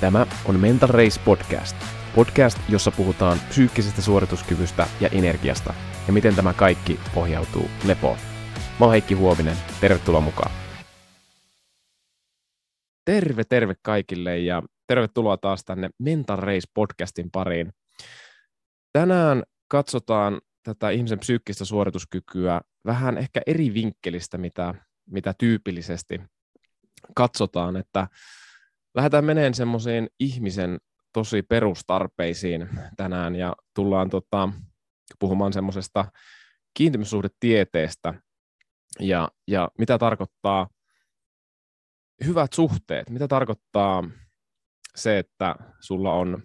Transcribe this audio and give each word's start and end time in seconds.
Tämä 0.00 0.26
on 0.44 0.60
Mental 0.60 0.88
Race 0.88 1.20
Podcast. 1.24 1.76
Podcast, 2.14 2.58
jossa 2.68 2.90
puhutaan 2.90 3.38
psyykkisestä 3.48 4.02
suorituskyvystä 4.02 4.86
ja 5.00 5.08
energiasta 5.08 5.74
ja 6.06 6.12
miten 6.12 6.36
tämä 6.36 6.52
kaikki 6.52 7.00
pohjautuu 7.14 7.70
lepoon. 7.86 8.18
Mä 8.80 8.86
oon 8.86 8.90
Heikki 8.90 9.14
Huovinen, 9.14 9.56
tervetuloa 9.80 10.20
mukaan. 10.20 10.50
Terve, 13.04 13.44
terve 13.44 13.74
kaikille 13.82 14.38
ja 14.38 14.62
tervetuloa 14.86 15.36
taas 15.36 15.64
tänne 15.64 15.90
Mental 15.98 16.36
Race 16.36 16.66
Podcastin 16.74 17.30
pariin. 17.30 17.72
Tänään 18.92 19.42
katsotaan 19.68 20.40
tätä 20.62 20.90
ihmisen 20.90 21.18
psyykkistä 21.18 21.64
suorituskykyä 21.64 22.60
vähän 22.86 23.18
ehkä 23.18 23.40
eri 23.46 23.74
vinkkelistä, 23.74 24.38
mitä, 24.38 24.74
mitä 25.10 25.34
tyypillisesti 25.38 26.20
katsotaan, 27.14 27.76
että 27.76 28.08
lähdetään 28.94 29.24
meneen 29.24 29.54
semmoisiin 29.54 30.08
ihmisen 30.20 30.78
tosi 31.12 31.42
perustarpeisiin 31.42 32.68
tänään 32.96 33.36
ja 33.36 33.56
tullaan 33.74 34.10
tota, 34.10 34.48
puhumaan 35.18 35.52
semmoisesta 35.52 36.04
kiintymyssuhdetieteestä. 36.74 38.14
Ja, 39.00 39.28
ja 39.48 39.68
mitä 39.78 39.98
tarkoittaa 39.98 40.68
hyvät 42.24 42.52
suhteet, 42.52 43.10
mitä 43.10 43.28
tarkoittaa 43.28 44.04
se, 44.96 45.18
että 45.18 45.54
sulla 45.80 46.12
on 46.12 46.42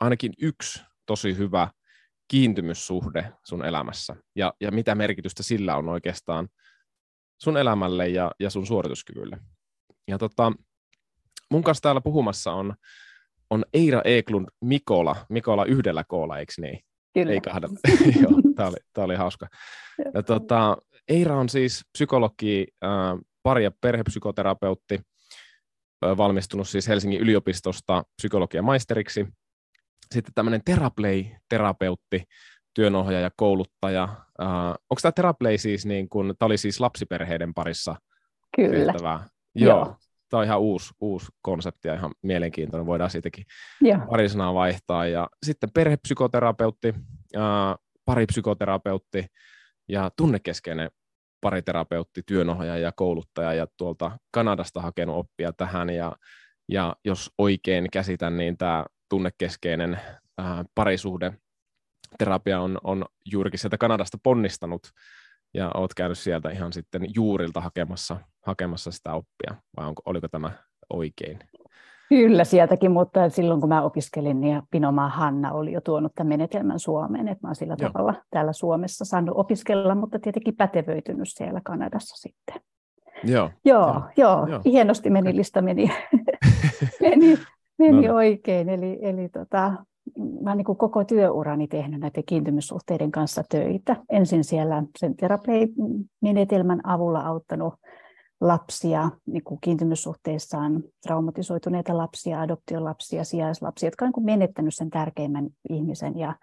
ainakin 0.00 0.32
yksi 0.40 0.82
tosi 1.06 1.36
hyvä 1.36 1.68
kiintymyssuhde 2.28 3.32
sun 3.44 3.64
elämässä? 3.64 4.16
Ja, 4.36 4.54
ja 4.60 4.70
mitä 4.70 4.94
merkitystä 4.94 5.42
sillä 5.42 5.76
on 5.76 5.88
oikeastaan 5.88 6.48
sun 7.42 7.56
elämälle 7.56 8.08
ja, 8.08 8.30
ja 8.40 8.50
sun 8.50 8.66
suorituskyvylle. 8.66 9.38
Ja 10.08 10.18
tota, 10.18 10.52
mun 11.52 11.64
kanssa 11.64 11.82
täällä 11.82 12.00
puhumassa 12.00 12.52
on, 12.52 12.74
on 13.50 13.64
Eira 13.74 14.02
Eklund 14.04 14.48
Mikola, 14.60 15.16
Mikola 15.28 15.64
yhdellä 15.64 16.04
koolla, 16.04 16.38
eikö 16.38 16.52
niin? 16.58 16.80
Kyllä. 17.14 17.32
Ei 17.32 17.40
kahdella. 17.40 17.78
Joo, 18.22 18.32
tämä 18.56 18.68
oli, 18.68 18.76
tää 18.92 19.04
oli 19.04 19.14
hauska. 19.14 19.46
Ja 20.14 20.22
tota, 20.22 20.76
Eira 21.08 21.36
on 21.36 21.48
siis 21.48 21.84
psykologi, 21.92 22.66
äh, 22.84 22.90
pari- 23.42 23.64
ja 23.64 23.70
perhepsykoterapeutti, 23.80 25.00
äh, 26.04 26.16
valmistunut 26.16 26.68
siis 26.68 26.88
Helsingin 26.88 27.20
yliopistosta 27.20 28.04
psykologian 28.16 28.64
maisteriksi. 28.64 29.26
Sitten 30.14 30.34
tämmöinen 30.34 30.60
Teraplay-terapeutti, 30.64 32.24
työnohjaaja, 32.74 33.30
kouluttaja. 33.36 34.02
Äh, 34.42 34.48
onko 34.68 35.00
tämä 35.02 35.12
Teraplay 35.12 35.58
siis, 35.58 35.86
niin 35.86 36.08
kun, 36.08 36.34
tämä 36.38 36.46
oli 36.46 36.58
siis 36.58 36.80
lapsiperheiden 36.80 37.54
parissa 37.54 37.96
Kyllä. 38.56 38.92
tehtävää? 38.92 39.28
Joo. 39.54 39.78
Joo. 39.78 39.96
Tämä 40.32 40.38
on 40.38 40.46
ihan 40.46 40.60
uusi, 40.60 40.94
uusi 41.00 41.26
konsepti 41.42 41.88
ja 41.88 41.94
ihan 41.94 42.12
mielenkiintoinen. 42.22 42.86
Voidaan 42.86 43.10
siitäkin 43.10 43.44
Joo. 43.80 43.98
pari 44.10 44.28
sanaa 44.28 44.54
vaihtaa. 44.54 45.06
Ja 45.06 45.28
sitten 45.46 45.70
perhepsykoterapeutti, 45.74 46.94
ää, 47.36 47.76
paripsykoterapeutti 48.04 49.26
ja 49.88 50.10
tunnekeskeinen 50.16 50.90
pariterapeutti, 51.40 52.22
työnohjaaja 52.26 52.82
ja 52.82 52.92
kouluttaja 52.96 53.54
ja 53.54 53.66
tuolta 53.76 54.18
Kanadasta 54.30 54.80
hakenut 54.80 55.16
oppia 55.16 55.52
tähän 55.52 55.90
ja, 55.90 56.16
ja 56.68 56.96
jos 57.04 57.30
oikein 57.38 57.88
käsitän, 57.92 58.36
niin 58.36 58.56
tämä 58.56 58.86
tunnekeskeinen 59.08 60.00
ää, 60.38 60.64
parisuhde 60.74 61.32
terapia 62.18 62.60
on, 62.60 62.78
on 62.84 63.04
juurikin 63.32 63.58
sieltä 63.58 63.78
Kanadasta 63.78 64.18
ponnistanut 64.22 64.82
ja 65.54 65.70
olet 65.74 65.94
käynyt 65.94 66.18
sieltä 66.18 66.50
ihan 66.50 66.72
sitten 66.72 67.02
juurilta 67.14 67.60
hakemassa, 67.60 68.16
hakemassa 68.46 68.90
sitä 68.90 69.12
oppia, 69.12 69.54
vai 69.76 69.86
onko, 69.86 70.02
oliko 70.04 70.28
tämä 70.28 70.50
oikein? 70.92 71.38
Kyllä 72.08 72.44
sieltäkin, 72.44 72.90
mutta 72.92 73.28
silloin 73.28 73.60
kun 73.60 73.68
mä 73.68 73.82
opiskelin, 73.82 74.40
niin 74.40 74.62
Pinomaa 74.70 75.08
Hanna 75.08 75.52
oli 75.52 75.72
jo 75.72 75.80
tuonut 75.80 76.12
tämän 76.14 76.28
menetelmän 76.28 76.78
Suomeen, 76.78 77.28
että 77.28 77.46
mä 77.46 77.48
olen 77.48 77.56
sillä 77.56 77.76
Joo. 77.78 77.90
tavalla 77.90 78.14
täällä 78.30 78.52
Suomessa 78.52 79.04
saanut 79.04 79.36
opiskella, 79.38 79.94
mutta 79.94 80.18
tietenkin 80.18 80.56
pätevöitynyt 80.56 81.28
siellä 81.30 81.60
Kanadassa 81.64 82.16
sitten. 82.16 82.54
Joo. 83.24 83.50
Joo, 83.64 83.84
Joo. 83.84 84.02
joo, 84.16 84.46
Joo. 84.46 84.60
hienosti 84.64 85.10
meni, 85.10 85.36
lista 85.36 85.62
meni, 85.62 85.90
meni, 87.00 87.38
meni 87.78 87.92
No 87.92 88.00
niin. 88.00 88.10
oikein. 88.10 88.68
Eli, 88.68 88.98
eli 89.02 89.28
tota, 89.28 89.72
mä 90.42 90.50
oon 90.50 90.56
niin 90.56 90.64
koko 90.64 91.04
työurani 91.04 91.68
tehnyt 91.68 92.00
näiden 92.00 92.24
kiintymyssuhteiden 92.26 93.10
kanssa 93.10 93.42
töitä. 93.48 93.96
Ensin 94.10 94.44
siellä 94.44 94.82
sen 94.98 95.16
teraplay-menetelmän 95.16 96.80
avulla 96.84 97.20
auttanut 97.20 97.74
lapsia 98.40 99.10
niin 99.26 99.44
kuin 99.44 99.58
kiintymyssuhteissaan, 99.60 100.82
traumatisoituneita 101.06 101.98
lapsia, 101.98 102.40
adoptiolapsia, 102.40 103.24
sijaislapsia, 103.24 103.86
jotka 103.86 104.04
on 104.04 104.12
niin 104.16 104.24
menettänyt 104.24 104.74
sen 104.74 104.90
tärkeimmän 104.90 105.48
ihmisen 105.70 106.18
ja 106.18 106.34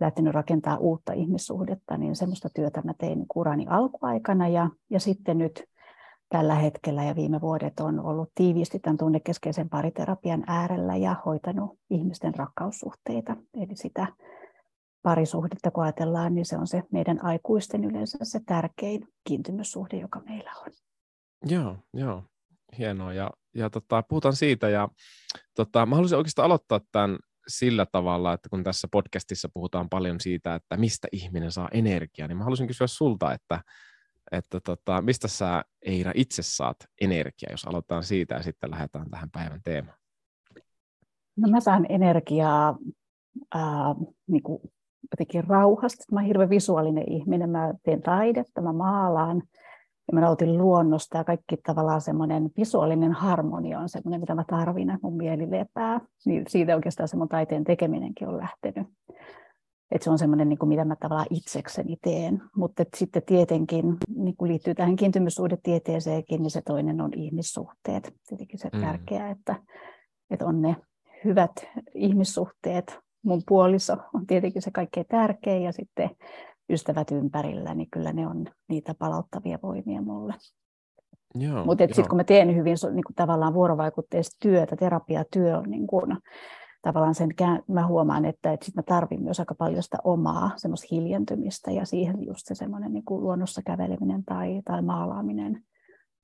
lähtenyt 0.00 0.34
rakentaa 0.34 0.76
uutta 0.76 1.12
ihmissuhdetta, 1.12 1.96
niin 1.96 2.16
semmoista 2.16 2.48
työtä 2.54 2.82
mä 2.84 2.94
tein 2.98 3.18
niin 3.18 3.26
urani 3.34 3.66
alkuaikana 3.68 4.48
ja, 4.48 4.70
ja 4.90 5.00
sitten 5.00 5.38
nyt 5.38 5.64
tällä 6.28 6.54
hetkellä 6.54 7.04
ja 7.04 7.16
viime 7.16 7.40
vuodet 7.40 7.80
on 7.80 8.00
ollut 8.00 8.30
tiiviisti 8.34 8.78
tämän 8.78 8.96
tunnekeskeisen 8.96 9.68
pariterapian 9.68 10.44
äärellä 10.46 10.96
ja 10.96 11.16
hoitanut 11.26 11.78
ihmisten 11.90 12.34
rakkaussuhteita. 12.34 13.36
Eli 13.54 13.76
sitä 13.76 14.06
parisuhdetta, 15.02 15.70
kun 15.70 15.84
ajatellaan, 15.84 16.34
niin 16.34 16.46
se 16.46 16.58
on 16.58 16.66
se 16.66 16.82
meidän 16.92 17.24
aikuisten 17.24 17.84
yleensä 17.84 18.18
se 18.22 18.40
tärkein 18.46 19.08
kiintymyssuhde, 19.24 19.96
joka 19.96 20.20
meillä 20.20 20.52
on. 20.66 20.72
Joo, 21.44 21.76
joo. 21.94 22.22
Hienoa. 22.78 23.12
Ja, 23.12 23.30
ja 23.54 23.70
tota, 23.70 24.02
puhutaan 24.08 24.36
siitä. 24.36 24.68
Ja, 24.68 24.88
tota, 25.56 25.86
mä 25.86 25.94
haluaisin 25.94 26.18
oikeastaan 26.18 26.46
aloittaa 26.46 26.80
tämän 26.92 27.18
sillä 27.48 27.86
tavalla, 27.92 28.32
että 28.32 28.48
kun 28.48 28.64
tässä 28.64 28.88
podcastissa 28.90 29.48
puhutaan 29.54 29.88
paljon 29.88 30.20
siitä, 30.20 30.54
että 30.54 30.76
mistä 30.76 31.08
ihminen 31.12 31.52
saa 31.52 31.68
energiaa, 31.72 32.28
niin 32.28 32.38
mä 32.38 32.44
haluaisin 32.44 32.66
kysyä 32.66 32.86
sulta, 32.86 33.32
että, 33.32 33.60
että 34.32 34.60
tota, 34.60 35.02
mistä 35.02 35.28
sä 35.28 35.64
Eira 35.82 36.12
itse 36.14 36.42
saat 36.42 36.76
energiaa, 37.00 37.50
jos 37.50 37.64
aloitetaan 37.64 38.02
siitä 38.02 38.34
ja 38.34 38.42
sitten 38.42 38.70
lähdetään 38.70 39.10
tähän 39.10 39.30
päivän 39.30 39.60
teemaan. 39.64 39.98
No 41.36 41.48
mä 41.48 41.60
saan 41.60 41.86
energiaa 41.88 42.78
ää, 43.54 43.94
niin 44.26 44.42
kuin 44.42 44.60
jotenkin 45.12 45.44
rauhasta. 45.44 46.04
Mä 46.12 46.20
oon 46.20 46.26
hirveän 46.26 46.50
visuaalinen 46.50 47.12
ihminen. 47.12 47.50
Mä 47.50 47.74
teen 47.82 48.02
taidetta, 48.02 48.60
mä 48.60 48.72
maalaan 48.72 49.42
ja 50.08 50.14
mä 50.14 50.20
nautin 50.20 50.58
luonnosta 50.58 51.18
ja 51.18 51.24
kaikki 51.24 51.56
tavallaan 51.56 52.00
semmoinen 52.00 52.50
visuaalinen 52.56 53.12
harmonia 53.12 53.80
on 53.80 53.88
semmoinen, 53.88 54.20
mitä 54.20 54.34
mä 54.34 54.44
tarvin, 54.44 54.90
että 54.90 55.00
mun 55.02 55.16
mieli 55.16 55.50
lepää. 55.50 56.00
Niin 56.26 56.44
siitä 56.48 56.74
oikeastaan 56.74 57.08
se 57.08 57.16
mun 57.16 57.28
taiteen 57.28 57.64
tekeminenkin 57.64 58.28
on 58.28 58.38
lähtenyt. 58.38 58.86
Et 59.90 60.02
se 60.02 60.10
on 60.10 60.18
semmoinen, 60.18 60.48
niin 60.48 60.58
kuin 60.58 60.68
mitä 60.68 60.84
mä 60.84 60.96
tavallaan 60.96 61.26
itsekseni 61.30 61.96
teen. 62.02 62.42
Mutta 62.56 62.84
sitten 62.96 63.22
tietenkin 63.26 63.96
niin 64.16 64.36
kuin 64.36 64.48
liittyy 64.48 64.74
tähän 64.74 64.96
kiintymyssuhdetieteeseenkin, 64.96 66.42
niin 66.42 66.50
se 66.50 66.62
toinen 66.62 67.00
on 67.00 67.10
ihmissuhteet. 67.14 68.14
Tietenkin 68.28 68.58
se 68.58 68.70
Mm. 68.72 68.80
tärkeää, 68.80 69.30
että, 69.30 69.56
että 70.30 70.46
on 70.46 70.62
ne 70.62 70.76
hyvät 71.24 71.52
ihmissuhteet. 71.94 72.98
Mun 73.24 73.42
puoliso 73.48 73.96
on 74.14 74.26
tietenkin 74.26 74.62
se 74.62 74.70
kaikkein 74.70 75.06
tärkein 75.08 75.62
ja 75.62 75.72
sitten 75.72 76.10
ystävät 76.70 77.10
ympärillä, 77.10 77.74
niin 77.74 77.88
kyllä 77.90 78.12
ne 78.12 78.26
on 78.26 78.46
niitä 78.68 78.94
palauttavia 78.98 79.58
voimia 79.62 80.02
mulle. 80.02 80.34
Mutta 81.66 81.84
sitten 81.86 82.08
kun 82.08 82.16
mä 82.16 82.24
teen 82.24 82.56
hyvin 82.56 82.76
niin 82.92 83.04
kuin 83.04 83.14
tavallaan 83.16 83.54
vuorovaikutteista 83.54 84.36
työtä, 84.40 84.76
terapiatyö 84.76 85.58
on 85.58 85.70
niin 85.70 85.86
kuin, 85.86 86.16
tavallaan 86.82 87.14
sen, 87.14 87.30
mä 87.68 87.86
huomaan, 87.86 88.24
että, 88.24 88.52
että 88.52 88.66
sit 88.66 88.74
mä 88.74 88.82
tarvin 88.82 89.22
myös 89.22 89.40
aika 89.40 89.54
paljon 89.54 89.82
sitä 89.82 89.98
omaa 90.04 90.50
semmoista 90.56 90.86
hiljentymistä 90.90 91.70
ja 91.70 91.84
siihen 91.84 92.26
just 92.26 92.46
se 92.46 92.54
semmoinen 92.54 92.92
niin 92.92 93.04
kuin 93.04 93.22
luonnossa 93.22 93.62
käveleminen 93.62 94.24
tai, 94.24 94.62
tai 94.64 94.82
maalaaminen 94.82 95.62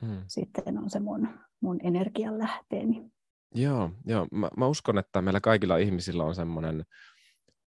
Mm. 0.03 0.25
sitten 0.27 0.79
on 0.79 0.91
se 0.91 1.01
mun, 1.01 1.29
mun 1.61 1.81
energian 1.83 2.39
lähteeni. 2.39 3.11
Joo, 3.55 3.91
joo. 4.07 4.27
Mä, 4.33 4.51
mä 4.57 4.67
uskon, 4.67 4.99
että 4.99 5.23
meillä 5.23 5.41
kaikilla 5.41 5.77
ihmisillä 5.77 6.25
on 6.25 6.35
semmoinen 6.35 6.85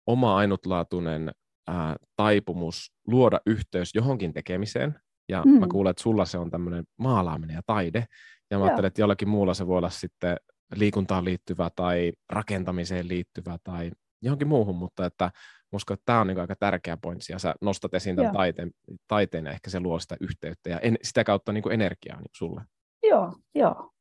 oma 0.08 0.38
ainutlaatuinen 0.38 1.32
ää, 1.68 1.96
taipumus 2.16 2.94
luoda 3.08 3.40
yhteys 3.46 3.96
johonkin 3.96 4.34
tekemiseen. 4.34 5.00
Ja 5.30 5.44
mm. 5.46 5.60
mä 5.60 5.68
kuulen, 5.68 5.92
että 5.92 6.04
sulla 6.04 6.26
se 6.26 6.38
on 6.38 6.52
tämmöinen 6.52 6.84
maalaaminen 6.98 7.56
ja 7.56 7.62
taide. 7.66 8.06
Ja 8.52 8.58
mä 8.58 8.62
Joo. 8.62 8.64
ajattelen, 8.64 8.88
että 8.88 9.02
jollakin 9.02 9.30
muulla 9.30 9.54
se 9.54 9.68
voi 9.68 9.78
olla 9.78 9.90
sitten 9.90 10.38
liikuntaan 10.76 11.26
liittyvä 11.26 11.70
tai 11.76 12.14
rakentamiseen 12.30 13.08
liittyvä 13.08 13.58
tai 13.64 13.92
johonkin 14.22 14.48
muuhun, 14.48 14.76
mutta 14.76 15.06
että 15.06 15.32
uskon, 15.72 15.94
että 15.94 16.06
tämä 16.06 16.22
on 16.22 16.28
niin 16.28 16.40
aika 16.40 16.56
tärkeä 16.56 16.98
pointsi, 16.98 17.34
ja 17.34 17.40
sä 17.40 17.56
nostat 17.62 17.94
esiin 17.94 18.16
tämän 18.16 18.28
Joo. 18.28 18.34
taiteen, 18.34 18.72
taiteen, 19.08 19.46
ja 19.46 19.52
ehkä 19.52 19.70
se 19.70 19.80
luo 19.80 20.00
sitä 20.00 20.18
yhteyttä 20.20 20.70
ja 20.70 20.80
en, 20.80 20.98
sitä 21.04 21.24
kautta 21.24 21.52
niin 21.52 21.72
energiaa 21.72 22.18
niin 22.18 22.32
sulle. 22.34 22.62
Joo, 23.04 23.34
joo. 23.56 23.92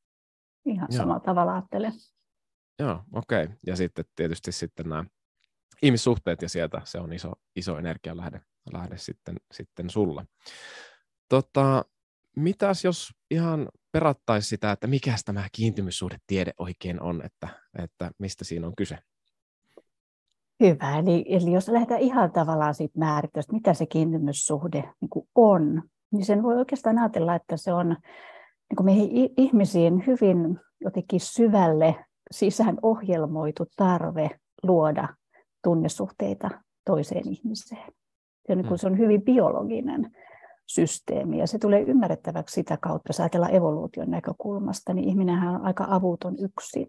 Ihan 0.67 0.88
Joo. 0.90 0.99
samalla 0.99 1.20
tavalla 1.20 1.52
ajattelen. 1.52 1.93
Joo, 2.78 3.02
okei. 3.12 3.44
Okay. 3.44 3.56
Ja 3.66 3.76
sitten 3.76 4.05
tietysti 4.16 4.52
sitten 4.52 4.88
nämä 4.88 5.05
ihmissuhteet 5.82 6.43
ja 6.43 6.49
sieltä 6.49 6.81
se 6.84 6.99
on 6.99 7.12
iso, 7.12 7.32
iso 7.56 7.78
energian 7.78 8.16
lähde, 8.73 8.99
sitten, 8.99 9.37
sitten 9.52 9.90
sulla. 9.90 10.25
Tota, 11.28 11.84
mitäs 12.37 12.84
jos 12.84 13.11
ihan 13.31 13.69
perattaisi 13.92 14.48
sitä, 14.48 14.72
että 14.72 14.87
mikä 14.87 15.14
tämä 15.25 15.48
kiintymyssuhdetiede 15.52 16.52
oikein 16.58 17.02
on, 17.02 17.22
että, 17.25 17.48
että 17.78 18.10
mistä 18.19 18.44
siinä 18.44 18.66
on 18.66 18.76
kyse. 18.76 18.98
Hyvä. 20.60 20.98
Eli, 20.98 21.25
eli 21.28 21.52
jos 21.52 21.69
lähdetään 21.69 22.00
ihan 22.00 22.32
tavallaan 22.32 22.75
siitä 22.75 22.98
määrittämään, 22.98 23.44
mitä 23.52 23.75
se 23.75 23.87
kiintymyssuhde 23.87 24.78
niin 25.00 25.28
on, 25.34 25.82
niin 26.12 26.25
sen 26.25 26.42
voi 26.42 26.56
oikeastaan 26.56 26.98
ajatella, 26.98 27.34
että 27.34 27.56
se 27.56 27.72
on 27.72 27.88
niin 28.70 28.76
kuin 28.76 28.84
meihin 28.84 29.31
ihmisiin 29.37 30.06
hyvin 30.06 30.60
jotenkin 30.81 31.20
syvälle 31.20 32.04
sisään 32.31 32.78
ohjelmoitu 32.82 33.66
tarve 33.76 34.31
luoda 34.62 35.08
tunnesuhteita 35.64 36.50
toiseen 36.84 37.28
ihmiseen. 37.28 37.92
Se 38.46 38.52
on, 38.52 38.56
niin 38.58 38.66
kuin, 38.66 38.76
mm. 38.76 38.81
se 38.81 38.87
on 38.87 38.98
hyvin 38.98 39.22
biologinen 39.22 40.16
systeemi 40.75 41.38
ja 41.38 41.46
se 41.46 41.58
tulee 41.58 41.81
ymmärrettäväksi 41.81 42.55
sitä 42.55 42.76
kautta, 42.76 43.08
jos 43.08 43.20
ajatellaan 43.20 43.55
evoluution 43.55 44.11
näkökulmasta, 44.11 44.94
niin 44.94 45.08
ihminenhän 45.08 45.55
on 45.55 45.62
aika 45.62 45.87
avuton 45.90 46.37
yksin. 46.38 46.88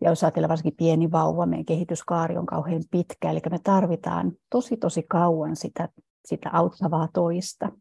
Ja 0.00 0.10
jos 0.10 0.24
ajatellaan 0.24 0.48
varsinkin 0.48 0.76
pieni 0.76 1.10
vauva, 1.10 1.46
meidän 1.46 1.64
kehityskaari 1.64 2.36
on 2.36 2.46
kauhean 2.46 2.82
pitkä, 2.90 3.30
eli 3.30 3.40
me 3.50 3.58
tarvitaan 3.62 4.32
tosi 4.50 4.76
tosi 4.76 5.02
kauan 5.02 5.56
sitä, 5.56 5.88
sitä 6.26 6.50
auttavaa 6.52 7.08
toista. 7.12 7.72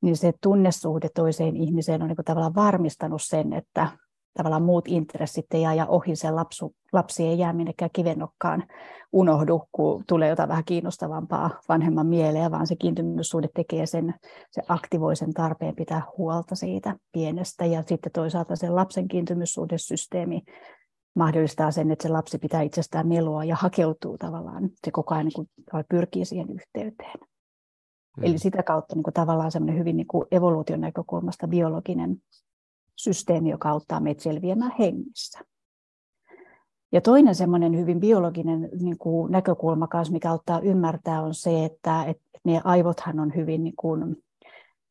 Niin 0.00 0.16
se 0.16 0.32
tunnesuhde 0.42 1.08
toiseen 1.14 1.56
ihmiseen 1.56 2.02
on 2.02 2.08
niin 2.08 2.16
tavallaan 2.24 2.54
varmistanut 2.54 3.22
sen, 3.22 3.52
että 3.52 3.88
tavallaan 4.36 4.62
muut 4.62 4.88
intressit 4.88 5.46
ei 5.54 5.66
aja 5.66 5.86
ohi, 5.86 6.16
se 6.16 6.30
lapsu, 6.30 6.74
lapsi 6.92 7.26
ei 7.26 7.38
jää 7.38 7.52
minnekään 7.52 7.90
kivennokkaan 7.92 8.64
unohdu, 9.12 9.68
kun 9.72 10.04
tulee 10.08 10.28
jotain 10.28 10.48
vähän 10.48 10.64
kiinnostavampaa 10.64 11.50
vanhemman 11.68 12.06
mieleen, 12.06 12.50
vaan 12.50 12.66
se 12.66 12.76
kiintymyssuhde 12.76 13.48
tekee 13.54 13.86
sen, 13.86 14.14
se 14.50 14.62
aktivoi 14.68 15.16
sen 15.16 15.32
tarpeen 15.32 15.76
pitää 15.76 16.02
huolta 16.18 16.54
siitä 16.54 16.96
pienestä, 17.12 17.64
ja 17.64 17.82
sitten 17.86 18.12
toisaalta 18.12 18.56
se 18.56 18.70
lapsen 18.70 19.08
kiintymyssuhdesysteemi 19.08 20.42
mahdollistaa 21.14 21.70
sen, 21.70 21.90
että 21.90 22.02
se 22.02 22.08
lapsi 22.08 22.38
pitää 22.38 22.62
itsestään 22.62 23.08
melua 23.08 23.44
ja 23.44 23.56
hakeutuu 23.56 24.18
tavallaan, 24.18 24.70
se 24.84 24.90
koko 24.90 25.14
ajan 25.14 25.26
niin 25.26 25.34
kuin, 25.34 25.48
pyrkii 25.88 26.24
siihen 26.24 26.50
yhteyteen. 26.50 27.20
Mm. 28.16 28.24
Eli 28.24 28.38
sitä 28.38 28.62
kautta 28.62 28.94
niin 28.94 29.02
kuin, 29.02 29.14
tavallaan 29.14 29.50
semmoinen 29.50 29.78
hyvin 29.78 29.96
niin 29.96 30.06
kuin 30.06 30.26
evoluution 30.30 30.80
näkökulmasta 30.80 31.48
biologinen 31.48 32.16
systeemi, 32.96 33.50
joka 33.50 33.68
auttaa 33.70 34.00
meitä 34.00 34.22
selviämään 34.22 34.72
hengissä. 34.78 35.38
Ja 36.92 37.00
toinen 37.00 37.34
semmoinen 37.34 37.78
hyvin 37.78 38.00
biologinen 38.00 38.68
niin 38.80 38.98
kuin 38.98 39.32
näkökulma 39.32 39.86
kanssa, 39.86 40.12
mikä 40.12 40.30
auttaa 40.30 40.60
ymmärtää, 40.60 41.22
on 41.22 41.34
se, 41.34 41.64
että, 41.64 42.04
että 42.04 42.22
meidän 42.44 42.66
aivothan 42.66 43.20
on 43.20 43.32
hyvin 43.36 43.64
niin 43.64 43.76
kuin, 43.76 44.16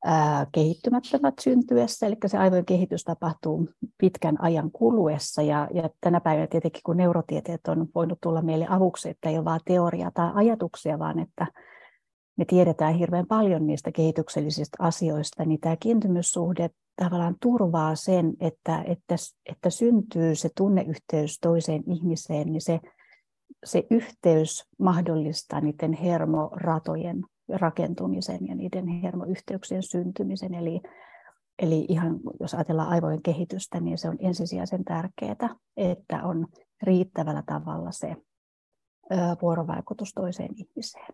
ää, 0.05 0.47
kehittymättömät 0.51 1.33
syntyessä, 1.41 2.07
eli 2.07 2.15
se 2.25 2.37
aivojen 2.37 2.65
kehitys 2.65 3.03
tapahtuu 3.03 3.69
pitkän 3.97 4.41
ajan 4.41 4.71
kuluessa, 4.71 5.41
ja, 5.41 5.67
ja 5.73 5.89
tänä 6.01 6.21
päivänä 6.21 6.47
tietenkin, 6.47 6.81
kun 6.85 6.97
neurotieteet 6.97 7.67
on 7.67 7.87
voinut 7.95 8.21
tulla 8.21 8.41
meille 8.41 8.67
avuksi, 8.69 9.09
että 9.09 9.29
ei 9.29 9.37
ole 9.37 9.45
vain 9.45 9.61
teoria 9.65 10.11
tai 10.13 10.31
ajatuksia, 10.33 10.99
vaan 10.99 11.19
että 11.19 11.47
me 12.37 12.45
tiedetään 12.45 12.93
hirveän 12.93 13.27
paljon 13.27 13.67
niistä 13.67 13.91
kehityksellisistä 13.91 14.77
asioista, 14.79 15.45
niin 15.45 15.59
tämä 15.59 15.75
kiintymyssuhde 15.79 16.69
tavallaan 16.95 17.35
turvaa 17.41 17.95
sen, 17.95 18.33
että, 18.39 18.83
että, 18.87 19.15
että 19.45 19.69
syntyy 19.69 20.35
se 20.35 20.49
tunneyhteys 20.57 21.39
toiseen 21.39 21.83
ihmiseen, 21.91 22.47
niin 22.47 22.61
se, 22.61 22.79
se 23.65 23.83
yhteys 23.91 24.65
mahdollistaa 24.79 25.61
niiden 25.61 25.93
hermoratojen 25.93 27.23
rakentumisen 27.49 28.47
ja 28.47 28.55
niiden 28.55 28.87
hermoyhteyksien 28.87 29.83
syntymisen. 29.83 30.53
Eli, 30.53 30.81
eli 31.59 31.85
ihan 31.89 32.19
jos 32.39 32.53
ajatellaan 32.53 32.89
aivojen 32.89 33.21
kehitystä, 33.21 33.79
niin 33.79 33.97
se 33.97 34.09
on 34.09 34.17
ensisijaisen 34.19 34.83
tärkeää, 34.83 35.55
että 35.77 36.23
on 36.23 36.47
riittävällä 36.81 37.43
tavalla 37.45 37.91
se 37.91 38.15
vuorovaikutus 39.41 40.13
toiseen 40.13 40.49
ihmiseen. 40.55 41.13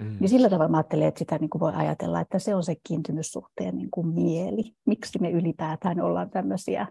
Mm. 0.00 0.16
Niin 0.20 0.28
sillä 0.28 0.50
tavalla 0.50 0.70
mä 0.70 0.76
ajattelen, 0.76 1.08
että 1.08 1.18
sitä 1.18 1.38
niin 1.38 1.50
kuin 1.50 1.60
voi 1.60 1.72
ajatella, 1.74 2.20
että 2.20 2.38
se 2.38 2.54
on 2.54 2.64
se 2.64 2.74
kiintymyssuhteen 2.88 3.76
niin 3.76 3.90
kuin 3.90 4.08
mieli. 4.08 4.74
Miksi 4.86 5.18
me 5.20 5.30
ylipäätään 5.30 6.00
ollaan 6.00 6.30
tämmöisiä 6.30 6.86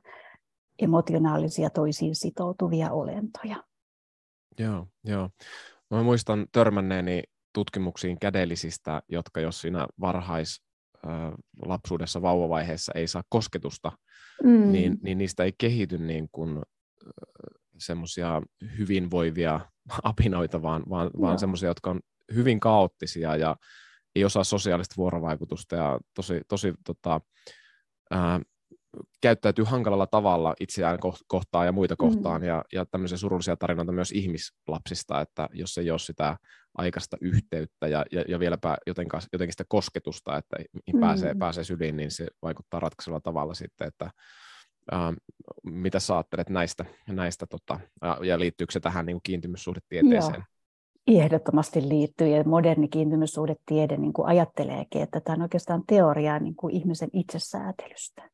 emotionaalisia 0.79 1.69
toisiin 1.69 2.15
sitoutuvia 2.15 2.91
olentoja. 2.91 3.63
Joo, 4.59 4.87
joo. 5.03 5.29
Mä 5.91 6.03
muistan 6.03 6.47
törmänneeni 6.51 7.23
tutkimuksiin 7.53 8.19
kädellisistä, 8.19 9.01
jotka 9.09 9.39
jos 9.39 9.61
siinä 9.61 9.87
varhais 9.99 10.61
lapsuudessa 11.65 12.21
vauvavaiheessa 12.21 12.91
ei 12.95 13.07
saa 13.07 13.23
kosketusta, 13.29 13.91
mm. 14.43 14.71
niin, 14.71 14.97
niin 15.01 15.17
niistä 15.17 15.43
ei 15.43 15.53
kehity 15.57 15.97
niin 15.97 16.29
kuin 16.31 16.61
semmoisia 17.77 18.41
hyvinvoivia 18.77 19.59
apinoita, 20.03 20.61
vaan, 20.61 20.83
vaan, 20.89 21.11
vaan 21.21 21.39
semmoisia, 21.39 21.69
jotka 21.69 21.89
on 21.89 21.99
hyvin 22.35 22.59
kaoottisia 22.59 23.35
ja 23.35 23.55
ei 24.15 24.25
osaa 24.25 24.43
sosiaalista 24.43 24.95
vuorovaikutusta 24.97 25.75
ja 25.75 25.99
tosi, 26.15 26.41
tosi 26.47 26.73
tota, 26.85 27.21
ää, 28.11 28.39
käyttäytyy 29.21 29.65
hankalalla 29.65 30.07
tavalla 30.07 30.55
itseään 30.59 30.99
kohtaan 31.27 31.65
ja 31.65 31.71
muita 31.71 31.95
kohtaan, 31.95 32.41
mm. 32.41 32.47
ja, 32.47 32.65
ja 32.73 32.85
tämmöisiä 32.85 33.17
surullisia 33.17 33.55
tarinoita 33.55 33.91
myös 33.91 34.11
ihmislapsista, 34.11 35.21
että 35.21 35.49
jos 35.53 35.77
ei 35.77 35.91
ole 35.91 35.99
sitä 35.99 36.37
aikaista 36.77 37.17
yhteyttä 37.21 37.87
ja, 37.87 38.05
ja, 38.11 38.23
ja 38.27 38.39
vieläpä 38.39 38.77
jotenkin, 38.87 39.19
jotenkin 39.33 39.53
sitä 39.53 39.65
kosketusta, 39.67 40.37
että 40.37 40.57
mm. 40.93 40.99
pääsee, 40.99 41.35
pääsee 41.39 41.63
syliin, 41.63 41.97
niin 41.97 42.11
se 42.11 42.27
vaikuttaa 42.41 42.79
ratkaisevalla 42.79 43.21
tavalla 43.21 43.53
sitten, 43.53 43.87
että 43.87 44.11
ää, 44.91 45.13
mitä 45.63 45.99
sä 45.99 46.13
ajattelet 46.13 46.49
näistä, 46.49 46.85
näistä 47.07 47.45
tota, 47.45 47.79
ja 48.23 48.39
liittyykö 48.39 48.73
se 48.73 48.79
tähän 48.79 49.05
niin 49.05 49.19
kiintymyssuhdetieteeseen? 49.23 50.33
Joo. 50.33 50.58
Ehdottomasti 51.17 51.89
liittyy 51.89 52.27
ja 52.27 52.43
moderni 52.43 52.87
kiintymyssuhdetiede 52.87 53.97
niin 53.97 54.13
kuin 54.13 54.27
ajatteleekin, 54.27 55.01
että 55.01 55.21
tämä 55.21 55.33
on 55.33 55.41
oikeastaan 55.41 55.83
teoriaa 55.87 56.39
niin 56.39 56.55
kuin 56.55 56.75
ihmisen 56.75 57.09
itsesäätelystä. 57.13 58.29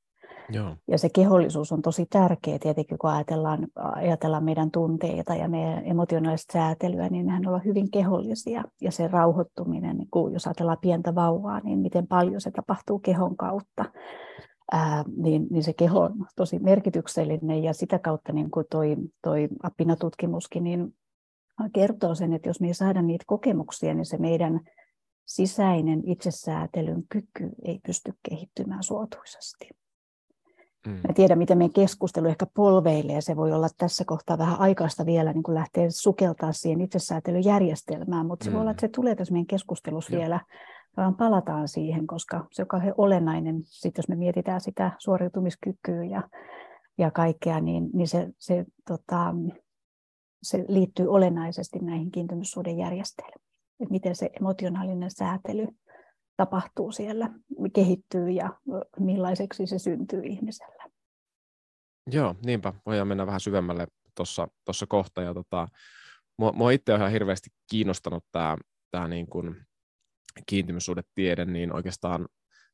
Joo. 0.50 0.76
Ja 0.88 0.98
se 0.98 1.10
kehollisuus 1.10 1.72
on 1.72 1.82
tosi 1.82 2.06
tärkeä 2.10 2.60
tietenkin, 2.60 2.98
kun 2.98 3.10
ajatellaan, 3.10 3.68
ajatellaan 3.76 4.44
meidän 4.44 4.72
tunteita 4.72 5.36
ja 5.36 5.50
meidän 5.50 5.86
emotionaalista 5.86 6.54
säätelyä, 6.54 7.10
niin 7.10 7.26
nehän 7.26 7.48
ovat 7.48 7.66
hyvin 7.66 7.92
kehollisia. 7.92 8.64
Ja 8.82 8.92
se 8.92 9.08
rauhoittuminen, 9.08 9.98
niin 9.98 10.08
kun 10.12 10.34
jos 10.34 10.48
ajatellaan 10.48 10.78
pientä 10.82 11.16
vauvaa, 11.16 11.60
niin 11.60 11.80
miten 11.80 12.08
paljon 12.08 12.42
se 12.42 12.52
tapahtuu 12.52 13.00
kehon 13.00 13.38
kautta. 13.38 13.86
Ää, 14.72 15.04
niin, 15.18 15.48
niin 15.50 15.64
se 15.64 15.74
keho 15.74 16.00
on 16.00 16.14
tosi 16.36 16.60
merkityksellinen 16.60 17.64
ja 17.64 17.74
sitä 17.74 18.00
kautta 18.00 18.34
niin 18.34 18.52
kuin 18.52 18.66
toi, 18.70 18.96
toi 19.24 19.48
Appina-tutkimuskin 19.64 20.64
niin 20.64 20.94
kertoo 21.74 22.16
sen, 22.16 22.34
että 22.34 22.50
jos 22.50 22.62
me 22.62 22.68
ei 22.68 22.74
saada 22.74 23.02
niitä 23.02 23.24
kokemuksia, 23.28 23.94
niin 23.94 24.06
se 24.06 24.18
meidän 24.18 24.60
sisäinen 25.26 26.02
itsesäätelyn 26.06 27.04
kyky 27.10 27.50
ei 27.66 27.80
pysty 27.86 28.14
kehittymään 28.30 28.84
suotuisasti. 28.84 29.70
Mm. 30.86 30.92
Mä 30.92 31.14
tiedän, 31.16 31.38
miten 31.38 31.58
meidän 31.58 31.74
keskustelu 31.74 32.28
ehkä 32.28 32.46
polveilee. 32.54 33.22
Se 33.22 33.36
voi 33.36 33.54
olla 33.54 33.68
tässä 33.78 34.04
kohtaa 34.08 34.38
vähän 34.38 34.60
aikaista 34.60 35.06
vielä 35.06 35.34
niin 35.34 35.44
kuin 35.44 35.56
lähteä 35.56 35.86
sukeltaa 35.90 36.52
siihen 36.52 36.82
itsesäätelyjärjestelmään, 36.82 38.26
mutta 38.26 38.44
se 38.44 38.50
mm. 38.50 38.54
voi 38.54 38.62
olla, 38.62 38.72
että 38.72 38.82
se 38.82 38.88
tulee 38.88 39.16
tässä 39.16 39.32
meidän 39.32 39.48
keskustelussa 39.48 40.14
Joo. 40.14 40.22
vielä. 40.22 40.40
Vaan 40.98 41.16
palataan 41.16 41.68
siihen, 41.68 42.08
koska 42.08 42.46
se 42.52 42.62
on 42.62 42.68
kauhean 42.68 42.94
olennainen, 42.98 43.62
sit 43.64 43.98
jos 43.98 44.08
me 44.08 44.16
mietitään 44.16 44.62
sitä 44.62 44.92
suoriutumiskykyä 44.98 46.04
ja, 46.04 46.24
ja 46.98 47.12
kaikkea, 47.12 47.60
niin, 47.60 47.90
niin 47.94 48.08
se, 48.08 48.30
se, 48.38 48.66
tota, 48.88 49.36
se 50.46 50.66
liittyy 50.68 51.08
olennaisesti 51.08 51.80
näihin 51.80 52.12
kiintymyssuuden 52.12 52.78
järjestelmiin. 52.78 53.42
Että 53.80 53.92
miten 53.92 54.16
se 54.16 54.30
emotionaalinen 54.40 55.12
säätely 55.12 55.68
tapahtuu 56.38 56.92
siellä, 56.92 57.30
kehittyy 57.74 58.30
ja 58.30 58.60
millaiseksi 59.00 59.68
se 59.68 59.80
syntyy 59.80 60.22
ihmisellä. 60.24 60.86
Joo, 62.12 62.36
niinpä. 62.46 62.74
Voidaan 62.86 63.08
mennä 63.08 63.26
vähän 63.26 63.40
syvemmälle 63.40 63.88
tuossa 64.66 64.88
kohta. 64.88 65.22
Ja 65.22 65.34
tota, 65.34 65.68
mua, 66.38 66.52
mua 66.52 66.72
itse 66.72 66.94
on 66.94 67.00
ihan 67.00 67.12
hirveästi 67.12 67.50
kiinnostanut 67.70 68.26
tämä 68.32 68.58
tää 68.92 69.08
niin 69.08 69.28
kiintymyssuhdetiede, 70.46 71.46
niin 71.46 71.74
oikeastaan 71.74 72.28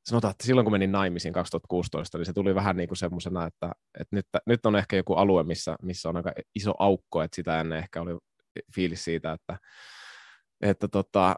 sanotaan, 0.06 0.32
että 0.32 0.46
silloin 0.46 0.66
kun 0.66 0.72
menin 0.72 0.92
naimisiin 0.92 1.34
2016, 1.34 2.18
niin 2.18 2.26
se 2.26 2.34
tuli 2.34 2.56
vähän 2.56 2.78
niin 2.78 2.88
kuin 2.88 2.98
semmoisena, 2.98 3.46
että, 3.46 3.72
että 4.00 4.16
nyt, 4.16 4.26
nyt 4.46 4.66
on 4.66 4.76
ehkä 4.76 4.96
joku 4.96 5.14
alue, 5.14 5.44
missä, 5.44 5.76
missä 5.82 6.10
on 6.10 6.18
aika 6.18 6.32
iso 6.56 6.74
aukko, 6.80 7.22
että 7.22 7.36
sitä 7.36 7.62
ennen 7.62 7.80
ehkä 7.80 8.02
oli 8.02 8.18
fiilis 8.76 9.04
siitä, 9.04 9.32
että, 9.32 9.58
että 10.62 10.88
tota, 10.88 11.36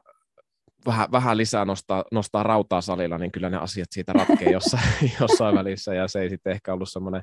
vähän, 0.86 1.12
vähän 1.12 1.38
lisää 1.38 1.66
nostaa, 1.66 2.04
nostaa 2.12 2.44
rautaa 2.44 2.82
salilla, 2.82 3.18
niin 3.18 3.32
kyllä 3.32 3.50
ne 3.50 3.58
asiat 3.58 3.88
siitä 3.92 4.14
ratkee 4.14 4.52
jossain, 4.58 5.12
jossain 5.20 5.56
välissä, 5.56 5.94
ja 5.94 6.08
se 6.08 6.22
ei 6.22 6.30
sitten 6.30 6.54
ehkä 6.54 6.74
ollut 6.74 6.90
semmoinen 6.90 7.22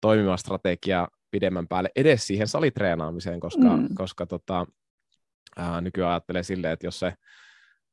toimiva 0.00 0.36
strategia 0.36 1.08
pidemmän 1.30 1.68
päälle 1.68 1.90
edes 1.96 2.26
siihen 2.26 2.48
salitreenaamiseen, 2.48 3.40
koska, 3.40 3.76
mm. 3.76 3.88
koska 3.94 4.26
tota, 4.26 4.66
ää, 5.56 5.80
nykyään 5.80 6.10
ajattelee 6.10 6.42
silleen, 6.42 6.72
että 6.72 6.86
jos 6.86 6.98
se 6.98 7.12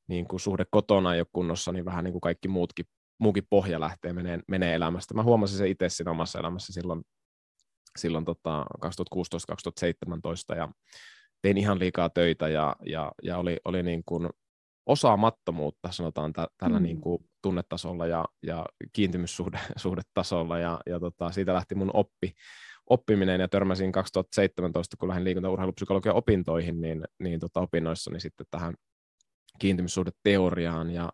niin 0.07 0.27
kuin 0.27 0.39
suhde 0.39 0.65
kotona 0.71 1.13
ei 1.13 1.19
ole 1.19 1.27
kunnossa, 1.33 1.71
niin 1.71 1.85
vähän 1.85 2.03
niin 2.03 2.11
kuin 2.11 2.21
kaikki 2.21 2.47
muutkin 2.47 2.85
muukin 3.19 3.47
pohja 3.49 3.79
lähtee 3.79 4.13
menee, 4.13 4.39
menee 4.47 4.75
elämästä. 4.75 5.13
Mä 5.13 5.23
huomasin 5.23 5.57
se 5.57 5.69
itse 5.69 5.89
siinä 5.89 6.11
omassa 6.11 6.39
elämässä 6.39 6.73
silloin, 6.73 7.01
silloin 7.99 8.25
tota 8.25 8.65
2016-2017 8.85 10.57
ja 10.57 10.69
tein 11.41 11.57
ihan 11.57 11.79
liikaa 11.79 12.09
töitä 12.09 12.47
ja, 12.47 12.75
ja, 12.85 13.11
ja 13.23 13.37
oli, 13.37 13.57
oli 13.65 13.83
niin 13.83 14.03
kuin 14.05 14.29
osaamattomuutta, 14.85 15.91
sanotaan 15.91 16.33
tä, 16.33 16.47
tällä 16.57 16.79
mm. 16.79 16.83
niin 16.83 17.01
kuin 17.01 17.29
tunnetasolla 17.41 18.07
ja, 18.07 18.25
ja 18.43 18.65
kiintymyssuhdetasolla 18.93 20.59
ja, 20.65 20.79
ja 20.85 20.99
tota, 20.99 21.31
siitä 21.31 21.53
lähti 21.53 21.75
mun 21.75 21.91
oppi, 21.93 22.33
oppiminen 22.89 23.41
ja 23.41 23.47
törmäsin 23.47 23.91
2017, 23.91 24.97
kun 24.99 25.09
lähdin 25.09 25.23
liikunta- 25.23 25.49
urheilupsykologian 25.49 26.15
opintoihin, 26.15 26.81
niin, 26.81 27.03
niin 27.19 27.39
tota 27.39 27.61
opinnoissani 27.61 28.19
sitten 28.19 28.45
tähän 28.51 28.73
kiintymyssuhdeteoriaan 29.59 30.91
ja, 30.91 31.09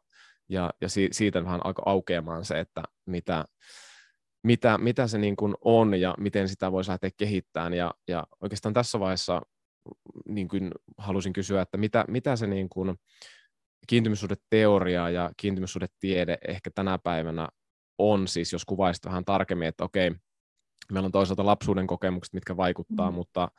ja, 0.49 0.73
ja 0.81 0.89
si, 0.89 1.07
siitä 1.11 1.43
vähän 1.43 1.65
alkoi 1.65 1.83
aukeamaan 1.85 2.45
se, 2.45 2.59
että 2.59 2.83
mitä, 3.05 3.45
mitä, 4.43 4.77
mitä 4.77 5.07
se 5.07 5.17
niin 5.17 5.35
kuin 5.35 5.55
on 5.61 5.99
ja 5.99 6.15
miten 6.17 6.49
sitä 6.49 6.71
voisi 6.71 6.89
lähteä 6.89 7.09
kehittämään 7.17 7.73
ja, 7.73 7.93
ja 8.07 8.27
oikeastaan 8.41 8.73
tässä 8.73 8.99
vaiheessa 8.99 9.41
niin 10.27 10.47
kuin 10.47 10.71
halusin 10.97 11.33
kysyä, 11.33 11.61
että 11.61 11.77
mitä, 11.77 12.05
mitä 12.07 12.35
se 12.35 12.47
niin 12.47 12.69
kuin 12.69 12.95
kiintymyssuhdeteoria 13.87 15.09
ja 15.09 15.31
kiintymyssuhdetiede 15.37 16.37
ehkä 16.47 16.69
tänä 16.75 16.97
päivänä 16.97 17.49
on, 17.97 18.27
siis 18.27 18.53
jos 18.53 18.65
kuvaisit 18.65 19.05
vähän 19.05 19.25
tarkemmin, 19.25 19.67
että 19.67 19.83
okei, 19.83 20.11
meillä 20.91 21.05
on 21.05 21.11
toisaalta 21.11 21.45
lapsuuden 21.45 21.87
kokemukset, 21.87 22.33
mitkä 22.33 22.57
vaikuttaa, 22.57 23.11
mm. 23.11 23.15
mutta, 23.15 23.51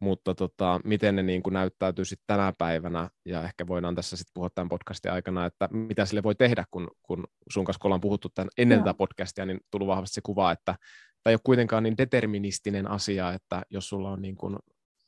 mutta 0.00 0.34
tota, 0.34 0.80
miten 0.84 1.16
ne 1.16 1.22
niin 1.22 1.42
kuin 1.42 1.54
näyttäytyy 1.54 2.04
sitten 2.04 2.24
tänä 2.26 2.52
päivänä, 2.58 3.10
ja 3.24 3.42
ehkä 3.42 3.66
voidaan 3.66 3.94
tässä 3.94 4.16
sitten 4.16 4.32
puhua 4.34 4.50
tämän 4.54 4.68
podcastin 4.68 5.12
aikana, 5.12 5.46
että 5.46 5.68
mitä 5.72 6.06
sille 6.06 6.22
voi 6.22 6.34
tehdä, 6.34 6.64
kun, 6.70 6.88
kun 7.02 7.24
sun 7.52 7.64
kanssa 7.64 7.80
kun 7.80 7.88
ollaan 7.88 8.00
puhuttu 8.00 8.28
tämän 8.34 8.48
ennen 8.58 8.78
tätä 8.78 8.94
podcastia, 8.94 9.46
niin 9.46 9.60
tullut 9.70 9.88
vahvasti 9.88 10.14
se 10.14 10.20
kuva, 10.20 10.52
että 10.52 10.74
tämä 11.22 11.30
ei 11.30 11.34
ole 11.34 11.40
kuitenkaan 11.44 11.82
niin 11.82 11.98
deterministinen 11.98 12.90
asia, 12.90 13.32
että 13.32 13.62
jos 13.70 13.88
sulla 13.88 14.10
on 14.10 14.22
niin 14.22 14.36
kuin, 14.36 14.56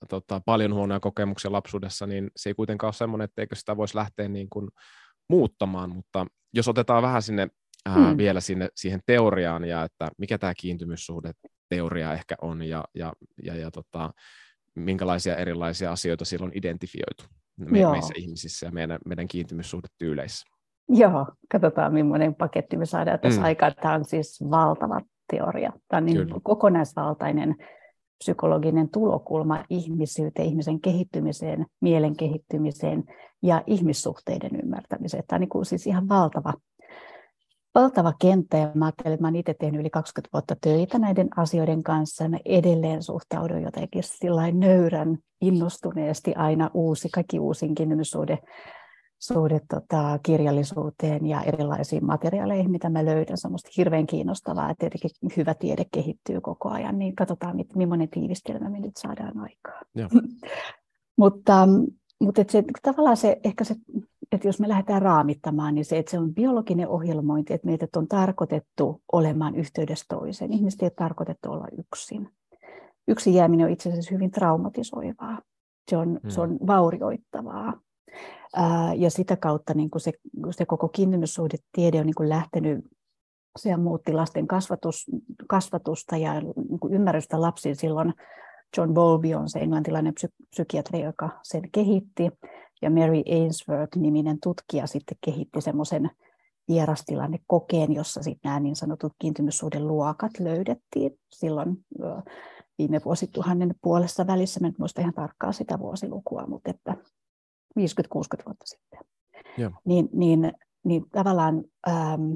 tota, 0.09 0.41
paljon 0.47 0.75
huonoja 0.75 1.01
kokemuksia 1.01 1.53
lapsuudessa, 1.53 2.07
niin 2.07 2.31
se 2.37 2.51
ei 2.51 2.55
kuitenkaan 2.55 2.89
ole 2.89 2.95
semmoinen, 2.95 3.25
että 3.25 3.43
eikö 3.43 3.57
sitä 3.57 3.77
voisi 3.77 3.97
lähteä 3.97 4.29
niin 4.29 4.49
kuin 4.51 4.69
muuttamaan, 5.29 5.91
mutta 5.91 6.27
jos 6.53 6.69
otetaan 6.69 7.03
vähän 7.03 7.23
sinne 7.23 7.49
ää, 7.87 8.11
mm. 8.13 8.17
vielä 8.17 8.41
sinne, 8.41 8.69
siihen 8.75 9.01
teoriaan 9.07 9.65
ja 9.65 9.85
että 9.85 10.09
mikä 10.19 10.39
tämä 10.39 10.55
kiintymyssuhde 10.55 11.33
teoria 11.69 12.13
ehkä 12.13 12.35
on 12.43 12.63
ja, 12.63 12.85
ja, 12.95 13.13
ja, 13.43 13.57
ja 13.57 13.71
tota, 13.71 14.11
minkälaisia 14.81 15.37
erilaisia 15.37 15.93
asioita 15.93 16.25
silloin 16.25 16.53
identifioitu 16.55 17.25
me, 17.59 17.91
meissä 17.91 18.15
ihmisissä 18.17 18.67
ja 18.67 18.73
meidän, 18.73 18.99
meidän 19.07 19.29
kiintymyssuhdetyyleissä. 19.29 20.47
Joo, 20.89 21.27
katsotaan 21.53 21.95
millainen 21.95 22.35
paketti 22.35 22.77
me 22.77 22.87
saadaan 22.87 23.21
tässä 23.21 23.41
mm. 23.41 23.45
aikaa. 23.45 23.71
Tämä 23.71 23.95
on 23.95 24.05
siis 24.05 24.45
valtava 24.51 25.01
teoria. 25.31 25.73
Tämä 25.89 25.99
on 25.99 26.05
niin 26.05 26.43
kokonaisvaltainen 26.43 27.57
psykologinen 28.19 28.89
tulokulma 28.89 29.65
ihmisyyteen, 29.71 30.49
ihmisen 30.49 30.81
kehittymiseen, 30.81 31.67
mielen 31.81 32.17
kehittymiseen 32.17 33.05
ja 33.43 33.63
ihmissuhteiden 33.67 34.61
ymmärtämiseen. 34.63 35.25
Tämä 35.27 35.37
on 35.37 35.41
niin 35.41 35.49
kuin 35.49 35.65
siis 35.65 35.87
ihan 35.87 36.09
valtava 36.09 36.55
valtava 37.75 38.13
kenttä 38.21 38.57
ja 38.57 38.71
mä 38.75 38.85
ajattelin, 38.85 39.15
että 39.15 39.23
mä 39.23 39.29
olen 39.29 39.41
itse 39.41 39.55
tehnyt 39.55 39.81
yli 39.81 39.91
20 39.91 40.29
vuotta 40.33 40.57
töitä 40.61 40.99
näiden 40.99 41.29
asioiden 41.37 41.83
kanssa 41.83 42.25
ja 42.25 42.31
mä 42.31 42.39
edelleen 42.45 43.03
suhtaudun 43.03 43.63
jotenkin 43.63 44.03
sillä 44.03 44.51
nöyrän 44.51 45.19
innostuneesti 45.41 46.35
aina 46.35 46.71
uusi, 46.75 47.09
kaikki 47.15 47.39
uusinkin 47.39 47.99
suhde, 48.03 48.39
suhde 49.19 49.61
tota, 49.71 50.19
kirjallisuuteen 50.23 51.27
ja 51.27 51.43
erilaisiin 51.43 52.07
materiaaleihin, 52.07 52.71
mitä 52.71 52.89
mä 52.89 53.05
löydän. 53.05 53.37
Se 53.39 53.49
on 53.49 53.53
musta 53.53 53.71
hirveän 53.77 54.07
kiinnostavaa, 54.07 54.71
että 54.71 54.81
tietenkin 54.81 55.11
hyvä 55.37 55.55
tiede 55.55 55.85
kehittyy 55.93 56.41
koko 56.41 56.69
ajan, 56.69 56.99
niin 56.99 57.17
katsotaan, 57.17 57.57
millainen 57.75 58.09
tiivistelmä 58.09 58.71
me 58.71 58.81
nyt 58.81 58.97
saadaan 58.97 59.41
aikaan. 59.41 59.85
mutta 61.21 61.69
mutta 62.21 62.45
se, 62.49 62.65
tavallaan 62.83 63.17
se, 63.17 63.41
ehkä 63.45 63.65
se 63.65 63.75
että 64.33 64.49
jos 64.49 64.61
me 64.61 64.69
lähdetään 64.69 65.03
raamittamaan, 65.03 65.75
niin 65.75 65.85
se, 65.85 65.99
että 65.99 66.11
se 66.11 66.19
on 66.19 66.35
biologinen 66.35 66.89
ohjelmointi, 66.89 67.55
että 67.55 67.67
meidät 67.67 67.97
on 67.97 68.09
tarkoitettu 68.09 69.03
olemaan 69.13 69.55
yhteydessä 69.55 70.07
toiseen. 70.09 70.53
Ihmiset 70.53 70.83
ei 70.83 70.87
ole 70.87 70.93
tarkoitettu 70.97 71.51
olla 71.51 71.67
yksin. 71.79 72.31
Yksin 73.09 73.35
jääminen 73.35 73.67
on 73.67 73.73
itse 73.73 73.89
asiassa 73.89 74.15
hyvin 74.15 74.31
traumatisoivaa. 74.31 75.39
Se 75.91 75.97
on, 75.97 76.09
hmm. 76.23 76.31
se 76.31 76.41
on 76.41 76.59
vaurioittavaa. 76.67 77.81
Ää, 78.57 78.95
ja 78.95 79.11
sitä 79.11 79.37
kautta 79.37 79.75
niin 79.75 79.91
kuin 79.91 80.01
se, 80.01 80.13
se 80.51 80.67
koko 80.67 80.89
kiintymyssuhdetiede 80.89 82.01
on 82.01 82.07
niin 82.07 82.15
kuin 82.15 82.29
lähtenyt 82.29 82.85
se 83.59 83.77
muutti 83.77 84.13
lasten 84.13 84.47
kasvatus, 84.47 85.07
kasvatusta 85.49 86.17
ja 86.17 86.41
niin 86.41 86.81
kuin 86.81 86.95
ymmärrystä 86.95 87.41
lapsiin 87.41 87.77
silloin. 87.77 88.15
John 88.77 88.95
Bowlby 88.95 89.35
on 89.35 89.49
se 89.49 89.59
englantilainen 89.59 90.15
psy- 90.15 90.47
psykiatri, 90.51 91.01
joka 91.01 91.31
sen 91.43 91.71
kehitti. 91.73 92.31
Ja 92.83 92.91
Mary 92.91 93.23
Ainsworth-niminen 93.31 94.39
tutkija 94.43 94.87
sitten 94.87 95.19
kehitti 95.25 95.61
semmoisen 95.61 96.11
kokeen, 97.47 97.93
jossa 97.93 98.23
sitten 98.23 98.49
nämä 98.49 98.61
niin 98.61 98.77
sanotut 98.77 99.13
kiintymyssuhdeluokat 99.19 100.33
löydettiin 100.41 101.19
silloin 101.33 101.85
viime 102.79 103.01
vuosituhannen 103.05 103.75
puolessa 103.83 104.27
välissä. 104.27 104.61
Mä 104.61 104.67
en 104.67 104.75
muista 104.79 105.01
ihan 105.01 105.15
tarkkaan 105.15 105.55
sitä 105.55 105.79
vuosilukua, 105.79 106.47
mutta 106.47 106.71
että 106.71 106.95
50-60 106.95 107.83
vuotta 108.47 108.65
sitten. 108.65 109.01
Yeah. 109.59 109.73
Niin, 109.85 110.09
niin, 110.13 110.53
niin 110.85 111.05
tavallaan, 111.11 111.65
ähm, 111.89 112.35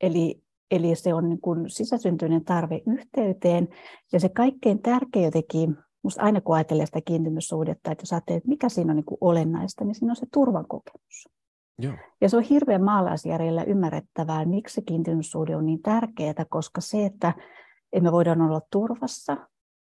eli, 0.00 0.42
eli 0.70 0.94
se 0.94 1.14
on 1.14 1.28
niin 1.28 1.40
kuin 1.40 1.70
sisäsyntyinen 1.70 2.44
tarve 2.44 2.82
yhteyteen, 2.86 3.68
ja 4.12 4.20
se 4.20 4.28
kaikkein 4.28 4.82
tärkein 4.82 5.24
jotenkin 5.24 5.76
Musta 6.02 6.22
aina 6.22 6.40
kun 6.40 6.54
ajattelee 6.54 6.86
sitä 6.86 7.00
kiintymyssuhdetta, 7.04 7.90
että 7.90 8.02
jos 8.02 8.12
ajattelee, 8.12 8.36
että 8.36 8.48
mikä 8.48 8.68
siinä 8.68 8.92
on 8.92 8.96
niin 8.96 9.18
olennaista, 9.20 9.84
niin 9.84 9.94
siinä 9.94 10.12
on 10.12 10.16
se 10.16 10.26
turvan 10.32 10.66
kokemus. 10.68 11.28
Joo. 11.78 11.94
Ja 12.20 12.28
se 12.28 12.36
on 12.36 12.42
hirveän 12.42 12.84
maalaisjärjellä 12.84 13.62
ymmärrettävää, 13.62 14.44
miksi 14.44 14.74
se 14.74 14.82
kiintymyssuhde 14.82 15.56
on 15.56 15.66
niin 15.66 15.82
tärkeää, 15.82 16.44
koska 16.48 16.80
se, 16.80 17.04
että 17.04 17.34
me 18.00 18.12
voidaan 18.12 18.40
olla 18.40 18.60
turvassa, 18.72 19.36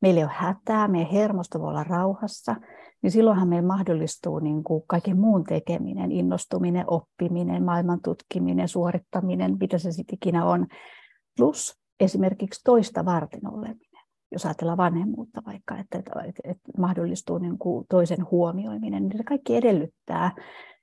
meillä 0.02 0.18
ei 0.18 0.24
ole 0.24 0.32
hätää, 0.34 0.88
meidän 0.88 1.12
hermosto 1.12 1.60
voi 1.60 1.68
olla 1.68 1.84
rauhassa, 1.84 2.56
niin 3.02 3.10
silloinhan 3.10 3.48
meillä 3.48 3.66
mahdollistuu 3.66 4.38
niin 4.38 4.64
kuin 4.64 4.82
kaiken 4.86 5.20
muun 5.20 5.44
tekeminen, 5.44 6.12
innostuminen, 6.12 6.84
oppiminen, 6.86 7.64
maailman 7.64 8.00
tutkiminen, 8.04 8.68
suorittaminen, 8.68 9.56
mitä 9.60 9.78
se 9.78 9.92
sitten 9.92 10.14
ikinä 10.14 10.44
on, 10.44 10.66
plus 11.36 11.78
esimerkiksi 12.00 12.60
toista 12.64 13.04
varten 13.04 13.48
oleminen 13.52 13.91
jos 14.32 14.46
ajatellaan 14.46 14.78
vanhemmuutta 14.78 15.42
vaikka, 15.46 15.78
että, 15.78 15.98
että, 15.98 16.42
että 16.44 16.72
mahdollistuu 16.78 17.38
niin 17.38 17.58
kuin 17.58 17.86
toisen 17.90 18.30
huomioiminen, 18.30 19.02
niin 19.02 19.18
se 19.18 19.24
kaikki 19.24 19.56
edellyttää, 19.56 20.32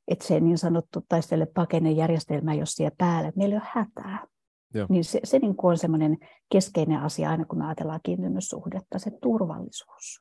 että 0.07 0.27
se 0.27 0.39
niin 0.39 0.57
sanottu 0.57 1.05
taistele 1.09 1.45
pakene 1.45 1.91
järjestelmä, 1.91 2.53
jos 2.53 2.71
siellä 2.71 2.95
päällä, 2.97 3.27
että 3.27 3.37
meillä 3.37 3.55
ei 3.55 3.61
ole 3.61 3.85
hätää. 3.85 4.25
Joo. 4.73 4.87
Niin 4.89 5.03
se, 5.03 5.19
se 5.23 5.39
niin 5.39 5.55
kuin 5.55 5.69
on 5.69 5.77
semmoinen 5.77 6.17
keskeinen 6.51 6.99
asia 6.99 7.29
aina, 7.29 7.45
kun 7.45 7.59
me 7.59 7.65
ajatellaan 7.65 7.99
kiintymyssuhdetta, 8.03 8.99
se 8.99 9.11
turvallisuus. 9.21 10.19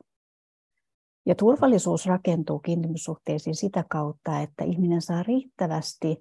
Ja 1.27 1.35
turvallisuus 1.35 2.07
rakentuu 2.07 2.59
kiintymyssuhteisiin 2.59 3.55
sitä 3.55 3.85
kautta, 3.91 4.41
että 4.41 4.65
ihminen 4.65 5.03
saa 5.03 5.23
riittävästi 5.23 6.17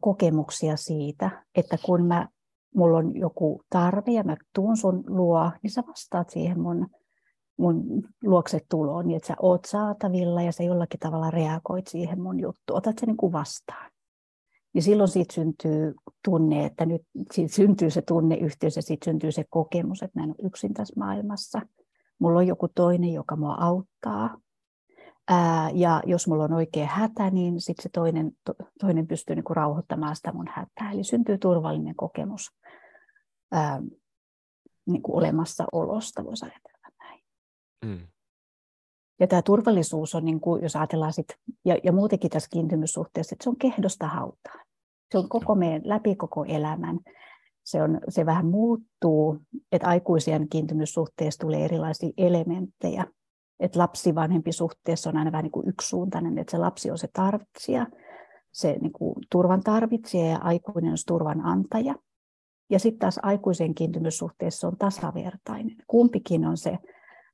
kokemuksia 0.00 0.76
siitä, 0.76 1.44
että 1.54 1.78
kun 1.84 2.06
mä 2.06 2.28
mulla 2.74 2.98
on 2.98 3.16
joku 3.16 3.62
tarve 3.70 4.12
ja 4.12 4.24
mä 4.24 4.36
tuun 4.54 4.76
sun 4.76 5.04
luo, 5.06 5.50
niin 5.62 5.70
sä 5.70 5.82
vastaat 5.88 6.30
siihen 6.30 6.60
mun, 6.60 6.88
mun 7.56 8.02
luokse 8.24 8.60
tuloon, 8.70 9.08
niin 9.08 9.16
että 9.16 9.26
sä 9.26 9.36
oot 9.42 9.64
saatavilla 9.64 10.42
ja 10.42 10.52
sä 10.52 10.62
jollakin 10.62 11.00
tavalla 11.00 11.30
reagoit 11.30 11.86
siihen 11.86 12.22
mun 12.22 12.40
juttuun. 12.40 12.78
Otat 12.78 12.98
sen 12.98 13.06
niin 13.06 13.32
vastaan. 13.32 13.92
Ja 14.74 14.82
silloin 14.82 15.08
siitä 15.08 15.34
syntyy 15.34 15.94
tunne, 16.24 16.64
että 16.64 16.86
nyt 16.86 17.02
siitä 17.32 17.54
syntyy 17.54 17.90
se 17.90 18.02
tunneyhteys 18.02 18.76
ja 18.76 18.82
siitä 18.82 19.04
syntyy 19.04 19.32
se 19.32 19.44
kokemus, 19.50 20.02
että 20.02 20.20
mä 20.20 20.24
en 20.24 20.30
ole 20.30 20.46
yksin 20.46 20.74
tässä 20.74 20.94
maailmassa. 20.96 21.60
Mulla 22.18 22.38
on 22.38 22.46
joku 22.46 22.68
toinen, 22.68 23.12
joka 23.12 23.36
mua 23.36 23.56
auttaa. 23.60 24.38
Ää, 25.28 25.70
ja 25.74 26.02
jos 26.06 26.28
mulla 26.28 26.44
on 26.44 26.52
oikea 26.52 26.86
hätä, 26.86 27.30
niin 27.30 27.60
sitten 27.60 27.82
se 27.82 27.88
toinen, 27.88 28.32
to, 28.44 28.54
toinen 28.80 29.06
pystyy 29.06 29.36
niinku 29.36 29.54
rauhoittamaan 29.54 30.16
sitä 30.16 30.32
mun 30.32 30.48
hätää. 30.48 30.92
Eli 30.92 31.04
syntyy 31.04 31.38
turvallinen 31.38 31.96
kokemus 31.96 32.50
ää, 33.52 33.82
niinku 34.86 35.16
olemassaolosta, 35.16 36.24
voisi 36.24 36.44
ajatella 36.44 36.88
näin. 36.98 37.20
Mm. 37.84 38.06
Ja 39.20 39.26
tämä 39.26 39.42
turvallisuus 39.42 40.14
on, 40.14 40.24
niin 40.24 40.40
kuin, 40.40 40.62
jos 40.62 40.76
ajatellaan 40.76 41.12
sit, 41.12 41.26
ja, 41.64 41.78
ja 41.84 41.92
muutenkin 41.92 42.30
tässä 42.30 42.48
kiintymyssuhteessa, 42.52 43.34
että 43.34 43.44
se 43.44 43.50
on 43.50 43.56
kehdosta 43.56 44.08
hautaan. 44.08 44.66
Se 45.12 45.18
on 45.18 45.28
koko 45.28 45.54
meidän, 45.54 45.82
läpi 45.84 46.16
koko 46.16 46.44
elämän. 46.44 46.98
Se, 47.64 47.82
on, 47.82 48.00
se 48.08 48.26
vähän 48.26 48.46
muuttuu, 48.46 49.38
että 49.72 49.88
aikuisien 49.88 50.48
kiintymyssuhteessa 50.48 51.40
tulee 51.40 51.64
erilaisia 51.64 52.10
elementtejä, 52.16 53.06
että 53.60 53.78
lapsi-vanhempi 53.78 54.52
suhteessa 54.52 55.10
on 55.10 55.16
aina 55.16 55.32
vähän 55.32 55.42
niin 55.42 55.52
kuin 55.52 55.68
yksisuuntainen, 55.68 56.38
että 56.38 56.50
se 56.50 56.58
lapsi 56.58 56.90
on 56.90 56.98
se 56.98 57.08
tarvitsija, 57.12 57.86
se 58.52 58.76
niin 58.80 58.92
kuin, 58.92 59.14
turvan 59.30 59.60
tarvitsija 59.60 60.26
ja 60.26 60.38
aikuinen 60.38 60.90
on 60.90 60.96
turvan 61.06 61.40
antaja. 61.40 61.94
Ja 62.72 62.78
sitten 62.78 62.98
taas 62.98 63.20
aikuisen 63.22 63.74
kiintymyssuhteessa 63.74 64.68
on 64.68 64.76
tasavertainen. 64.78 65.76
Kumpikin 65.86 66.44
on 66.44 66.56
se 66.56 66.78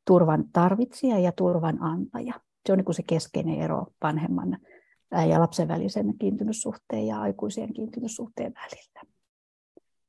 turvan 0.07 0.45
tarvitsija 0.53 1.19
ja 1.19 1.33
turvan 1.33 1.83
antaja. 1.83 2.35
Se 2.67 2.73
on 2.73 2.79
niin 2.79 2.85
kuin 2.85 2.95
se 2.95 3.03
keskeinen 3.03 3.61
ero 3.61 3.87
vanhemman 4.03 4.59
ja 5.29 5.41
lapsen 5.41 5.69
välisen 5.69 6.19
kiintymyssuhteen 6.19 7.07
ja 7.07 7.21
aikuisen 7.21 7.73
kiintymyssuhteen 7.73 8.53
välillä. 8.55 9.15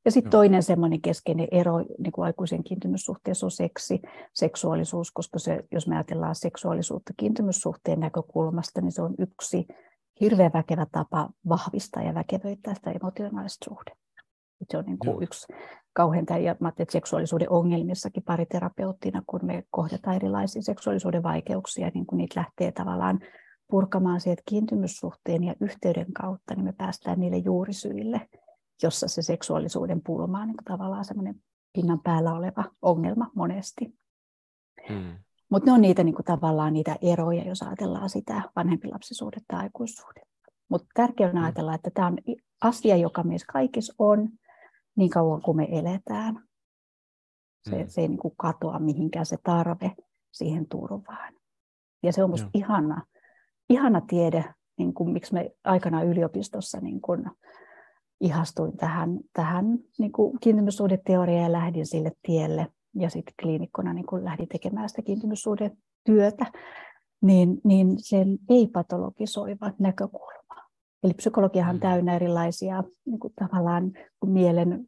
Ja 0.05 0.11
sitten 0.11 0.31
toinen 0.31 0.63
semmoinen 0.63 1.01
keskeinen 1.01 1.47
ero 1.51 1.79
niin 1.79 2.11
kuin 2.11 2.25
aikuisen 2.25 2.63
kiintymyssuhteessa 2.63 3.45
on 3.45 3.51
seksi, 3.51 4.01
seksuaalisuus, 4.33 5.11
koska 5.11 5.39
se, 5.39 5.63
jos 5.71 5.87
me 5.87 5.95
ajatellaan 5.95 6.35
seksuaalisuutta 6.35 7.13
kiintymyssuhteen 7.17 7.99
näkökulmasta, 7.99 8.81
niin 8.81 8.91
se 8.91 9.01
on 9.01 9.15
yksi 9.19 9.67
hirveän 10.21 10.53
väkevä 10.53 10.85
tapa 10.91 11.29
vahvistaa 11.49 12.03
ja 12.03 12.13
väkevöittää 12.13 12.75
sitä 12.75 12.91
emotionaalista 12.91 13.65
suhdetta. 13.65 14.08
Se 14.71 14.77
on 14.77 14.85
niin 14.85 14.99
kuin 14.99 15.23
yksi 15.23 15.53
kauhean 15.93 16.25
ja 16.43 16.55
mä 16.59 16.69
että 16.69 16.91
seksuaalisuuden 16.91 17.51
ongelmissakin 17.51 18.23
pariterapeuttina, 18.23 19.23
kun 19.27 19.39
me 19.43 19.63
kohdataan 19.71 20.15
erilaisia 20.15 20.61
seksuaalisuuden 20.61 21.23
vaikeuksia, 21.23 21.91
niin 21.93 22.05
kun 22.05 22.17
niitä 22.17 22.39
lähtee 22.39 22.71
tavallaan 22.71 23.19
purkamaan 23.69 24.21
sieltä 24.21 24.41
kiintymyssuhteen 24.49 25.43
ja 25.43 25.55
yhteyden 25.61 26.13
kautta, 26.13 26.55
niin 26.55 26.65
me 26.65 26.73
päästään 26.77 27.19
niille 27.19 27.37
juurisyille, 27.37 28.29
jossa 28.83 29.07
se 29.07 29.21
seksuaalisuuden 29.21 30.01
pulma 30.05 30.41
on 30.41 30.47
niin 30.47 30.57
tavallaan 30.65 31.05
semmoinen 31.05 31.35
pinnan 31.73 31.99
päällä 32.03 32.33
oleva 32.33 32.63
ongelma 32.81 33.31
monesti. 33.35 33.93
Hmm. 34.89 35.17
Mutta 35.49 35.65
ne 35.65 35.73
on 35.73 35.81
niitä 35.81 36.03
niin 36.03 36.15
kuin, 36.15 36.25
tavallaan 36.25 36.73
niitä 36.73 36.95
eroja, 37.01 37.47
jos 37.47 37.61
ajatellaan 37.61 38.09
sitä 38.09 38.41
vanhempilapsisuudetta 38.55 39.55
ja 39.55 39.59
aikuissuhdetta. 39.59 40.51
Mutta 40.69 40.87
tärkeää 40.93 41.29
on 41.29 41.35
hmm. 41.35 41.43
ajatella, 41.43 41.75
että 41.75 41.89
tämä 41.93 42.07
on 42.07 42.17
asia, 42.61 42.97
joka 42.97 43.23
meissä 43.23 43.47
kaikissa 43.53 43.93
on 43.97 44.29
niin 44.99 45.09
kauan 45.09 45.41
kuin 45.41 45.57
me 45.57 45.67
eletään. 45.71 46.43
Se, 47.69 47.75
hmm. 47.75 47.87
se 47.87 48.01
ei 48.01 48.07
niin 48.07 48.19
kuin 48.19 48.33
katoa 48.37 48.79
mihinkään 48.79 49.25
se 49.25 49.37
tarve 49.43 49.91
siihen 50.31 50.67
turvaan. 50.69 51.33
Ja 52.03 52.13
se 52.13 52.23
on 52.23 52.29
minusta 52.29 52.49
ihana, 52.53 53.05
ihana 53.69 54.01
tiede, 54.01 54.45
niin 54.77 54.93
kuin, 54.93 55.09
miksi 55.09 55.33
me 55.33 55.51
aikana 55.63 56.03
yliopistossa 56.03 56.79
niin 56.79 57.01
kuin, 57.01 57.25
ihastuin 58.21 58.77
tähän, 58.77 59.19
tähän 59.33 59.65
niin 59.99 60.11
kuin 60.11 60.39
kiintymyssuhdeteoriaan 60.39 61.43
ja 61.43 61.51
lähdin 61.51 61.85
sille 61.85 62.11
tielle. 62.21 62.67
Ja 62.95 63.09
sitten 63.09 63.33
kliinikkona 63.41 63.93
niin 63.93 64.05
kuin 64.05 64.25
lähdin 64.25 64.47
tekemään 64.47 64.89
sitä 64.89 65.01
kiintymyssuhdetyötä, 65.01 66.45
niin, 67.21 67.61
niin 67.63 67.95
sen 67.97 68.37
ei-patologisoiva 68.49 69.73
näkökulma. 69.79 70.38
Eli 71.03 71.13
psykologiahan 71.13 71.75
mm. 71.75 71.79
täynnä 71.79 72.15
erilaisia 72.15 72.83
niin 73.05 73.19
kuin 73.19 73.33
tavallaan 73.39 73.91
mielen 74.25 74.85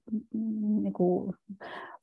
niin 0.82 0.94
kuin 0.94 1.34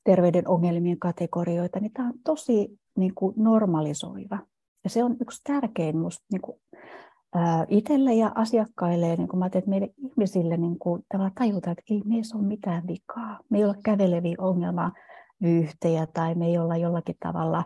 terveyden 0.03 0.47
ongelmien 0.47 0.99
kategorioita, 0.99 1.79
niin 1.79 1.93
tämä 1.93 2.07
on 2.07 2.13
tosi 2.23 2.79
niin 2.97 3.15
kuin 3.15 3.33
normalisoiva. 3.37 4.39
Ja 4.83 4.89
se 4.89 5.03
on 5.03 5.17
yksi 5.21 5.41
tärkein 5.43 5.97
musta, 5.97 6.25
niin 6.31 6.41
kuin 6.41 6.57
itselle 7.67 8.13
ja 8.13 8.31
asiakkaille, 8.35 9.15
niin 9.15 9.27
kuin 9.27 9.39
mä 9.39 9.45
että 9.45 9.69
meille 9.69 9.93
ihmisille 9.97 10.57
niin 10.57 10.79
kuin, 10.79 11.05
tajuta, 11.35 11.71
että 11.71 11.83
ei 11.89 12.01
meissä 12.05 12.37
ole 12.37 12.47
mitään 12.47 12.87
vikaa. 12.87 13.39
Me 13.49 13.57
ei 13.57 13.63
olla 13.63 13.75
käveleviä 13.83 14.35
ongelmavyyhtejä 14.37 16.07
tai 16.13 16.35
me 16.35 16.45
ei 16.45 16.57
olla 16.57 16.77
jollakin 16.77 17.15
tavalla 17.19 17.63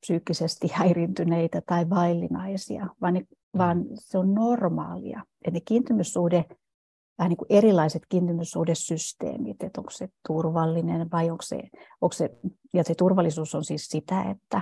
psyykkisesti 0.00 0.68
häirintyneitä 0.72 1.62
tai 1.66 1.90
vaillinaisia, 1.90 2.86
vaan, 3.00 3.14
ne, 3.14 3.20
mm. 3.20 3.26
Vaan 3.58 3.84
se 3.94 4.18
on 4.18 4.34
normaalia. 4.34 5.22
Että 5.44 5.50
ne 5.50 5.60
kiintymyssuhde, 5.64 6.44
vähän 7.18 7.28
niin 7.28 7.36
kuin 7.36 7.46
erilaiset 7.50 8.02
kiintymyssuhdesysteemit, 8.08 9.62
että 9.62 9.80
onko 9.80 9.90
se 9.90 10.08
turvallinen 10.28 11.10
vai 11.10 11.30
onko 11.30 11.42
se, 11.42 11.62
onko 12.00 12.12
se, 12.12 12.30
ja 12.74 12.84
se 12.84 12.94
turvallisuus 12.94 13.54
on 13.54 13.64
siis 13.64 13.86
sitä, 13.88 14.22
että 14.22 14.60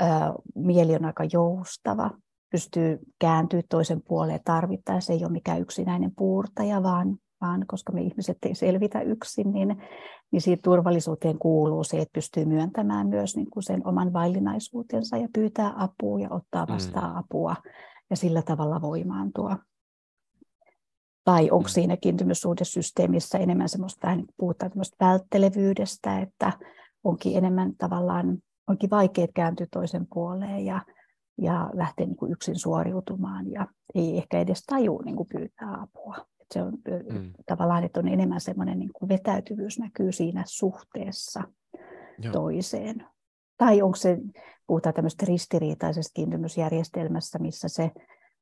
ää, 0.00 0.34
mieli 0.54 0.94
on 0.94 1.04
aika 1.04 1.24
joustava, 1.32 2.10
pystyy 2.50 2.98
kääntyä 3.18 3.62
toisen 3.68 4.02
puoleen 4.02 4.40
tarvittaessa, 4.44 5.12
ei 5.12 5.24
ole 5.24 5.32
mikään 5.32 5.60
yksinäinen 5.60 6.12
puurtaja, 6.16 6.82
vaan, 6.82 7.16
vaan 7.40 7.64
koska 7.66 7.92
me 7.92 8.00
ihmiset 8.00 8.38
ei 8.42 8.54
selvitä 8.54 9.00
yksin, 9.00 9.52
niin, 9.52 9.82
niin 10.30 10.40
siitä 10.40 10.62
turvallisuuteen 10.62 11.38
kuuluu 11.38 11.84
se, 11.84 12.00
että 12.00 12.12
pystyy 12.12 12.44
myöntämään 12.44 13.06
myös 13.08 13.36
niin 13.36 13.50
kuin 13.50 13.62
sen 13.62 13.86
oman 13.86 14.12
vaillinaisuutensa 14.12 15.16
ja 15.16 15.28
pyytää 15.34 15.72
apua 15.76 16.20
ja 16.20 16.28
ottaa 16.30 16.66
mm. 16.66 16.72
vastaan 16.72 17.10
mm. 17.10 17.18
apua 17.18 17.54
ja 18.10 18.16
sillä 18.16 18.42
tavalla 18.42 18.80
voimaantua. 18.80 19.58
Tai 21.24 21.50
onko 21.50 21.68
mm. 21.68 21.72
siinä 21.72 21.96
kiintymyssuhdesysteemissä 21.96 23.38
enemmän 23.38 23.68
semmoista, 23.68 24.06
vähän 24.06 24.18
niin 24.18 24.28
puhutaan 24.36 24.72
välttelevyydestä, 25.00 26.18
että 26.18 26.52
onkin 27.04 27.36
enemmän 27.36 27.72
tavallaan, 27.78 28.38
onkin 28.68 28.90
vaikea 28.90 29.26
kääntyä 29.34 29.66
toisen 29.70 30.06
puoleen 30.12 30.64
ja 30.64 30.80
ja 31.42 31.70
lähtee 31.74 32.06
niin 32.06 32.16
kuin 32.16 32.32
yksin 32.32 32.58
suoriutumaan 32.58 33.50
ja 33.50 33.66
ei 33.94 34.16
ehkä 34.16 34.38
edes 34.40 34.62
taju 34.66 35.02
niin 35.04 35.16
kuin 35.16 35.28
pyytää 35.32 35.82
apua. 35.82 36.16
Et 36.40 36.46
se 36.54 36.62
on 36.62 36.72
mm. 37.12 37.32
tavallaan, 37.46 37.84
että 37.84 38.00
on 38.00 38.08
enemmän 38.08 38.40
semmoinen 38.40 38.78
niin 38.78 38.92
kuin 38.92 39.08
vetäytyvyys 39.08 39.78
näkyy 39.78 40.12
siinä 40.12 40.44
suhteessa 40.46 41.42
Joo. 42.18 42.32
toiseen. 42.32 43.06
Tai 43.56 43.82
onko 43.82 43.96
se, 43.96 44.18
puhutaan 44.66 44.94
tämmöistä 44.94 45.26
ristiriitaisesta 45.26 46.12
kiintymysjärjestelmässä, 46.14 47.38
missä 47.38 47.68
se 47.68 47.90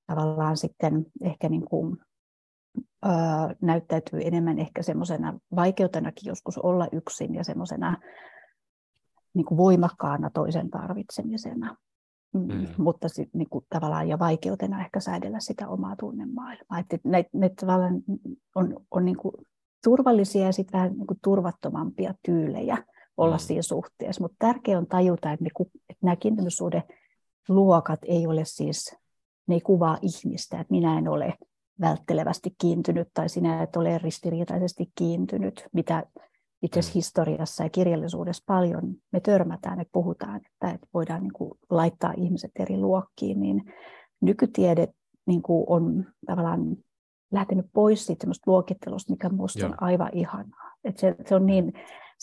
tavallaan 0.07 0.57
sitten 0.57 1.07
ehkä 1.23 1.49
niin 1.49 1.65
kuin, 1.65 1.97
ö, 3.07 3.09
näyttäytyy 3.61 4.21
enemmän 4.23 4.59
ehkä 4.59 4.83
semmoisena 4.83 5.39
vaikeutenakin 5.57 6.29
joskus 6.29 6.59
olla 6.59 6.89
yksin 6.93 7.35
ja 7.35 7.45
semmoisena 7.45 7.97
niin 9.35 9.45
kuin 9.47 9.59
voimakkaana 9.59 10.31
toisen 10.31 10.71
tarvitsemisena. 10.71 11.77
Mm. 12.35 12.55
mm. 12.55 12.67
mutta 12.79 13.09
sit, 13.09 13.35
niin 13.35 13.49
kuin, 13.49 13.67
tavallaan 13.69 14.09
ja 14.09 14.19
vaikeutena 14.19 14.81
ehkä 14.81 15.01
säädellä 15.01 15.41
sitä 15.41 15.69
omaa 15.69 15.97
tunnemaailmaa. 15.97 16.79
Että 16.79 16.99
ne, 17.05 17.25
ne 17.33 17.49
tavallaan 17.49 18.03
on, 18.55 18.77
on 18.91 19.05
niin 19.05 19.17
kuin 19.17 19.35
turvallisia 19.85 20.47
ja 20.47 20.53
sitten 20.53 20.79
vähän 20.79 20.93
niin 20.93 21.07
kuin 21.07 21.19
turvattomampia 21.25 22.15
tyylejä 22.23 22.85
olla 23.17 23.37
mm. 23.37 23.41
siinä 23.41 23.63
suhteessa, 23.63 24.23
mutta 24.23 24.37
tärkeää 24.39 24.79
on 24.79 24.87
tajuta, 24.87 25.33
että, 25.33 25.45
ne, 25.45 25.51
että 25.89 26.07
nämä 26.07 26.17
kiintymyssuhde 26.17 26.83
luokat 27.49 28.01
ei 28.03 28.27
ole 28.27 28.45
siis, 28.45 28.97
ne 29.47 29.55
ei 29.55 29.61
kuvaa 29.61 29.99
ihmistä, 30.03 30.61
että 30.61 30.71
minä 30.71 30.99
en 30.99 31.09
ole 31.09 31.35
välttelevästi 31.81 32.55
kiintynyt 32.61 33.09
tai 33.15 33.29
sinä 33.29 33.63
et 33.63 33.77
ole 33.77 33.99
ristiriitaisesti 33.99 34.93
kiintynyt, 34.95 35.69
mitä 35.73 36.07
itse 36.63 36.79
asiassa 36.79 36.97
mm. 36.97 36.99
historiassa 36.99 37.63
ja 37.63 37.71
kirjallisuudessa 37.71 38.45
paljon 38.47 38.95
me 39.13 39.21
törmätään, 39.21 39.81
että 39.81 39.93
puhutaan, 39.93 40.37
että, 40.37 40.75
että 40.75 40.87
voidaan 40.95 41.23
niin 41.23 41.33
kuin 41.33 41.51
laittaa 41.71 42.15
ihmiset 42.17 42.51
eri 42.59 42.77
luokkiin, 42.77 43.41
niin 43.41 43.75
nykytiede 44.21 44.89
niin 45.27 45.43
kuin 45.43 45.65
on 45.69 46.07
tavallaan 46.27 46.77
lähtenyt 47.33 47.67
pois 47.73 48.07
siitä 48.07 48.27
luokittelusta, 48.47 49.13
mikä 49.13 49.29
minusta 49.29 49.67
on 49.67 49.83
aivan 49.83 50.11
ihanaa. 50.13 50.75
Että 50.85 51.01
se, 51.01 51.15
se 51.27 51.35
on 51.35 51.47
niin, 51.47 51.73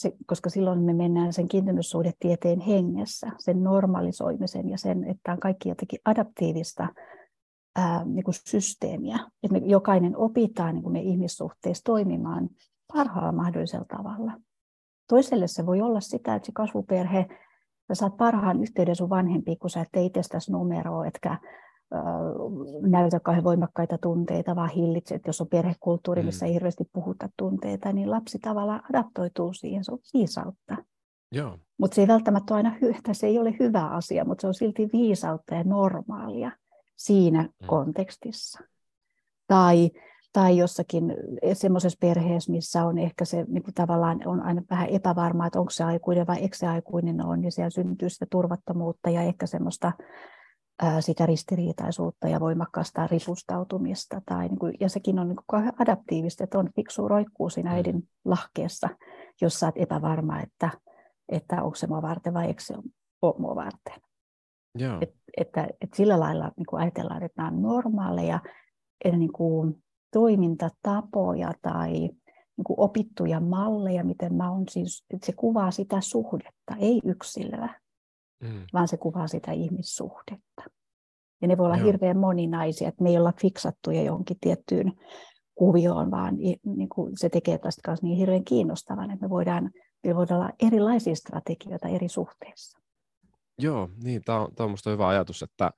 se, 0.01 0.11
koska 0.27 0.49
silloin 0.49 0.79
me 0.79 0.93
mennään 0.93 1.33
sen 1.33 1.47
kiintymyssuhdetieteen 1.47 2.59
hengessä, 2.59 3.31
sen 3.37 3.63
normalisoimisen 3.63 4.69
ja 4.69 4.77
sen, 4.77 5.03
että 5.03 5.31
on 5.31 5.39
kaikki 5.39 5.69
jotenkin 5.69 5.99
adaptiivista 6.05 6.87
ää, 7.75 8.05
niin 8.05 8.23
kuin 8.23 8.35
systeemiä. 8.47 9.19
Että 9.43 9.59
me 9.59 9.61
jokainen 9.65 10.17
opitaan 10.17 10.75
niin 10.75 10.83
kuin 10.83 10.93
me 10.93 11.01
ihmissuhteissa 11.01 11.83
toimimaan 11.83 12.49
parhaalla 12.93 13.31
mahdollisella 13.31 13.85
tavalla. 13.85 14.31
Toiselle 15.09 15.47
se 15.47 15.65
voi 15.65 15.81
olla 15.81 15.99
sitä, 15.99 16.35
että 16.35 16.45
se 16.45 16.51
kasvuperhe, 16.55 17.25
sä 17.87 17.95
saat 17.95 18.17
parhaan 18.17 18.61
yhteyden 18.61 18.95
sun 18.95 19.09
vanhempiin, 19.09 19.59
kun 19.59 19.69
sä 19.69 19.81
et 19.81 20.05
itsestäsi 20.05 20.51
numeroa, 20.51 21.07
etkä 21.07 21.37
näytä 22.81 23.19
kauhean 23.19 23.43
voimakkaita 23.43 23.97
tunteita, 23.97 24.55
vaan 24.55 24.69
hillitset. 24.69 25.21
Jos 25.27 25.41
on 25.41 25.47
perhekulttuuri, 25.47 26.23
missä 26.23 26.45
mm. 26.45 26.47
ei 26.47 26.53
hirveästi 26.53 26.83
puhuta 26.93 27.29
tunteita, 27.37 27.93
niin 27.93 28.11
lapsi 28.11 28.39
tavallaan 28.39 28.81
adaptoituu 28.89 29.53
siihen, 29.53 29.83
se 29.83 29.91
on 29.91 29.99
viisautta. 30.13 30.77
Mutta 31.77 31.95
se 31.95 32.01
ei 32.01 32.07
välttämättä 32.07 32.53
ole 32.53 32.59
aina 32.59 32.75
hy- 32.81 33.13
se 33.13 33.27
ei 33.27 33.39
ole 33.39 33.55
hyvä 33.59 33.87
asia, 33.87 34.25
mutta 34.25 34.41
se 34.41 34.47
on 34.47 34.53
silti 34.53 34.89
viisautta 34.93 35.55
ja 35.55 35.63
normaalia 35.63 36.51
siinä 36.97 37.41
mm. 37.41 37.67
kontekstissa. 37.67 38.59
Tai 39.47 39.91
tai 40.33 40.57
jossakin 40.57 41.13
semmoisessa 41.53 41.97
perheessä, 42.01 42.51
missä 42.51 42.85
on 42.85 42.97
ehkä 42.97 43.25
se 43.25 43.45
niin 43.47 43.63
kuin 43.63 43.73
tavallaan 43.73 44.27
on 44.27 44.41
aina 44.41 44.61
vähän 44.69 44.89
epävarmaa, 44.89 45.47
että 45.47 45.59
onko 45.59 45.69
se 45.69 45.83
aikuinen 45.83 46.27
vai 46.27 46.37
eikö 46.37 46.57
se 46.57 46.67
aikuinen 46.67 47.25
on, 47.25 47.41
niin 47.41 47.51
siellä 47.51 47.69
syntyy 47.69 48.09
sitä 48.09 48.25
turvattomuutta 48.31 49.09
ja 49.09 49.21
ehkä 49.21 49.45
semmoista 49.45 49.91
sitä 50.99 51.25
ristiriitaisuutta 51.25 52.27
ja 52.27 52.39
voimakkaasta 52.39 53.07
ripustautumista. 53.07 54.21
Tai, 54.25 54.47
niin 54.47 54.59
kuin, 54.59 54.73
ja 54.79 54.89
sekin 54.89 55.19
on 55.19 55.27
niin 55.27 55.37
kuin 55.47 55.71
adaptiivista, 55.79 56.43
että 56.43 56.59
on 56.59 56.69
fiksu 56.75 57.07
roikkuu 57.07 57.49
siinä 57.49 57.69
mm. 57.69 57.75
äidin 57.75 58.09
lahkeessa, 58.25 58.89
jos 59.41 59.59
sä 59.59 59.65
oot 59.65 59.77
epävarma, 59.77 60.39
että, 60.39 60.69
että 61.29 61.63
onko 61.63 61.75
se 61.75 61.87
mua 61.87 62.01
varten 62.01 62.33
vai 62.33 62.45
eikö 62.45 62.63
se 62.63 62.73
ole 63.21 63.35
mua 63.37 63.55
varten. 63.55 64.01
Joo. 64.75 64.97
Et, 65.01 65.15
että, 65.37 65.67
että 65.81 65.97
sillä 65.97 66.19
lailla 66.19 66.51
niin 66.57 66.65
kuin 66.65 66.81
ajatellaan, 66.81 67.23
että 67.23 67.41
nämä 67.41 67.55
on 67.55 67.61
normaaleja, 67.61 68.39
niin 69.17 69.33
kuin, 69.33 69.83
toimintatapoja 70.13 71.53
tai 71.61 71.91
niin 71.91 72.65
kuin 72.65 72.79
opittuja 72.79 73.39
malleja, 73.39 74.03
miten 74.03 74.33
mä 74.33 74.51
on 74.51 74.63
siis, 74.69 75.05
että 75.13 75.25
se 75.25 75.33
kuvaa 75.33 75.71
sitä 75.71 76.01
suhdetta, 76.01 76.75
ei 76.79 77.01
yksilöä, 77.05 77.80
mm. 78.41 78.61
vaan 78.73 78.87
se 78.87 78.97
kuvaa 78.97 79.27
sitä 79.27 79.51
ihmissuhdetta. 79.51 80.63
Ja 81.41 81.47
ne 81.47 81.57
voi 81.57 81.65
olla 81.65 81.77
Joo. 81.77 81.85
hirveän 81.85 82.17
moninaisia, 82.17 82.87
että 82.87 83.03
me 83.03 83.09
ei 83.09 83.17
olla 83.17 83.33
fiksattuja 83.41 84.03
johonkin 84.03 84.37
tiettyyn 84.41 84.93
kuvioon, 85.55 86.11
vaan 86.11 86.37
niin 86.65 86.89
kuin 86.89 87.17
se 87.17 87.29
tekee 87.29 87.57
tästä 87.57 87.81
kanssa 87.85 88.05
niin 88.05 88.17
hirveän 88.17 88.43
kiinnostavan, 88.43 89.11
että 89.11 89.25
me 89.25 89.29
voidaan, 89.29 89.71
me 90.07 90.15
voidaan 90.15 90.41
olla 90.41 90.51
erilaisia 90.59 91.15
strategioita 91.15 91.87
eri 91.87 92.07
suhteissa. 92.07 92.79
Joo, 93.59 93.89
niin, 94.03 94.21
tämä 94.25 94.39
on, 94.39 94.55
tämä 94.55 94.65
on 94.65 94.69
minusta 94.69 94.89
hyvä 94.89 95.07
ajatus, 95.07 95.43
että, 95.43 95.71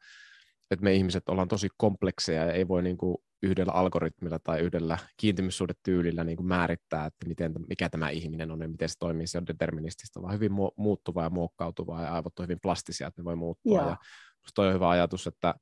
että 0.73 0.83
me 0.83 0.93
ihmiset 0.93 1.29
ollaan 1.29 1.47
tosi 1.47 1.67
komplekseja 1.77 2.45
ja 2.45 2.53
ei 2.53 2.67
voi 2.67 2.83
niin 2.83 2.97
kuin 2.97 3.17
yhdellä 3.43 3.73
algoritmilla 3.73 4.39
tai 4.43 4.59
yhdellä 4.59 4.97
kiintymyssuhdetyylillä 5.17 6.23
niin 6.23 6.37
kuin 6.37 6.47
määrittää, 6.47 7.05
että 7.05 7.27
miten, 7.27 7.53
mikä 7.69 7.89
tämä 7.89 8.09
ihminen 8.09 8.51
on 8.51 8.61
ja 8.61 8.67
miten 8.67 8.89
se 8.89 8.95
toimii. 8.99 9.27
Se 9.27 9.37
on 9.37 9.47
deterministista, 9.47 10.21
vaan 10.21 10.33
hyvin 10.33 10.51
muuttuvaa 10.77 11.23
ja 11.23 11.29
muokkautuvaa 11.29 12.03
ja 12.03 12.13
aivot 12.13 12.39
on 12.39 12.43
hyvin 12.43 12.59
plastisia, 12.61 13.07
että 13.07 13.21
ne 13.21 13.25
voi 13.25 13.35
muuttua. 13.35 13.77
Joo. 13.77 13.89
Ja 13.89 13.97
toi 14.55 14.67
on 14.67 14.73
hyvä 14.73 14.89
ajatus, 14.89 15.27
että 15.27 15.55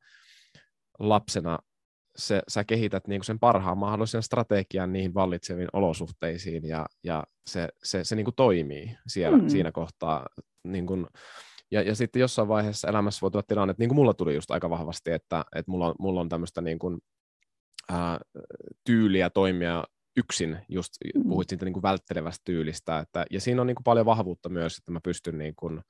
lapsena 1.00 1.60
se, 2.16 2.42
sä 2.48 2.64
kehität 2.64 3.08
niin 3.08 3.20
kuin 3.20 3.26
sen 3.26 3.40
parhaan 3.40 3.78
mahdollisen 3.78 4.24
strategian 4.24 4.94
niihin 4.94 5.14
vallitseviin 5.14 5.68
olosuhteisiin 5.74 6.68
ja, 6.68 6.86
ja 7.04 7.24
se, 7.50 7.70
se, 7.84 8.04
se 8.04 8.16
niin 8.16 8.26
kuin 8.26 8.36
toimii 8.36 8.98
siellä, 9.08 9.38
mm. 9.38 9.50
siinä 9.50 9.72
kohtaa. 9.72 10.26
Niin 10.64 10.88
kuin, 10.88 11.08
ja, 11.72 11.82
ja 11.82 11.96
sitten 11.96 12.20
jossain 12.20 12.48
vaiheessa 12.48 12.88
elämässä 12.88 13.22
voi 13.22 13.32
tulla 13.32 13.44
tilanne, 13.48 13.72
että 13.72 13.82
niin 13.82 13.90
kuin 13.90 13.96
mulla 13.96 14.14
tuli 14.14 14.36
just 14.36 14.52
aika 14.52 14.70
vahvasti, 14.70 15.12
että, 15.12 15.46
että 15.56 15.72
mulla, 15.72 15.88
on, 15.88 15.96
mulla 16.00 16.22
on 16.22 16.30
tämmöistä 16.30 16.62
niin 16.62 16.80
kuin, 16.80 17.00
ää, 17.90 18.20
tyyliä 18.86 19.30
toimia 19.30 19.84
yksin, 20.18 20.58
just 20.70 20.92
mm. 21.16 21.24
puhuit 21.30 21.50
siitä 21.50 21.66
niin 21.66 21.74
kuin 21.74 21.84
välttelevästä 21.84 22.42
tyylistä, 22.46 23.00
että, 23.00 23.26
ja 23.32 23.42
siinä 23.42 23.62
on 23.62 23.68
niin 23.68 23.76
kuin 23.76 23.84
paljon 23.84 24.06
vahvuutta 24.06 24.50
myös, 24.50 24.78
että 24.78 24.92
mä 24.92 25.00
pystyn 25.04 25.38
niin 25.38 25.54
kuin, 25.56 25.82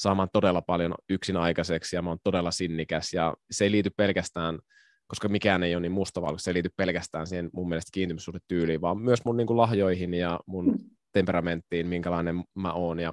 saamaan 0.00 0.28
todella 0.32 0.62
paljon 0.62 0.94
yksin 1.10 1.36
aikaiseksi 1.36 1.96
ja 1.96 2.02
mä 2.02 2.10
oon 2.10 2.18
todella 2.24 2.50
sinnikäs 2.50 3.12
ja 3.12 3.34
se 3.50 3.64
ei 3.64 3.70
liity 3.70 3.90
pelkästään, 3.96 4.58
koska 5.06 5.28
mikään 5.28 5.62
ei 5.62 5.74
ole 5.74 5.80
niin 5.80 5.92
mustavalkoista, 5.92 6.44
se 6.44 6.50
ei 6.50 6.54
liity 6.54 6.70
pelkästään 6.76 7.26
siihen 7.26 7.50
mun 7.52 7.68
mielestä 7.68 7.90
kiintymyssuhdetyyliin, 7.92 8.80
vaan 8.80 8.98
myös 8.98 9.24
mun 9.24 9.36
niin 9.36 9.46
kuin 9.46 9.56
lahjoihin 9.56 10.14
ja 10.14 10.40
mun 10.46 10.66
mm. 10.66 10.78
temperamenttiin, 11.12 11.86
minkälainen 11.86 12.44
mä 12.54 12.72
oon 12.72 13.00
ja 13.00 13.12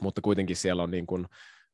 mutta 0.00 0.20
kuitenkin 0.20 0.56
siellä 0.56 0.82
on 0.82 0.90
niin 0.90 1.06
kuin 1.06 1.26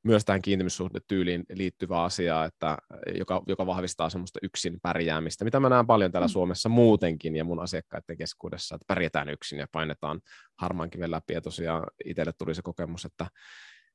myös 0.03 0.25
tähän 0.25 0.43
kiintymyssuhdetyyliin 0.43 1.45
liittyvä 1.53 2.03
asia, 2.03 2.45
että, 2.45 2.79
joka, 3.15 3.43
joka 3.47 3.67
vahvistaa 3.67 4.11
semmoista 4.11 4.39
yksin 4.43 4.79
pärjäämistä, 4.83 5.45
mitä 5.45 5.61
mä 5.61 5.69
näen 5.69 5.87
paljon 5.87 6.13
täällä 6.13 6.27
mm. 6.27 6.33
Suomessa 6.33 6.69
muutenkin 6.69 7.37
ja 7.37 7.45
mun 7.45 7.61
asiakkaiden 7.61 8.17
keskuudessa, 8.17 8.75
että 8.75 8.85
pärjätään 8.87 9.29
yksin 9.29 9.59
ja 9.59 9.67
painetaan 9.73 10.21
harmaan 10.59 10.91
kiven 10.91 11.11
läpi. 11.11 11.35
Ja 11.35 11.41
tosiaan 11.41 11.87
itselle 12.05 12.33
tuli 12.39 12.55
se 12.55 12.63
kokemus, 12.63 13.05
että 13.05 13.27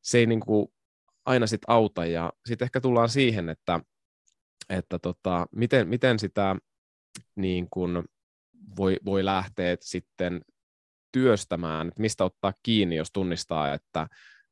se 0.02 0.18
ei 0.18 0.26
niin 0.26 0.40
kuin 0.40 0.68
aina 1.26 1.48
sit 1.48 1.62
auta. 1.68 2.06
Ja 2.06 2.34
sitten 2.46 2.66
ehkä 2.66 2.82
tullaan 2.82 3.10
siihen, 3.10 3.50
että, 3.50 3.80
että 4.70 5.00
tota, 5.00 5.48
miten, 5.56 5.88
miten 5.88 6.20
sitä 6.20 6.56
niin 7.36 7.68
kuin 7.72 8.04
voi, 8.78 8.98
voi 9.06 9.26
lähteä 9.26 9.78
sitten 9.82 10.42
työstämään, 11.14 11.88
että 11.88 12.02
mistä 12.02 12.24
ottaa 12.24 12.54
kiinni, 12.64 12.96
jos 12.96 13.12
tunnistaa, 13.12 13.74
että 13.74 14.08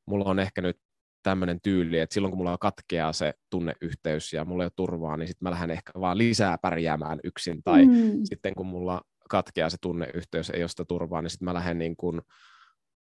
mulla 0.06 0.26
on 0.26 0.40
ehkä 0.40 0.62
nyt 0.62 0.78
tämmöinen 1.24 1.62
tyyli, 1.62 2.00
että 2.00 2.14
silloin 2.14 2.32
kun 2.32 2.38
mulla 2.38 2.58
katkeaa 2.58 3.14
se 3.14 3.34
tunneyhteys 3.50 4.34
ja 4.34 4.46
mulla 4.46 4.64
ei 4.64 4.66
ole 4.66 4.72
turvaa, 4.76 5.18
niin 5.18 5.28
sitten 5.28 5.46
mä 5.46 5.52
lähden 5.52 5.72
ehkä 5.72 5.92
vaan 6.00 6.18
lisää 6.18 6.58
pärjäämään 6.58 7.20
yksin, 7.24 7.64
tai 7.64 7.86
mm. 7.86 8.20
sitten 8.24 8.56
kun 8.56 8.68
mulla 8.68 9.02
katkeaa 9.30 9.70
se 9.70 9.78
tunneyhteys, 9.82 10.50
ei 10.50 10.64
ole 10.64 10.70
sitä 10.70 10.86
turvaa, 10.86 11.22
niin 11.22 11.30
sitten 11.30 11.46
mä 11.46 11.54
lähden 11.54 11.78
niin 11.78 11.96
kuin 11.96 12.22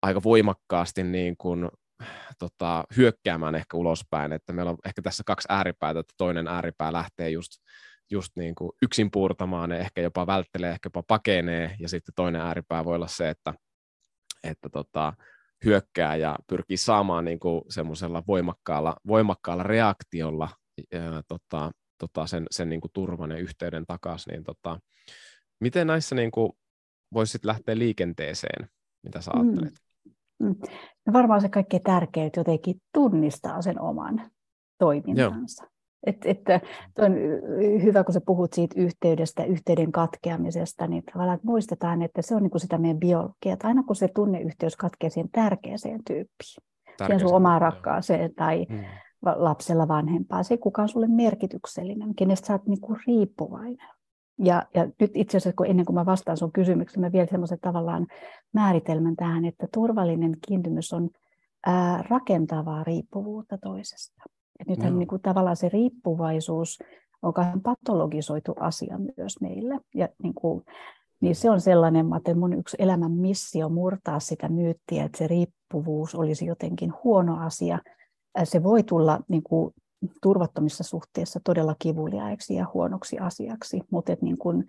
aika 0.02 0.24
voimakkaasti 0.24 1.04
niin 1.04 1.36
kuin, 1.38 1.70
tota, 2.40 2.84
hyökkäämään 2.98 3.56
ehkä 3.56 3.78
ulospäin, 3.78 4.34
että 4.34 4.54
meillä 4.54 4.72
on 4.72 4.78
ehkä 4.86 5.02
tässä 5.02 5.24
kaksi 5.26 5.48
ääripäätä, 5.50 6.00
että 6.00 6.14
toinen 6.18 6.48
ääripää 6.48 6.94
lähtee 6.94 7.30
just, 7.30 7.52
just 8.12 8.32
niin 8.36 8.56
kuin 8.56 8.72
yksin 8.82 9.12
puurtamaan 9.12 9.72
ja 9.72 9.78
ehkä 9.78 10.02
jopa 10.02 10.28
välttelee, 10.28 10.72
ehkä 10.72 10.88
jopa 10.88 11.04
pakenee, 11.08 11.76
ja 11.80 11.90
sitten 11.90 12.16
toinen 12.16 12.42
ääripää 12.42 12.86
voi 12.86 12.96
olla 12.96 13.08
se, 13.08 13.30
että, 13.30 13.54
että 14.44 14.70
tota, 14.70 15.14
hyökkää 15.66 16.16
ja 16.16 16.36
pyrkii 16.48 16.78
saamaan 16.78 17.26
niin 17.26 17.40
kuin 17.40 17.62
semmoisella 17.70 18.24
voimakkaalla, 18.28 18.96
voimakkaalla 19.08 19.64
reaktiolla 19.64 20.50
ää, 20.94 21.22
tota, 21.28 21.72
tota 21.98 22.28
sen, 22.28 22.46
sen 22.52 22.70
niin 22.70 22.82
kuin 22.82 22.92
turvan 22.94 23.32
ja 23.32 23.38
yhteyden 23.38 23.86
takaisin, 23.88 24.32
niin 24.32 24.44
tota, 24.44 24.80
miten 25.60 25.88
näissä 25.88 26.16
niin 26.16 26.32
kuin 26.32 26.52
voisit 27.14 27.46
lähteä 27.46 27.78
liikenteeseen, 27.78 28.70
mitä 29.04 29.22
sä 29.22 29.32
ajattelet? 29.34 29.74
Mm. 29.74 29.88
Mm. 30.40 30.56
No 31.06 31.14
varmaan 31.14 31.42
se 31.42 31.50
kaikkein 31.50 31.84
tärkein 31.84 32.32
jotenkin 32.38 32.76
tunnistaa 32.94 33.62
sen 33.62 33.82
oman 33.82 34.32
toimintansa. 34.80 35.64
Joo. 35.64 35.77
Et, 36.06 36.18
että 36.26 36.62
on 36.98 37.14
hyvä, 37.84 38.04
kun 38.04 38.14
sä 38.14 38.22
puhut 38.22 38.54
siitä 38.54 38.82
yhteydestä, 38.82 39.44
yhteyden 39.44 39.92
katkeamisesta, 39.92 40.88
niin 40.88 41.04
tavallaan 41.04 41.36
että 41.36 41.48
muistetaan, 41.48 42.02
että 42.02 42.22
se 42.22 42.36
on 42.36 42.44
niin 42.44 42.52
kuin 42.52 42.62
sitä 42.62 42.78
meidän 42.78 43.00
biologiaa, 43.00 43.54
että 43.54 43.68
aina 43.68 43.84
kun 43.84 43.96
se 43.96 44.08
tunneyhteys 44.08 44.76
katkeaa 44.76 45.10
siihen 45.10 45.30
tärkeäseen 45.32 46.04
tyyppiin, 46.08 46.64
siihen 46.98 47.20
sun 47.20 47.34
omaan 47.34 47.62
rakkaaseen 47.62 48.36
tai 48.36 48.66
hmm. 48.70 48.84
lapsella 49.36 49.88
vanhempaa, 49.88 50.44
se 50.44 50.58
kuka 50.58 50.82
on 50.82 50.90
sulle 50.90 51.08
merkityksellinen, 51.08 52.16
kenestä 52.16 52.48
sä 52.48 52.54
oot 52.54 52.66
niin 52.66 52.82
kuin 52.82 53.00
riippuvainen. 53.08 53.88
Ja, 54.40 54.64
ja 54.76 54.88
nyt 55.00 55.12
itse 55.14 55.38
asiassa, 55.38 55.56
kun 55.58 55.68
ennen 55.68 55.86
kuin 55.86 55.96
mä 55.96 56.06
vastaan 56.06 56.38
sun 56.38 56.52
kysymykseen, 56.52 57.02
mä 57.02 57.12
vielä 57.12 57.28
semmoisen 57.32 57.60
tavallaan 57.62 58.08
määritelmän 58.54 59.16
tähän, 59.16 59.46
että 59.46 59.68
turvallinen 59.74 60.38
kiintymys 60.48 60.94
on 60.94 61.10
ää, 61.66 62.04
rakentavaa 62.10 62.84
riippuvuutta 62.84 63.58
toisesta. 63.58 64.24
Et 64.60 64.68
nythän 64.68 64.94
no. 64.94 65.00
niin 65.00 65.08
kuin, 65.08 65.22
tavallaan 65.22 65.56
se 65.56 65.70
riippuvaisuus 65.70 66.80
on 67.22 67.62
patologisoitu 67.64 68.56
asia 68.60 69.00
myös 69.18 69.42
meille. 69.42 69.80
Ja 69.96 70.10
niin 70.24 70.34
kuin, 70.34 70.64
niin 71.22 71.36
se 71.36 71.50
on 71.50 71.62
sellainen, 71.62 72.06
että 72.18 72.36
mun 72.36 72.54
yksi 72.54 72.78
elämän 72.80 73.12
missio 73.12 73.70
murtaa 73.70 74.20
sitä 74.20 74.50
myyttiä, 74.50 75.04
että 75.04 75.18
se 75.18 75.28
riippuvuus 75.28 76.16
olisi 76.16 76.46
jotenkin 76.46 76.94
huono 77.04 77.46
asia. 77.46 77.80
Se 78.44 78.64
voi 78.64 78.84
tulla 78.84 79.20
niin 79.28 79.44
kuin, 79.44 79.74
turvattomissa 80.22 80.84
suhteissa 80.84 81.40
todella 81.44 81.76
kivuliaiksi 81.80 82.56
ja 82.56 82.66
huonoksi 82.74 83.20
asiaksi, 83.20 83.82
mutta 83.92 84.14
että 84.14 84.26
niin 84.26 84.38
kuin, 84.38 84.66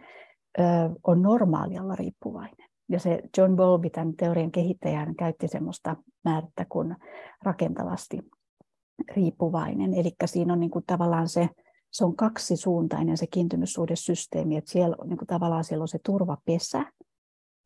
ö, 0.58 0.62
on 1.06 1.22
normaali 1.22 1.78
olla 1.78 1.94
riippuvainen. 1.94 2.68
Ja 2.88 3.00
se 3.00 3.22
John 3.38 3.56
Bowlby, 3.56 3.90
tämän 3.90 4.16
teorian 4.16 4.50
kehittäjän, 4.50 5.16
käytti 5.16 5.48
semmoista 5.48 5.96
määrättä 6.24 6.66
kuin 6.68 6.96
rakentavasti 7.42 8.20
riippuvainen. 9.16 9.94
Eli 9.94 10.12
siinä 10.24 10.52
on 10.52 10.60
niin 10.60 10.70
kuin 10.70 10.84
tavallaan 10.86 11.28
se, 11.28 11.48
se 11.90 12.04
on 12.04 12.16
kaksisuuntainen 12.16 13.16
se 13.16 13.26
kiintymyssuhdesysteemi, 13.26 14.56
että 14.56 14.70
siellä 14.70 14.96
on 14.98 15.08
niin 15.08 15.18
kuin 15.18 15.26
tavallaan 15.26 15.64
siellä 15.64 15.82
on 15.82 15.88
se 15.88 15.98
turvapesä, 16.04 16.92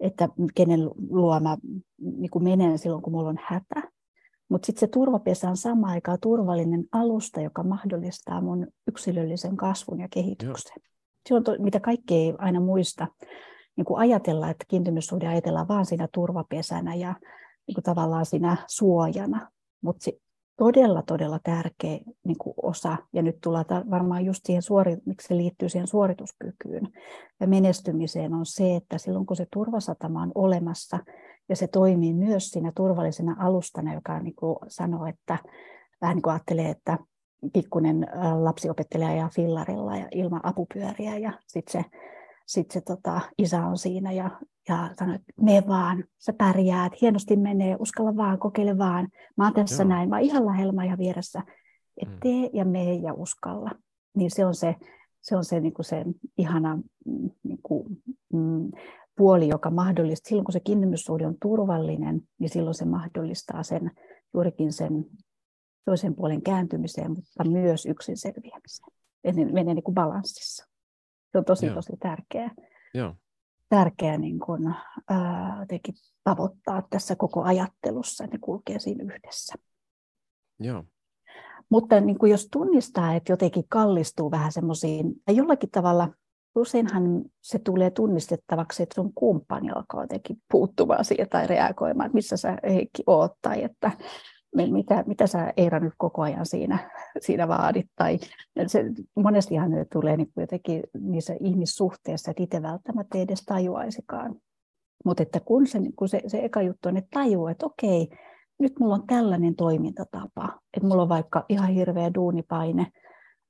että 0.00 0.28
kenen 0.54 0.80
luo 1.10 1.40
mä 1.40 1.56
niin 1.98 2.30
kuin 2.30 2.44
menen 2.44 2.78
silloin, 2.78 3.02
kun 3.02 3.12
mulla 3.12 3.28
on 3.28 3.38
hätä. 3.42 3.90
Mutta 4.48 4.66
sitten 4.66 4.80
se 4.80 4.86
turvapesä 4.86 5.50
on 5.50 5.56
sama 5.56 5.88
aikaa 5.88 6.18
turvallinen 6.18 6.84
alusta, 6.92 7.40
joka 7.40 7.62
mahdollistaa 7.62 8.40
mun 8.40 8.66
yksilöllisen 8.88 9.56
kasvun 9.56 10.00
ja 10.00 10.08
kehityksen. 10.10 10.72
Joo. 10.76 10.92
Se 11.28 11.34
on 11.34 11.44
to, 11.44 11.56
mitä 11.58 11.80
kaikki 11.80 12.14
ei 12.14 12.34
aina 12.38 12.60
muista 12.60 13.06
niin 13.76 13.84
kuin 13.84 14.00
ajatella, 14.00 14.50
että 14.50 14.64
kiintymyssuhde 14.68 15.28
ajatellaan 15.28 15.68
vain 15.68 15.86
siinä 15.86 16.08
turvapesänä 16.14 16.94
ja 16.94 17.14
niin 17.66 17.74
kuin 17.74 17.84
tavallaan 17.84 18.26
siinä 18.26 18.56
suojana. 18.68 19.50
Mutta 19.82 20.10
todella, 20.56 21.02
todella 21.02 21.38
tärkeä 21.42 21.98
niin 22.24 22.38
kuin 22.38 22.54
osa, 22.62 22.96
ja 23.12 23.22
nyt 23.22 23.36
tullaan 23.42 23.64
varmaan 23.90 24.24
just 24.24 24.40
siihen, 24.46 24.62
suori, 24.62 24.96
miksi 25.06 25.28
se 25.28 25.36
liittyy 25.36 25.68
siihen 25.68 25.86
suorituskykyyn 25.86 26.88
ja 27.40 27.46
menestymiseen, 27.48 28.34
on 28.34 28.46
se, 28.46 28.76
että 28.76 28.98
silloin 28.98 29.26
kun 29.26 29.36
se 29.36 29.46
turvasatama 29.52 30.22
on 30.22 30.32
olemassa, 30.34 30.98
ja 31.48 31.56
se 31.56 31.66
toimii 31.66 32.14
myös 32.14 32.50
siinä 32.50 32.72
turvallisena 32.76 33.36
alustana, 33.38 33.94
joka 33.94 34.20
niin 34.20 34.34
kuin 34.34 34.56
sanoo, 34.68 35.06
että 35.06 35.38
vähän 36.00 36.16
niin 36.16 36.22
kuin 36.22 36.32
ajattelee, 36.32 36.70
että 36.70 36.98
pikkuinen 37.52 38.06
lapsi 38.40 38.70
opettelee 38.70 39.16
ja 39.16 39.28
fillarilla 39.34 39.96
ja 39.96 40.08
ilman 40.10 40.40
apupyöriä, 40.46 41.18
ja 41.18 41.32
sitten 41.46 41.82
se 41.82 41.90
sitten 42.46 42.74
se 42.74 42.80
tota, 42.80 43.20
isä 43.38 43.66
on 43.66 43.78
siinä 43.78 44.12
ja, 44.12 44.30
ja 44.68 44.90
sanoo, 44.98 45.14
että 45.14 45.32
me 45.40 45.62
vaan, 45.68 46.04
sä 46.18 46.32
pärjäät, 46.32 46.92
hienosti 47.00 47.36
menee, 47.36 47.76
uskalla 47.78 48.16
vaan, 48.16 48.38
kokeile 48.38 48.78
vaan. 48.78 49.08
Mä 49.36 49.44
oon 49.44 49.54
tässä 49.54 49.82
Joo. 49.82 49.88
näin, 49.88 50.08
mä 50.08 50.16
oon 50.16 50.24
ihan 50.24 50.46
lähellä, 50.46 50.72
mä 50.72 50.84
ihan 50.84 50.98
vieressä. 50.98 51.42
että 51.96 52.14
mm. 52.14 52.20
tee 52.20 52.50
ja 52.52 52.64
mene 52.64 52.94
ja 52.94 53.14
uskalla. 53.14 53.70
Niin 54.16 54.30
se 54.30 54.46
on 54.46 54.54
se, 54.54 54.76
se, 55.20 55.36
on 55.36 55.44
se, 55.44 55.60
niin 55.60 55.74
kuin 55.74 55.86
se 55.86 56.04
ihana 56.38 56.76
mm, 56.76 57.30
niin 57.42 57.58
kuin, 57.62 58.02
mm, 58.32 58.70
puoli, 59.16 59.48
joka 59.48 59.70
mahdollistaa, 59.70 60.28
silloin 60.28 60.44
kun 60.44 60.52
se 60.52 60.60
kiintymyssuhde 60.60 61.26
on 61.26 61.36
turvallinen, 61.42 62.22
niin 62.38 62.50
silloin 62.50 62.74
se 62.74 62.84
mahdollistaa 62.84 63.62
sen 63.62 63.90
juurikin 64.34 64.72
sen 64.72 65.04
toisen 65.84 66.14
puolen 66.14 66.42
kääntymiseen, 66.42 67.10
mutta 67.10 67.44
myös 67.44 67.86
yksin 67.86 68.16
selviämiseen. 68.16 68.92
Eli 69.24 69.44
menee 69.44 69.74
niin 69.74 69.82
kuin 69.82 69.94
balanssissa. 69.94 70.68
Se 71.32 71.38
on 71.38 71.44
tosi, 71.44 71.66
Joo. 71.66 71.74
tosi 71.74 71.92
tärkeää. 72.00 72.50
Joo. 72.94 73.14
Tärkeä 73.72 74.18
niin 74.18 74.38
kuin, 74.38 74.74
ää, 75.08 75.66
tavoittaa 76.24 76.82
tässä 76.90 77.16
koko 77.16 77.42
ajattelussa, 77.42 78.24
että 78.24 78.36
ne 78.36 78.40
kulkee 78.40 78.78
siinä 78.78 79.14
yhdessä. 79.14 79.54
Joo. 80.60 80.84
Mutta 81.68 82.00
niin 82.00 82.18
kuin 82.18 82.32
jos 82.32 82.48
tunnistaa, 82.52 83.14
että 83.14 83.32
jotenkin 83.32 83.64
kallistuu 83.68 84.30
vähän 84.30 84.52
semmoisiin, 84.52 85.14
tai 85.24 85.36
jollakin 85.36 85.70
tavalla, 85.70 86.08
useinhan 86.54 87.24
se 87.40 87.58
tulee 87.58 87.90
tunnistettavaksi, 87.90 88.82
että 88.82 88.94
sun 88.94 89.14
kumppani 89.14 89.70
alkaa 89.70 90.02
jotenkin 90.02 90.36
puuttumaan 90.50 91.04
siihen 91.04 91.28
tai 91.28 91.46
reagoimaan, 91.46 92.06
että 92.06 92.16
missä 92.16 92.36
sä 92.36 92.58
Heikki 92.64 93.02
oot, 93.06 93.32
tai 93.42 93.64
että 93.64 93.90
mitä, 94.56 95.04
mitä 95.06 95.26
sä 95.26 95.52
Eira 95.56 95.80
nyt 95.80 95.94
koko 95.96 96.22
ajan 96.22 96.46
siinä, 96.46 96.90
siinä 97.20 97.48
vaadit. 97.48 97.86
Tai 97.96 98.18
se, 98.66 98.84
monestihan 99.16 99.70
ne 99.70 99.84
tulee 99.92 100.16
niin 100.16 100.32
kuin 100.34 100.42
jotenkin 100.42 100.82
niissä 101.00 101.34
ihmissuhteissa, 101.40 102.30
että 102.30 102.42
itse 102.42 102.62
välttämättä 102.62 103.18
ei 103.18 103.22
edes 103.22 103.44
tajuaisikaan. 103.44 104.34
Mutta 105.04 105.22
että 105.22 105.40
kun 105.40 105.66
se, 105.66 105.78
kun 105.96 106.08
se, 106.08 106.22
se 106.26 106.44
eka 106.44 106.62
juttu 106.62 106.88
on, 106.88 106.96
että 106.96 107.08
tajuu, 107.12 107.46
että 107.46 107.66
okei, 107.66 108.08
nyt 108.58 108.72
mulla 108.80 108.94
on 108.94 109.06
tällainen 109.06 109.56
toimintatapa, 109.56 110.58
että 110.76 110.86
mulla 110.86 111.02
on 111.02 111.08
vaikka 111.08 111.44
ihan 111.48 111.68
hirveä 111.68 112.14
duunipaine, 112.14 112.86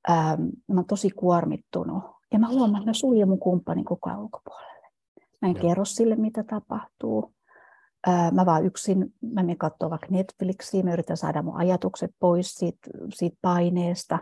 ää, 0.07 0.37
mä 0.67 0.75
oon 0.75 0.85
tosi 0.85 1.09
kuormittunut, 1.09 2.03
ja 2.33 2.39
mä 2.39 2.47
huomaan, 2.47 2.81
että 2.81 2.89
mä 2.89 2.93
suljen 2.93 3.29
mun 3.29 3.39
kumppanin 3.39 3.85
koko 3.85 4.09
ajan 4.09 4.21
ulkopuolelle. 4.21 4.87
Mä 5.41 5.49
en 5.49 5.55
Joo. 5.55 5.61
kerro 5.61 5.85
sille, 5.85 6.15
mitä 6.15 6.43
tapahtuu. 6.43 7.33
Ää, 8.07 8.31
mä 8.31 8.45
vaan 8.45 8.65
yksin, 8.65 9.13
mä 9.21 9.41
menen 9.43 9.57
katsoa 9.57 9.89
vaikka 9.89 10.07
Netflixiä, 10.09 10.83
mä 10.83 10.93
yritän 10.93 11.17
saada 11.17 11.41
mun 11.41 11.57
ajatukset 11.57 12.11
pois 12.19 12.55
siitä, 12.55 12.89
siitä 13.13 13.37
paineesta. 13.41 14.19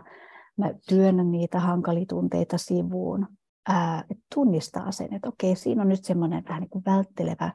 Mä 0.56 0.70
työnnän 0.88 1.30
niitä 1.32 1.60
hankalia 1.60 2.06
tunteita 2.08 2.58
sivuun. 2.58 3.26
Ää, 3.68 4.04
tunnistaa 4.34 4.92
sen, 4.92 5.14
että 5.14 5.28
okei, 5.28 5.56
siinä 5.56 5.82
on 5.82 5.88
nyt 5.88 6.04
semmoinen 6.04 6.44
vähän 6.48 6.60
niin 6.60 6.70
kuin 6.70 6.84
välttelevä 6.86 7.52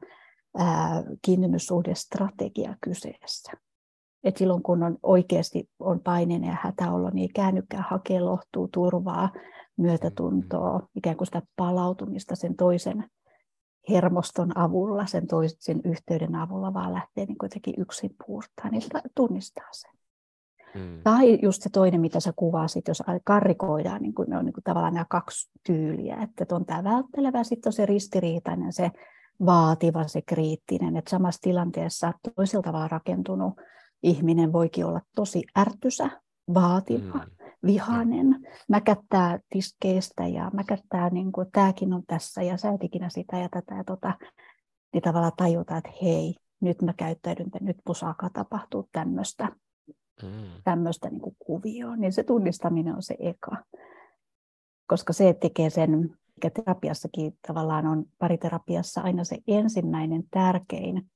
kiintymyssuhdestrategia 1.22 2.76
kyseessä. 2.82 3.52
Et 4.24 4.38
silloin 4.38 4.64
kun 4.64 4.84
on 4.84 4.98
oikeasti 5.04 5.70
on 5.80 6.00
paineinen 6.00 6.50
ja 6.50 6.58
hätäolo, 6.62 7.10
niin 7.10 7.22
ei 7.22 7.34
käännykään 7.36 7.86
hakea 7.90 8.26
lohtua, 8.26 8.68
turvaa, 8.74 9.30
myötätuntoa, 9.78 10.88
ikään 10.96 11.18
kuin 11.18 11.26
sitä 11.26 11.42
palautumista 11.56 12.36
sen 12.36 12.56
toisen 12.56 13.10
hermoston 13.90 14.58
avulla, 14.58 15.06
sen 15.06 15.28
toisen 15.28 15.82
yhteyden 15.86 16.36
avulla, 16.36 16.74
vaan 16.74 16.94
lähtee 16.94 17.26
niin 17.26 17.38
kuitenkin 17.38 17.74
yksin 17.78 18.16
puurtaa, 18.26 18.70
niin 18.72 18.84
tunnistaa 19.16 19.68
sen. 19.72 19.92
Hmm. 20.74 21.02
Tai 21.04 21.40
just 21.42 21.62
se 21.62 21.70
toinen, 21.70 22.02
mitä 22.02 22.20
sä 22.20 22.34
kuvasit, 22.36 22.88
jos 22.88 23.04
karrikoidaan, 23.24 24.02
niin 24.02 24.14
kuin 24.14 24.30
ne 24.30 24.38
on 24.38 24.46
niin 24.46 24.54
kuin 24.54 24.64
tavallaan 24.64 24.94
nämä 24.94 25.06
kaksi 25.10 25.52
tyyliä, 25.66 26.18
että 26.22 26.56
on 26.56 26.66
tämä 26.66 26.84
välttelevä, 26.84 27.44
sitten 27.44 27.70
on 27.70 27.74
se 27.74 27.86
ristiriitainen, 27.86 28.74
se 28.74 28.92
vaativa, 29.46 30.08
se 30.08 30.22
kriittinen, 30.22 30.98
että 30.98 31.10
samassa 31.10 31.42
tilanteessa 31.42 32.14
toiselta 32.36 32.74
vaan 32.74 32.92
rakentunut 32.92 33.54
ihminen 34.04 34.54
voikin 34.54 34.86
olla 34.86 35.02
tosi 35.16 35.44
ärtysä, 35.60 36.10
vaativa, 36.54 37.18
mm. 37.18 37.37
Vihainen, 37.66 38.48
mäkättää 38.70 39.40
tiskeistä 39.50 40.28
ja 40.28 40.52
mäkättää, 40.54 41.10
niin 41.10 41.32
kuin, 41.32 41.48
tämäkin 41.52 41.94
on 41.94 42.04
tässä 42.08 42.42
ja 42.42 42.58
sä 42.58 42.70
et 42.70 42.84
ikinä 42.84 43.10
sitä 43.10 43.38
ja 43.38 43.50
tätä 43.50 43.76
ja 43.76 43.84
tota, 43.84 44.14
niin 44.94 45.02
tavallaan 45.02 45.32
tajuta, 45.38 45.78
että 45.78 45.92
hei, 46.02 46.36
nyt 46.60 46.82
mä 46.82 46.94
käyttäydyn, 46.94 47.48
nyt 47.62 47.78
pusaakaan 47.86 48.34
tapahtuu 48.34 48.90
tämmöistä, 48.92 49.52
mm. 50.24 50.30
tämmöistä 50.64 51.10
niin 51.10 51.36
kuvioa, 51.40 51.96
niin 51.96 52.14
se 52.14 52.24
tunnistaminen 52.24 52.96
on 52.96 53.04
se 53.04 53.16
eka. 53.20 53.58
Koska 54.88 55.14
se 55.14 55.34
tekee 55.34 55.70
sen 55.70 56.18
mikä 56.38 56.50
terapiassakin 56.50 57.38
tavallaan 57.48 57.88
on 57.88 58.06
pariterapiassa 58.20 59.02
aina 59.02 59.24
se 59.24 59.38
ensimmäinen 59.48 60.24
tärkein 60.32 61.12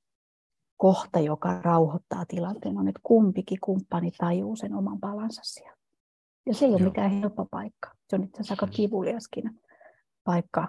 kohta, 0.76 1.20
joka 1.20 1.60
rauhoittaa 1.60 2.24
tilanteen, 2.28 2.78
on, 2.78 2.88
että 2.88 3.00
kumpikin 3.02 3.58
kumppani 3.60 4.10
tajuu 4.10 4.56
sen 4.56 4.74
oman 4.74 5.00
palansa 5.00 5.42
siellä. 5.44 5.81
Ja 6.46 6.54
se 6.54 6.64
ei 6.64 6.70
ole 6.70 6.80
Joo. 6.80 6.88
mikään 6.88 7.10
helppo 7.10 7.46
paikka. 7.50 7.90
Se 8.08 8.16
on 8.16 8.22
itse 8.22 8.40
asiassa 8.40 8.52
aika 8.52 8.66
kivuliaskin 8.66 9.60
paikka 10.24 10.66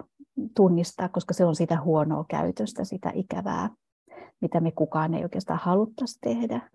tunnistaa, 0.56 1.08
koska 1.08 1.34
se 1.34 1.44
on 1.44 1.56
sitä 1.56 1.80
huonoa 1.80 2.24
käytöstä, 2.28 2.84
sitä 2.84 3.12
ikävää, 3.14 3.70
mitä 4.40 4.60
me 4.60 4.72
kukaan 4.72 5.14
ei 5.14 5.22
oikeastaan 5.22 5.60
haluttaisi 5.62 6.18
tehdä. 6.20 6.70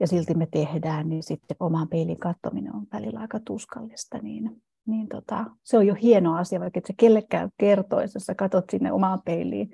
Ja 0.00 0.06
silti 0.06 0.34
me 0.34 0.46
tehdään, 0.46 1.08
niin 1.08 1.22
sitten 1.22 1.56
omaan 1.60 1.88
peilin 1.88 2.18
katsominen 2.18 2.74
on 2.74 2.86
välillä 2.92 3.20
aika 3.20 3.40
tuskallista. 3.44 4.18
Niin 4.18 4.62
niin 4.86 5.08
tota, 5.08 5.44
se 5.64 5.78
on 5.78 5.86
jo 5.86 5.94
hieno 5.94 6.36
asia, 6.36 6.60
vaikka 6.60 6.78
et 6.78 6.86
se 6.86 6.94
kellekään 6.96 7.50
kertoisi, 7.58 8.16
jos 8.16 8.24
sä 8.24 8.34
katsot 8.34 8.70
sinne 8.70 8.92
omaan 8.92 9.22
peiliin 9.24 9.70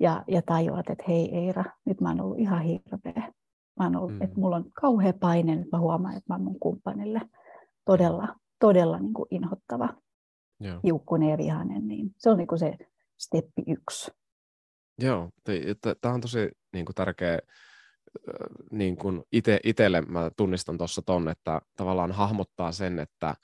ja, 0.00 0.24
ja 0.28 0.42
tajuat, 0.42 0.90
että 0.90 1.04
hei 1.08 1.34
Eira, 1.34 1.64
nyt 1.84 2.00
mä 2.00 2.08
oon 2.08 2.20
ollut 2.20 2.38
ihan 2.38 2.62
hirveä. 2.62 3.32
Mä 3.78 3.84
oon 3.84 3.96
ollut, 3.96 4.12
mm. 4.12 4.22
että 4.22 4.40
mulla 4.40 4.56
on 4.56 4.64
kauhea 4.80 5.12
paine, 5.20 5.52
että 5.52 5.76
mä 5.76 5.80
huomaan, 5.80 6.16
että 6.16 6.24
mä 6.28 6.34
oon 6.34 6.44
mun 6.44 6.60
kumppanille 6.60 7.20
todella, 7.86 8.36
todella 8.60 8.98
niin 8.98 9.14
kuin 9.14 9.26
inhottava, 9.30 9.88
Joo. 10.60 10.80
hiukkunen 10.84 11.30
ja 11.30 11.38
vihainen. 11.38 11.88
Niin 11.88 12.14
se 12.18 12.30
on 12.30 12.38
niin 12.38 12.48
kuin 12.48 12.58
se 12.58 12.76
steppi 13.18 13.62
yksi. 13.66 14.10
Joo, 14.98 15.30
tämä 16.00 16.14
on 16.14 16.20
tosi 16.20 16.50
niin 16.72 16.84
kuin 16.84 16.94
tärkeä 16.94 17.38
niin 18.70 18.96
kuin 18.96 19.22
ite, 19.32 19.60
itelle 19.64 20.00
mä 20.00 20.30
tunnistan 20.36 20.78
tuossa 20.78 21.02
ton, 21.02 21.28
että 21.28 21.60
tavallaan 21.76 22.12
hahmottaa 22.12 22.72
sen, 22.72 22.98
että 22.98 23.34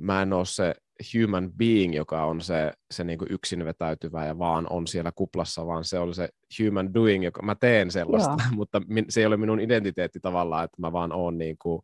mä 0.00 0.22
en 0.22 0.32
ole 0.32 0.44
se 0.44 0.74
human 1.14 1.52
being, 1.52 1.94
joka 1.94 2.24
on 2.24 2.40
se, 2.40 2.72
se 2.90 3.04
niin 3.04 3.18
kuin 3.18 3.32
yksin 3.32 3.64
vetäytyvä 3.64 4.26
ja 4.26 4.38
vaan 4.38 4.66
on 4.70 4.86
siellä 4.86 5.12
kuplassa, 5.14 5.66
vaan 5.66 5.84
se 5.84 5.98
on 5.98 6.14
se 6.14 6.28
human 6.62 6.94
doing, 6.94 7.24
joka 7.24 7.42
mä 7.42 7.54
teen 7.54 7.90
sellaista, 7.90 8.30
Joo. 8.30 8.54
mutta 8.56 8.82
min, 8.88 9.04
se 9.08 9.20
ei 9.20 9.26
ole 9.26 9.36
minun 9.36 9.60
identiteetti 9.60 10.20
tavallaan, 10.20 10.64
että 10.64 10.80
mä 10.80 10.92
vaan 10.92 11.12
oon 11.12 11.38
niin 11.38 11.56
kuin, 11.58 11.82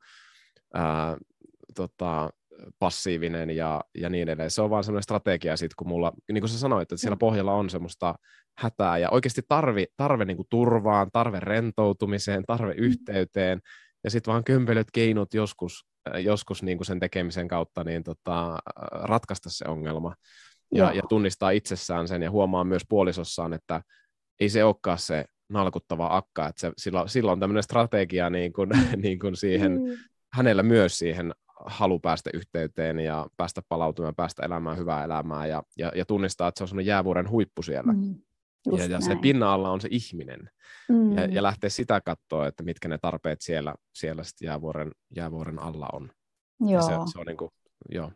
ää, 0.74 1.16
tota, 1.74 2.30
passiivinen 2.78 3.50
ja, 3.50 3.80
ja 3.94 4.08
niin 4.08 4.22
edelleen. 4.22 4.50
Se 4.50 4.62
on 4.62 4.70
vaan 4.70 4.84
semmoinen 4.84 5.02
strategia 5.02 5.56
sit, 5.56 5.74
kun 5.74 5.88
mulla, 5.88 6.12
niin 6.32 6.42
kuin 6.42 6.50
sä 6.50 6.58
sanoit, 6.58 6.82
että 6.82 6.96
siellä 6.96 7.16
pohjalla 7.16 7.52
on 7.52 7.70
semmoista 7.70 8.14
hätää 8.58 8.98
ja 8.98 9.10
oikeasti 9.10 9.42
tarvi, 9.48 9.87
tarve 9.96 10.24
niin 10.24 10.37
kuin 10.37 10.46
turvaan, 10.50 11.08
tarve 11.12 11.40
rentoutumiseen, 11.40 12.44
tarve 12.46 12.72
mm. 12.72 12.78
yhteyteen 12.78 13.60
ja 14.04 14.10
sitten 14.10 14.32
vaan 14.32 14.44
kömpelöt 14.44 14.88
keinot 14.92 15.34
joskus 15.34 15.87
joskus 16.18 16.62
niin 16.62 16.78
kuin 16.78 16.87
sen 16.87 17.00
tekemisen 17.00 17.48
kautta 17.48 17.84
niin 17.84 18.04
tota, 18.04 18.58
ratkaista 18.90 19.50
se 19.50 19.64
ongelma 19.68 20.14
ja, 20.74 20.92
ja 20.92 21.02
tunnistaa 21.08 21.50
itsessään 21.50 22.08
sen 22.08 22.22
ja 22.22 22.30
huomaa 22.30 22.64
myös 22.64 22.82
puolisossaan, 22.88 23.52
että 23.52 23.82
ei 24.40 24.48
se 24.48 24.64
olekaan 24.64 24.98
se 24.98 25.24
nalkuttava 25.48 26.16
akka, 26.16 26.48
että 26.48 26.60
se, 26.60 26.72
sillä, 26.78 27.04
sillä 27.06 27.32
on 27.32 27.40
tämmöinen 27.40 27.62
strategia 27.62 28.30
niin 28.30 28.52
kuin, 28.52 28.70
niin 29.02 29.18
kuin 29.18 29.37
siihen, 29.37 29.72
mm. 29.72 29.96
Hänellä 30.35 30.62
myös 30.62 30.99
siihen 30.99 31.35
halu 31.64 31.99
päästä 31.99 32.31
yhteyteen 32.35 33.01
ja 33.01 33.27
päästä 33.37 33.62
palautumaan, 33.68 34.14
päästä 34.14 34.47
elämään 34.47 34.79
hyvää 34.79 35.05
elämää 35.05 35.47
ja, 35.47 35.62
ja, 35.79 35.92
ja 35.94 36.05
tunnistaa, 36.05 36.49
että 36.49 36.59
se 36.59 36.64
on 36.64 36.68
semmoinen 36.68 36.87
jäävuoren 36.87 37.31
huippu 37.31 37.62
siellä. 37.62 37.92
Mm. 37.92 38.14
ja, 38.79 38.87
ja 38.87 39.01
se 39.01 39.16
pinna 39.16 39.53
alla 39.53 39.70
on 39.70 39.81
se 39.81 39.88
ihminen. 39.90 40.51
Mm. 40.88 41.16
Ja, 41.16 41.25
ja 41.25 41.42
lähteä 41.42 41.70
sitä 41.70 42.01
katsoa, 42.01 42.47
että 42.47 42.62
mitkä 42.62 42.88
ne 42.88 42.99
tarpeet 42.99 43.40
siellä, 43.40 43.75
siellä 43.94 44.23
jäävuoren, 44.42 44.90
jäävuoren 45.16 45.59
alla 45.59 45.88
on. 45.92 46.11
Joo. 46.61 46.83
se, 46.83 46.92
se 47.12 47.18
on 47.18 47.27
niin 47.27 47.37
kuin, 47.37 47.51
joo. 47.90 48.11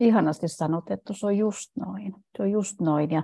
Ihanasti 0.00 0.48
sanot, 0.48 0.90
että 0.90 1.12
se 1.12 1.26
on 1.26 1.36
just 1.36 1.70
noin. 1.76 2.14
Se 2.36 2.42
on 2.42 2.50
just 2.50 2.80
noin. 2.80 3.10
Ja 3.10 3.22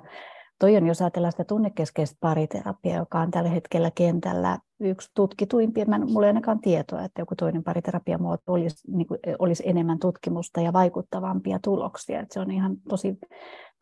toi 0.58 0.76
on, 0.76 0.86
jos 0.86 1.02
ajatellaan 1.02 1.32
sitä 1.32 1.44
tunnekeskeistä 1.44 2.16
pariterapiaa, 2.20 2.96
joka 2.96 3.20
on 3.20 3.30
tällä 3.30 3.50
hetkellä 3.50 3.90
kentällä 3.94 4.58
yksi 4.80 5.10
tutkituimpia. 5.14 5.84
Mä, 5.84 5.98
mulla 5.98 6.26
ei 6.26 6.30
ainakaan 6.30 6.60
tietoa, 6.60 7.04
että 7.04 7.22
joku 7.22 7.34
toinen 7.36 7.64
pariterapiamuoto 7.64 8.52
olisi, 8.52 8.92
niin 8.92 9.06
kuin, 9.06 9.20
olisi 9.38 9.62
enemmän 9.66 9.98
tutkimusta 9.98 10.60
ja 10.60 10.72
vaikuttavampia 10.72 11.58
tuloksia. 11.64 12.20
Että 12.20 12.34
se 12.34 12.40
on 12.40 12.50
ihan 12.50 12.76
tosi 12.88 13.18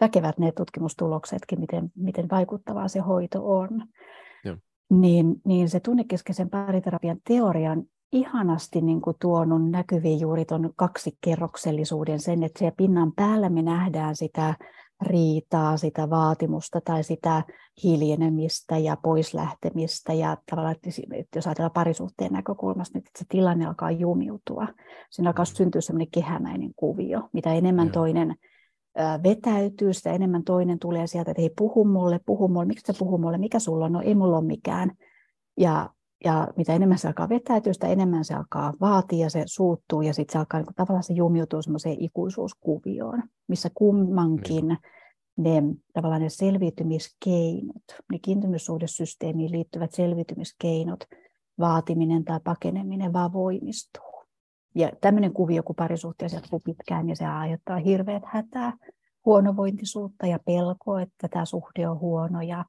väkevät 0.01 0.39
ne 0.39 0.53
tutkimustuloksetkin, 0.53 1.61
miten, 1.61 1.93
miten 1.95 2.31
vaikuttavaa 2.31 2.89
se 2.89 3.01
hoito 3.01 3.57
on 3.57 3.83
niin, 4.91 5.35
niin 5.45 5.69
se 5.69 5.81
tunnekeskeisen 5.81 6.51
pariterapian 6.51 7.19
teoria 7.29 7.73
on 7.73 7.85
ihanasti 8.13 8.81
niin 8.81 9.01
kuin 9.01 9.17
tuonut 9.21 9.71
näkyviin 9.71 10.21
juuri 10.21 10.45
tuon 10.45 10.73
kaksikerroksellisuuden, 10.77 12.21
sen, 12.21 12.43
että 12.43 12.59
siellä 12.59 12.75
pinnan 12.77 13.13
päällä 13.13 13.51
me 13.51 13.63
nähdään 13.63 14.17
sitä 14.17 14.55
riitaa, 15.03 15.77
sitä 15.77 16.11
vaatimusta 16.11 16.81
tai 16.81 17.05
sitä 17.05 17.43
hiljenemistä 17.85 18.79
ja 18.79 18.97
poislähtemistä. 19.03 20.13
Ja 20.13 20.37
tavallaan, 20.51 20.77
että 21.13 21.39
jos 21.39 21.47
ajatellaan 21.47 21.73
parisuhteen 21.73 22.33
näkökulmasta, 22.33 22.99
niin 22.99 23.07
että 23.07 23.19
se 23.19 23.25
tilanne 23.29 23.67
alkaa 23.67 23.91
jumiutua. 23.91 24.67
Siinä 25.11 25.29
alkaa 25.31 25.45
syntyä 25.45 25.81
sellainen 25.81 26.11
kehämäinen 26.11 26.71
kuvio. 26.77 27.29
Mitä 27.33 27.55
enemmän 27.55 27.91
toinen 27.91 28.35
vetäytyy, 29.23 29.93
sitä 29.93 30.13
enemmän 30.13 30.45
toinen 30.45 30.79
tulee 30.79 31.07
sieltä, 31.07 31.31
että 31.31 31.41
hei 31.41 31.51
puhu 31.57 31.85
mulle, 31.85 32.21
puhu 32.27 32.49
mulle, 32.49 32.65
miksi 32.65 32.93
sä 32.93 32.99
puhu 32.99 33.19
mulle, 33.19 33.39
mikä 33.39 33.59
sulla 33.59 33.85
on, 33.85 33.93
no 33.93 34.01
ei 34.01 34.15
mulla 34.15 34.37
ole 34.37 34.47
mikään. 34.47 34.93
Ja, 35.57 35.91
ja 36.25 36.49
mitä 36.57 36.73
enemmän 36.73 36.99
se 36.99 37.09
alkaa 37.09 37.29
vetäytyä, 37.29 37.73
sitä 37.73 37.87
enemmän 37.87 38.25
se 38.25 38.35
alkaa 38.35 38.73
vaatia 38.81 39.27
ja 39.27 39.31
se 39.31 39.43
suuttuu 39.47 40.03
ja 40.03 40.15
sitten 40.15 40.33
se 40.33 40.39
alkaa 40.39 40.61
niin 40.61 40.67
kuin, 40.67 40.75
tavallaan 40.75 41.03
se 41.03 41.13
jumiutuu 41.13 41.63
semmoiseen 41.63 41.97
ikuisuuskuvioon, 42.01 43.23
missä 43.49 43.71
kummankin 43.75 44.69
niin. 44.69 44.79
ne, 45.37 45.63
tavallaan 45.93 46.23
ne 46.23 46.29
selviytymiskeinot, 46.29 47.85
ne 48.13 48.19
kiintymyssuhdesysteemiin 48.19 49.53
liittyvät 49.53 49.93
selviytymiskeinot, 49.93 51.05
vaatiminen 51.59 52.25
tai 52.25 52.41
pakeneminen 52.45 53.13
vaan 53.13 53.33
voimistuu. 53.33 54.25
Ja 54.75 54.91
tämmöinen 55.01 55.33
kuvio, 55.33 55.63
kun 55.63 55.77
parisuhteessa 55.77 56.37
jatkuu 56.37 56.61
pitkään, 56.61 57.07
niin 57.07 57.17
se 57.17 57.27
aiheuttaa 57.27 57.77
hirveät 57.77 58.23
hätää, 58.27 58.73
huonovointisuutta 59.25 60.27
ja 60.27 60.39
pelkoa, 60.47 61.03
että 61.03 61.29
tämä 61.29 61.45
suhde 61.45 61.89
on 61.89 62.01
huono 62.01 62.43
ja 62.43 62.65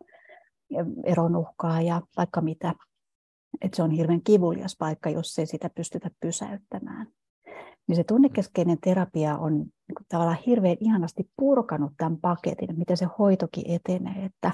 eron 1.04 1.36
uhkaa 1.36 1.82
ja 1.82 2.02
vaikka 2.18 2.42
mitä. 2.42 2.74
Että 3.62 3.76
se 3.76 3.84
on 3.84 3.92
hirveän 3.92 4.22
kivulias 4.22 4.76
paikka, 4.80 5.10
jos 5.10 5.40
ei 5.40 5.46
sitä 5.46 5.70
pystytä 5.70 6.12
pysäyttämään. 6.20 7.08
Niin 7.88 7.96
se 7.96 8.04
tunnekeskeinen 8.04 8.78
terapia 8.84 9.38
on 9.38 9.58
niin 9.58 10.06
tavallaan 10.10 10.38
hirveän 10.46 10.78
ihanasti 10.80 11.30
purkanut 11.38 11.92
tämän 11.98 12.18
paketin, 12.18 12.78
mitä 12.78 12.96
se 12.96 13.08
hoitokin 13.20 13.64
etenee. 13.68 14.26
Että 14.26 14.52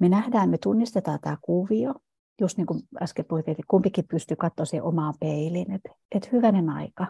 me 0.00 0.08
nähdään, 0.08 0.50
me 0.50 0.58
tunnistetaan 0.58 1.18
tämä 1.22 1.38
kuvio, 1.42 1.94
just 2.40 2.56
niin 2.56 2.66
kuin 2.66 2.80
äsken 3.02 3.24
puhuttiin, 3.24 3.52
että 3.52 3.62
kumpikin 3.68 4.08
pystyy 4.10 4.36
katsoa 4.36 4.66
siihen 4.66 4.84
omaan 4.84 5.14
peiliin, 5.20 5.72
että, 5.72 5.90
että 6.14 6.28
hyvänen 6.32 6.70
aika, 6.70 7.06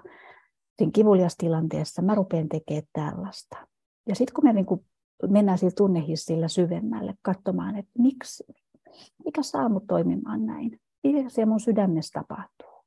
siinä 0.79 0.93
kivulias 0.95 1.37
tilanteessa 1.37 2.03
mä 2.03 2.15
rupean 2.15 2.49
tekemään 2.49 2.87
tällaista. 2.93 3.57
Ja 4.09 4.15
sitten 4.15 4.35
kun 4.35 4.45
me 4.45 4.53
niin 4.53 4.67
kuin 4.67 4.87
mennään 5.29 5.59
sillä 5.59 5.73
tunnehissillä 5.77 6.49
syvemmälle 6.49 7.15
katsomaan, 7.23 7.77
että 7.77 7.93
miksi, 7.99 8.45
mikä 9.25 9.43
saa 9.43 9.69
mut 9.69 9.87
toimimaan 9.87 10.47
näin, 10.47 10.81
mitä 11.13 11.29
siellä 11.29 11.51
mun 11.51 11.61
sydämessä 11.61 12.21
tapahtuu, 12.21 12.85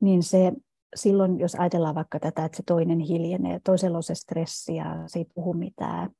niin 0.00 0.22
se 0.22 0.52
silloin, 0.96 1.40
jos 1.40 1.54
ajatellaan 1.54 1.94
vaikka 1.94 2.20
tätä, 2.20 2.44
että 2.44 2.56
se 2.56 2.62
toinen 2.66 3.00
hiljenee, 3.00 3.60
toisella 3.64 3.96
on 3.96 4.02
se 4.02 4.14
stressi 4.14 4.76
ja 4.76 5.02
se 5.06 5.18
ei 5.18 5.26
puhu 5.34 5.54
mitään, 5.54 6.10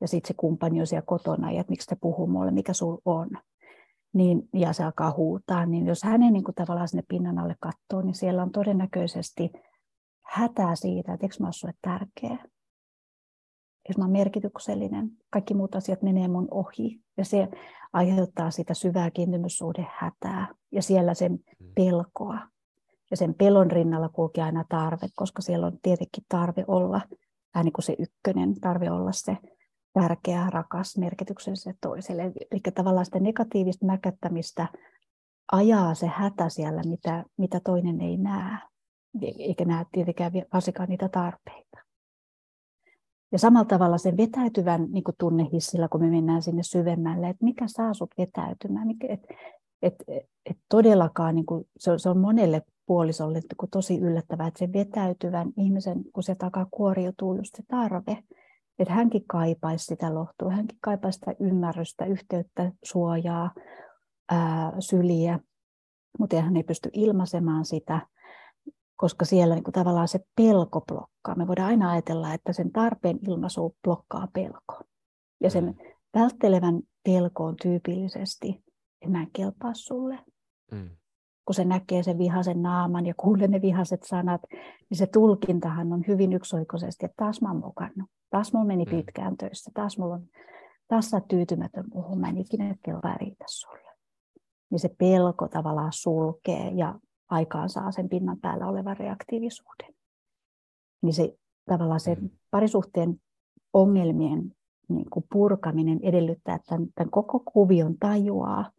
ja 0.00 0.08
sitten 0.08 0.28
se 0.28 0.34
kumppani 0.34 0.80
on 0.80 0.86
siellä 0.86 1.06
kotona, 1.06 1.52
ja 1.52 1.60
että 1.60 1.70
miksi 1.70 1.86
te 1.86 1.96
puhuu 2.00 2.26
mulle, 2.26 2.50
mikä 2.50 2.72
sul 2.72 2.96
on, 3.04 3.30
niin, 4.12 4.48
ja 4.54 4.72
se 4.72 4.84
alkaa 4.84 5.14
huutaa, 5.16 5.66
niin 5.66 5.86
jos 5.86 6.02
hänen 6.02 6.32
niin 6.32 6.44
kuin 6.44 6.54
tavallaan 6.54 6.88
sinne 6.88 7.04
pinnan 7.08 7.38
alle 7.38 7.56
katsoo, 7.60 8.02
niin 8.02 8.14
siellä 8.14 8.42
on 8.42 8.50
todennäköisesti 8.50 9.50
hätää 10.22 10.76
siitä, 10.76 11.12
että 11.12 11.26
eikö 11.26 11.34
mä 11.40 11.46
ole 11.46 11.52
sulle 11.52 11.74
tärkeä, 11.82 12.38
jos 13.88 13.98
mä 13.98 14.04
olen 14.04 14.12
merkityksellinen, 14.12 15.10
kaikki 15.30 15.54
muut 15.54 15.74
asiat 15.74 16.02
menee 16.02 16.28
mun 16.28 16.48
ohi. 16.50 17.00
Ja 17.16 17.24
se 17.24 17.48
aiheuttaa 17.92 18.50
sitä 18.50 18.74
syvää 18.74 19.10
kiintymyssuhde 19.10 19.86
hätää 19.90 20.48
ja 20.72 20.82
siellä 20.82 21.14
sen 21.14 21.32
mm. 21.32 21.66
pelkoa. 21.74 22.38
Ja 23.10 23.16
sen 23.16 23.34
pelon 23.34 23.70
rinnalla 23.70 24.08
kulkee 24.08 24.44
aina 24.44 24.64
tarve, 24.68 25.06
koska 25.14 25.42
siellä 25.42 25.66
on 25.66 25.78
tietenkin 25.82 26.24
tarve 26.28 26.64
olla, 26.66 27.00
vähän 27.54 27.64
niin 27.64 27.72
kuin 27.72 27.84
se 27.84 27.96
ykkönen, 27.98 28.60
tarve 28.60 28.90
olla 28.90 29.12
se 29.12 29.36
tärkeä, 29.92 30.50
rakas, 30.50 30.98
merkityksellinen 30.98 31.78
toiselle. 31.80 32.22
Eli 32.22 32.60
tavallaan 32.74 33.04
sitä 33.04 33.20
negatiivista 33.20 33.86
mäkättämistä 33.86 34.68
ajaa 35.52 35.94
se 35.94 36.06
hätä 36.06 36.48
siellä, 36.48 36.82
mitä, 36.86 37.24
mitä 37.36 37.60
toinen 37.60 38.00
ei 38.00 38.16
näe, 38.16 38.58
eikä 39.22 39.64
näe 39.64 39.86
tietenkään 39.92 40.32
varsinkaan 40.52 40.88
niitä 40.88 41.08
tarpeita. 41.08 41.78
Ja 43.32 43.38
samalla 43.38 43.64
tavalla 43.64 43.98
sen 43.98 44.16
vetäytyvän 44.16 44.86
niin 44.90 45.04
kuin 45.04 45.14
tunnehissillä, 45.18 45.88
kun 45.88 46.00
me 46.00 46.10
mennään 46.10 46.42
sinne 46.42 46.62
syvemmälle, 46.62 47.28
että 47.28 47.44
mikä 47.44 47.64
saa 47.66 47.94
sut 47.94 48.10
vetäytymään, 48.18 48.86
mikä, 48.86 49.06
et, 49.10 49.22
et, 49.82 49.94
et 50.50 50.56
todellakaan 50.68 51.34
niin 51.34 51.46
kuin, 51.46 51.64
se, 51.78 51.90
on, 51.90 52.00
se 52.00 52.08
on 52.08 52.18
monelle 52.18 52.62
puolisolle 52.86 53.38
niin 53.38 53.56
kuin 53.56 53.70
tosi 53.70 53.98
yllättävää, 53.98 54.46
että 54.46 54.58
se 54.58 54.72
vetäytyvän 54.72 55.52
ihmisen, 55.56 56.04
kun 56.12 56.22
se 56.22 56.34
takaa 56.34 56.66
kuoriutuu 56.70 57.34
just 57.36 57.54
se 57.56 57.62
tarve, 57.68 58.18
että 58.78 58.94
hänkin 58.94 59.24
kaipaisi 59.26 59.84
sitä 59.84 60.14
lohtua, 60.14 60.50
hänkin 60.50 60.78
kaipaisi 60.80 61.18
sitä 61.18 61.34
ymmärrystä, 61.40 62.04
yhteyttä, 62.04 62.72
suojaa, 62.84 63.50
ää, 64.30 64.72
syliä, 64.78 65.38
mutta 66.18 66.40
hän 66.40 66.56
ei 66.56 66.62
pysty 66.62 66.90
ilmaisemaan 66.92 67.64
sitä, 67.64 68.06
koska 68.96 69.24
siellä 69.24 69.54
niin 69.54 69.64
kuin 69.64 69.74
tavallaan 69.74 70.08
se 70.08 70.20
pelko 70.36 70.80
blokkaa. 70.80 71.34
Me 71.34 71.46
voidaan 71.46 71.68
aina 71.68 71.90
ajatella, 71.90 72.34
että 72.34 72.52
sen 72.52 72.72
tarpeen 72.72 73.18
ilmaisu 73.28 73.76
blokkaa 73.84 74.28
pelko. 74.32 74.80
Ja 75.40 75.50
sen 75.50 75.64
mm. 75.64 75.74
välttelevän 76.14 76.82
pelko 77.04 77.44
on 77.44 77.56
tyypillisesti, 77.62 78.64
että 79.00 79.12
mä 79.12 79.20
en 79.20 79.30
kelpaa 79.32 79.74
sulle. 79.74 80.18
Mm. 80.72 80.90
Kun 81.44 81.54
se 81.54 81.64
näkee 81.64 82.02
sen 82.02 82.18
vihaisen 82.18 82.62
naaman 82.62 83.06
ja 83.06 83.14
kuulee 83.16 83.48
ne 83.48 83.62
vihaset 83.62 84.02
sanat, 84.02 84.40
niin 84.90 84.98
se 84.98 85.06
tulkintahan 85.06 85.92
on 85.92 86.04
hyvin 86.08 86.32
yksioikoisesti, 86.32 87.06
että 87.06 87.24
taas 87.24 87.42
mä 87.42 87.48
oon 87.48 87.60
mukannut. 87.60 88.10
Taas 88.30 88.52
mulla 88.52 88.66
meni 88.66 88.84
mm. 88.84 88.90
pitkään 88.90 89.36
töissä. 89.36 89.70
Taas 89.74 89.98
mulla 89.98 90.14
on 90.14 90.26
taas 90.88 91.10
sä 91.10 91.20
tyytymätön 91.28 91.84
muuhun. 91.94 92.20
Mä 92.20 92.28
en 92.28 92.38
ikinä 92.38 92.76
kelpaa 92.84 93.14
riitä 93.14 93.44
sulle. 93.48 93.90
Niin 94.70 94.80
se 94.80 94.88
pelko 94.98 95.48
tavallaan 95.48 95.92
sulkee 95.92 96.70
ja 96.70 96.98
aikaan 97.32 97.68
saa 97.68 97.92
sen 97.92 98.08
pinnan 98.08 98.40
päällä 98.40 98.66
olevan 98.66 98.96
reaktiivisuuden. 98.96 99.94
Niin 101.02 101.14
se 101.14 101.36
tavallaan 101.64 102.00
se 102.00 102.14
mm. 102.14 102.30
parisuhteen 102.50 103.20
ongelmien 103.72 104.52
niin 104.88 105.10
kuin 105.10 105.26
purkaminen 105.32 106.00
edellyttää, 106.02 106.54
että 106.54 106.68
tämän, 106.68 106.88
tämän 106.94 107.10
koko 107.10 107.42
kuvion 107.52 107.94
tajuaa. 108.00 108.70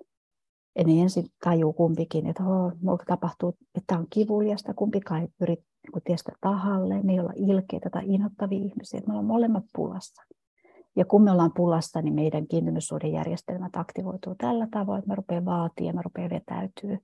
Ja 0.77 0.83
ne 0.83 1.01
ensin 1.01 1.25
tajuu 1.43 1.73
kumpikin, 1.73 2.27
että 2.27 2.43
oh, 2.43 2.99
tapahtuu, 3.07 3.49
että 3.49 3.83
tämä 3.87 3.99
on 3.99 4.07
kivuliasta, 4.09 4.73
kumpikaan 4.73 5.21
ei 5.21 5.27
pyri 5.39 5.55
niin 5.55 6.03
tiestä 6.03 6.31
tahalle, 6.41 7.03
me 7.03 7.11
ei 7.11 7.19
olla 7.19 7.33
ilkeitä 7.35 7.89
tai 7.89 8.03
inhottavia 8.05 8.65
ihmisiä, 8.65 8.97
että 8.97 9.07
me 9.07 9.13
ollaan 9.13 9.25
molemmat 9.25 9.63
pulassa. 9.75 10.23
Ja 10.95 11.05
kun 11.05 11.23
me 11.23 11.31
ollaan 11.31 11.53
pulassa, 11.55 12.01
niin 12.01 12.13
meidän 12.13 12.47
kiintymyssuhdejärjestelmät 12.47 13.75
aktivoituu 13.75 14.35
tällä 14.35 14.67
tavoin, 14.71 14.99
että 14.99 15.09
me 15.09 15.15
rupeaa 15.15 15.45
vaatia 15.45 15.87
ja 15.87 15.93
me 15.93 16.01
rupeaa 16.01 16.29
vetäytyä 16.29 16.97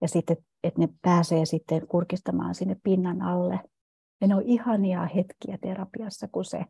ja 0.00 0.08
sitten, 0.08 0.36
että 0.64 0.80
ne 0.80 0.88
pääsee 1.02 1.44
sitten 1.44 1.86
kurkistamaan 1.86 2.54
sinne 2.54 2.76
pinnan 2.82 3.22
alle. 3.22 3.60
Ja 4.20 4.28
ne 4.28 4.34
on 4.34 4.42
ihania 4.42 5.06
hetkiä 5.06 5.58
terapiassa, 5.60 6.28
kun 6.28 6.44
se, 6.44 6.64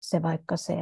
se 0.00 0.22
vaikka 0.22 0.56
se, 0.56 0.76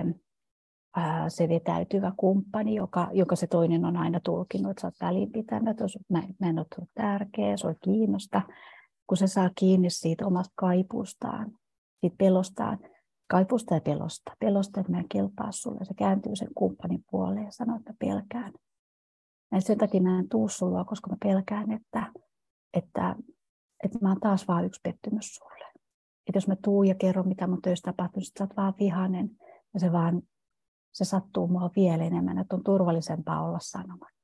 ää, 0.97 1.29
se 1.29 1.49
vetäytyvä 1.49 2.13
kumppani, 2.17 2.75
joka, 2.75 3.09
joka 3.13 3.37
se 3.37 3.47
toinen 3.47 3.85
on 3.85 3.97
aina 3.97 4.21
tulkinut, 4.21 4.71
että 4.71 4.81
sä 4.81 4.87
oot 4.87 4.95
välinpitämätön, 5.01 5.89
mä, 6.09 6.23
mä 6.41 6.49
en 6.49 6.59
ole 6.59 6.89
tärkeä, 6.95 7.57
se 7.57 7.67
on 7.67 7.77
kiinnosta, 7.85 8.43
kun 9.07 9.17
se 9.17 9.27
saa 9.27 9.51
kiinni 9.55 9.91
siitä 9.91 10.27
omasta 10.27 10.53
kaipuustaan, 10.57 11.53
siitä 12.01 12.17
pelostaan, 12.19 12.79
kaipuusta 13.31 13.75
ja 13.75 13.81
pelosta, 13.81 14.33
pelosta, 14.41 14.81
että 14.81 14.93
mä 14.93 14.99
en 14.99 15.09
kelpaa 15.09 15.53
sulle, 15.53 15.85
se 15.85 15.95
kääntyy 15.95 16.37
sen 16.37 16.49
kumppanin 16.55 17.05
puoleen 17.11 17.45
ja 17.45 17.51
sanoo, 17.51 17.77
että 17.77 17.95
pelkään 17.99 18.53
ja 19.55 19.61
sen 19.61 19.79
takia 19.79 20.03
mä 20.03 20.19
en 20.19 20.29
tuu 20.29 20.49
sulla, 20.49 20.85
koska 20.85 21.11
mä 21.11 21.17
pelkään, 21.25 21.73
että, 21.73 22.13
että, 22.75 23.17
että 23.85 23.99
mä 24.03 24.09
oon 24.09 24.21
taas 24.21 24.49
vaan 24.49 24.65
yksi 24.65 24.81
pettymys 24.83 25.35
sulle. 25.35 25.65
Että 26.27 26.37
jos 26.37 26.49
mä 26.49 26.57
tuun 26.65 26.87
ja 26.87 26.95
kerron, 26.95 27.29
mitä 27.29 27.47
mun 27.47 27.63
töissä 27.63 27.93
tapahtuu, 27.93 28.21
niin 28.21 28.31
sä 28.39 28.45
oot 28.45 28.57
vaan 28.57 28.75
vihainen 28.81 29.31
ja 29.75 29.81
se 29.81 29.93
vaan 29.93 30.23
se 30.93 31.05
sattuu 31.05 31.47
mua 31.49 31.71
vielä 31.77 32.05
enemmän, 32.05 32.39
että 32.39 32.57
on 32.57 32.65
turvallisempaa 32.65 33.47
olla 33.49 33.59
sanomatta. 33.61 34.21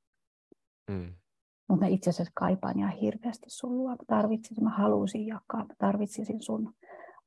Mm. 0.89 1.13
Mutta 1.69 1.85
mä 1.85 1.87
itse 1.87 2.09
asiassa 2.09 2.31
kaipaan 2.35 2.79
ihan 2.79 2.91
hirveästi 2.91 3.45
sun 3.47 3.77
luo. 3.77 3.89
Mä 3.89 3.95
tarvitsisin, 4.07 4.63
mä 4.63 4.69
haluaisin 4.69 5.27
jakaa, 5.27 5.65
mä 5.65 5.73
tarvitsisin 5.77 6.41
sun 6.41 6.73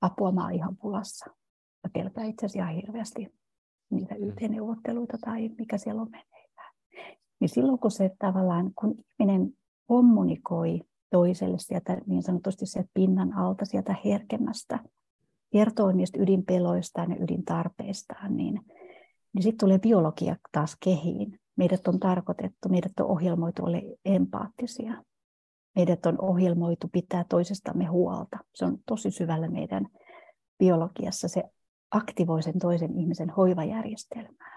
apua, 0.01 0.33
mä 0.33 0.43
oon 0.43 0.53
ihan 0.53 0.77
pulassa. 0.77 1.27
Mä 1.85 1.91
pelkään 1.93 2.29
itse 2.29 2.47
asiassa 2.47 2.71
ihan 2.71 2.75
hirveästi 2.75 3.35
niitä 3.91 4.15
mm. 4.15 4.29
YT-neuvotteluita 4.29 5.19
tai 5.19 5.49
mikä 5.59 5.79
siellä 5.79 6.03
on 6.03 6.11
mennyt 6.11 6.34
niin 7.45 7.55
silloin 7.55 7.79
kun 7.79 7.91
se 7.91 8.11
tavallaan, 8.19 8.71
kun 8.75 8.95
ihminen 9.21 9.53
kommunikoi 9.87 10.81
toiselle 11.11 11.59
sieltä 11.59 11.97
niin 12.07 12.23
sanotusti 12.23 12.67
sieltä 12.67 12.91
pinnan 12.95 13.33
alta, 13.33 13.65
sieltä 13.65 13.95
herkemmästä, 14.05 14.79
kertoo 15.53 15.93
niistä 15.93 16.23
ydinpeloistaan 16.23 17.11
ja 17.11 17.17
ydintarpeistaan, 17.25 18.37
niin, 18.37 18.61
niin 19.33 19.43
sitten 19.43 19.59
tulee 19.59 19.79
biologia 19.79 20.37
taas 20.53 20.77
kehiin. 20.85 21.41
Meidät 21.57 21.89
on 21.89 22.01
tarkoitettu, 22.01 22.69
meidät 22.69 22.93
on 23.01 23.07
ohjelmoitu 23.07 23.65
olla 23.65 23.79
empaattisia. 24.05 25.05
Meidät 25.77 26.07
on 26.07 26.21
ohjelmoitu 26.21 26.89
pitää 26.93 27.25
toisestamme 27.29 27.85
huolta. 27.85 28.39
Se 28.55 28.65
on 28.65 28.79
tosi 28.87 29.11
syvällä 29.11 29.49
meidän 29.49 29.87
biologiassa. 30.59 31.29
Se 31.29 31.43
aktivoi 31.91 32.43
sen 32.43 32.59
toisen 32.59 32.99
ihmisen 32.99 33.31
hoivajärjestelmää. 33.31 34.54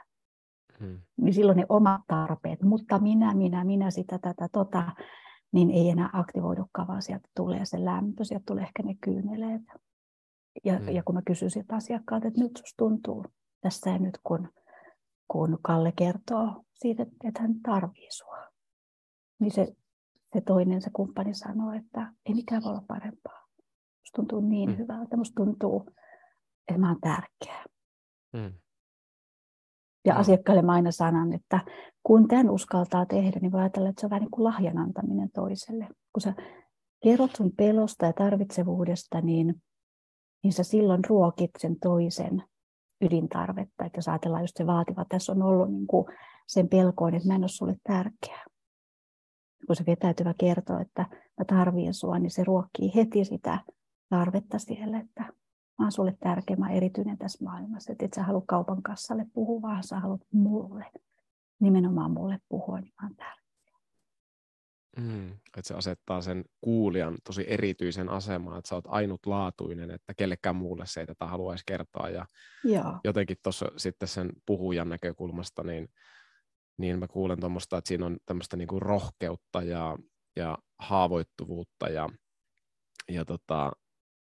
Hmm. 0.80 1.00
Niin 1.18 1.34
silloin 1.34 1.58
ne 1.58 1.66
omat 1.70 2.02
tarpeet, 2.08 2.64
mutta 2.64 3.00
minä, 3.00 3.34
minä, 3.34 3.64
minä, 3.64 3.92
sitä, 3.92 4.20
tätä, 4.20 4.50
tota, 4.52 4.92
niin 5.52 5.72
ei 5.72 5.90
enää 5.90 6.10
aktivoidukaan, 6.14 6.88
vaan 6.88 7.02
sieltä 7.02 7.30
tulee 7.36 7.66
se 7.66 7.86
lämpö, 7.86 8.24
sieltä 8.24 8.44
tulee 8.48 8.64
ehkä 8.64 8.84
ne 8.84 8.96
kyyneleet. 9.02 9.62
Ja, 10.66 10.78
hmm. 10.78 10.90
ja 10.90 11.04
kun 11.04 11.16
mä 11.16 11.22
kysyn 11.22 11.52
sieltä 11.52 11.76
asiakkaalta, 11.76 12.28
että 12.28 12.42
nyt 12.42 12.58
susta 12.58 12.78
tuntuu 12.78 13.26
tässä 13.62 13.90
ja 13.90 14.00
nyt, 14.00 14.20
kun, 14.24 14.50
kun 15.28 15.58
Kalle 15.62 15.94
kertoo 15.96 16.64
siitä, 16.74 17.04
että 17.04 17.42
hän 17.42 17.56
tarvii 17.64 18.12
sua, 18.12 18.48
niin 19.40 19.52
se, 19.52 19.76
se 20.34 20.42
toinen, 20.42 20.82
se 20.82 20.90
kumppani 20.94 21.34
sanoo, 21.34 21.72
että 21.72 22.14
ei 22.26 22.34
mikään 22.34 22.64
voi 22.64 22.70
olla 22.70 22.84
parempaa. 22.88 23.48
Musta 24.00 24.16
tuntuu 24.16 24.40
niin 24.42 24.70
hmm. 24.70 24.78
hyvältä, 24.78 25.18
musta 25.18 25.44
tuntuu, 25.44 25.90
että 26.68 26.82
mä 26.82 26.90
oon 26.90 27.02
tärkeä. 27.02 27.64
Hmm 28.38 28.54
Ja 30.08 30.14
mm. 30.14 30.20
asiakkaille 30.20 30.62
mä 30.62 30.72
aina 30.72 30.92
sanon, 30.92 31.34
että 31.34 31.60
kun 32.04 32.28
tämän 32.28 32.50
uskaltaa 32.50 33.06
tehdä, 33.06 33.40
niin 33.42 33.52
voi 33.52 33.60
ajatella, 33.60 33.90
että 33.90 34.02
se 34.02 34.06
on 34.06 34.10
vähän 34.10 34.22
niin 34.22 34.32
kuin 34.32 34.44
lahjan 34.44 34.78
antaminen 34.78 35.30
toiselle. 35.32 35.88
Kun 36.14 36.22
sä 36.22 36.34
kerrot 37.04 37.36
sun 37.36 37.52
pelosta 37.58 38.06
ja 38.06 38.14
tarvitsevuudesta, 38.14 39.22
niin, 39.22 39.62
niin 40.44 40.54
sä 40.54 40.64
silloin 40.64 41.06
ruokit 41.10 41.52
sen 41.58 41.80
toisen 41.80 42.44
ydintarvetta. 43.02 43.86
Että 43.86 43.98
jos 43.98 44.08
ajatellaan 44.08 44.44
just 44.44 44.58
se 44.58 44.68
vaativa, 44.68 45.06
tässä 45.10 45.32
on 45.32 45.42
ollut 45.42 45.72
niin 45.72 45.88
kuin 45.88 46.06
sen 46.48 46.70
pelkoon, 46.70 47.16
että 47.16 47.28
mä 47.28 47.36
en 47.36 47.42
ole 47.42 47.48
sulle 47.48 47.76
tärkeä. 47.84 48.44
Kun 49.68 49.76
se 49.76 49.84
vetäytyvä 49.88 50.34
kertoo, 50.40 50.80
että 50.80 51.06
mä 51.12 51.46
tarvitsen 51.48 51.94
sua, 51.94 52.20
niin 52.20 52.32
se 52.32 52.44
ruokkii 52.44 52.96
heti 52.96 53.26
sitä 53.26 53.60
tarvetta 54.10 54.60
siellä, 54.60 55.00
että 55.00 55.34
mä 55.80 55.86
oon 55.86 55.92
sulle 55.92 56.18
tärkeä, 56.20 56.56
mä 56.56 56.70
erityinen 56.70 57.18
tässä 57.18 57.44
maailmassa. 57.44 57.92
Että 57.92 58.06
et 58.06 58.14
sä 58.14 58.24
halua 58.24 58.44
kaupan 58.48 58.84
kassalle 58.84 59.26
puhua, 59.34 59.62
vaan 59.62 59.84
sä 59.84 60.00
haluat 60.00 60.22
mulle, 60.32 60.86
nimenomaan 61.60 62.12
mulle 62.12 62.40
puhua, 62.50 62.80
niin 62.80 62.94
mä 63.02 63.08
oon 63.08 63.16
tärkeä. 63.16 63.48
Mm, 64.98 65.32
että 65.32 65.62
se 65.64 65.74
asettaa 65.74 66.22
sen 66.22 66.46
kuulijan 66.62 67.18
tosi 67.24 67.46
erityisen 67.48 68.10
asemaan, 68.10 68.58
että 68.58 68.70
sä 68.70 68.76
oot 68.76 68.86
ainutlaatuinen, 68.88 69.92
että 69.92 70.14
kellekään 70.14 70.56
muulle 70.56 70.86
se 70.88 71.00
ei 71.00 71.08
tätä 71.08 71.26
haluaisi 71.26 71.64
kertoa. 71.68 72.10
Ja 72.10 72.26
Joo. 72.64 73.00
jotenkin 73.04 73.38
tuossa 73.44 73.66
sitten 73.78 74.08
sen 74.08 74.30
puhujan 74.46 74.90
näkökulmasta, 74.90 75.64
niin, 75.64 75.90
niin 76.78 77.00
mä 77.00 77.08
kuulen 77.08 77.40
tuommoista, 77.40 77.78
että 77.78 77.88
siinä 77.88 78.06
on 78.06 78.18
tämmöistä 78.26 78.58
niinku 78.58 78.80
rohkeutta 78.80 79.64
ja, 79.64 79.98
ja 80.36 80.58
haavoittuvuutta 80.80 81.90
ja, 81.90 82.10
ja 83.10 83.26
tota, 83.26 83.72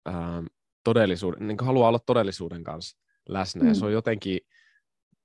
ää, 0.06 0.44
todellisuuden, 0.86 1.48
niin 1.48 1.58
haluaa 1.62 1.90
olla 1.90 2.00
todellisuuden 2.00 2.64
kanssa 2.64 2.98
läsnä. 3.30 3.64
Mm. 3.64 3.68
Ja 3.68 3.76
se 3.76 3.86
on 3.86 3.94
jotenkin 3.94 4.40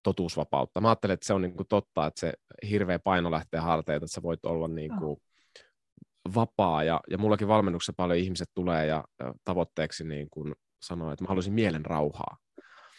totuusvapautta. 0.03 0.81
Mä 0.81 0.89
ajattelen, 0.89 1.15
että 1.15 1.27
se 1.27 1.35
on 1.35 1.43
niin 1.43 1.57
kuin 1.57 1.69
totta, 1.69 2.07
että 2.07 2.21
se 2.21 2.33
hirveä 2.71 2.99
paino 2.99 3.31
lähtee 3.31 3.61
harteilta, 3.61 4.05
että 4.05 4.15
sä 4.15 4.23
voit 4.23 4.45
olla 4.45 4.69
niin 4.69 4.91
kuin, 4.99 5.11
oh 5.11 5.23
vapaa 6.35 6.85
ja, 6.85 7.01
ja 7.11 7.19
mullakin 7.19 7.49
valmennuksessa 7.49 7.93
paljon 7.97 8.19
ihmiset 8.19 8.49
tulee 8.55 8.87
ja, 8.87 9.05
ja 9.19 9.35
tavoitteeksi 9.45 10.05
niin 10.05 10.31
kuin 10.31 10.55
sanoo, 10.83 11.13
että 11.13 11.25
mä 11.25 11.29
haluaisin 11.29 11.53
mielen 11.53 11.85
rauhaa. 11.85 12.37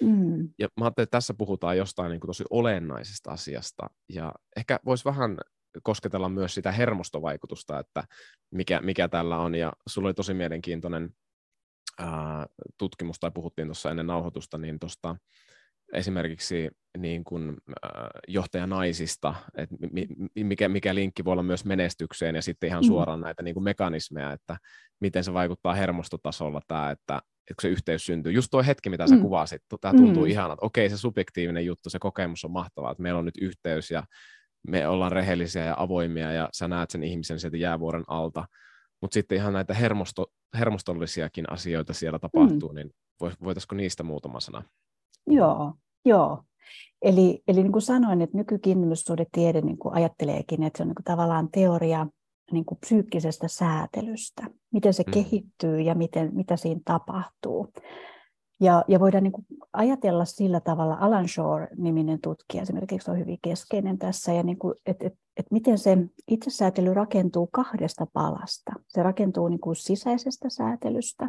Mm. 0.01 0.49
Ja 0.59 0.67
mä 0.79 0.85
ajattelin, 0.85 1.03
että 1.03 1.17
tässä 1.17 1.33
puhutaan 1.33 1.77
jostain 1.77 2.09
niin 2.09 2.19
kuin 2.19 2.29
tosi 2.29 2.43
olennaisesta 2.49 3.31
asiasta 3.31 3.89
ja 4.09 4.33
ehkä 4.57 4.79
voisi 4.85 5.05
vähän 5.05 5.37
kosketella 5.83 6.29
myös 6.29 6.53
sitä 6.53 6.71
hermostovaikutusta, 6.71 7.79
että 7.79 8.03
mikä, 8.51 8.81
mikä 8.81 9.07
tällä 9.07 9.37
on 9.37 9.55
ja 9.55 9.73
sulla 9.87 10.07
oli 10.07 10.13
tosi 10.13 10.33
mielenkiintoinen 10.33 11.09
tutkimus 12.77 13.19
tai 13.19 13.31
puhuttiin 13.31 13.67
tuossa 13.67 13.89
ennen 13.89 14.07
nauhoitusta, 14.07 14.57
niin 14.57 14.79
tuosta 14.79 15.15
esimerkiksi 15.93 16.69
niin 16.97 17.23
kuin, 17.23 17.49
äh, 17.85 17.91
johtajanaisista, 18.27 19.35
että 19.55 19.75
mikä, 20.35 20.69
mikä 20.69 20.95
linkki 20.95 21.25
voi 21.25 21.31
olla 21.31 21.43
myös 21.43 21.65
menestykseen 21.65 22.35
ja 22.35 22.41
sitten 22.41 22.67
ihan 22.67 22.83
mm. 22.83 22.87
suoraan 22.87 23.19
mm. 23.19 23.23
näitä 23.23 23.43
niin 23.43 23.53
kuin 23.53 23.63
mekanismeja, 23.63 24.31
että 24.31 24.57
miten 24.99 25.23
se 25.23 25.33
vaikuttaa 25.33 25.73
hermostotasolla 25.73 26.61
tämä, 26.67 26.91
että, 26.91 27.21
että 27.51 27.61
se 27.61 27.67
yhteys 27.67 28.05
syntyy. 28.05 28.31
Just 28.31 28.47
tuo 28.51 28.63
hetki, 28.63 28.89
mitä 28.89 29.07
sä 29.07 29.15
mm. 29.15 29.21
kuvasit, 29.21 29.61
tämä 29.81 29.93
tuntuu 29.93 30.23
mm. 30.23 30.29
ihanalta. 30.29 30.65
Okei, 30.65 30.89
se 30.89 30.97
subjektiivinen 30.97 31.65
juttu, 31.65 31.89
se 31.89 31.99
kokemus 31.99 32.45
on 32.45 32.51
mahtavaa, 32.51 32.91
että 32.91 33.03
meillä 33.03 33.19
on 33.19 33.25
nyt 33.25 33.37
yhteys 33.41 33.91
ja 33.91 34.03
me 34.67 34.87
ollaan 34.87 35.11
rehellisiä 35.11 35.65
ja 35.65 35.75
avoimia 35.77 36.31
ja 36.31 36.49
sä 36.53 36.67
näet 36.67 36.89
sen 36.89 37.03
ihmisen 37.03 37.39
sieltä 37.39 37.57
jäävuoren 37.57 38.03
alta, 38.07 38.45
mutta 39.01 39.13
sitten 39.13 39.37
ihan 39.37 39.53
näitä 39.53 39.73
hermosto, 39.73 40.27
hermostollisiakin 40.59 41.51
asioita 41.51 41.93
siellä 41.93 42.19
tapahtuu, 42.19 42.69
mm. 42.69 42.75
niin 42.75 42.91
voitaisiko 43.43 43.75
niistä 43.75 44.03
muutama 44.03 44.39
sana? 44.39 44.63
Joo, 45.27 45.73
joo. 46.05 46.43
Eli, 47.01 47.43
eli 47.47 47.63
niin 47.63 47.71
kuin 47.71 47.81
sanoin, 47.81 48.21
että 48.21 48.37
nykykinnityssuhdetiede 48.37 49.61
niin 49.61 49.77
kuin 49.77 49.95
ajatteleekin, 49.95 50.63
että 50.63 50.77
se 50.77 50.83
on 50.83 50.87
niin 50.87 50.95
kuin 50.95 51.03
tavallaan 51.03 51.49
teoria 51.51 52.07
niin 52.51 52.65
kuin 52.65 52.77
psyykkisestä 52.79 53.47
säätelystä, 53.47 54.43
miten 54.73 54.93
se 54.93 55.03
mm. 55.07 55.11
kehittyy 55.11 55.81
ja 55.81 55.95
miten, 55.95 56.29
mitä 56.33 56.57
siinä 56.57 56.81
tapahtuu. 56.85 57.73
Ja, 58.61 58.85
ja 58.87 58.99
voidaan 58.99 59.23
niin 59.23 59.31
kuin 59.31 59.45
ajatella 59.73 60.25
sillä 60.25 60.59
tavalla, 60.59 60.97
Alan 60.99 61.27
Shore-niminen 61.27 62.19
tutkija 62.21 62.61
esimerkiksi 62.61 63.11
on 63.11 63.19
hyvin 63.19 63.37
keskeinen 63.41 63.97
tässä, 63.97 64.33
ja 64.33 64.43
niin 64.43 64.57
että 64.85 65.07
et, 65.07 65.13
et 65.37 65.45
miten 65.51 65.77
se 65.77 65.97
itsesäätely 66.27 66.93
rakentuu 66.93 67.47
kahdesta 67.51 68.07
palasta. 68.13 68.71
Se 68.87 69.03
rakentuu 69.03 69.47
niin 69.47 69.59
kuin 69.59 69.75
sisäisestä 69.75 70.49
säätelystä, 70.49 71.27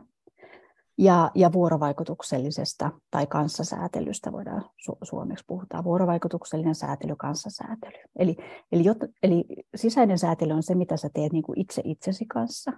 ja, 0.98 1.30
ja 1.34 1.52
vuorovaikutuksellisesta 1.52 2.90
tai 3.10 3.26
kanssasäätelystä 3.26 4.32
voidaan 4.32 4.62
su- 4.62 4.98
suomeksi 5.02 5.44
puhutaan. 5.46 5.84
Vuorovaikutuksellinen 5.84 6.74
säätely, 6.74 7.16
kanssasäätely. 7.16 7.98
Eli, 8.16 8.36
eli, 8.72 8.84
jot, 8.84 8.98
eli 9.22 9.44
sisäinen 9.74 10.18
säätely 10.18 10.52
on 10.52 10.62
se, 10.62 10.74
mitä 10.74 10.96
sä 10.96 11.10
teet 11.14 11.32
niin 11.32 11.42
kuin 11.42 11.60
itse 11.60 11.82
itsesi 11.84 12.26
kanssa. 12.26 12.72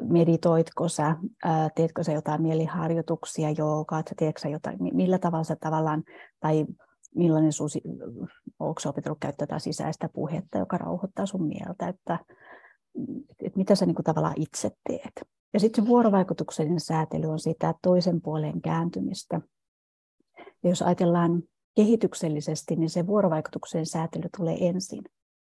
Meditoitko 0.00 0.88
sä, 0.88 1.16
ää, 1.44 1.70
teetkö 1.74 2.04
sä 2.04 2.12
jotain 2.12 2.42
mieliharjoituksia, 2.42 3.50
joogaa, 3.50 4.02
teetkö 4.16 4.40
sä 4.40 4.48
jotain, 4.48 4.78
millä 4.80 5.18
tavalla 5.18 5.44
sä 5.44 5.56
tavallaan, 5.60 6.04
tai 6.40 6.66
millainen 7.14 7.52
sun, 7.52 7.68
onko 8.58 8.80
sä 8.80 8.88
opetellut 8.88 9.20
käyttää 9.20 9.58
sisäistä 9.58 10.08
puhetta, 10.08 10.58
joka 10.58 10.78
rauhoittaa 10.78 11.26
sun 11.26 11.46
mieltä, 11.46 11.88
että, 11.88 12.18
että 13.40 13.56
mitä 13.58 13.74
sä 13.74 13.86
niin 13.86 13.94
kuin 13.94 14.04
tavallaan 14.04 14.34
itse 14.36 14.70
teet. 14.88 15.32
Ja 15.54 15.60
sitten 15.60 15.84
se 15.84 15.88
vuorovaikutuksellinen 15.88 16.80
säätely 16.80 17.26
on 17.26 17.38
sitä 17.38 17.74
toisen 17.82 18.20
puolen 18.20 18.62
kääntymistä. 18.62 19.40
Ja 20.38 20.68
jos 20.68 20.82
ajatellaan 20.82 21.42
kehityksellisesti, 21.76 22.76
niin 22.76 22.90
se 22.90 23.06
vuorovaikutuksen 23.06 23.86
säätely 23.86 24.24
tulee 24.36 24.68
ensin. 24.68 25.02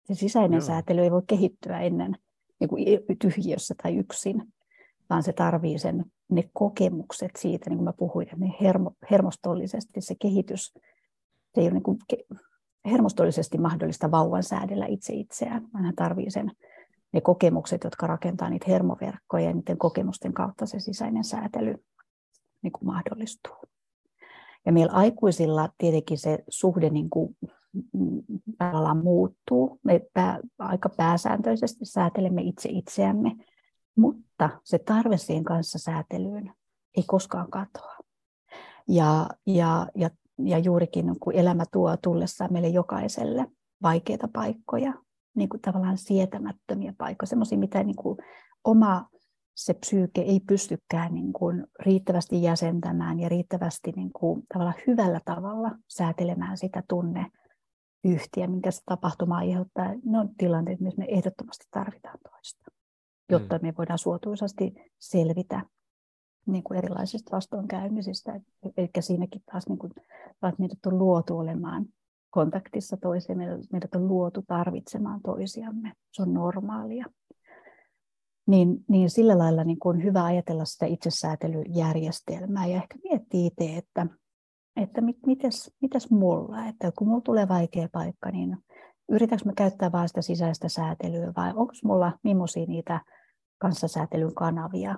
Se 0.04 0.14
sisäinen 0.14 0.58
Joo. 0.58 0.66
säätely 0.66 1.00
ei 1.00 1.10
voi 1.10 1.22
kehittyä 1.26 1.80
ennen 1.80 2.16
niin 2.60 2.68
kuin 2.68 2.84
tyhjiössä 3.18 3.74
tai 3.82 3.96
yksin, 3.96 4.52
vaan 5.10 5.22
se 5.22 5.32
tarvii 5.32 5.78
sen, 5.78 6.04
ne 6.28 6.50
kokemukset 6.52 7.30
siitä, 7.38 7.70
niin 7.70 7.78
kuin 7.78 7.84
mä 7.84 7.92
puhuin, 7.92 8.28
että 8.28 8.36
ne 8.36 8.54
hermo, 8.60 8.92
hermostollisesti 9.10 10.00
se 10.00 10.14
kehitys, 10.20 10.72
se 11.54 11.60
ei 11.60 11.64
ole 11.64 11.70
niin 11.70 11.82
kuin 11.82 11.98
hermostollisesti 12.84 13.58
mahdollista 13.58 14.10
vauvan 14.10 14.42
säädellä 14.42 14.86
itse 14.86 15.12
itseään, 15.12 15.68
vaan 15.74 15.84
hän 15.84 15.94
tarvii 15.96 16.30
sen 16.30 16.52
ne 17.12 17.20
kokemukset, 17.20 17.84
jotka 17.84 18.06
rakentaa 18.06 18.50
niitä 18.50 18.66
hermoverkkoja 18.68 19.44
ja 19.44 19.52
niiden 19.52 19.78
kokemusten 19.78 20.32
kautta 20.32 20.66
se 20.66 20.80
sisäinen 20.80 21.24
säätely 21.24 21.74
niin 22.62 22.72
kuin 22.72 22.86
mahdollistuu. 22.86 23.56
Ja 24.66 24.72
meillä 24.72 24.92
aikuisilla 24.92 25.68
tietenkin 25.78 26.18
se 26.18 26.38
suhde 26.48 26.90
niin 26.90 27.10
kuin, 27.10 27.36
tavallaan 28.58 29.04
muuttuu. 29.04 29.80
Me 29.84 30.00
aika 30.58 30.88
pääsääntöisesti 30.88 31.84
säätelemme 31.84 32.42
itse 32.42 32.68
itseämme, 32.72 33.36
mutta 33.96 34.50
se 34.64 34.78
tarve 34.78 35.16
siihen 35.16 35.44
kanssa 35.44 35.78
säätelyyn 35.78 36.52
ei 36.96 37.04
koskaan 37.06 37.50
katoa. 37.50 37.96
Ja, 38.88 39.28
ja, 39.46 39.86
ja, 39.96 40.10
ja 40.44 40.58
juurikin 40.58 41.20
kun 41.20 41.34
elämä 41.34 41.64
tuo 41.72 41.96
tullessaan 41.96 42.52
meille 42.52 42.68
jokaiselle 42.68 43.46
vaikeita 43.82 44.28
paikkoja, 44.32 44.92
niin 45.36 45.48
kuin 45.48 45.60
tavallaan 45.60 45.98
sietämättömiä 45.98 46.94
paikkoja, 46.98 47.26
semmoisia, 47.26 47.58
mitä 47.58 47.84
niin 47.84 47.96
kuin 47.96 48.18
oma 48.64 49.08
se 49.56 49.74
psyyke 49.74 50.20
ei 50.20 50.40
pystykään 50.40 51.14
niin 51.14 51.32
kuin 51.32 51.66
riittävästi 51.80 52.42
jäsentämään 52.42 53.20
ja 53.20 53.28
riittävästi 53.28 53.92
niin 53.96 54.12
kuin 54.12 54.42
tavallaan 54.52 54.82
hyvällä 54.86 55.20
tavalla 55.24 55.70
säätelemään 55.88 56.56
sitä 56.56 56.82
tunne 56.88 57.26
yhtiä, 58.04 58.46
minkä 58.46 58.70
se 58.70 58.82
tapahtuma 58.86 59.36
aiheuttaa. 59.36 59.94
Ne 60.04 60.18
on 60.18 60.28
tilanteet, 60.38 60.80
missä 60.80 60.98
me 60.98 61.06
ehdottomasti 61.08 61.66
tarvitaan 61.70 62.18
toista, 62.30 62.64
jotta 63.30 63.58
mm. 63.58 63.66
me 63.66 63.74
voidaan 63.78 63.98
suotuisasti 63.98 64.74
selvitä 64.98 65.62
niin 66.46 66.64
kuin 66.64 66.78
erilaisista 66.78 67.36
vastoinkäymisistä. 67.36 68.40
Eli 68.76 68.90
siinäkin 69.00 69.42
taas 69.52 69.68
niin 69.68 69.78
kuin, 69.78 69.92
meidät 70.58 70.86
on 70.86 70.98
luotu 70.98 71.38
olemaan 71.38 71.86
kontaktissa 72.30 72.96
toiseen. 72.96 73.38
Meidät 73.72 73.94
on 73.94 74.08
luotu 74.08 74.42
tarvitsemaan 74.46 75.20
toisiamme. 75.22 75.92
Se 76.12 76.22
on 76.22 76.34
normaalia. 76.34 77.04
Niin, 78.46 78.84
niin 78.88 79.10
sillä 79.10 79.38
lailla 79.38 79.64
niin 79.64 79.78
on 79.84 80.02
hyvä 80.02 80.24
ajatella 80.24 80.64
sitä 80.64 80.86
itsesäätelyjärjestelmää 80.86 82.66
ja 82.66 82.76
ehkä 82.76 82.98
miettiä 83.02 83.46
itse, 83.46 83.76
että, 83.76 84.06
että 84.80 85.00
mit, 85.00 85.16
mites, 85.26 85.74
mites 85.80 86.10
mulla, 86.10 86.66
että 86.66 86.92
kun 86.98 87.08
mulla 87.08 87.20
tulee 87.20 87.48
vaikea 87.48 87.88
paikka, 87.92 88.30
niin 88.30 88.56
yritänkö 89.08 89.44
mä 89.44 89.52
käyttää 89.56 89.92
vain 89.92 90.08
sitä 90.08 90.22
sisäistä 90.22 90.68
säätelyä 90.68 91.32
vai 91.36 91.48
onko 91.48 91.72
mulla 91.84 92.12
millaisia 92.22 92.66
niitä 92.66 93.00
kanssasäätelyn 93.58 94.34
kanavia 94.34 94.94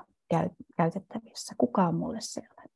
käytettävissä? 0.76 1.54
Kuka 1.58 1.88
on 1.88 1.94
mulle 1.94 2.18
sellainen? 2.20 2.72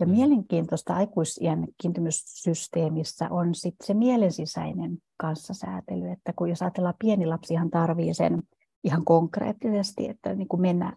Ja 0.00 0.06
mm. 0.06 0.12
mielenkiintoista 0.12 0.94
aikuisien 0.94 1.68
kiintymyssysteemissä 1.82 3.28
on 3.30 3.54
sitten 3.54 3.86
se 3.86 3.94
mielensisäinen 3.94 4.98
kanssasäätely, 5.16 6.08
että 6.10 6.32
kun 6.36 6.48
jos 6.48 6.62
ajatellaan 6.62 6.94
pieni 6.98 7.26
lapsihan 7.26 7.70
tarvii 7.70 8.14
sen 8.14 8.42
ihan 8.84 9.04
konkreettisesti, 9.04 10.08
että 10.08 10.34
niin 10.34 10.48
kuin 10.48 10.60
mennä 10.60 10.96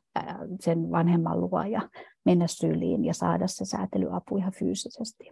sen 0.59 0.91
vanhemman 0.91 1.41
luo 1.41 1.63
ja 1.63 1.89
mennä 2.28 2.47
syliin 2.47 3.05
ja 3.05 3.13
saada 3.13 3.47
se 3.47 3.65
säätelyapu 3.65 4.38
ihan 4.38 4.51
fyysisesti. 4.51 5.32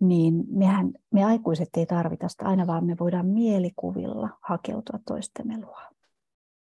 niin 0.00 0.44
mehän, 0.50 0.92
me 1.12 1.24
aikuiset 1.24 1.68
ei 1.76 1.86
tarvita 1.86 2.28
sitä 2.28 2.44
aina, 2.44 2.66
vaan 2.66 2.86
me 2.86 2.96
voidaan 3.00 3.26
mielikuvilla 3.26 4.28
hakeutua 4.42 4.98
toistemme 5.06 5.60
luo. 5.60 5.80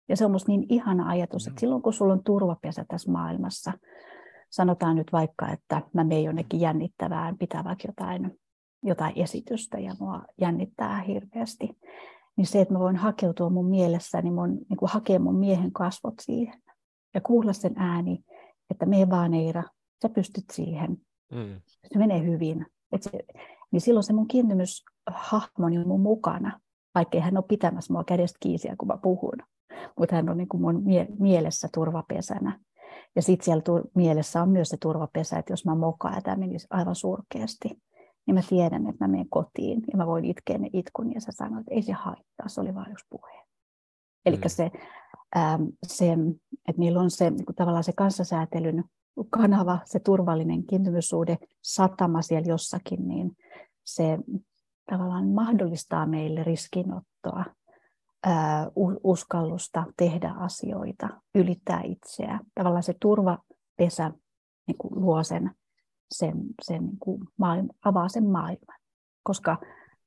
Ja 0.09 0.17
se 0.17 0.25
on 0.25 0.31
minusta 0.31 0.53
niin 0.53 0.67
ihana 0.69 1.09
ajatus, 1.09 1.47
että 1.47 1.61
silloin 1.61 1.83
kun 1.83 1.93
sulla 1.93 2.13
on 2.13 2.25
turvapesä 2.25 2.85
tässä 2.89 3.13
maailmassa, 3.13 3.73
sanotaan 4.51 4.97
nyt 4.97 5.13
vaikka, 5.13 5.49
että 5.49 5.83
mä 5.93 6.05
menen 6.05 6.25
jonnekin 6.25 6.61
jännittävään, 6.61 7.39
pitää 7.39 7.65
vaikka 7.65 7.89
jotain, 7.89 8.41
jotain 8.83 9.13
esitystä 9.17 9.79
ja 9.79 9.95
mua 10.01 10.23
jännittää 10.41 11.03
hirveästi, 11.03 11.79
niin 12.37 12.47
se, 12.47 12.61
että 12.61 12.75
mä 12.75 12.81
voin 12.81 12.97
hakeutua 12.97 13.51
mun 13.51 13.71
mielessäni, 13.71 14.31
mun, 14.31 14.51
niin 14.69 14.77
kuin 14.77 14.91
hakea 14.91 15.19
mun 15.19 15.39
miehen 15.39 15.73
kasvot 15.73 16.15
siihen 16.21 16.63
ja 17.15 17.21
kuulla 17.21 17.53
sen 17.53 17.73
ääni, 17.77 18.25
että 18.71 18.87
me 18.87 19.11
vaan 19.11 19.35
Eira, 19.35 19.63
sä 20.03 20.09
pystyt 20.09 20.45
siihen, 20.53 20.99
mm. 21.33 21.61
se 21.93 21.99
menee 21.99 22.25
hyvin. 22.25 22.67
Et 22.93 23.03
se, 23.03 23.11
niin 23.71 23.81
silloin 23.81 24.05
se 24.05 24.13
mun 24.13 24.29
kiintymyshahmoni 24.29 25.79
on 25.79 25.89
mun 25.89 26.01
mukana, 26.01 26.61
vaikkei 26.95 27.21
hän 27.21 27.37
ole 27.37 27.45
pitämässä 27.49 27.93
mua 27.93 28.05
kädestä 28.05 28.37
kiisiä, 28.41 28.75
kun 28.79 28.89
mä 28.89 28.97
puhun. 28.97 29.39
Mutta 29.99 30.17
hän 30.17 30.29
on 30.29 30.37
niin 30.37 30.49
kuin 30.49 30.61
mun 30.61 30.83
mie- 30.85 31.09
mielessä 31.19 31.69
turvapesänä. 31.75 32.61
Ja 33.17 33.23
sitten 33.23 33.45
siellä 33.45 33.63
mielessä 33.95 34.43
on 34.43 34.49
myös 34.49 34.69
se 34.69 34.77
turvapesä, 34.77 35.39
että 35.39 35.53
jos 35.53 35.65
mä 35.65 35.75
mokaan 35.75 36.15
ja 36.15 36.21
tämä 36.21 36.37
menisi 36.37 36.67
aivan 36.71 36.95
surkeasti, 36.95 37.69
niin 38.27 38.35
mä 38.35 38.41
tiedän, 38.49 38.87
että 38.87 39.05
mä 39.05 39.09
menen 39.09 39.29
kotiin 39.29 39.83
ja 39.93 39.97
mä 39.97 40.07
voin 40.07 40.25
itkeä 40.25 40.59
ne 40.59 40.71
itkun 40.73 41.15
ja 41.15 41.21
sä 41.21 41.33
sanoit, 41.33 41.61
että 41.61 41.75
ei 41.75 41.83
se 41.83 41.93
haittaa, 41.93 42.49
se 42.49 42.61
oli 42.61 42.75
vain 42.75 42.93
yksi 42.93 43.07
puhe. 43.11 43.45
Eli 44.27 44.37
mm. 44.37 44.43
se, 44.47 44.71
se, 45.87 46.13
että 46.69 46.81
niillä 46.81 47.01
on 47.01 47.11
se 47.11 47.31
niin 47.31 47.45
tavallaan 47.57 47.85
se 47.85 47.93
kanssasäätelyn 47.93 48.85
kanava, 49.31 49.79
se 49.85 50.01
turvallinen 50.01 50.67
kiintymyssuhde, 50.67 51.39
satama 51.63 52.23
siellä 52.23 52.49
jossakin, 52.49 53.09
niin 53.09 53.37
se 53.85 54.19
tavallaan 54.91 55.29
mahdollistaa 55.29 56.07
meille 56.07 56.43
riskinottoa, 56.43 57.45
uskallusta 59.05 59.85
tehdä 59.97 60.35
asioita, 60.39 61.09
ylittää 61.35 61.81
itseä. 61.85 62.41
Tavallaan 62.55 62.83
se 62.83 62.95
turvapesä 63.01 64.11
niin 64.67 64.79
kuin 64.79 65.01
luo 65.01 65.23
sen, 65.23 65.51
sen, 66.15 66.35
sen 66.63 66.83
niin 66.83 66.99
kuin 67.01 67.21
maailma, 67.37 67.73
avaa 67.85 68.09
sen 68.09 68.27
maailman. 68.27 68.79
Koska 69.23 69.59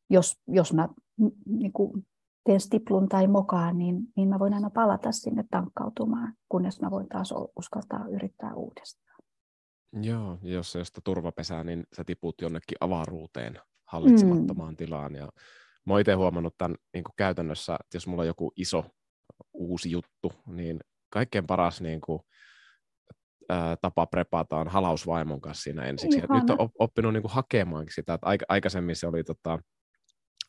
jos, 0.09 0.37
jos 0.47 0.73
mä 0.73 0.89
niin 1.45 1.73
kuin 1.73 2.07
teen 2.47 2.59
stiplun 2.59 3.09
tai 3.09 3.27
mokaan, 3.27 3.77
niin, 3.77 3.95
niin 4.15 4.29
mä 4.29 4.39
voin 4.39 4.53
aina 4.53 4.69
palata 4.69 5.11
sinne 5.11 5.43
tankkautumaan, 5.51 6.33
kunnes 6.49 6.81
mä 6.81 6.91
voin 6.91 7.09
taas 7.09 7.33
uskaltaa 7.55 8.07
yrittää 8.07 8.53
uudestaan. 8.53 9.17
Joo, 10.01 10.37
jos 10.41 10.71
se 10.71 10.85
sitä 10.85 11.01
turvapesää, 11.03 11.63
niin 11.63 11.83
sä 11.95 12.03
tiput 12.03 12.41
jonnekin 12.41 12.77
avaruuteen 12.79 13.59
hallitsemattomaan 13.85 14.73
mm. 14.73 14.77
tilaan. 14.77 15.15
Ja 15.15 15.29
mä 15.85 15.93
oon 15.93 16.01
itse 16.01 16.13
huomannut 16.13 16.55
tämän 16.57 16.75
niin 16.93 17.03
käytännössä, 17.17 17.73
että 17.73 17.95
jos 17.95 18.07
mulla 18.07 18.21
on 18.21 18.27
joku 18.27 18.51
iso 18.55 18.85
uusi 19.53 19.91
juttu, 19.91 20.31
niin 20.45 20.79
kaikkein 21.09 21.47
paras 21.47 21.81
niin 21.81 22.01
kuin, 22.01 22.19
ää, 23.49 23.75
tapa 23.81 24.05
prepata 24.05 24.57
on 24.57 24.67
halausvaimon 24.67 25.41
kanssa 25.41 25.63
siinä 25.63 25.83
ensiksi. 25.83 26.19
Nyt 26.19 26.49
on 26.49 26.69
oppinut 26.79 27.13
niin 27.13 27.21
kuin, 27.21 27.31
hakemaankin 27.31 27.93
sitä, 27.93 28.13
että 28.13 28.27
aikaisemmin 28.49 28.95
se 28.95 29.07
oli 29.07 29.23
tota, 29.23 29.59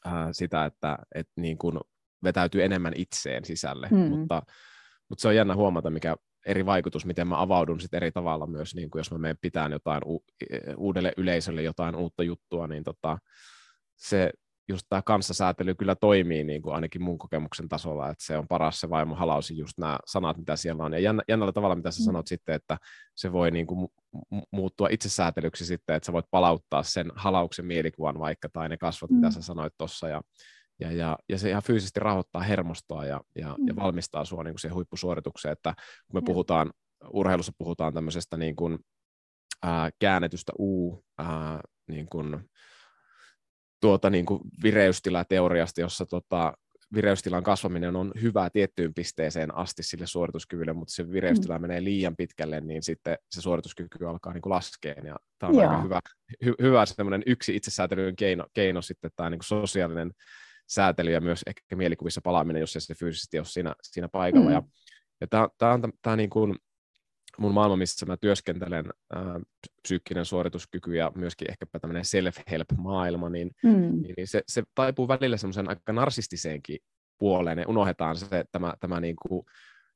ää, 0.05 0.33
sitä, 0.33 0.65
että 0.65 0.99
et, 1.15 1.29
niin 1.37 1.59
kuin, 1.59 1.79
vetäytyy 2.25 2.65
enemmän 2.65 2.93
itseen 2.97 3.45
sisälle, 3.45 3.89
mm. 3.91 3.99
mutta, 3.99 4.43
mutta 5.09 5.23
se 5.23 5.29
on 5.29 5.37
jännä 5.37 5.55
huomata, 5.55 5.91
mikä 5.91 6.17
eri 6.47 6.67
vaikutus, 6.67 7.07
miten 7.07 7.27
mä 7.27 7.41
avaudun 7.41 7.81
sit 7.81 7.95
eri 7.95 8.13
tavalla 8.13 8.47
myös, 8.47 8.75
niin 8.75 8.91
kuin 8.91 9.01
jos 9.01 9.11
mä 9.11 9.19
menen 9.19 9.39
pitään 9.41 9.73
jotain 9.73 10.03
u- 10.07 10.25
e, 10.51 10.59
uudelle 10.77 11.13
yleisölle 11.17 11.63
jotain 11.63 11.97
uutta 11.97 12.23
juttua, 12.23 12.67
niin 12.67 12.85
tota, 12.85 13.19
se 13.97 14.31
just 14.69 14.87
tämä 14.89 15.03
kanssasäätely 15.03 15.75
kyllä 15.75 15.95
toimii 15.95 16.45
niin 16.45 16.63
kuin 16.63 16.75
ainakin 16.75 17.03
mun 17.03 17.19
kokemuksen 17.19 17.69
tasolla, 17.69 18.11
että 18.11 18.25
se 18.25 18.39
on 18.39 18.49
paras 18.49 18.81
se 18.81 18.91
vaimo 18.91 19.15
halausi 19.15 19.57
just 19.57 19.79
nämä 19.79 19.99
sanat, 20.07 20.39
mitä 20.39 20.57
siellä 20.57 20.85
on. 20.85 20.93
Ja 20.93 20.99
jännä, 20.99 21.23
jännällä 21.29 21.53
tavalla, 21.53 21.75
mitä 21.75 21.91
sä 21.91 22.01
mm. 22.01 22.05
sanot 22.05 22.27
sitten, 22.27 22.55
että 22.55 22.79
se 23.17 23.33
voi 23.33 23.51
niin 23.51 23.67
kuin 23.67 23.89
muuttua 24.53 24.89
itsesäätelyksi 24.91 25.67
sitten, 25.67 25.97
että 25.97 26.07
sä 26.07 26.13
voit 26.13 26.27
palauttaa 26.31 26.83
sen 26.83 27.13
halauksen 27.15 27.67
mielikuvan 27.67 28.19
vaikka, 28.19 28.49
tai 28.53 28.69
ne 28.69 28.77
kasvot, 28.77 29.11
mm. 29.11 29.17
mitä 29.17 29.31
sä 29.31 29.43
sanoit 29.43 29.73
tuossa, 29.79 30.09
ja 30.09 30.23
ja, 30.81 30.93
ja, 30.93 31.19
ja 31.29 31.39
se 31.39 31.51
ihan 31.51 31.63
fyysisesti 31.63 32.01
rahoittaa 32.01 32.43
hermostoa 32.43 33.05
ja, 33.05 33.21
ja, 33.37 33.57
mm. 33.59 33.69
ja 33.69 33.77
valmistaa 33.77 34.25
sinua 34.25 34.45
niin 34.45 34.59
siihen 34.59 34.75
huippusuoritukseen, 34.75 35.53
että 35.53 35.75
kun 36.11 36.23
me 36.23 36.25
puhutaan, 36.25 36.73
urheilussa 37.13 37.53
puhutaan 37.59 37.95
tämmöisestä 37.95 38.37
niin 38.37 38.57
kuin, 38.57 38.79
ää, 39.63 39.91
käännetystä 39.99 40.53
U, 40.59 41.05
ää, 41.19 41.61
niin 41.89 42.07
kuin, 42.11 42.49
tuota, 43.81 44.11
niin 44.11 44.27
kuin 44.27 44.41
vireystilateoriasta, 44.63 45.81
jossa 45.81 46.07
tota, 46.07 46.53
vireystilan 46.95 47.43
kasvaminen 47.43 47.97
on 47.97 48.13
hyvä 48.23 48.51
tiettyyn 48.51 48.95
pisteeseen 48.95 49.55
asti 49.55 49.83
sille 49.83 50.07
suorituskyvylle, 50.07 50.73
mutta 50.73 50.95
se 50.95 51.13
vireystila 51.13 51.59
mm. 51.59 51.63
menee 51.63 51.85
liian 51.85 52.17
pitkälle, 52.17 52.61
niin 52.61 52.83
sitten 52.83 53.19
se 53.31 53.41
suorituskyky 53.41 54.07
alkaa 54.07 54.33
niin 54.33 54.43
kuin 54.43 54.51
laskeen. 54.51 55.07
Ja 55.07 55.17
tämä 55.39 55.49
on 55.51 55.57
Joo. 55.57 55.69
aika 55.69 55.83
hyvä, 55.83 56.01
hy, 56.45 56.55
hyvä 56.63 56.85
yksi 57.27 57.57
itsesäätelyn 57.57 58.17
keino, 58.17 58.47
keino 58.55 58.83
sitten, 58.83 59.11
tämä 59.17 59.31
niin 59.31 59.39
kuin 59.39 59.47
sosiaalinen 59.47 60.13
säätely 60.69 61.11
ja 61.11 61.21
myös 61.21 61.41
ehkä 61.47 61.77
mielikuvissa 61.77 62.21
palaaminen, 62.25 62.61
jos 62.61 62.77
ei 62.77 62.81
se 62.81 62.95
fyysisesti 62.95 63.39
ole 63.39 63.47
siinä, 63.47 63.75
siinä 63.83 64.09
paikalla. 64.09 64.51
Mm. 64.51 64.55
Ja, 64.55 64.63
ja 65.21 65.27
tämä 65.59 65.73
on 65.73 65.93
tämä 66.03 66.17
niin 66.17 66.31
kuin 66.31 66.57
mun 67.39 67.55
maailma, 67.55 67.77
missä 67.77 68.07
mä 68.07 68.17
työskentelen, 68.17 68.85
ää, 69.13 69.41
psyykkinen 69.83 70.25
suorituskyky 70.25 70.97
ja 70.97 71.13
myöskin 71.15 71.51
ehkäpä 71.51 71.79
tämmöinen 71.79 72.05
self-help-maailma, 72.05 73.29
niin, 73.29 73.51
mm. 73.63 74.03
niin, 74.03 74.15
niin 74.17 74.29
se, 74.29 74.43
se 74.47 74.63
taipuu 74.75 75.09
välillä 75.09 75.37
semmoisen 75.37 75.69
aika 75.69 75.93
narsistiseenkin 75.93 76.79
puoleen, 77.19 77.59
ja 77.59 77.69
unohdetaan 77.69 78.17
se, 78.17 78.45
tämä, 78.53 78.75
tämä 78.81 79.01
niin 79.01 79.17
kuin, 79.17 79.47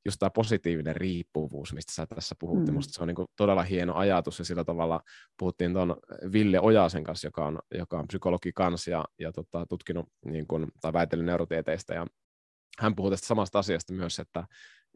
just 0.05 0.19
tämä 0.19 0.31
positiivinen 0.31 0.97
riippuvuus, 0.97 1.73
mistä 1.73 1.93
sä 1.93 2.07
tässä 2.07 2.35
puhut, 2.39 2.67
mm. 2.67 2.73
musta 2.73 2.93
se 2.93 3.03
on 3.03 3.09
niin 3.09 3.15
kuin 3.15 3.29
todella 3.37 3.63
hieno 3.63 3.95
ajatus, 3.95 4.39
ja 4.39 4.45
sillä 4.45 4.65
tavalla 4.65 5.01
puhuttiin 5.39 5.73
tuon 5.73 5.97
Ville 6.33 6.61
Ojasen 6.61 7.05
kanssa, 7.05 7.27
joka 7.27 7.47
on, 7.47 7.59
joka 7.75 7.99
on 7.99 8.09
psykologi 8.09 8.53
kanssa, 8.53 8.91
ja, 8.91 9.05
ja 9.19 9.33
tota, 9.33 9.67
tutkinut 9.67 10.09
niin 10.25 10.47
kuin, 10.47 10.67
tai 10.81 10.93
väitellyt 10.93 11.27
neurotieteistä, 11.27 11.95
ja 11.95 12.07
hän 12.79 12.97
puhuu 12.97 13.11
tästä 13.11 13.27
samasta 13.27 13.59
asiasta 13.59 13.93
myös, 13.93 14.19
että 14.19 14.45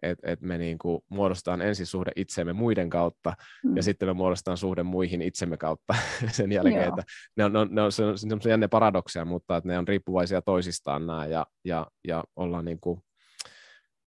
että 0.03 0.33
et 0.33 0.41
me 0.41 0.59
niinku 0.59 1.05
muodostetaan 1.09 1.63
ensin 1.63 1.87
suhde 1.87 2.13
itseemme 2.17 2.53
muiden 2.53 2.91
kautta, 2.91 3.33
mm. 3.65 3.77
ja 3.77 3.83
sitten 3.83 4.09
me 4.09 4.13
muodostetaan 4.13 4.57
suhde 4.57 4.83
muihin 4.83 5.23
itsemme 5.23 5.57
kautta 5.57 5.95
sen 6.29 6.53
jälkeen, 6.53 6.77
Joo. 6.77 6.89
että 6.89 7.03
ne 7.37 7.45
on, 7.45 7.53
ne 7.53 7.59
on, 7.59 7.69
ne 7.71 7.83
on, 7.83 7.93
se 7.93 8.05
on 8.05 8.19
semmoisia 8.19 8.51
jänne 8.51 8.69
paradokseja, 8.69 9.25
mutta 9.25 9.57
että 9.57 9.69
ne 9.69 9.79
on 9.79 9.89
riippuvaisia 9.89 10.43
toisistaan 10.43 11.07
nämä, 11.07 11.27
ja, 11.27 11.47
ja, 11.65 11.87
ja 12.09 12.25
ollaan 12.37 12.65
niinku 12.65 13.01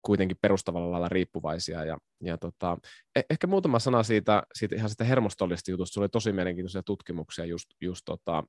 kuitenkin 0.03 0.37
perustavalla 0.41 0.91
lailla 0.91 1.09
riippuvaisia. 1.09 1.85
Ja, 1.85 1.99
ja 2.23 2.39
tota, 2.39 2.79
eh, 3.17 3.25
ehkä 3.31 3.47
muutama 3.47 3.79
sana 3.79 4.03
siitä, 4.03 4.43
siitä 4.55 4.77
ihan 4.77 4.91
sitä 4.91 5.05
hermostollisesta 5.05 5.71
jutusta. 5.71 5.95
Se 5.95 6.01
oli 6.01 6.09
tosi 6.09 6.33
mielenkiintoisia 6.33 6.83
tutkimuksia 6.83 7.45
just, 7.45 7.71
just 7.81 8.03
tota, 8.05 8.45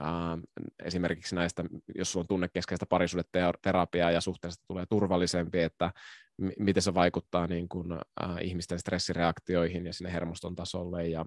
äh, 0.00 0.68
esimerkiksi 0.84 1.34
näistä, 1.34 1.64
jos 1.94 2.12
sulla 2.12 2.22
on 2.22 2.28
tunnekeskeistä 2.28 2.86
parisuudeterapiaa 2.86 4.10
ja 4.10 4.20
suhteesta 4.20 4.64
tulee 4.68 4.86
turvallisempi, 4.86 5.60
että 5.60 5.92
m- 6.38 6.48
miten 6.58 6.82
se 6.82 6.94
vaikuttaa 6.94 7.46
niin 7.46 7.68
kuin, 7.68 7.92
äh, 7.92 8.36
ihmisten 8.40 8.78
stressireaktioihin 8.78 9.86
ja 9.86 9.92
sinne 9.92 10.12
hermoston 10.12 10.56
tasolle. 10.56 11.08
Ja, 11.08 11.26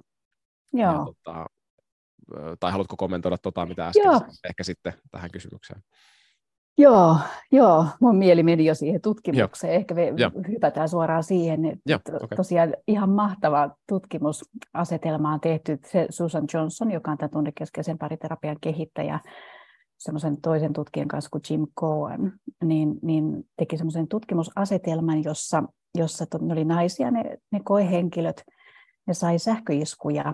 Joo. 0.73 0.91
Ja, 0.91 1.05
tota, 1.05 1.45
tai 2.59 2.71
haluatko 2.71 2.97
kommentoida 2.97 3.37
tota, 3.37 3.65
mitä 3.65 3.87
äsken 3.87 4.03
Joo. 4.03 4.21
ehkä 4.43 4.63
sitten 4.63 4.93
tähän 5.11 5.31
kysymykseen? 5.31 5.81
Joo, 6.77 7.17
joo, 7.51 7.85
mun 8.01 8.17
mieli 8.17 8.43
meni 8.43 8.65
jo 8.65 8.75
siihen 8.75 9.01
tutkimukseen. 9.01 9.73
Joo. 9.73 9.79
Ehkä 9.79 9.95
me 9.95 10.13
joo. 10.17 10.31
hypätään 10.47 10.89
suoraan 10.89 11.23
siihen. 11.23 11.79
Joo, 11.85 11.99
okay. 12.07 12.35
Tosiaan 12.35 12.73
ihan 12.87 13.09
mahtava 13.09 13.69
tutkimusasetelma 13.87 15.33
on 15.33 15.39
tehty. 15.39 15.79
Se 15.85 16.07
Susan 16.09 16.45
Johnson, 16.53 16.91
joka 16.91 17.11
on 17.11 17.17
tämän 17.17 17.31
tunnekeskeisen 17.31 17.97
pariterapian 17.97 18.57
kehittäjä, 18.61 19.19
semmoisen 19.97 20.41
toisen 20.41 20.73
tutkijan 20.73 21.07
kanssa 21.07 21.29
kuin 21.29 21.41
Jim 21.49 21.67
Cohen, 21.79 22.33
niin, 22.63 22.99
niin 23.01 23.43
teki 23.57 23.77
semmoisen 23.77 24.07
tutkimusasetelman, 24.07 25.23
jossa, 25.23 25.63
jossa 25.97 26.25
ne 26.41 26.53
oli 26.53 26.65
naisia, 26.65 27.11
ne, 27.11 27.37
ne 27.51 27.59
koehenkilöt, 27.63 28.43
ne 29.07 29.13
sai 29.13 29.39
sähköiskuja 29.39 30.33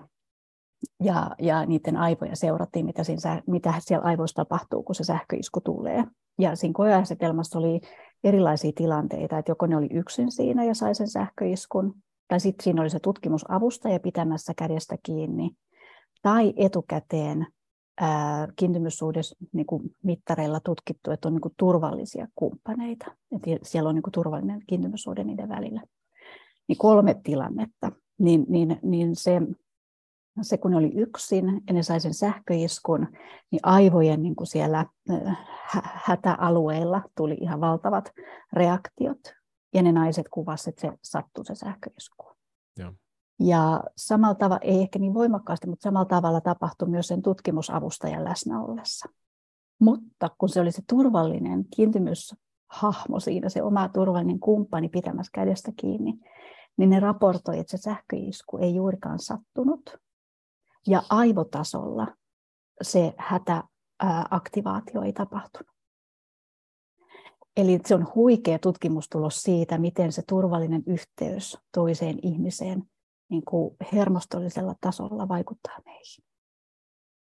ja, 1.04 1.32
ja 1.40 1.66
niiden 1.66 1.98
aivoja 1.98 2.36
seurattiin, 2.36 2.86
mitä, 2.86 3.04
siinä, 3.04 3.42
mitä 3.48 3.74
siellä 3.80 4.06
aivoissa 4.06 4.36
tapahtuu, 4.36 4.84
kun 4.84 4.96
se 4.96 5.04
sähköisku 5.04 5.62
tulee. 5.62 6.04
Ja 6.40 6.56
siinä 6.56 6.74
koeasetelmassa 6.74 7.60
oli 7.60 7.82
erilaisia 8.24 8.72
tilanteita, 8.76 9.38
että 9.38 9.52
joko 9.52 9.66
ne 9.66 9.78
oli 9.78 9.88
yksin 9.92 10.32
siinä 10.32 10.64
ja 10.64 10.74
sai 10.74 10.96
sen 10.96 11.08
sähköiskun, 11.08 11.96
tai 12.28 12.40
sitten 12.40 12.64
siinä 12.64 12.82
oli 12.82 12.90
se 12.90 13.00
tutkimusavustaja 13.00 14.00
pitämässä 14.00 14.54
kädestä 14.58 14.96
kiinni, 15.04 15.52
tai 16.22 16.54
etukäteen 16.58 17.48
kiintymyssuhdes 18.56 19.36
niin 19.52 19.66
mittareilla 20.04 20.60
tutkittu, 20.60 21.12
että 21.12 21.28
on 21.28 21.34
niin 21.34 21.42
kuin 21.42 21.54
turvallisia 21.58 22.28
kumppaneita. 22.36 23.06
Että 23.32 23.48
siellä 23.64 23.90
on 23.90 23.96
niin 23.96 24.04
kuin 24.04 24.12
turvallinen 24.12 24.62
kiintymyssuhde 24.68 25.24
niiden 25.24 25.50
välillä. 25.50 25.82
Niin 26.68 26.78
kolme 26.78 27.16
tilannetta. 27.24 27.92
Niin, 28.20 28.46
niin, 28.50 28.80
niin 28.84 29.16
se 29.16 29.42
se 30.42 30.58
kun 30.58 30.74
oli 30.74 30.92
yksin 30.96 31.62
ja 31.68 31.74
ne 31.74 31.84
sai 31.84 32.00
sen 32.00 32.14
sähköiskun, 32.14 33.08
niin 33.52 33.60
aivojen 33.64 34.24
niin 34.24 34.36
kuin 34.36 34.48
siellä 34.48 34.86
hätäalueilla 36.06 37.02
tuli 37.18 37.38
ihan 37.42 37.62
valtavat 37.62 38.12
reaktiot. 38.54 39.20
Ja 39.74 39.82
ne 39.82 39.92
naiset 39.92 40.26
kuvasivat, 40.30 40.68
että 40.68 40.82
se 40.82 40.98
sattui 41.04 41.46
se 41.46 41.56
sähköisku. 41.56 42.26
Ja. 42.80 42.94
ja 43.40 43.84
samalla 43.98 44.36
tavalla, 44.36 44.60
ei 44.62 44.82
ehkä 44.82 45.00
niin 45.00 45.14
voimakkaasti, 45.14 45.68
mutta 45.68 45.84
samalla 45.84 46.06
tavalla 46.06 46.42
tapahtui 46.42 46.90
myös 46.90 47.08
sen 47.08 47.22
tutkimusavustajan 47.22 48.24
läsnä 48.24 48.62
ollessa. 48.62 49.10
Mutta 49.80 50.30
kun 50.38 50.50
se 50.50 50.62
oli 50.62 50.72
se 50.72 50.82
turvallinen 50.90 51.66
kiintymyshahmo 51.76 53.20
siinä, 53.20 53.50
se 53.50 53.64
oma 53.64 53.90
turvallinen 53.90 54.40
kumppani 54.40 54.90
pitämässä 54.90 55.32
kädestä 55.34 55.72
kiinni, 55.76 56.14
niin 56.78 56.90
ne 56.90 57.00
raportoi, 57.00 57.60
että 57.60 57.78
se 57.78 57.82
sähköisku 57.82 58.58
ei 58.58 58.76
juurikaan 58.76 59.20
sattunut. 59.20 60.03
Ja 60.88 61.04
aivotasolla 61.10 62.08
se 62.82 63.14
hätäaktivaatio 63.18 65.02
ei 65.02 65.14
tapahtunut. 65.14 65.74
Eli 67.58 67.80
se 67.86 67.96
on 67.96 68.08
huikea 68.16 68.60
tutkimustulos 68.60 69.42
siitä, 69.42 69.78
miten 69.78 70.12
se 70.12 70.24
turvallinen 70.28 70.84
yhteys 70.88 71.58
toiseen 71.72 72.20
ihmiseen 72.22 72.84
niin 73.30 73.46
kuin 73.46 73.76
hermostollisella 73.94 74.76
tasolla 74.82 75.28
vaikuttaa 75.28 75.78
meihin. 75.86 76.24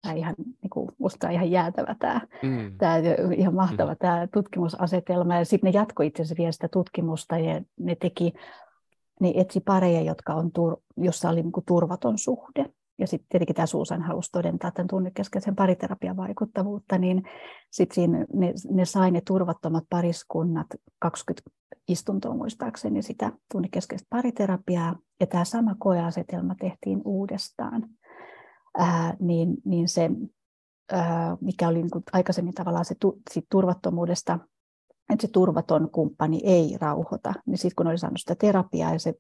Tämä 0.02 0.14
ihan, 0.14 0.34
niin 0.38 0.70
kuin, 0.70 0.90
musta 0.98 1.30
ihan 1.30 1.50
jäätävä 1.50 1.96
tämä, 1.98 2.20
mm. 2.42 2.78
tämä 2.78 2.96
ihan 3.36 3.54
mahtava 3.54 3.90
mm. 3.90 3.98
tämä 3.98 4.28
tutkimusasetelma. 4.32 5.36
Ja 5.36 5.44
sitten 5.44 5.72
ne 5.72 5.78
jatkoi 5.78 6.06
itse 6.06 6.22
asiassa 6.22 6.38
vielä 6.38 6.52
sitä 6.52 6.68
tutkimusta 6.68 7.38
ja 7.38 7.62
ne 7.80 7.94
teki, 7.94 8.32
ne 9.20 9.32
etsi 9.36 9.60
pareja, 9.60 10.00
jotka 10.00 10.34
on, 10.34 10.52
tur, 10.52 10.76
jossa 10.96 11.28
oli 11.28 11.42
niin 11.42 11.52
kuin 11.52 11.66
turvaton 11.66 12.18
suhde 12.18 12.74
ja 12.98 13.06
sitten 13.06 13.28
tietenkin 13.28 13.56
tämä 13.56 13.66
Suusan 13.66 14.02
halusi 14.02 14.30
todentaa 14.32 14.70
tämän 14.70 14.88
tunnekeskeisen 14.88 15.56
pariterapian 15.56 16.16
vaikuttavuutta, 16.16 16.98
niin 16.98 17.22
sitten 17.70 18.26
ne, 18.32 18.54
ne 18.70 18.84
sai 18.84 19.10
ne 19.10 19.22
turvattomat 19.26 19.84
pariskunnat 19.90 20.66
20 20.98 21.50
istuntoa 21.88 22.34
muistaakseni 22.34 23.02
sitä 23.02 23.32
tunnekeskeistä 23.52 24.06
pariterapiaa, 24.10 24.96
ja 25.20 25.26
tämä 25.26 25.44
sama 25.44 25.74
koeasetelma 25.78 26.54
tehtiin 26.54 27.02
uudestaan, 27.04 27.88
ää, 28.78 29.16
niin, 29.20 29.56
niin 29.64 29.88
se, 29.88 30.10
ää, 30.92 31.36
mikä 31.40 31.68
oli 31.68 31.78
niin 31.78 31.90
kuin 31.90 32.04
aikaisemmin 32.12 32.54
tavallaan 32.54 32.84
se 32.84 32.94
tu, 33.00 33.20
turvattomuudesta 33.50 34.38
että 35.12 35.26
se 35.26 35.32
turvaton 35.32 35.90
kumppani 35.90 36.40
ei 36.44 36.76
rauhoita, 36.80 37.34
niin 37.46 37.58
sitten 37.58 37.74
kun 37.76 37.86
oli 37.86 37.98
saanut 37.98 38.20
sitä 38.20 38.34
terapiaa 38.34 38.92
ja 38.92 38.98
se 38.98 39.14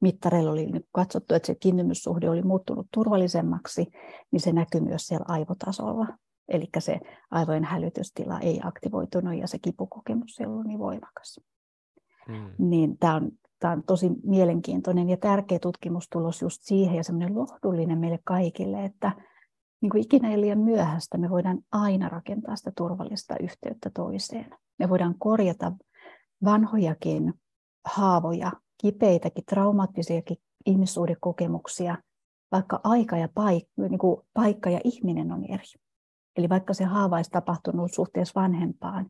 mittareilla 0.00 0.50
oli 0.50 0.70
katsottu, 0.92 1.34
että 1.34 1.46
se 1.46 1.54
kiintymyssuhde 1.54 2.30
oli 2.30 2.42
muuttunut 2.42 2.86
turvallisemmaksi, 2.94 3.86
niin 4.30 4.40
se 4.40 4.52
näkyy 4.52 4.80
myös 4.80 5.06
siellä 5.06 5.26
aivotasolla. 5.28 6.06
Eli 6.48 6.68
se 6.78 7.00
aivojen 7.30 7.64
hälytystila 7.64 8.40
ei 8.40 8.60
aktivoitunut 8.64 9.34
ja 9.34 9.48
se 9.48 9.58
kipukokemus 9.58 10.40
ei 10.40 10.46
ollut 10.46 10.66
niin 10.66 10.78
voimakas. 10.78 11.40
Hmm. 12.26 12.50
Niin 12.58 12.98
tämä 12.98 13.14
on, 13.14 13.30
tämä 13.58 13.72
on 13.72 13.82
tosi 13.82 14.10
mielenkiintoinen 14.22 15.08
ja 15.08 15.16
tärkeä 15.16 15.58
tutkimustulos 15.58 16.42
just 16.42 16.58
siihen 16.62 16.96
ja 16.96 17.04
semmoinen 17.04 17.38
lohdullinen 17.38 17.98
meille 17.98 18.18
kaikille, 18.24 18.84
että 18.84 19.12
niin 19.80 19.90
kuin 19.90 20.02
ikinä 20.02 20.30
ei 20.30 20.40
liian 20.40 20.58
myöhäistä, 20.58 21.18
me 21.18 21.30
voidaan 21.30 21.58
aina 21.72 22.08
rakentaa 22.08 22.56
sitä 22.56 22.72
turvallista 22.76 23.34
yhteyttä 23.40 23.90
toiseen. 23.94 24.50
Me 24.78 24.88
voidaan 24.88 25.14
korjata 25.18 25.72
vanhojakin 26.44 27.34
haavoja, 27.84 28.52
kipeitäkin, 28.80 29.44
traumaattisiakin 29.44 30.36
ihmissuhdekokemuksia, 30.66 31.96
vaikka 32.52 32.80
aika 32.84 33.16
ja 33.16 33.28
paikka, 33.34 33.82
niin 33.88 33.98
kuin 33.98 34.22
paikka 34.34 34.70
ja 34.70 34.80
ihminen 34.84 35.32
on 35.32 35.44
eri. 35.44 35.64
Eli 36.36 36.48
vaikka 36.48 36.74
se 36.74 36.84
haava 36.84 37.16
olisi 37.16 37.30
tapahtunut 37.30 37.92
suhteessa 37.94 38.40
vanhempaan, 38.40 39.06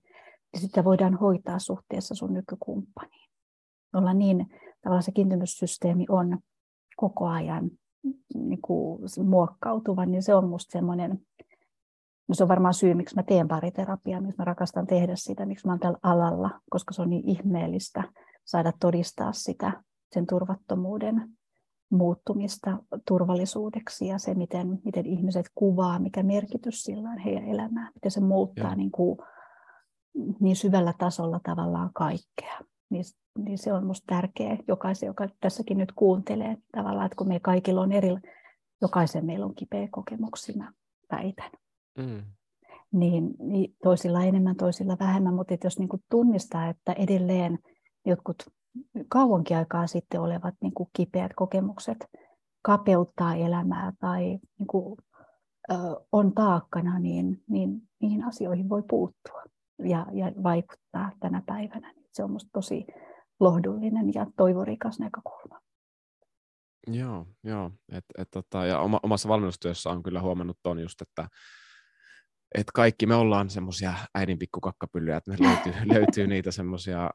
niin 0.52 0.60
sitä 0.60 0.84
voidaan 0.84 1.14
hoitaa 1.14 1.58
suhteessa 1.58 2.14
sun 2.14 2.34
nykykumppaniin. 2.34 3.30
Olla 3.94 4.14
niin, 4.14 4.46
tavallaan 4.82 5.02
se 5.02 5.12
kiintymyssysteemi 5.12 6.06
on 6.08 6.38
koko 6.96 7.26
ajan 7.26 7.70
niin 8.34 8.62
kuin 8.62 9.00
muokkautuva, 9.24 10.06
niin 10.06 10.22
se 10.22 10.34
on 10.34 10.44
minusta 10.44 10.72
semmoinen, 10.72 11.20
no 12.28 12.34
se 12.34 12.42
on 12.42 12.48
varmaan 12.48 12.74
syy, 12.74 12.94
miksi 12.94 13.16
mä 13.16 13.22
teen 13.22 13.48
pariterapiaa, 13.48 14.20
miksi 14.20 14.38
mä 14.38 14.44
rakastan 14.44 14.86
tehdä 14.86 15.16
sitä, 15.16 15.46
miksi 15.46 15.66
mä 15.66 15.72
olen 15.72 15.80
tällä 15.80 15.98
alalla, 16.02 16.60
koska 16.70 16.94
se 16.94 17.02
on 17.02 17.10
niin 17.10 17.28
ihmeellistä 17.28 18.04
saada 18.44 18.72
todistaa 18.80 19.32
sitä, 19.32 19.82
sen 20.12 20.26
turvattomuuden 20.26 21.28
muuttumista 21.90 22.78
turvallisuudeksi 23.08 24.06
ja 24.06 24.18
se, 24.18 24.34
miten, 24.34 24.78
miten 24.84 25.06
ihmiset 25.06 25.46
kuvaa, 25.54 25.98
mikä 25.98 26.22
merkitys 26.22 26.82
sillä 26.82 27.10
on 27.10 27.18
heidän 27.18 27.44
elämään, 27.44 27.92
miten 27.94 28.10
se 28.10 28.20
muuttaa 28.20 28.74
niin, 28.74 28.90
kuin, 28.90 29.18
niin 30.40 30.56
syvällä 30.56 30.94
tasolla 30.98 31.40
tavallaan 31.42 31.90
kaikkea 31.94 32.58
niin, 32.90 33.04
niin 33.38 33.58
se 33.58 33.72
on 33.72 33.82
minusta 33.82 34.14
tärkeää 34.14 34.56
jokaisen, 34.68 35.06
joka 35.06 35.28
tässäkin 35.40 35.78
nyt 35.78 35.92
kuuntelee 35.92 36.56
tavallaan, 36.76 37.06
että 37.06 37.16
kun 37.16 37.28
me 37.28 37.40
kaikilla 37.40 37.80
on 37.80 37.92
eri, 37.92 38.08
jokaisen 38.82 39.26
meillä 39.26 39.46
on 39.46 39.54
kipeä 39.54 39.88
kokemuksia, 39.90 40.72
väitän. 41.12 41.50
Mm. 41.98 42.22
Niin, 42.92 43.34
niin 43.38 43.76
toisilla 43.82 44.24
enemmän, 44.24 44.56
toisilla 44.56 44.96
vähemmän, 45.00 45.34
mutta 45.34 45.56
jos 45.64 45.78
niin 45.78 45.88
kuin 45.88 46.02
tunnistaa, 46.10 46.68
että 46.68 46.92
edelleen 46.92 47.58
jotkut 48.06 48.36
kauankin 49.08 49.56
aikaa 49.56 49.86
sitten 49.86 50.20
olevat 50.20 50.54
niin 50.62 50.74
kuin 50.74 50.88
kipeät 50.92 51.32
kokemukset 51.36 51.98
kapeuttaa 52.62 53.34
elämää 53.34 53.92
tai 54.00 54.22
niin 54.58 54.66
kuin, 54.66 54.98
ö, 55.70 55.74
on 56.12 56.32
taakkana, 56.34 56.98
niin, 56.98 57.42
niin 57.48 57.82
niihin 58.00 58.24
asioihin 58.24 58.68
voi 58.68 58.82
puuttua 58.90 59.42
ja, 59.78 60.06
ja 60.12 60.32
vaikuttaa 60.42 61.10
tänä 61.20 61.42
päivänä 61.46 61.97
se 62.18 62.24
on 62.24 62.30
minusta 62.30 62.50
tosi 62.52 62.86
lohdullinen 63.40 64.14
ja 64.14 64.26
toivorikas 64.36 64.98
näkökulma. 64.98 65.60
Joo, 66.86 67.26
joo. 67.44 67.70
Et, 67.92 68.04
et, 68.18 68.28
tota, 68.30 68.66
ja 68.66 68.80
oma, 68.80 69.00
omassa 69.02 69.28
valmennustyössä 69.28 69.90
on 69.90 70.02
kyllä 70.02 70.20
huomannut 70.20 70.58
ton 70.62 70.80
just, 70.80 71.02
että 71.02 71.28
et 72.54 72.66
kaikki 72.74 73.06
me 73.06 73.14
ollaan 73.14 73.50
semmoisia 73.50 73.94
äidin 74.14 74.38
pikkukakkapyllyjä, 74.38 75.16
että 75.16 75.30
me 75.30 75.36
löytyy, 75.48 75.72
löytyy 75.94 76.26
niitä 76.26 76.50
semmoisia 76.50 77.10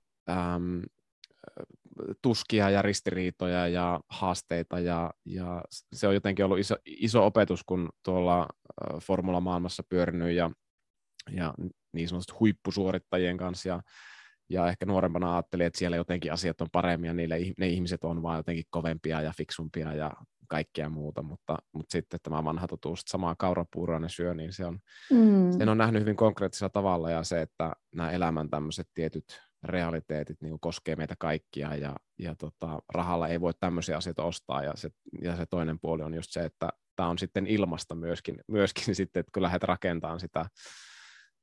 tuskia 2.21 2.69
ja 2.69 2.81
ristiriitoja 2.81 3.67
ja 3.67 3.99
haasteita 4.09 4.79
ja, 4.79 5.11
ja 5.25 5.63
se 5.93 6.07
on 6.07 6.13
jotenkin 6.13 6.45
ollut 6.45 6.59
iso, 6.59 6.75
iso 6.85 7.25
opetus, 7.25 7.63
kun 7.63 7.89
tuolla 8.05 8.47
formula-maailmassa 9.01 9.83
pyörinyt 9.89 10.35
ja, 10.35 10.51
ja 11.31 11.53
niin 11.93 12.09
sanotusti 12.09 12.33
huippusuorittajien 12.39 13.37
kanssa 13.37 13.69
ja 13.69 13.81
ja 14.53 14.67
ehkä 14.67 14.85
nuorempana 14.85 15.33
ajattelin, 15.33 15.65
että 15.65 15.79
siellä 15.79 15.97
jotenkin 15.97 16.33
asiat 16.33 16.61
on 16.61 16.67
paremmin 16.71 17.07
ja 17.07 17.13
niille, 17.13 17.37
ne 17.57 17.67
ihmiset 17.67 18.03
on 18.03 18.21
vaan 18.23 18.37
jotenkin 18.37 18.65
kovempia 18.69 19.21
ja 19.21 19.33
fiksumpia 19.37 19.93
ja 19.93 20.11
kaikkea 20.47 20.89
muuta, 20.89 21.21
mutta, 21.21 21.57
mutta 21.71 21.91
sitten 21.91 22.19
tämä 22.23 22.43
vanha 22.43 22.67
totuus, 22.67 22.99
että 22.99 23.11
samaa 23.11 23.35
kaurapuuroa 23.35 23.99
ne 23.99 24.09
syö, 24.09 24.33
niin 24.33 24.53
se 24.53 24.65
on, 24.65 24.79
mm. 25.11 25.51
sen 25.57 25.69
on 25.69 25.77
nähnyt 25.77 26.01
hyvin 26.01 26.15
konkreettisella 26.15 26.69
tavalla 26.69 27.11
ja 27.11 27.23
se, 27.23 27.41
että 27.41 27.73
nämä 27.95 28.11
elämän 28.11 28.49
tämmöiset 28.49 28.87
tietyt 28.93 29.41
realiteetit 29.63 30.41
niin 30.41 30.59
koskee 30.59 30.95
meitä 30.95 31.15
kaikkia 31.19 31.75
ja, 31.75 31.95
ja 32.19 32.35
tota, 32.35 32.79
rahalla 32.93 33.27
ei 33.27 33.41
voi 33.41 33.53
tämmöisiä 33.59 33.97
asioita 33.97 34.23
ostaa 34.23 34.63
ja 34.63 34.71
se, 34.75 34.89
ja 35.21 35.35
se 35.35 35.45
toinen 35.45 35.79
puoli 35.79 36.03
on 36.03 36.13
just 36.13 36.31
se, 36.31 36.45
että 36.45 36.69
tämä 36.95 37.09
on 37.09 37.17
sitten 37.17 37.47
ilmasta 37.47 37.95
myöskin, 37.95 38.35
myöskin 38.47 38.95
sitten, 38.95 39.19
että 39.19 39.31
kun 39.33 39.43
lähdet 39.43 39.63
rakentamaan 39.63 40.19
sitä, 40.19 40.45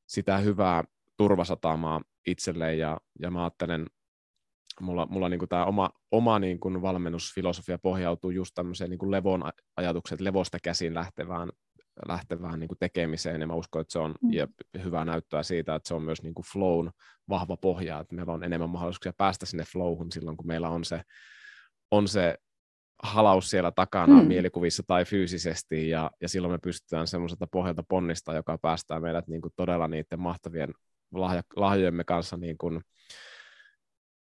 sitä 0.07 0.39
hyvää 0.39 0.85
turvasatamaa 1.21 2.01
itselleen 2.27 2.79
ja, 2.79 2.99
ja 3.19 3.31
mä 3.31 3.43
ajattelen, 3.43 3.87
mulla, 4.81 5.07
mulla 5.07 5.29
niin 5.29 5.49
tämä 5.49 5.65
oma, 5.65 5.91
oma 6.11 6.39
niin 6.39 6.61
kuin 6.61 6.83
valmennusfilosofia 6.83 7.79
pohjautuu 7.79 8.31
just 8.31 8.55
tämmöiseen 8.55 8.91
niin 8.91 8.99
kuin 8.99 9.11
levon 9.11 9.43
ajatukset, 9.77 10.21
levosta 10.21 10.59
käsin 10.63 10.95
lähtevään, 10.95 11.49
lähtevään 12.09 12.61
niin 12.61 12.69
kuin 12.69 12.79
tekemiseen, 12.79 13.41
ja 13.41 13.47
mä 13.47 13.55
uskon, 13.55 13.81
että 13.81 13.93
se 13.93 13.99
on 13.99 14.15
mm. 14.23 14.33
ja 14.33 14.47
hyvää 14.85 15.05
näyttöä 15.05 15.43
siitä, 15.43 15.75
että 15.75 15.89
se 15.89 15.95
on 15.95 16.03
myös 16.03 16.23
niin 16.23 16.35
kuin 16.35 16.47
flown 16.53 16.91
vahva 17.29 17.57
pohja, 17.57 18.01
että 18.01 18.15
meillä 18.15 18.33
on 18.33 18.45
enemmän 18.45 18.71
mahdollisuuksia 18.71 19.13
päästä 19.17 19.47
sinne 19.47 19.65
flowhun 19.65 20.13
silloin, 20.13 20.37
kun 20.37 20.47
meillä 20.47 20.69
on 20.69 20.85
se, 20.85 21.03
on 21.91 22.09
se 22.09 22.35
halaus 23.03 23.51
siellä 23.51 23.73
takana 23.73 24.23
mm. 24.23 24.29
mielikuvissa 24.29 24.83
tai 24.87 25.05
fyysisesti, 25.05 25.89
ja, 25.89 26.11
ja 26.21 26.29
silloin 26.29 26.53
me 26.53 26.59
pystytään 26.59 27.07
semmoiselta 27.07 27.47
pohjalta 27.47 27.83
ponnistaa, 27.89 28.35
joka 28.35 28.59
päästää 28.59 29.01
meidät 29.01 29.29
niin 29.29 29.41
kuin 29.41 29.53
todella 29.57 29.89
niiden 29.89 30.21
mahtavien 30.21 30.75
lahja, 31.13 31.43
lahjojemme 31.57 32.05
kanssa 32.05 32.37
niin 32.37 32.59
kuin, 32.59 32.81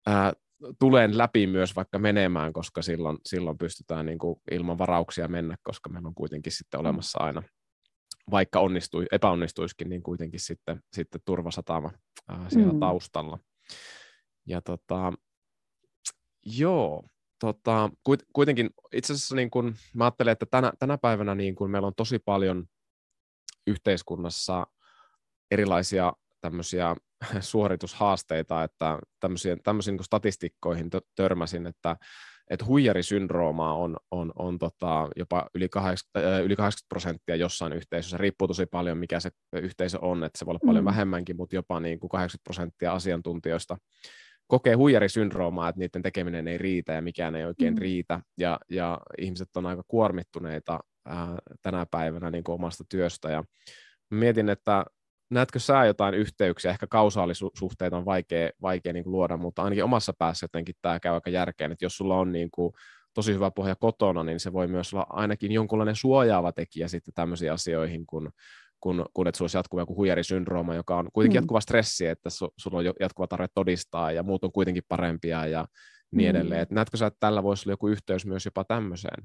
ää, 0.07 0.33
tulen 0.79 1.17
läpi 1.17 1.47
myös 1.47 1.75
vaikka 1.75 1.99
menemään, 1.99 2.53
koska 2.53 2.81
silloin, 2.81 3.17
silloin 3.25 3.57
pystytään 3.57 4.05
niin 4.05 4.19
kuin 4.19 4.41
ilman 4.51 4.77
varauksia 4.77 5.27
mennä, 5.27 5.55
koska 5.63 5.89
meillä 5.89 6.07
on 6.07 6.15
kuitenkin 6.15 6.51
sitten 6.51 6.79
mm. 6.79 6.81
olemassa 6.81 7.19
aina, 7.19 7.43
vaikka 8.31 8.59
onnistui, 8.59 9.05
epäonnistuisikin, 9.11 9.89
niin 9.89 10.03
kuitenkin 10.03 10.39
sitten, 10.39 10.81
sitten 10.93 11.21
turvasatama 11.25 11.91
ää, 12.27 12.49
siellä 12.49 12.73
mm. 12.73 12.79
taustalla. 12.79 13.39
Ja 14.45 14.61
tota, 14.61 15.13
joo, 16.45 17.03
tota, 17.39 17.89
kuitenkin 18.33 18.69
itse 18.93 19.13
asiassa 19.13 19.35
niin 19.35 19.51
kun, 19.51 19.75
mä 19.93 20.03
ajattelen, 20.03 20.31
että 20.31 20.45
tänä, 20.45 20.71
tänä 20.79 20.97
päivänä 20.97 21.35
niin 21.35 21.55
kun 21.55 21.71
meillä 21.71 21.87
on 21.87 21.95
tosi 21.95 22.19
paljon 22.19 22.65
yhteiskunnassa 23.67 24.67
erilaisia 25.51 26.13
tämmöisiä 26.41 26.95
suoritushaasteita, 27.39 28.63
että 28.63 28.99
tämmöisiin, 29.19 29.57
tämmöisiin 29.63 29.97
niin 29.97 30.03
statistikkoihin 30.03 30.89
törmäsin, 31.15 31.67
että, 31.67 31.95
että 32.49 32.65
huijarisyndroomaa 32.65 33.75
on, 33.75 33.97
on, 34.11 34.31
on 34.35 34.59
tota, 34.59 35.07
jopa 35.15 35.49
yli 35.55 35.69
80, 35.69 36.35
äh, 36.35 36.41
yli 36.41 36.55
80 36.55 36.89
prosenttia 36.89 37.35
jossain 37.35 37.73
yhteisössä. 37.73 38.17
Riippuu 38.17 38.47
tosi 38.47 38.65
paljon, 38.65 38.97
mikä 38.97 39.19
se 39.19 39.29
yhteisö 39.53 39.99
on, 40.01 40.23
että 40.23 40.39
se 40.39 40.45
voi 40.45 40.51
olla 40.51 40.65
paljon 40.65 40.83
mm. 40.83 40.89
vähemmänkin, 40.89 41.35
mutta 41.35 41.55
jopa 41.55 41.79
niin 41.79 41.99
kuin 41.99 42.09
80 42.09 42.43
prosenttia 42.43 42.93
asiantuntijoista 42.93 43.77
kokee 44.49 44.73
huijarisyndroomaa, 44.73 45.69
että 45.69 45.79
niiden 45.79 46.01
tekeminen 46.01 46.47
ei 46.47 46.57
riitä 46.57 46.93
ja 46.93 47.01
mikään 47.01 47.35
ei 47.35 47.45
oikein 47.45 47.73
mm. 47.73 47.79
riitä. 47.79 48.21
Ja, 48.37 48.59
ja 48.69 48.99
ihmiset 49.17 49.49
on 49.55 49.65
aika 49.65 49.83
kuormittuneita 49.87 50.79
ää, 51.05 51.37
tänä 51.61 51.85
päivänä 51.91 52.31
niin 52.31 52.43
kuin 52.43 52.53
omasta 52.53 52.83
työstä. 52.89 53.29
Ja 53.29 53.43
mietin, 54.11 54.49
että 54.49 54.85
näetkö 55.29 55.59
sä 55.59 55.85
jotain 55.85 56.13
yhteyksiä, 56.13 56.71
ehkä 56.71 56.87
kausaalisuhteita 56.87 57.97
on 57.97 58.05
vaikea, 58.05 58.49
vaikea 58.61 58.93
niin 58.93 59.03
kuin 59.03 59.11
luoda, 59.11 59.37
mutta 59.37 59.63
ainakin 59.63 59.83
omassa 59.83 60.13
päässä 60.17 60.43
jotenkin 60.43 60.75
tämä 60.81 60.99
käy 60.99 61.13
aika 61.13 61.29
järkeen, 61.29 61.71
että 61.71 61.85
jos 61.85 61.97
sulla 61.97 62.17
on 62.17 62.31
niin 62.31 62.51
kuin 62.51 62.73
tosi 63.13 63.33
hyvä 63.33 63.51
pohja 63.51 63.75
kotona, 63.75 64.23
niin 64.23 64.39
se 64.39 64.53
voi 64.53 64.67
myös 64.67 64.93
olla 64.93 65.05
ainakin 65.09 65.51
jonkunlainen 65.51 65.95
suojaava 65.95 66.51
tekijä 66.51 66.87
sitten 66.87 67.13
tämmöisiin 67.13 67.51
asioihin, 67.51 68.05
kun, 68.05 68.31
kun, 68.79 69.05
kun 69.13 69.27
että 69.27 69.37
sulla 69.37 69.45
olisi 69.45 69.57
jatkuva 69.57 69.81
joku 69.81 69.95
huijarisyndrooma, 69.95 70.75
joka 70.75 70.97
on 70.97 71.09
kuitenkin 71.13 71.39
mm. 71.39 71.43
jatkuva 71.43 71.61
stressi, 71.61 72.07
että 72.07 72.29
su, 72.29 72.53
sulla 72.57 72.77
on 72.77 72.85
jatkuva 72.99 73.27
tarve 73.27 73.47
todistaa 73.53 74.11
ja 74.11 74.23
muut 74.23 74.43
on 74.43 74.51
kuitenkin 74.51 74.83
parempia 74.87 75.45
ja 75.47 75.67
niin 76.11 76.25
mm. 76.25 76.29
edelleen. 76.29 76.61
Et 76.61 76.71
näetkö 76.71 76.97
sä, 76.97 77.07
että 77.07 77.17
tällä 77.19 77.43
voisi 77.43 77.63
olla 77.67 77.73
joku 77.73 77.87
yhteys 77.87 78.25
myös 78.25 78.45
jopa 78.45 78.63
tämmöiseen 78.63 79.23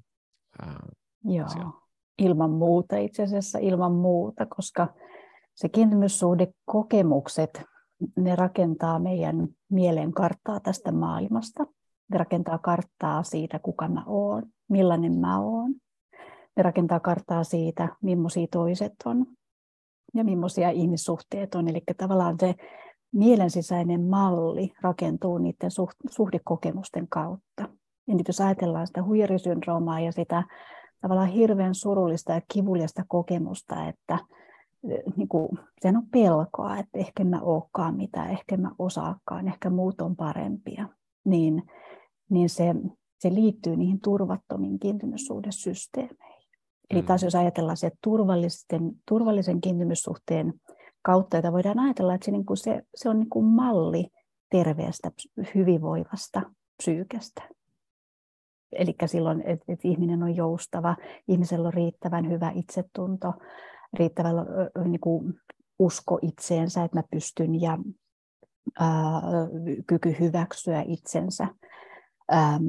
ää, 0.63 0.87
Joo, 1.25 1.47
asiaan? 1.47 1.73
ilman 2.19 2.51
muuta 2.51 2.97
itse 2.97 3.23
asiassa, 3.23 3.59
ilman 3.59 3.93
muuta, 3.93 4.47
koska 4.47 4.95
se 5.55 5.69
kokemukset, 6.65 7.63
ne 8.17 8.37
rakentaa 8.37 8.99
meidän 8.99 9.49
mielen 9.71 10.13
karttaa 10.13 10.61
tästä 10.61 10.93
maailmasta. 10.93 11.67
Ne 12.11 12.19
rakentaa 12.19 12.59
karttaa 12.59 13.23
siitä, 13.23 13.59
kuka 13.59 13.89
mä 13.89 14.03
oon, 14.07 14.43
millainen 14.69 15.19
mä 15.19 15.41
oon. 15.41 15.75
Ne 16.57 16.63
rakentaa 16.63 17.01
karttaa 17.01 17.45
siitä, 17.45 17.89
millaisia 18.03 18.47
toiset 18.51 18.93
on 19.05 19.27
ja 20.15 20.25
millaisia 20.25 20.71
ihmissuhteet 20.71 21.55
on. 21.55 21.69
Eli 21.69 21.83
tavallaan 21.97 22.37
se 22.41 22.55
mielen 23.13 23.51
sisäinen 23.51 24.01
malli 24.03 24.73
rakentuu 24.81 25.39
niiden 25.39 25.71
suhdekokemusten 26.11 27.09
kautta. 27.09 27.69
Ja 28.09 28.15
nyt 28.15 28.29
jos 28.29 28.41
ajatellaan 28.41 28.87
sitä 28.87 29.03
huijarisyndroomaa 29.03 30.01
ja 30.01 30.13
sitä 30.13 30.45
tavallaan 31.01 31.29
hirveän 31.29 31.75
surullista 31.75 32.33
ja 32.33 32.41
kivuliasta 32.53 33.03
kokemusta, 33.09 33.89
että 33.89 34.19
niin 35.17 35.29
kuin, 35.29 35.49
sehän 35.81 35.97
on 35.97 36.07
pelkoa, 36.13 36.79
että 36.79 36.99
ehkä 36.99 37.25
mä 37.25 37.41
olekaan 37.41 37.97
mitään, 37.97 38.31
ehkä 38.31 38.57
mä 38.57 38.71
osaakaan, 38.79 39.49
ehkä 39.49 39.71
muut 39.71 40.01
on 40.01 40.17
parempia, 40.17 40.89
niin, 41.25 41.63
niin 42.31 42.49
se, 42.49 42.75
se 43.19 43.35
liittyy 43.35 43.77
niihin 43.77 44.01
turvattomiin 44.01 44.79
kiintymyssuhdesysteemeihin. 44.79 46.45
Eli 46.91 47.03
taas 47.03 47.23
mm. 47.23 47.27
jos 47.27 47.35
ajatellaan 47.35 47.77
se 47.77 47.91
turvallisen, 48.05 48.93
turvallisen 49.09 49.61
kiintymyssuhteen 49.61 50.55
kautta, 51.03 51.37
jota 51.37 51.53
voidaan 51.53 51.79
ajatella, 51.79 52.15
että 52.15 52.25
se, 52.25 52.31
niin 52.31 52.47
kuin 52.47 52.57
se, 52.57 52.83
se 52.95 53.09
on 53.09 53.19
niin 53.19 53.31
kuin 53.31 53.45
malli 53.45 54.07
terveestä, 54.51 55.11
hyvinvoivasta 55.55 56.43
psyykestä. 56.77 57.43
Eli 58.73 58.95
silloin, 59.07 59.41
että 59.41 59.65
et 59.69 59.85
ihminen 59.85 60.23
on 60.23 60.37
joustava, 60.37 60.97
ihmisellä 61.29 61.67
on 61.69 61.75
riittävän 61.75 62.31
hyvä 62.31 62.53
itsetunto, 62.55 63.33
riittävä 63.97 64.29
niin 64.85 65.01
kuin 65.01 65.35
usko 65.79 66.19
itseensä, 66.23 66.85
että 66.85 66.99
mä 66.99 67.03
pystyn 67.11 67.61
ja 67.61 67.79
ää, 68.81 69.23
kyky 69.87 70.17
hyväksyä 70.21 70.85
itsensä 70.87 71.47
ää, 72.29 72.61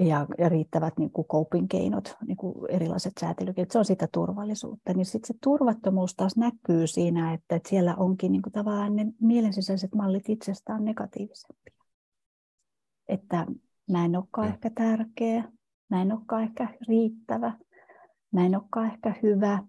ja, 0.00 0.26
ja 0.38 0.48
riittävät 0.48 0.98
niin 0.98 1.10
kuin 1.10 1.26
coping-keinot, 1.26 2.16
niin 2.26 2.36
kuin 2.36 2.54
erilaiset 2.70 3.12
säätelykeinot, 3.20 3.70
se 3.70 3.78
on 3.78 3.84
sitä 3.84 4.08
turvallisuutta. 4.12 4.94
Niin 4.94 5.06
sitten 5.06 5.26
se 5.26 5.34
turvattomuus 5.42 6.14
taas 6.14 6.36
näkyy 6.36 6.86
siinä, 6.86 7.32
että, 7.34 7.56
että 7.56 7.68
siellä 7.68 7.94
onkin 7.96 8.32
niin 8.32 8.42
kuin 8.42 8.52
tavallaan 8.52 8.96
ne 8.96 9.06
mielensisäiset 9.20 9.94
mallit 9.94 10.28
itsestään 10.28 10.84
negatiivisempia. 10.84 11.74
Että 13.08 13.46
mä 13.90 14.04
en 14.04 14.16
olekaan 14.16 14.46
mm. 14.46 14.52
ehkä 14.52 14.70
tärkeä, 14.74 15.44
mä 15.90 16.02
en 16.02 16.12
olekaan 16.12 16.42
ehkä 16.42 16.68
riittävä, 16.88 17.52
mä 18.32 18.46
en 18.46 18.56
olekaan 18.56 18.86
ehkä 18.86 19.14
hyvä. 19.22 19.62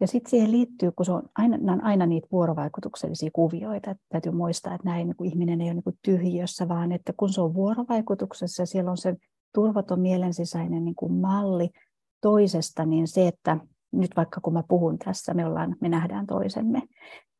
Ja 0.00 0.06
sitten 0.06 0.30
siihen 0.30 0.52
liittyy, 0.52 0.92
kun 0.92 1.06
se 1.06 1.12
on 1.12 1.22
aina, 1.38 1.72
on 1.72 1.84
aina 1.84 2.06
niitä 2.06 2.28
vuorovaikutuksellisia 2.32 3.30
kuvioita, 3.32 3.90
että 3.90 4.04
täytyy 4.08 4.32
muistaa, 4.32 4.74
että 4.74 4.88
näin, 4.88 5.06
niin 5.06 5.24
ihminen 5.24 5.60
ei 5.60 5.66
ole 5.66 5.74
niin 5.74 5.84
kuin 5.84 5.98
tyhjössä, 6.02 6.68
vaan 6.68 6.92
että 6.92 7.12
kun 7.16 7.28
se 7.28 7.40
on 7.40 7.54
vuorovaikutuksessa 7.54 8.62
ja 8.62 8.66
siellä 8.66 8.90
on 8.90 8.96
se 8.96 9.16
turvaton 9.54 10.00
mielensisäinen 10.00 10.84
niin 10.84 10.94
kuin 10.94 11.12
malli 11.12 11.70
toisesta, 12.20 12.84
niin 12.84 13.08
se, 13.08 13.28
että 13.28 13.58
nyt 13.92 14.10
vaikka 14.16 14.40
kun 14.40 14.52
mä 14.52 14.62
puhun 14.68 14.98
tässä, 14.98 15.34
me, 15.34 15.46
ollaan, 15.46 15.76
me 15.80 15.88
nähdään 15.88 16.26
toisemme, 16.26 16.82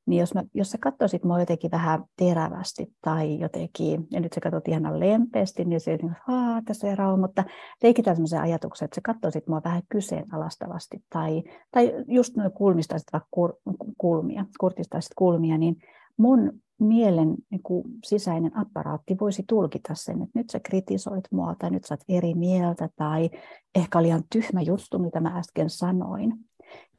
niin 0.06 0.20
jos, 0.20 0.34
mä, 0.34 0.42
jos 0.54 0.70
sä 0.70 0.78
katsoisit 0.78 1.24
mua 1.24 1.40
jotenkin 1.40 1.70
vähän 1.70 2.04
terävästi 2.16 2.92
tai 3.04 3.40
jotenkin, 3.40 4.06
ja 4.10 4.20
nyt 4.20 4.32
sä 4.32 4.40
katsot 4.40 4.68
ihan 4.68 5.00
lempeästi, 5.00 5.64
niin 5.64 5.80
se 5.80 5.98
on, 6.28 6.64
tässä 6.64 6.86
on 6.86 6.98
rauha, 6.98 7.16
mutta 7.16 7.44
leikitään 7.82 8.16
sellaisen 8.16 8.40
ajatuksen, 8.40 8.84
että 8.84 8.94
sä 8.94 9.00
katsoisit 9.04 9.46
mua 9.46 9.60
vähän 9.64 9.82
kyseenalaistavasti, 9.88 11.04
tai, 11.12 11.42
tai 11.70 11.92
just 12.08 12.36
noin 12.36 12.52
kulmistaisit 12.52 13.08
vaikka 13.12 13.28
kur, 13.30 13.52
kulmia, 13.98 14.46
kurtistaisit 14.60 15.12
kulmia, 15.16 15.58
niin 15.58 15.76
mun 16.16 16.52
mielen 16.80 17.34
niin 17.50 17.62
kuin 17.62 17.84
sisäinen 18.04 18.58
apparaatti 18.58 19.16
voisi 19.20 19.44
tulkita 19.48 19.94
sen, 19.94 20.22
että 20.22 20.38
nyt 20.38 20.50
sä 20.50 20.60
kritisoit 20.60 21.24
mua, 21.30 21.54
tai 21.58 21.70
nyt 21.70 21.84
sä 21.84 21.94
oot 21.94 22.04
eri 22.08 22.34
mieltä, 22.34 22.88
tai 22.96 23.30
ehkä 23.74 23.98
oli 23.98 24.08
ihan 24.08 24.24
tyhmä 24.32 24.62
juttu, 24.62 24.98
mitä 24.98 25.20
mä 25.20 25.38
äsken 25.38 25.70
sanoin, 25.70 26.32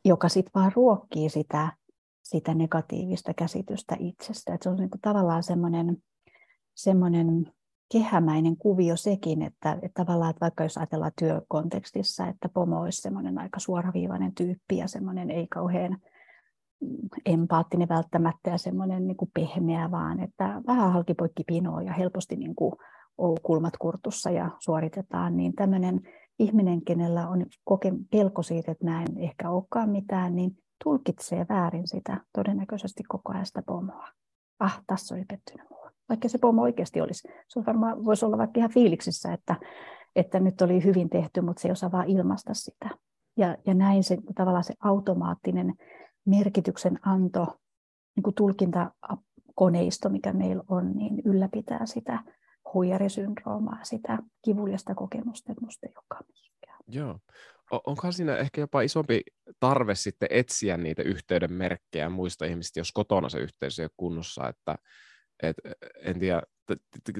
joka 0.05 0.29
sitten 0.29 0.51
vaan 0.55 0.71
ruokkii 0.75 1.29
sitä 1.29 1.71
negatiivista 2.53 3.33
käsitystä 3.33 3.95
itsestä. 3.99 4.53
Että 4.53 4.63
se 4.63 4.69
on 4.69 4.77
niin 4.77 4.89
kuin 4.89 5.01
tavallaan 5.01 5.43
semmoinen, 5.43 5.97
semmoinen 6.75 7.51
kehämäinen 7.91 8.57
kuvio 8.57 8.97
sekin, 8.97 9.41
että, 9.41 9.71
että 9.71 10.03
tavallaan, 10.03 10.29
että 10.29 10.41
vaikka 10.41 10.63
jos 10.63 10.77
ajatellaan 10.77 11.11
työkontekstissa, 11.19 12.27
että 12.27 12.49
pomo 12.49 12.81
olisi 12.81 13.01
semmoinen 13.01 13.37
aika 13.37 13.59
suoraviivainen 13.59 14.35
tyyppi 14.35 14.77
ja 14.77 14.87
semmoinen 14.87 15.31
ei 15.31 15.47
kauhean 15.47 15.97
empaattinen 17.25 17.89
välttämättä 17.89 18.49
ja 18.49 18.57
semmoinen 18.57 19.07
niin 19.07 19.17
pehmeä, 19.33 19.91
vaan 19.91 20.19
että 20.19 20.61
vähän 20.67 20.93
halkipoikki 20.93 21.43
pinoa 21.47 21.81
ja 21.81 21.93
helposti 21.93 22.35
niin 22.35 22.55
kuin 22.55 22.73
kulmat 23.43 23.77
kurtussa 23.77 24.29
ja 24.29 24.49
suoritetaan, 24.59 25.37
niin 25.37 25.53
tämmöinen 25.55 26.01
ihminen, 26.39 26.85
kenellä 26.85 27.29
on 27.29 27.45
koke, 27.63 27.93
pelko 28.11 28.43
siitä, 28.43 28.71
että 28.71 28.85
näin 28.85 29.17
ehkä 29.17 29.49
olekaan 29.49 29.89
mitään, 29.89 30.35
niin 30.35 30.57
tulkitsee 30.83 31.45
väärin 31.49 31.87
sitä 31.87 32.21
todennäköisesti 32.33 33.03
koko 33.03 33.33
ajan 33.33 33.45
sitä 33.45 33.61
pomoa. 33.65 34.07
Ah, 34.59 34.81
tässä 34.87 35.15
oli 35.15 35.25
pettynyt 35.25 35.69
mua. 35.69 35.91
Vaikka 36.09 36.29
se 36.29 36.37
pomo 36.37 36.61
oikeasti 36.61 37.01
olisi. 37.01 37.27
Se 37.47 37.59
on 37.59 37.65
varmaan 37.65 38.05
voisi 38.05 38.25
olla 38.25 38.37
vaikka 38.37 38.59
ihan 38.59 38.71
fiiliksissä, 38.71 39.33
että, 39.33 39.55
että 40.15 40.39
nyt 40.39 40.61
oli 40.61 40.83
hyvin 40.83 41.09
tehty, 41.09 41.41
mutta 41.41 41.61
se 41.61 41.67
ei 41.67 41.71
osaa 41.71 41.91
vaan 41.91 42.07
ilmaista 42.09 42.53
sitä. 42.53 42.89
Ja, 43.37 43.57
ja 43.65 43.73
näin 43.73 44.03
se 44.03 44.17
tavallaan 44.35 44.63
se 44.63 44.73
automaattinen 44.79 45.73
merkityksen 46.25 46.99
anto, 47.01 47.47
niin 48.15 48.23
kuin 48.23 48.35
tulkintakoneisto, 48.35 50.09
mikä 50.09 50.33
meillä 50.33 50.63
on, 50.67 50.91
niin 50.91 51.21
ylläpitää 51.25 51.85
sitä 51.85 52.23
huijarisyndroomaa, 52.73 53.83
sitä 53.83 54.17
kivuliasta 54.45 54.95
kokemusta, 54.95 55.51
että 55.51 55.65
musta 55.65 55.87
ei 55.87 55.93
olekaan 55.95 56.25
mihinkään. 56.27 56.79
Joo 56.87 57.19
onkohan 57.85 58.13
siinä 58.13 58.37
ehkä 58.37 58.61
jopa 58.61 58.81
isompi 58.81 59.21
tarve 59.59 59.95
sitten 59.95 60.27
etsiä 60.31 60.77
niitä 60.77 61.03
yhteyden 61.03 61.53
merkkejä 61.53 62.09
muista 62.09 62.45
ihmisistä, 62.45 62.79
jos 62.79 62.91
kotona 62.91 63.29
se 63.29 63.39
yhteys 63.39 63.79
ei 63.79 63.85
ole 63.85 63.91
kunnossa, 63.97 64.49
että 64.49 64.75
et, 65.43 65.55
en 66.01 66.19
tiedä, 66.19 66.41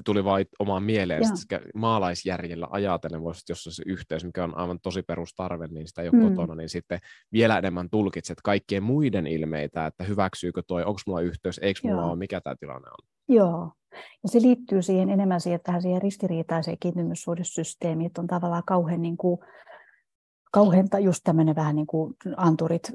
tuli 0.06 0.24
vain 0.24 0.45
omaan 0.60 0.84
mieleen, 0.84 1.22
että 1.24 1.60
maalaisjärjellä 1.76 2.68
ajatellen 2.70 3.24
voisi, 3.24 3.43
jos 3.49 3.68
on 3.68 3.74
se 3.74 3.84
yhteys, 3.86 4.26
mikä 4.26 4.43
on 4.43 4.58
aivan 4.58 4.80
tosi 4.80 5.01
perustarve, 5.01 5.68
niin 5.68 5.88
sitä 5.88 6.01
ei 6.01 6.10
ole 6.10 6.18
mm. 6.18 6.30
kotona, 6.30 6.56
niin 6.56 6.70
sitten 6.70 6.99
vielä 7.32 7.58
enemmän 7.58 7.89
tulkitset 7.89 8.38
kaikkien 8.43 8.84
muiden 8.84 9.28
ilmeitä, 9.28 9.86
että 9.86 10.04
hyväksyykö 10.04 10.62
toi, 10.68 10.84
onko 10.84 10.99
mulla 11.08 11.22
yhteys, 11.22 11.60
eikö 11.64 11.80
mulla 11.84 12.01
Joo. 12.01 12.10
ole, 12.10 12.20
mikä 12.20 12.41
tämä 12.41 12.56
tilanne 12.60 12.89
on. 12.89 13.08
Joo, 13.36 13.72
ja 14.24 14.30
se 14.30 14.41
liittyy 14.41 14.82
siihen 14.82 15.10
enemmän 15.10 15.41
siihen, 15.41 15.60
tähän 15.64 15.82
siihen 15.82 16.01
ristiriitaiseen 16.01 16.78
kiintymyssuhdesysteemiin, 16.80 18.08
että 18.08 18.22
on 18.22 18.28
tavallaan 18.28 18.64
kauhean 18.66 19.01
niin 19.01 19.18
kuin, 19.18 19.39
kauhean 20.54 20.88
just 21.04 21.22
tämmöinen 21.24 21.56
vähän 21.56 21.76
niin 21.76 21.88
kuin 21.88 22.16
anturit 22.38 22.91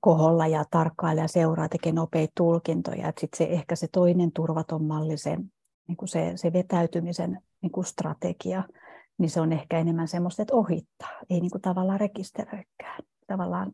koholla 0.00 0.46
ja 0.46 0.64
tarkkailla 0.70 1.22
ja 1.22 1.28
seuraa, 1.28 1.68
tekee 1.68 1.92
nopeita 1.92 2.32
tulkintoja. 2.36 3.12
Sitten 3.20 3.38
se, 3.38 3.44
ehkä 3.44 3.76
se 3.76 3.88
toinen 3.92 4.32
turvaton 4.32 4.84
malli, 4.84 5.16
se, 5.16 5.36
niin 5.88 5.96
kuin 5.96 6.08
se, 6.08 6.32
se 6.36 6.52
vetäytymisen 6.52 7.42
niin 7.62 7.72
kuin 7.72 7.84
strategia, 7.84 8.62
niin 9.18 9.30
se 9.30 9.40
on 9.40 9.52
ehkä 9.52 9.78
enemmän 9.78 10.08
semmoista, 10.08 10.42
että 10.42 10.54
ohittaa, 10.54 11.10
ei 11.30 11.40
niin 11.40 11.50
kuin 11.50 11.62
tavallaan 11.62 12.00
rekisteröikään. 12.00 13.04
Tavallaan 13.26 13.72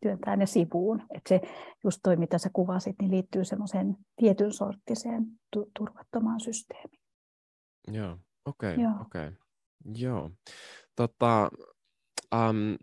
työntää 0.00 0.36
ne 0.36 0.46
sivuun. 0.46 1.02
Että 1.14 1.28
se 1.28 1.40
just 1.84 2.00
toi, 2.02 2.16
mitä 2.16 2.38
sä 2.38 2.50
kuvasit, 2.52 2.96
niin 3.00 3.10
liittyy 3.10 3.44
semmoiseen 3.44 3.96
tietyn 4.16 4.52
sorttiseen 4.52 5.26
tu- 5.50 5.70
turvattomaan 5.78 6.40
systeemiin. 6.40 7.00
Joo, 7.88 8.16
okei, 8.44 8.74
okay, 8.74 8.86
okei. 9.00 9.28
Okay. 9.28 9.32
Joo. 9.94 10.30
Tota, 10.96 11.50
um, 12.34 12.76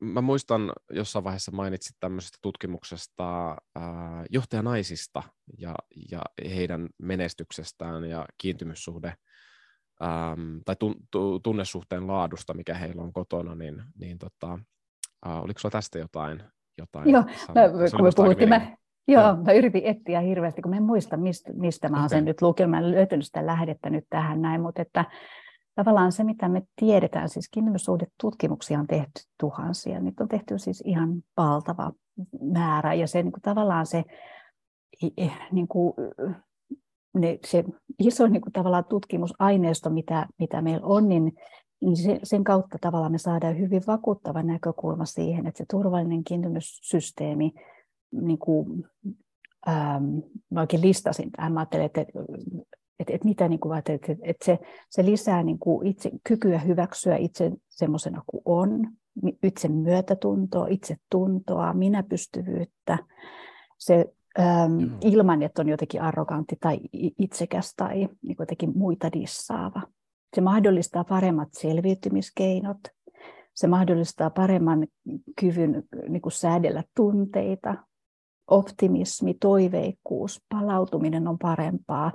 mä 0.00 0.20
muistan 0.20 0.72
jossain 0.90 1.24
vaiheessa 1.24 1.52
mainitsit 1.52 1.96
tämmöisestä 2.00 2.38
tutkimuksesta 2.42 3.50
äh, 3.50 3.84
johtajanaisista 4.30 5.22
ja, 5.58 5.74
ja 6.10 6.22
heidän 6.44 6.88
menestyksestään 7.02 8.04
ja 8.04 8.26
kiintymyssuhde 8.38 9.14
ähm, 10.02 10.58
tai 10.64 10.76
tun, 10.76 10.94
tu, 11.10 11.40
tunnesuhteen 11.40 12.06
laadusta, 12.06 12.54
mikä 12.54 12.74
heillä 12.74 13.02
on 13.02 13.12
kotona, 13.12 13.54
niin, 13.54 13.82
niin 14.00 14.18
tota, 14.18 14.58
äh, 15.26 15.42
oliko 15.42 15.58
sulla 15.58 15.72
tästä 15.72 15.98
jotain? 15.98 16.42
jotain 16.78 17.10
joo, 17.10 17.22
mä, 17.22 17.88
kun 17.96 18.04
me 18.04 18.10
puhuttiin, 18.16 18.48
mä, 18.48 18.76
joo, 19.08 19.22
joo, 19.22 19.36
mä 19.36 19.52
yritin 19.52 19.84
etsiä 19.84 20.20
hirveästi, 20.20 20.62
kun 20.62 20.70
mä 20.70 20.76
en 20.76 20.82
muista, 20.82 21.16
mistä, 21.16 21.52
mistä 21.52 21.88
mä 21.88 21.96
okay. 21.96 22.08
sen 22.08 22.24
nyt 22.24 22.42
lukenut, 22.42 22.70
mä 22.70 22.78
en 22.78 22.90
löytänyt 22.90 23.26
sitä 23.26 23.46
lähdettä 23.46 23.90
nyt 23.90 24.04
tähän 24.10 24.42
näin, 24.42 24.60
mutta 24.60 24.82
että 24.82 25.04
tavallaan 25.78 26.12
se, 26.12 26.24
mitä 26.24 26.48
me 26.48 26.62
tiedetään, 26.76 27.28
siis 27.28 27.50
tutkimuksia 28.20 28.80
on 28.80 28.86
tehty 28.86 29.22
tuhansia, 29.40 30.00
niitä 30.00 30.22
on 30.22 30.28
tehty 30.28 30.58
siis 30.58 30.82
ihan 30.86 31.22
valtava 31.36 31.92
määrä, 32.40 32.94
ja 32.94 33.06
se 33.06 33.22
niin 33.22 33.32
kuin, 33.32 33.42
tavallaan 33.42 33.86
se, 33.86 34.04
niin 35.52 35.68
kuin, 35.68 35.94
ne, 37.14 37.38
se 37.46 37.64
iso 37.98 38.26
niin 38.26 38.42
kuin, 38.42 38.52
tavallaan 38.52 38.84
tutkimusaineisto, 38.84 39.90
mitä, 39.90 40.26
mitä 40.38 40.62
meillä 40.62 40.86
on, 40.86 41.08
niin, 41.08 41.32
niin 41.80 41.96
se, 41.96 42.20
sen 42.22 42.44
kautta 42.44 42.78
tavallaan 42.80 43.12
me 43.12 43.18
saadaan 43.18 43.58
hyvin 43.58 43.82
vakuuttava 43.86 44.42
näkökulma 44.42 45.04
siihen, 45.04 45.46
että 45.46 45.58
se 45.58 45.64
turvallinen 45.70 46.24
kiintymyssysteemi, 46.24 47.52
niin 48.12 48.38
kuin, 48.38 48.84
ähm, 49.68 50.04
mä 50.50 50.60
oikein 50.60 50.82
listasin. 50.82 51.32
Tähän, 51.32 51.52
mä 51.52 51.60
ajattelin, 51.60 51.86
että 51.86 52.04
että 52.98 53.12
et 53.12 53.24
mitä 53.24 53.48
niin 53.48 53.60
kuin, 53.60 53.78
että 53.78 53.92
et, 53.92 54.02
et 54.22 54.36
se, 54.44 54.58
se 54.90 55.04
lisää 55.04 55.42
niin 55.42 55.58
kuin 55.58 55.86
itse, 55.86 56.10
kykyä 56.24 56.58
hyväksyä 56.58 57.16
itse 57.16 57.52
semmoisena 57.68 58.22
kuin 58.26 58.42
on, 58.44 58.88
itse 59.42 59.68
myötätuntoa, 59.68 60.66
itse 60.66 60.96
tuntoa, 61.10 61.74
minäpystyvyyttä, 61.74 62.98
se 63.78 64.14
äm, 64.38 64.72
mm. 64.72 64.90
ilman, 65.00 65.42
että 65.42 65.62
on 65.62 65.68
jotenkin 65.68 66.02
arrogantti 66.02 66.56
tai 66.60 66.78
itsekäs 67.18 67.74
tai 67.76 68.08
niin 68.22 68.36
jotenkin 68.38 68.78
muita 68.78 69.12
dissaava. 69.12 69.82
Se 70.34 70.40
mahdollistaa 70.40 71.04
paremmat 71.04 71.48
selviytymiskeinot, 71.52 72.78
se 73.54 73.66
mahdollistaa 73.66 74.30
paremman 74.30 74.86
kyvyn 75.40 75.82
niin 76.08 76.22
kuin 76.22 76.32
säädellä 76.32 76.84
tunteita, 76.96 77.74
optimismi, 78.50 79.34
toiveikkuus, 79.34 80.42
palautuminen 80.48 81.28
on 81.28 81.38
parempaa, 81.38 82.12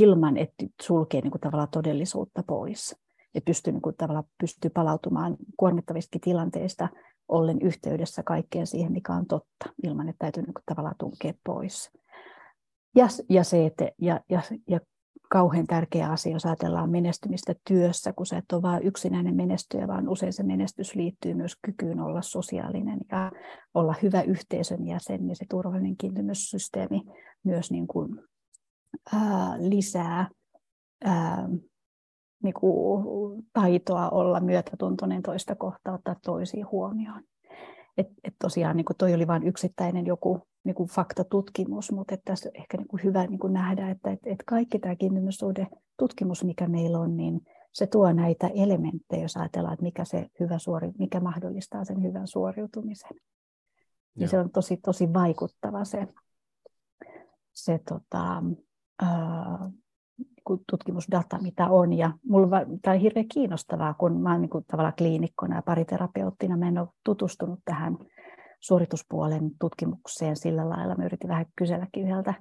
ilman, 0.00 0.36
että 0.36 0.66
sulkee 0.82 1.20
niin 1.20 1.30
kuin 1.30 1.40
tavallaan 1.40 1.68
todellisuutta 1.70 2.42
pois. 2.46 2.96
Ja 3.34 3.40
pystyy, 3.40 3.72
niin 3.72 3.82
kuin 3.82 3.96
tavallaan, 3.96 4.24
pystyy 4.40 4.70
palautumaan 4.70 5.36
kuormittavistakin 5.56 6.20
tilanteista 6.20 6.88
ollen 7.28 7.62
yhteydessä 7.62 8.22
kaikkeen 8.22 8.66
siihen, 8.66 8.92
mikä 8.92 9.12
on 9.12 9.26
totta, 9.26 9.72
ilman 9.82 10.08
että 10.08 10.18
täytyy 10.18 10.42
niin 10.42 10.54
kuin 10.54 10.64
tavallaan 10.66 10.96
tunkea 10.98 11.32
pois. 11.44 11.90
Ja, 12.96 13.06
ja, 13.28 13.44
se, 13.44 13.66
että, 13.66 13.90
ja, 13.98 14.20
ja, 14.30 14.42
ja 14.68 14.80
kauhean 15.30 15.66
tärkeä 15.66 16.10
asia, 16.10 16.32
jos 16.32 16.46
ajatellaan 16.46 16.90
menestymistä 16.90 17.54
työssä, 17.68 18.12
kun 18.12 18.26
sä 18.26 18.38
et 18.38 18.52
ole 18.52 18.62
vain 18.62 18.82
yksinäinen 18.82 19.34
menestyjä, 19.34 19.88
vaan 19.88 20.08
usein 20.08 20.32
se 20.32 20.42
menestys 20.42 20.94
liittyy 20.94 21.34
myös 21.34 21.56
kykyyn 21.62 22.00
olla 22.00 22.22
sosiaalinen 22.22 23.00
ja 23.12 23.32
olla 23.74 23.94
hyvä 24.02 24.22
yhteisön 24.22 24.86
jäsen, 24.86 25.26
niin 25.26 25.36
se 25.36 25.44
turvallinen 25.50 25.96
kiintymyssysteemi 25.96 27.02
myös 27.44 27.70
niin 27.70 27.86
kuin 27.86 28.20
ää, 29.12 29.54
lisää 29.58 30.28
ää, 31.04 31.48
niin 32.42 32.54
kuin 32.54 33.46
taitoa 33.52 34.08
olla 34.08 34.40
myötätuntoinen 34.40 35.22
toista 35.22 35.54
kohtaa, 35.54 35.94
ottaa 35.94 36.16
toisia 36.24 36.66
huomioon. 36.70 37.22
Et, 37.96 38.08
et 38.24 38.34
tosiaan 38.38 38.76
niin 38.76 38.84
kuin 38.84 38.96
toi 38.96 39.14
oli 39.14 39.26
vain 39.26 39.42
yksittäinen 39.42 40.06
joku 40.06 40.42
niin 40.64 40.74
kuin 40.74 40.88
faktatutkimus, 40.88 41.92
mutta 41.92 42.14
että 42.14 42.24
tässä 42.24 42.48
on 42.48 42.60
ehkä 42.60 42.76
niin 42.76 42.88
kuin 42.88 43.04
hyvä 43.04 43.26
niin 43.26 43.38
kuin 43.38 43.52
nähdä, 43.52 43.90
että 43.90 44.10
et, 44.10 44.20
et 44.26 44.42
kaikki 44.46 44.78
tämä 44.78 44.96
kiintymyssuhde 44.96 45.66
tutkimus, 45.96 46.44
mikä 46.44 46.68
meillä 46.68 46.98
on, 46.98 47.16
niin 47.16 47.40
se 47.72 47.86
tuo 47.86 48.12
näitä 48.12 48.50
elementtejä, 48.54 49.22
jos 49.22 49.36
ajatellaan, 49.36 49.72
että 49.72 49.82
mikä, 49.82 50.04
se 50.04 50.26
hyvä 50.40 50.58
suori, 50.58 50.92
mikä 50.98 51.20
mahdollistaa 51.20 51.84
sen 51.84 52.02
hyvän 52.02 52.26
suoriutumisen. 52.26 53.16
Niin 54.18 54.28
se 54.28 54.38
on 54.38 54.50
tosi, 54.50 54.76
tosi 54.76 55.12
vaikuttava 55.12 55.84
se, 55.84 56.08
se 57.52 57.80
tota, 57.88 58.42
tutkimusdata, 60.70 61.38
mitä 61.42 61.68
on. 61.68 61.92
Ja 61.92 62.12
mulla 62.24 62.48
tämä 62.82 62.94
on 62.94 63.00
hirveän 63.00 63.28
kiinnostavaa, 63.28 63.94
kun 63.94 64.20
mä 64.20 64.30
olen 64.30 64.40
niin 64.40 64.50
kuin 64.50 64.64
tavallaan 64.70 64.94
kliinikkona 64.98 65.56
ja 65.56 65.62
pariterapeuttina, 65.62 66.56
mä 66.56 66.68
en 66.68 66.78
ole 66.78 66.88
tutustunut 67.04 67.60
tähän 67.64 67.98
suorituspuolen 68.60 69.50
tutkimukseen 69.60 70.36
sillä 70.36 70.68
lailla. 70.68 70.94
Mä 70.94 71.04
yritin 71.04 71.30
vähän 71.30 71.46
kyselläkin 71.56 72.02
yhdeltä 72.02 72.34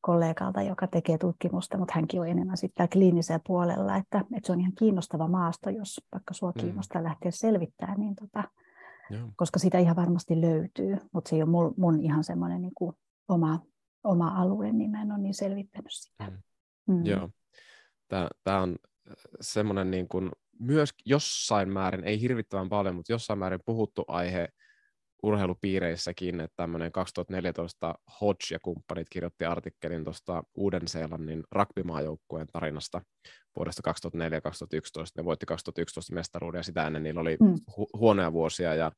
kollegalta, 0.00 0.62
joka 0.62 0.86
tekee 0.86 1.18
tutkimusta, 1.18 1.78
mutta 1.78 1.94
hänkin 1.94 2.20
on 2.20 2.28
enemmän 2.28 2.56
sitten 2.56 2.88
kliinisellä 2.88 3.40
puolella, 3.46 3.96
että, 3.96 4.18
että 4.18 4.46
se 4.46 4.52
on 4.52 4.60
ihan 4.60 4.72
kiinnostava 4.78 5.28
maasto, 5.28 5.70
jos 5.70 6.00
vaikka 6.12 6.34
sua 6.34 6.52
mm. 6.56 6.60
kiinnostaa 6.60 7.00
mm. 7.00 7.04
lähteä 7.04 7.30
selvittämään, 7.30 8.00
niin 8.00 8.14
tota, 8.14 8.44
koska 9.36 9.58
sitä 9.58 9.78
ihan 9.78 9.96
varmasti 9.96 10.40
löytyy, 10.40 10.96
mutta 11.12 11.28
se 11.28 11.36
ei 11.36 11.42
ole 11.42 11.50
mun, 11.50 11.74
mun 11.76 12.00
ihan 12.00 12.24
semmoinen 12.24 12.62
niin 12.62 12.74
kuin 12.74 12.92
oma 13.28 13.60
oma 14.04 14.28
alue, 14.28 14.72
niin 14.72 14.90
mä 14.90 15.02
en 15.02 15.12
ole 15.12 15.18
niin 15.18 15.34
selvittänyt 15.34 15.92
sitä. 15.92 16.24
Mm. 16.24 16.94
Mm. 16.94 17.06
Joo. 17.06 17.30
Tämä 18.44 18.60
on 18.60 18.76
äh, 19.10 19.14
semmoinen 19.40 19.90
niin 19.90 20.08
kuin 20.08 20.30
myös 20.60 20.90
jossain 21.04 21.68
määrin, 21.72 22.04
ei 22.04 22.20
hirvittävän 22.20 22.68
paljon, 22.68 22.94
mutta 22.94 23.12
jossain 23.12 23.38
määrin 23.38 23.60
puhuttu 23.66 24.04
aihe 24.08 24.48
urheilupiireissäkin, 25.24 26.40
että 26.40 26.56
tämmöinen 26.56 26.92
2014 26.92 27.94
Hodge 28.20 28.44
ja 28.50 28.58
kumppanit 28.62 29.08
kirjoitti 29.10 29.44
artikkelin 29.44 30.04
tuosta 30.04 30.42
Uuden-Seelannin 30.54 31.44
rugby-maajoukkueen 31.52 32.46
tarinasta 32.52 33.00
vuodesta 33.56 33.82
2004-2011. 33.90 33.90
Ne 35.16 35.24
voitti 35.24 35.46
2011 35.46 36.14
mestaruuden 36.14 36.58
ja 36.58 36.62
sitä 36.62 36.86
ennen 36.86 37.02
niillä 37.02 37.20
oli 37.20 37.36
mm. 37.40 37.54
hu- 37.70 37.98
huonoja 37.98 38.32
vuosia 38.32 38.74
ja, 38.74 38.92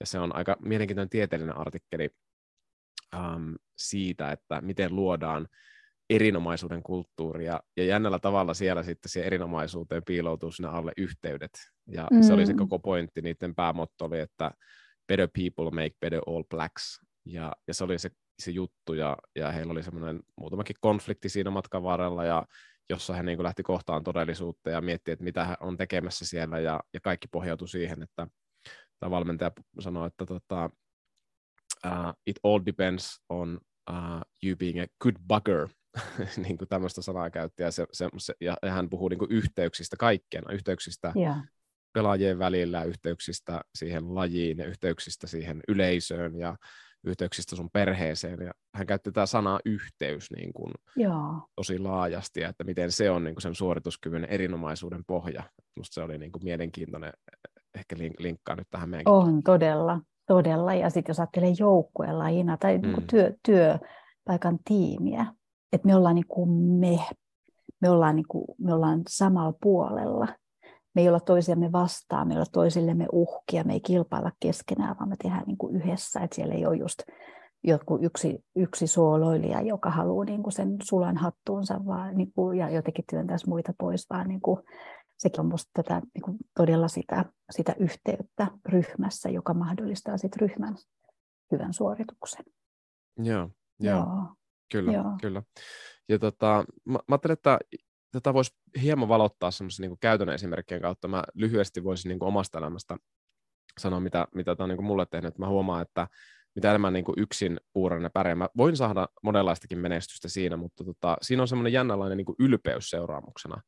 ja 0.00 0.06
se 0.06 0.18
on 0.18 0.36
aika 0.36 0.56
mielenkiintoinen 0.60 1.10
tieteellinen 1.10 1.56
artikkeli 1.56 2.08
um, 3.16 3.54
siitä, 3.76 4.32
että 4.32 4.60
miten 4.60 4.96
luodaan 4.96 5.48
erinomaisuuden 6.10 6.82
kulttuuria, 6.82 7.60
ja 7.76 7.84
jännällä 7.84 8.18
tavalla 8.18 8.54
siellä 8.54 8.82
sitten 8.82 9.10
siihen 9.10 9.26
erinomaisuuteen 9.26 10.02
piiloutuu 10.06 10.50
sinne 10.50 10.68
alle 10.68 10.92
yhteydet, 10.96 11.52
ja 11.86 12.08
mm. 12.12 12.22
se 12.22 12.32
oli 12.32 12.46
se 12.46 12.52
mm. 12.52 12.58
koko 12.58 12.78
pointti, 12.78 13.22
niiden 13.22 13.54
päämotto 13.54 14.04
oli, 14.04 14.20
että 14.20 14.50
better 15.08 15.28
people 15.34 15.70
make 15.70 15.96
better 16.00 16.20
all 16.26 16.42
blacks, 16.50 17.00
ja, 17.24 17.52
ja 17.68 17.74
se 17.74 17.84
oli 17.84 17.98
se, 17.98 18.10
se 18.38 18.50
juttu, 18.50 18.94
ja, 18.94 19.16
ja 19.36 19.52
heillä 19.52 19.70
oli 19.72 19.82
semmoinen 19.82 20.20
muutamakin 20.36 20.76
konflikti 20.80 21.28
siinä 21.28 21.50
matkan 21.50 21.82
varrella, 21.82 22.24
ja 22.24 22.46
jossa 22.90 23.14
he 23.14 23.22
niin 23.22 23.38
kuin 23.38 23.44
lähti 23.44 23.62
kohtaan 23.62 24.04
todellisuutta 24.04 24.70
ja 24.70 24.80
mietti, 24.80 25.10
että 25.10 25.24
mitä 25.24 25.44
hän 25.44 25.56
on 25.60 25.76
tekemässä 25.76 26.26
siellä, 26.26 26.58
ja, 26.58 26.80
ja 26.94 27.00
kaikki 27.00 27.28
pohjautui 27.28 27.68
siihen, 27.68 28.02
että 28.02 28.26
tämä 29.00 29.10
valmentaja 29.10 29.50
sanoi, 29.80 30.06
että 30.06 30.26
tota, 30.26 30.70
uh, 31.86 32.12
it 32.26 32.36
all 32.42 32.60
depends 32.66 33.20
on 33.28 33.60
uh, 33.90 34.20
you 34.42 34.56
being 34.56 34.80
a 34.80 34.86
good 35.02 35.16
bugger, 35.28 35.68
niin 36.46 36.58
kuin 36.58 36.68
tämmöistä 36.68 37.02
sanaa 37.02 37.30
käytti, 37.30 37.62
ja, 37.62 37.70
se, 37.70 37.86
se, 37.92 38.08
se, 38.18 38.34
ja 38.40 38.56
hän 38.70 38.90
puhuu 38.90 39.08
niin 39.08 39.18
kuin 39.18 39.32
yhteyksistä 39.32 39.96
kaikkeen, 39.96 40.44
yhteyksistä 40.50 41.12
yeah. 41.16 41.36
pelaajien 41.92 42.38
välillä, 42.38 42.84
yhteyksistä 42.84 43.60
siihen 43.74 44.14
lajiin 44.14 44.58
ja 44.58 44.66
yhteyksistä 44.66 45.26
siihen 45.26 45.60
yleisöön 45.68 46.38
ja 46.38 46.56
yhteyksistä 47.04 47.56
sun 47.56 47.70
perheeseen. 47.72 48.40
Ja 48.40 48.52
hän 48.74 48.86
käytti 48.86 49.12
tätä 49.12 49.26
sanaa 49.26 49.60
yhteys 49.64 50.30
niin 50.36 50.52
kuin 50.52 50.72
yeah. 50.98 51.42
tosi 51.56 51.78
laajasti, 51.78 52.42
että 52.42 52.64
miten 52.64 52.92
se 52.92 53.10
on 53.10 53.24
niin 53.24 53.34
kuin 53.34 53.42
sen 53.42 53.54
suorituskyvyn 53.54 54.24
erinomaisuuden 54.24 55.04
pohja. 55.06 55.42
Minusta 55.76 55.94
se 55.94 56.02
oli 56.02 56.18
niin 56.18 56.32
kuin 56.32 56.44
mielenkiintoinen, 56.44 57.12
ehkä 57.74 57.96
linkkaa 58.18 58.56
nyt 58.56 58.66
tähän 58.70 58.90
meidän. 58.90 59.12
On 59.12 59.42
todella, 59.42 60.00
todella. 60.32 60.74
Ja 60.74 60.90
sitten 60.90 61.10
jos 61.10 61.20
ajattelee 61.20 61.52
joukkuelajina 61.58 62.56
tai 62.56 62.72
niinku 62.78 62.88
mm. 62.88 62.96
niin 62.96 63.06
työ, 63.10 63.32
työpaikan 63.42 64.58
tiimiä, 64.64 65.26
että 65.72 65.86
me 65.86 65.96
ollaan 65.96 66.14
niin 66.14 66.28
kuin 66.28 66.50
me, 66.50 66.98
me 67.80 67.90
ollaan, 67.90 68.16
niin 68.16 68.28
kuin, 68.28 68.44
me 68.58 68.74
ollaan 68.74 69.02
samalla 69.08 69.54
puolella. 69.62 70.28
Me 70.94 71.02
ei 71.02 71.08
olla 71.08 71.20
toisiamme 71.20 71.72
vastaan, 71.72 72.28
me 72.28 72.34
ei 72.34 72.38
olla 72.38 72.46
toisillemme 72.52 73.06
uhkia, 73.12 73.64
me 73.64 73.72
ei 73.72 73.80
kilpailla 73.80 74.32
keskenään, 74.40 74.96
vaan 74.98 75.08
me 75.08 75.16
tehdään 75.22 75.44
niin 75.46 75.58
kuin 75.58 75.76
yhdessä. 75.76 76.20
Että 76.20 76.34
siellä 76.34 76.54
ei 76.54 76.66
ole 76.66 76.76
just 76.76 77.02
joku 77.64 77.98
yksi, 78.02 78.44
yksi 78.56 78.86
suoloilija, 78.86 79.60
joka 79.60 79.90
haluaa 79.90 80.24
niin 80.24 80.42
kuin 80.42 80.52
sen 80.52 80.76
sulan 80.82 81.16
hattuunsa 81.16 81.80
vaan, 81.86 82.16
niin 82.16 82.32
kuin, 82.34 82.58
ja 82.58 82.70
jotenkin 82.70 83.04
työntäisi 83.10 83.48
muita 83.48 83.72
pois, 83.78 84.06
vaan 84.10 84.28
niin 84.28 84.40
kuin, 84.40 84.60
sekin 85.22 85.40
on 85.40 85.46
minusta 85.46 85.70
tätä, 85.74 86.02
niin 86.14 86.22
kuin 86.22 86.36
todella 86.56 86.88
sitä, 86.88 87.24
sitä 87.50 87.74
yhteyttä 87.78 88.46
ryhmässä, 88.68 89.28
joka 89.28 89.54
mahdollistaa 89.54 90.18
sit 90.18 90.36
ryhmän 90.36 90.76
hyvän 91.52 91.72
suorituksen. 91.72 92.44
Joo, 93.18 93.50
joo. 93.80 93.96
joo. 93.96 94.34
Kyllä, 94.72 94.92
joo. 94.92 95.04
kyllä. 95.20 95.42
Ja 96.08 96.18
tota, 96.18 96.64
mä, 96.84 96.92
mä 96.92 97.14
ajattelin, 97.14 97.32
että 97.32 97.58
tätä 98.12 98.34
voisi 98.34 98.50
hieman 98.82 99.08
valottaa 99.08 99.50
semmoisen 99.50 99.88
niin 99.88 99.98
käytännön 100.00 100.34
esimerkkien 100.34 100.80
kautta. 100.80 101.08
Mä 101.08 101.24
lyhyesti 101.34 101.84
voisin 101.84 102.08
niin 102.08 102.18
kuin 102.18 102.28
omasta 102.28 102.58
elämästä 102.58 102.96
sanoa, 103.80 104.00
mitä, 104.00 104.26
mitä 104.34 104.56
tämä 104.56 104.64
on 104.64 104.68
niin 104.68 104.76
kuin 104.76 104.86
mulle 104.86 105.06
tehnyt. 105.10 105.38
Mä 105.38 105.48
huomaan, 105.48 105.82
että 105.82 106.08
mitä 106.54 106.70
enemmän 106.70 106.92
niin 106.92 107.04
kuin 107.04 107.18
yksin 107.18 107.60
puuran 107.72 108.02
ja 108.02 108.10
pärjää. 108.10 108.34
Mä 108.34 108.48
voin 108.56 108.76
saada 108.76 109.08
monenlaistakin 109.22 109.78
menestystä 109.78 110.28
siinä, 110.28 110.56
mutta 110.56 110.84
tota, 110.84 111.16
siinä 111.22 111.42
on 111.42 111.48
semmoinen 111.48 111.72
jännänlainen 111.72 112.16
niin 112.16 112.26
kuin 112.26 112.36
ylpeys 112.38 112.90
seuraamuksena. 112.90 113.62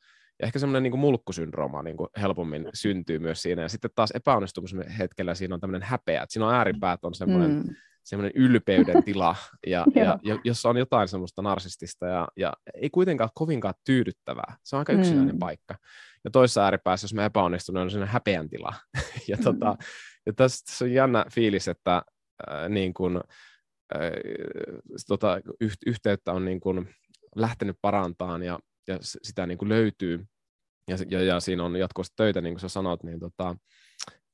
Ehkä 0.45 0.59
semmoinen 0.59 0.83
niin 0.83 0.99
mulkkusyndrooma 0.99 1.83
niin 1.83 1.97
kuin 1.97 2.09
helpommin 2.21 2.69
syntyy 2.75 3.19
myös 3.19 3.43
siinä. 3.43 3.63
Ja 3.63 3.69
sitten 3.69 3.91
taas 3.95 4.11
epäonnistumisen 4.11 4.89
hetkellä 4.89 5.35
siinä 5.35 5.55
on 5.55 5.61
tämmöinen 5.61 5.89
häpeä. 5.89 6.23
Että 6.23 6.33
siinä 6.33 6.47
on 6.47 6.55
ääripäät 6.55 7.05
on 7.05 7.15
semmoinen, 7.15 7.51
mm. 7.51 7.75
semmoinen 8.05 8.33
ylpeyden 8.35 9.05
tila, 9.05 9.37
ja, 9.67 9.85
ja, 9.95 10.19
ja, 10.23 10.39
jossa 10.45 10.69
on 10.69 10.77
jotain 10.77 11.09
semmoista 11.09 11.43
narsistista 11.43 12.07
ja, 12.07 12.29
ja 12.37 12.53
ei 12.75 12.91
kuitenkaan 12.91 13.31
kovinkaan 13.35 13.75
tyydyttävää. 13.85 14.57
Se 14.63 14.77
on 14.77 14.79
aika 14.79 14.93
yksinäinen 14.93 15.35
mm. 15.35 15.39
paikka. 15.39 15.75
Ja 16.25 16.31
toisessa 16.31 16.65
ääripäässä, 16.65 17.05
jos 17.05 17.15
me 17.15 17.25
epäonnistunut, 17.25 17.83
on 17.83 17.91
semmoinen 17.91 18.13
häpeän 18.13 18.49
tila. 18.49 18.73
ja, 19.29 19.37
mm. 19.37 19.45
tota, 19.45 19.77
ja 20.27 20.33
tässä 20.33 20.85
on 20.85 20.93
jännä 20.93 21.25
fiilis, 21.35 21.69
että 21.69 21.97
äh, 22.51 22.69
niin 22.69 22.95
kuin, 22.95 23.17
äh, 23.95 24.11
tota, 25.09 25.41
yhteyttä 25.87 26.33
on 26.33 26.45
niin 26.45 26.61
kuin 26.61 26.95
lähtenyt 27.37 27.77
parantamaan 27.83 28.43
ja 28.43 28.59
ja 28.89 28.99
sitä 29.01 29.47
niin 29.47 29.59
kuin 29.59 29.69
löytyy, 29.69 30.27
ja, 30.89 30.97
ja, 31.11 31.23
ja 31.23 31.41
siinä 31.41 31.65
on 31.65 31.77
jatkuvasti 31.77 32.15
töitä, 32.17 32.41
niin 32.41 32.55
kuin 32.55 32.61
sä 32.61 32.69
sanot, 32.69 33.03
niin, 33.03 33.21
tota, 33.21 33.57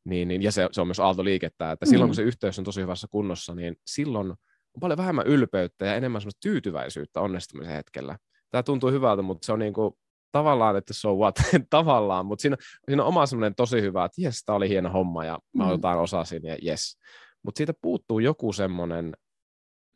niin, 0.04 0.28
niin 0.28 0.42
ja 0.42 0.52
se, 0.52 0.68
se 0.72 0.80
on 0.80 0.86
myös 0.86 1.00
aaltoliikettä, 1.00 1.72
että 1.72 1.86
mm. 1.86 1.90
silloin 1.90 2.08
kun 2.08 2.14
se 2.14 2.22
yhteys 2.22 2.58
on 2.58 2.64
tosi 2.64 2.80
hyvässä 2.80 3.06
kunnossa, 3.10 3.54
niin 3.54 3.76
silloin 3.86 4.30
on 4.74 4.80
paljon 4.80 4.96
vähemmän 4.96 5.26
ylpeyttä 5.26 5.86
ja 5.86 5.94
enemmän 5.94 6.20
semmoista 6.20 6.40
tyytyväisyyttä 6.42 7.20
onnistumisen 7.20 7.74
hetkellä. 7.74 8.18
Tämä 8.50 8.62
tuntuu 8.62 8.90
hyvältä, 8.90 9.22
mutta 9.22 9.46
se 9.46 9.52
on 9.52 9.58
niin 9.58 9.72
kuin, 9.72 9.94
tavallaan, 10.32 10.76
että 10.76 10.94
so 10.94 11.14
what, 11.14 11.34
tavallaan, 11.70 12.26
mutta 12.26 12.42
siinä, 12.42 12.56
siinä 12.88 13.02
on 13.02 13.08
oma 13.08 13.26
semmoinen 13.26 13.54
tosi 13.54 13.82
hyvä, 13.82 14.04
että 14.04 14.22
jes, 14.22 14.44
tämä 14.44 14.56
oli 14.56 14.68
hieno 14.68 14.90
homma 14.90 15.24
ja 15.24 15.38
mä 15.56 15.64
mm. 15.64 15.70
jotain 15.70 15.98
osasin 15.98 16.42
ja 16.44 16.56
jes. 16.62 16.98
Mutta 17.42 17.58
siitä 17.58 17.74
puuttuu 17.82 18.18
joku 18.18 18.52
semmoinen 18.52 19.12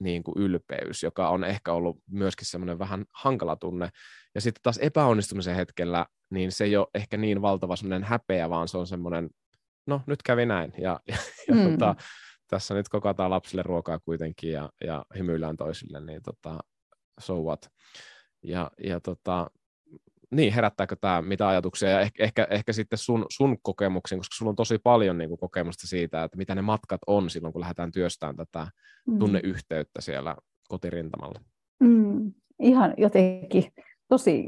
niin 0.01 0.23
kuin 0.23 0.35
ylpeys, 0.39 1.03
joka 1.03 1.29
on 1.29 1.45
ehkä 1.45 1.73
ollut 1.73 1.99
myöskin 2.11 2.47
semmoinen 2.47 2.79
vähän 2.79 3.05
hankala 3.13 3.57
tunne. 3.57 3.89
Ja 4.35 4.41
sitten 4.41 4.63
taas 4.63 4.79
epäonnistumisen 4.79 5.57
hetkellä, 5.57 6.07
niin 6.31 6.53
se 6.53 6.65
ei 6.65 6.77
ole 6.77 6.87
ehkä 6.95 7.17
niin 7.17 7.43
valtava 7.43 7.77
semmoinen 7.77 8.05
häpeä, 8.05 8.51
vaan 8.51 8.69
se 8.69 8.79
on 8.79 8.87
semmoinen, 8.87 9.31
no 9.87 10.01
nyt 10.07 10.23
kävi 10.23 10.47
näin. 10.47 10.73
Ja, 10.79 11.01
ja, 11.09 11.17
ja 11.49 11.55
mm. 11.55 11.71
tota, 11.71 11.95
tässä 12.49 12.75
nyt 12.75 12.89
kokataan 12.89 13.31
lapsille 13.31 13.63
ruokaa 13.63 13.99
kuitenkin 13.99 14.53
ja, 14.53 14.71
ja 14.85 15.05
hymyillään 15.19 15.57
toisille, 15.57 16.01
niin 16.01 16.23
tota, 16.23 16.59
so 17.21 17.43
what. 17.43 17.69
Ja, 18.43 18.71
ja 18.85 19.01
tota, 19.01 19.51
niin, 20.31 20.53
herättääkö 20.53 20.97
tämä 21.01 21.23
mitä 21.23 21.49
ajatuksia 21.49 21.91
ja 21.91 22.01
ehkä, 22.01 22.25
ehkä, 22.25 22.47
ehkä 22.51 22.73
sitten 22.73 22.99
sun, 22.99 23.27
sun 23.31 23.57
kokemuksiin, 23.63 24.19
koska 24.19 24.35
sulla 24.35 24.51
on 24.51 24.57
tosi 24.57 24.79
paljon 24.79 25.19
niin 25.19 25.29
kuin, 25.29 25.39
kokemusta 25.39 25.87
siitä, 25.87 26.25
että 26.25 26.37
mitä 26.37 26.55
ne 26.55 26.63
matkat 26.63 27.01
on 27.07 27.31
silloin, 27.31 27.53
kun 27.53 27.61
lähdetään 27.61 27.93
työstämään 27.93 28.37
tätä 28.37 28.69
mm. 29.07 29.19
tunneyhteyttä 29.19 30.01
siellä 30.01 30.37
kotirintamalla. 30.69 31.41
Mm, 31.81 32.33
ihan 32.63 32.95
jotenkin 32.97 33.73
tosi 34.15 34.45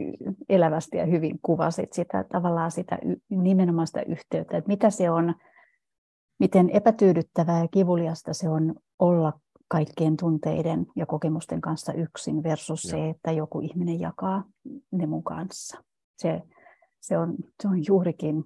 elävästi 0.49 0.97
ja 0.97 1.07
hyvin 1.07 1.39
kuvasit 1.43 1.93
sitä 1.93 2.25
tavallaan 2.25 2.71
sitä 2.71 2.99
nimenomaan 3.31 3.87
sitä 3.87 4.03
yhteyttä, 4.03 4.57
että 4.57 4.69
mitä 4.69 4.91
se 4.91 5.11
on, 5.11 5.35
miten 6.41 6.71
epätyydyttävää 6.71 7.61
ja 7.61 7.69
kivuliasta 7.69 8.35
se 8.35 8.49
on 8.49 8.75
olla 8.99 9.33
kaikkien 9.69 10.17
tunteiden 10.17 10.87
ja 10.97 11.07
kokemusten 11.07 11.61
kanssa 11.61 11.93
yksin 11.93 12.43
versus 12.43 12.85
ja. 12.85 12.91
se, 12.91 13.09
että 13.09 13.33
joku 13.33 13.61
ihminen 13.61 14.01
jakaa 14.01 14.45
ne 14.91 15.07
mun 15.07 15.25
kanssa. 15.25 15.85
Se, 16.19 16.43
se, 17.01 17.19
on, 17.19 17.37
se 17.63 17.69
on 17.69 17.87
juurikin, 17.87 18.45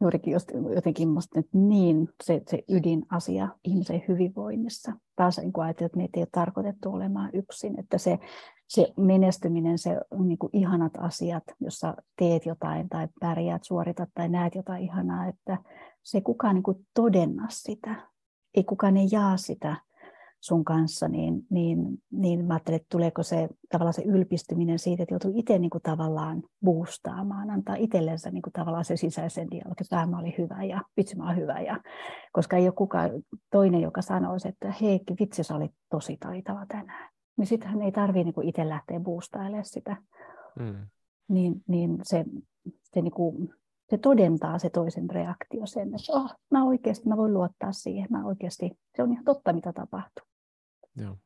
juurikin 0.00 0.34
jotenkin 0.74 1.08
musta 1.08 1.42
niin 1.52 2.08
se, 2.24 2.42
se 2.50 2.62
ydinasia 2.68 3.48
ihmisen 3.64 4.04
hyvinvoinnissa. 4.08 4.92
Taas 5.16 5.38
niin 5.38 5.52
kun 5.52 5.64
ajatellaan, 5.64 5.86
että 5.86 5.98
meitä 5.98 6.20
ei 6.20 6.22
ole 6.22 6.28
tarkoitettu 6.32 6.90
olemaan 6.90 7.30
yksin, 7.32 7.80
että 7.80 7.98
se, 7.98 8.18
se 8.72 8.92
menestyminen, 8.96 9.78
se 9.78 10.00
niin 10.24 10.38
kuin 10.38 10.50
ihanat 10.52 10.92
asiat, 10.98 11.44
jossa 11.60 11.94
teet 12.18 12.46
jotain 12.46 12.88
tai 12.88 13.08
pärjäät, 13.20 13.64
suoritat 13.64 14.08
tai 14.14 14.28
näet 14.28 14.54
jotain 14.54 14.82
ihanaa, 14.82 15.26
että 15.26 15.58
se 16.02 16.18
ei 16.18 16.22
kukaan 16.22 16.54
niin 16.54 16.62
kuin 16.62 16.86
todenna 16.94 17.46
sitä, 17.50 17.94
ei 18.54 18.64
kukaan 18.64 18.96
ei 18.96 19.08
jaa 19.12 19.36
sitä 19.36 19.76
sun 20.40 20.64
kanssa, 20.64 21.08
niin, 21.08 21.42
niin, 21.50 21.78
niin 22.10 22.44
mä 22.44 22.54
ajattelin, 22.54 22.76
että 22.76 22.86
tuleeko 22.90 23.22
se 23.22 23.48
tavallaan 23.72 23.94
se 23.94 24.02
ylpistyminen 24.02 24.78
siitä, 24.78 25.02
että 25.02 25.14
joutuu 25.14 25.32
itse 25.34 25.58
niin 25.58 25.70
kuin 25.70 25.82
tavallaan 25.82 26.42
boostaamaan, 26.64 27.50
antaa 27.50 27.76
itsellensä 27.76 28.30
niin 28.30 28.42
kuin 28.42 28.52
tavallaan 28.52 28.84
se 28.84 28.96
sisäisen 28.96 29.50
dialogin, 29.50 29.72
että 29.80 29.96
tämä 29.96 30.18
oli 30.18 30.34
hyvä 30.38 30.64
ja 30.64 30.80
vitsi 30.96 31.16
mä 31.16 31.32
hyvä. 31.32 31.60
Ja, 31.60 31.80
koska 32.32 32.56
ei 32.56 32.66
ole 32.66 32.72
kukaan 32.72 33.10
toinen, 33.50 33.80
joka 33.80 34.02
sanoisi, 34.02 34.48
että 34.48 34.74
hei 34.80 35.00
vitsi 35.20 35.42
sä 35.42 35.54
olit 35.56 35.72
tosi 35.90 36.16
taitava 36.16 36.66
tänään. 36.68 37.11
Niin 37.36 37.46
sittenhän 37.46 37.82
ei 37.82 37.92
tarvitse 37.92 38.24
niin 38.24 38.48
itse 38.48 38.68
lähteä 38.68 39.00
boostailemaan 39.00 39.64
sitä. 39.64 39.96
Mm. 40.58 40.86
Niin, 41.28 41.62
niin 41.68 41.98
se, 42.02 42.24
se 42.82 43.02
niin 43.02 43.12
kuin, 43.12 43.54
se 43.90 43.98
todentaa 43.98 44.58
se 44.58 44.70
toisen 44.70 45.10
reaktio 45.10 45.66
sen, 45.66 45.88
että 45.94 46.12
oh, 46.12 46.34
mä 46.50 46.64
oikeasti 46.64 47.08
mä 47.08 47.16
voin 47.16 47.34
luottaa 47.34 47.72
siihen, 47.72 48.06
mä 48.10 48.26
oikeasti, 48.26 48.70
se 48.96 49.02
on 49.02 49.12
ihan 49.12 49.24
totta, 49.24 49.52
mitä 49.52 49.72
tapahtuu. 49.72 50.26
Joo. 50.96 51.16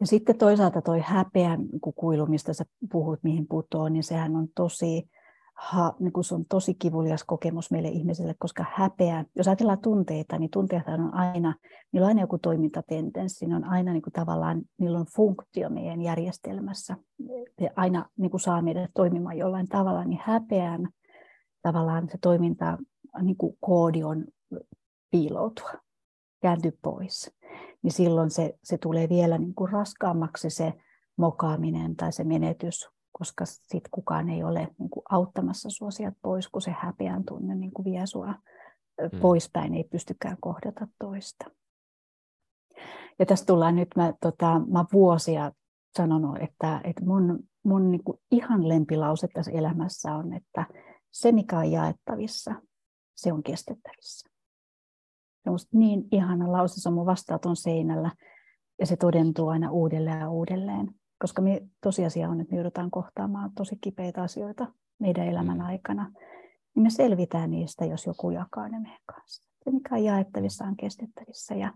Ja 0.00 0.06
sitten 0.06 0.38
toisaalta 0.38 0.82
toi 0.82 1.00
häpeän 1.00 1.60
kuilu, 1.94 2.26
mistä 2.26 2.52
sä 2.52 2.64
puhut, 2.92 3.20
mihin 3.22 3.46
putoo, 3.48 3.88
niin 3.88 4.02
sehän 4.02 4.36
on 4.36 4.48
tosi, 4.54 5.10
ha, 5.62 5.94
niin 5.98 6.12
kuin 6.12 6.24
se 6.24 6.34
on 6.34 6.44
tosi 6.48 6.74
kivulias 6.74 7.24
kokemus 7.24 7.70
meille 7.70 7.88
ihmisille, 7.88 8.34
koska 8.38 8.64
häpeä, 8.74 9.24
jos 9.36 9.48
ajatellaan 9.48 9.78
tunteita, 9.78 10.38
niin 10.38 10.50
tunteet 10.50 10.88
on 10.88 11.14
aina, 11.14 11.54
niillä 11.92 12.04
on 12.04 12.08
aina 12.08 12.20
joku 12.20 12.38
toimintatendenssi, 12.38 13.46
ne 13.46 13.56
on 13.56 13.64
aina 13.64 13.92
niin 13.92 14.02
kuin 14.02 14.12
tavallaan, 14.12 14.62
niillä 14.78 14.98
on 14.98 15.06
funktio 15.16 15.70
meidän 15.70 16.02
järjestelmässä, 16.02 16.96
ja 17.60 17.70
aina 17.76 18.08
niin 18.16 18.30
kuin 18.30 18.40
saa 18.40 18.62
meidät 18.62 18.90
toimimaan 18.94 19.38
jollain 19.38 19.68
tavalla, 19.68 20.04
niin 20.04 20.20
häpeän 20.24 20.88
tavallaan 21.62 22.08
se 22.08 22.18
toiminta, 22.18 22.78
niin 23.22 23.36
kuin 23.36 23.56
koodi 23.60 24.02
on 24.02 24.24
piiloutua, 25.10 25.70
kääntyä 26.40 26.72
pois. 26.82 27.34
Niin 27.82 27.92
silloin 27.92 28.30
se, 28.30 28.58
se 28.64 28.78
tulee 28.78 29.08
vielä 29.08 29.38
niin 29.38 29.54
kuin 29.54 29.72
raskaammaksi 29.72 30.50
se 30.50 30.72
mokaaminen 31.16 31.96
tai 31.96 32.12
se 32.12 32.24
menetys, 32.24 32.88
koska 33.12 33.44
sit 33.46 33.84
kukaan 33.90 34.28
ei 34.28 34.42
ole 34.42 34.68
niin 34.78 34.90
kuin 34.90 35.04
auttamassa 35.10 35.70
sua 35.70 35.90
sieltä 35.90 36.16
pois, 36.22 36.48
kun 36.48 36.62
se 36.62 36.70
häpeän 36.70 37.24
tunne 37.24 37.54
niin 37.54 37.72
kuin 37.72 37.84
vie 37.84 38.06
sua 38.06 38.34
mm. 39.12 39.20
poispäin, 39.20 39.74
ei 39.74 39.84
pystykään 39.84 40.36
kohdata 40.40 40.88
toista. 40.98 41.44
Ja 43.18 43.26
tässä 43.26 43.46
tullaan 43.46 43.76
nyt, 43.76 43.88
mä, 43.96 44.12
tota, 44.20 44.60
mä 44.66 44.84
vuosia 44.92 45.52
sanonut, 45.96 46.36
että, 46.40 46.80
että 46.84 47.04
mun, 47.04 47.38
mun 47.64 47.90
niin 47.90 48.04
kuin 48.04 48.18
ihan 48.30 48.68
lempilause 48.68 49.28
tässä 49.34 49.50
elämässä 49.50 50.14
on, 50.14 50.32
että 50.32 50.66
se 51.10 51.32
mikä 51.32 51.58
on 51.58 51.70
jaettavissa, 51.70 52.54
se 53.14 53.32
on 53.32 53.42
kestettävissä. 53.42 54.28
Se 55.44 55.50
on 55.50 55.58
niin 55.72 56.04
ihana 56.12 56.52
lause, 56.52 56.80
se 56.80 56.88
on 56.88 56.94
mun 56.94 57.06
vastaaton 57.06 57.56
seinällä 57.56 58.10
ja 58.80 58.86
se 58.86 58.96
todentuu 58.96 59.48
aina 59.48 59.70
uudelleen 59.70 60.20
ja 60.20 60.30
uudelleen. 60.30 60.94
Koska 61.22 61.42
me, 61.42 61.62
tosiasia 61.80 62.28
on, 62.28 62.40
että 62.40 62.50
me 62.52 62.56
joudutaan 62.56 62.90
kohtaamaan 62.90 63.50
tosi 63.54 63.78
kipeitä 63.80 64.22
asioita 64.22 64.66
meidän 64.98 65.26
elämän 65.26 65.58
mm. 65.58 65.64
aikana. 65.64 66.12
Niin 66.74 66.82
me 66.82 66.90
selvitään 66.90 67.50
niistä, 67.50 67.84
jos 67.84 68.06
joku 68.06 68.30
jakaa 68.30 68.68
ne 68.68 68.80
meidän 68.80 69.00
kanssa. 69.06 69.48
Se, 69.64 69.70
mikä 69.70 69.94
on 69.94 70.04
jaettavissa, 70.04 70.64
on 70.64 70.76
kestettävissä. 70.76 71.54
Ja 71.54 71.72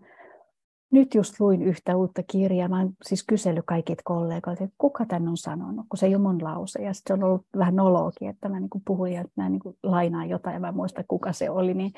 nyt 0.93 1.15
just 1.15 1.41
luin 1.41 1.63
yhtä 1.63 1.97
uutta 1.97 2.23
kirjaa. 2.23 2.69
Mä 2.69 2.79
oon 2.79 2.93
siis 3.05 3.25
kysellyt 3.27 3.65
kaikilta 3.67 4.03
kollegoilta, 4.05 4.65
että 4.65 4.77
kuka 4.79 5.07
tän 5.07 5.29
on 5.29 5.37
sanonut, 5.37 5.87
kun 5.89 5.99
se 5.99 6.07
ei 6.07 6.15
ole 6.15 6.23
mun 6.23 6.45
lause. 6.45 6.83
Ja 6.83 6.95
sitten 6.95 7.17
se 7.17 7.25
on 7.25 7.29
ollut 7.31 7.47
vähän 7.59 7.77
nologi, 7.77 8.27
että 8.27 8.49
mä 8.49 8.61
niin 8.61 8.71
puhuin 8.87 9.13
ja 9.13 9.21
että 9.21 9.43
mä 9.43 9.49
niin 9.49 9.61
lainaan 9.83 10.29
jotain 10.29 10.55
ja 10.55 10.61
mä 10.61 10.73
muistan, 10.73 11.05
kuka 11.09 11.33
se 11.33 11.51
oli. 11.51 11.75
Niin 11.75 11.93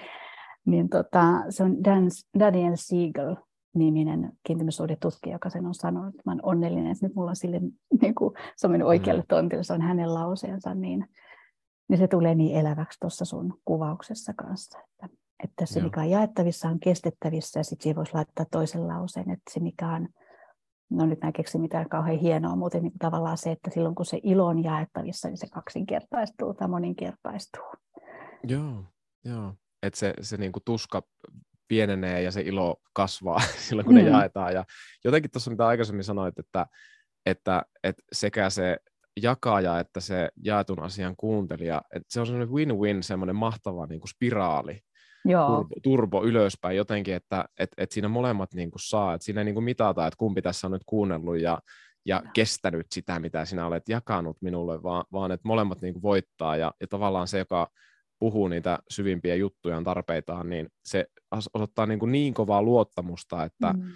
niin 0.67 0.89
tota, 0.89 1.25
se 1.51 1.63
on 1.63 1.85
Dan, 1.85 2.05
Daniel 2.39 2.73
Siegel 2.75 3.37
niminen 3.79 4.33
kiintymyssuhdetutkija, 4.47 5.35
joka 5.35 5.51
sen 5.51 5.67
on 5.67 5.75
sanonut, 5.75 6.09
että 6.09 6.23
mä 6.25 6.33
olen 6.33 6.45
onnellinen, 6.45 6.93
että 6.93 7.07
nyt 7.07 7.15
mulla 7.15 7.31
on 7.31 7.37
sille, 7.37 7.61
niin 8.03 8.15
kuin, 8.15 8.35
se 8.57 8.67
on 8.67 8.71
mennyt 8.71 8.89
oikealle 8.89 9.23
mm. 9.23 9.29
tontille, 9.29 9.63
se 9.63 9.73
on 9.73 9.81
hänen 9.81 10.15
lauseensa, 10.15 10.75
niin, 10.75 11.07
niin 11.89 11.99
se 11.99 12.09
tulee 12.09 12.35
niin 12.35 12.57
eläväksi 12.57 13.01
tuossa 13.01 13.25
sun 13.25 13.61
kuvauksessa 13.65 14.33
kanssa, 14.35 14.79
että, 14.79 15.09
että 15.45 15.67
se 15.67 15.79
Joo. 15.79 15.85
mikä 15.85 16.01
on 16.01 16.11
jaettavissa 16.11 16.69
on 16.69 16.81
kestettävissä 16.81 17.61
ja 17.61 17.65
sitten 17.65 17.83
siihen 17.83 17.97
voisi 17.97 18.15
laittaa 18.15 18.47
toisen 18.51 18.89
lauseen, 18.89 19.31
että 19.31 19.53
se 19.55 19.61
mikä 19.61 19.89
on 19.89 20.09
no 20.91 21.07
nyt 21.07 21.19
mä 21.23 21.33
keksin 21.33 21.61
mitään 21.61 21.89
kauhean 21.89 22.19
hienoa, 22.19 22.57
mutta 22.57 22.81
niin 22.81 22.93
tavallaan 22.99 23.39
se, 23.39 23.51
että 23.51 23.71
silloin 23.71 23.95
kun 23.95 24.07
se 24.07 24.21
ilo 24.23 24.47
on 24.47 24.65
jaettavissa, 24.65 25.29
niin 25.29 25.39
se 25.39 25.47
kaksinkertaistuu 25.53 26.55
tai 26.55 26.69
moninkertaistuu. 26.69 27.65
Joo, 28.45 28.85
joo. 29.25 29.55
Että 29.83 29.99
se, 29.99 30.15
se 30.21 30.37
niin 30.37 30.53
kuin 30.53 30.63
tuska 30.65 31.03
pienenee 31.69 32.23
ja 32.23 32.33
se 32.33 32.41
ilo 32.41 32.81
kasvaa 32.93 33.41
silloin, 33.69 33.87
kun 33.87 33.95
mm. 33.95 34.01
ne 34.01 34.11
jaetaan. 34.11 34.55
Ja 34.55 34.65
jotenkin 35.05 35.31
tuossa, 35.31 35.51
mitä 35.51 35.67
aikaisemmin 35.67 36.05
sanoit, 36.05 36.39
että, 36.39 36.67
että, 37.27 37.63
että 37.83 38.03
sekä 38.13 38.51
se 38.51 38.77
jakaja 39.23 39.81
että 39.81 40.01
se 40.01 40.29
jaetun 40.45 40.83
asian 40.83 41.17
kuuntelija, 41.17 41.83
että 41.95 42.07
se 42.09 42.21
on 42.21 42.27
semmoinen 42.27 42.55
win-win, 42.55 43.03
semmoinen 43.03 43.37
mahtava 43.37 43.87
niin 43.87 44.01
kuin 44.01 44.09
spiraali, 44.09 44.81
Joo. 45.25 45.47
Turbo, 45.47 45.75
turbo 45.83 46.25
ylöspäin 46.25 46.77
jotenkin, 46.77 47.15
että 47.15 47.45
et, 47.59 47.71
et 47.77 47.91
siinä 47.93 48.09
molemmat 48.09 48.55
niin 48.55 48.71
kuin 48.71 48.81
saa, 48.81 49.15
että 49.15 49.25
siinä 49.25 49.41
ei 49.41 49.45
niin 49.45 49.55
kuin 49.55 49.65
mitata, 49.65 50.07
että 50.07 50.17
kumpi 50.19 50.43
tässä 50.43 50.67
on 50.67 50.71
nyt 50.71 50.83
kuunnellut 50.87 51.41
ja, 51.41 51.59
ja 52.07 52.23
kestänyt 52.35 52.87
sitä, 52.93 53.21
mitä 53.21 53.45
sinä 53.45 53.67
olet 53.67 53.89
jakanut 53.89 54.37
minulle, 54.41 54.83
vaan, 54.83 55.05
vaan 55.13 55.33
että 55.33 55.49
molemmat 55.49 55.83
niin 55.83 55.95
kuin 55.95 56.03
voittaa 56.03 56.57
ja, 56.57 56.75
ja 56.81 56.87
tavallaan 56.87 57.29
se, 57.29 57.39
joka 57.39 57.71
puhuu 58.19 58.49
niitä 58.49 58.79
syvimpiä 58.91 59.35
juttujaan, 59.35 59.85
tarpeitaan, 59.85 60.51
niin 60.51 60.69
se 60.85 61.07
osoittaa 61.55 61.87
niin, 61.87 61.99
kuin 61.99 62.13
niin 62.13 62.35
kovaa 62.35 62.63
luottamusta 62.63 63.45
että, 63.45 63.73
mm. 63.73 63.93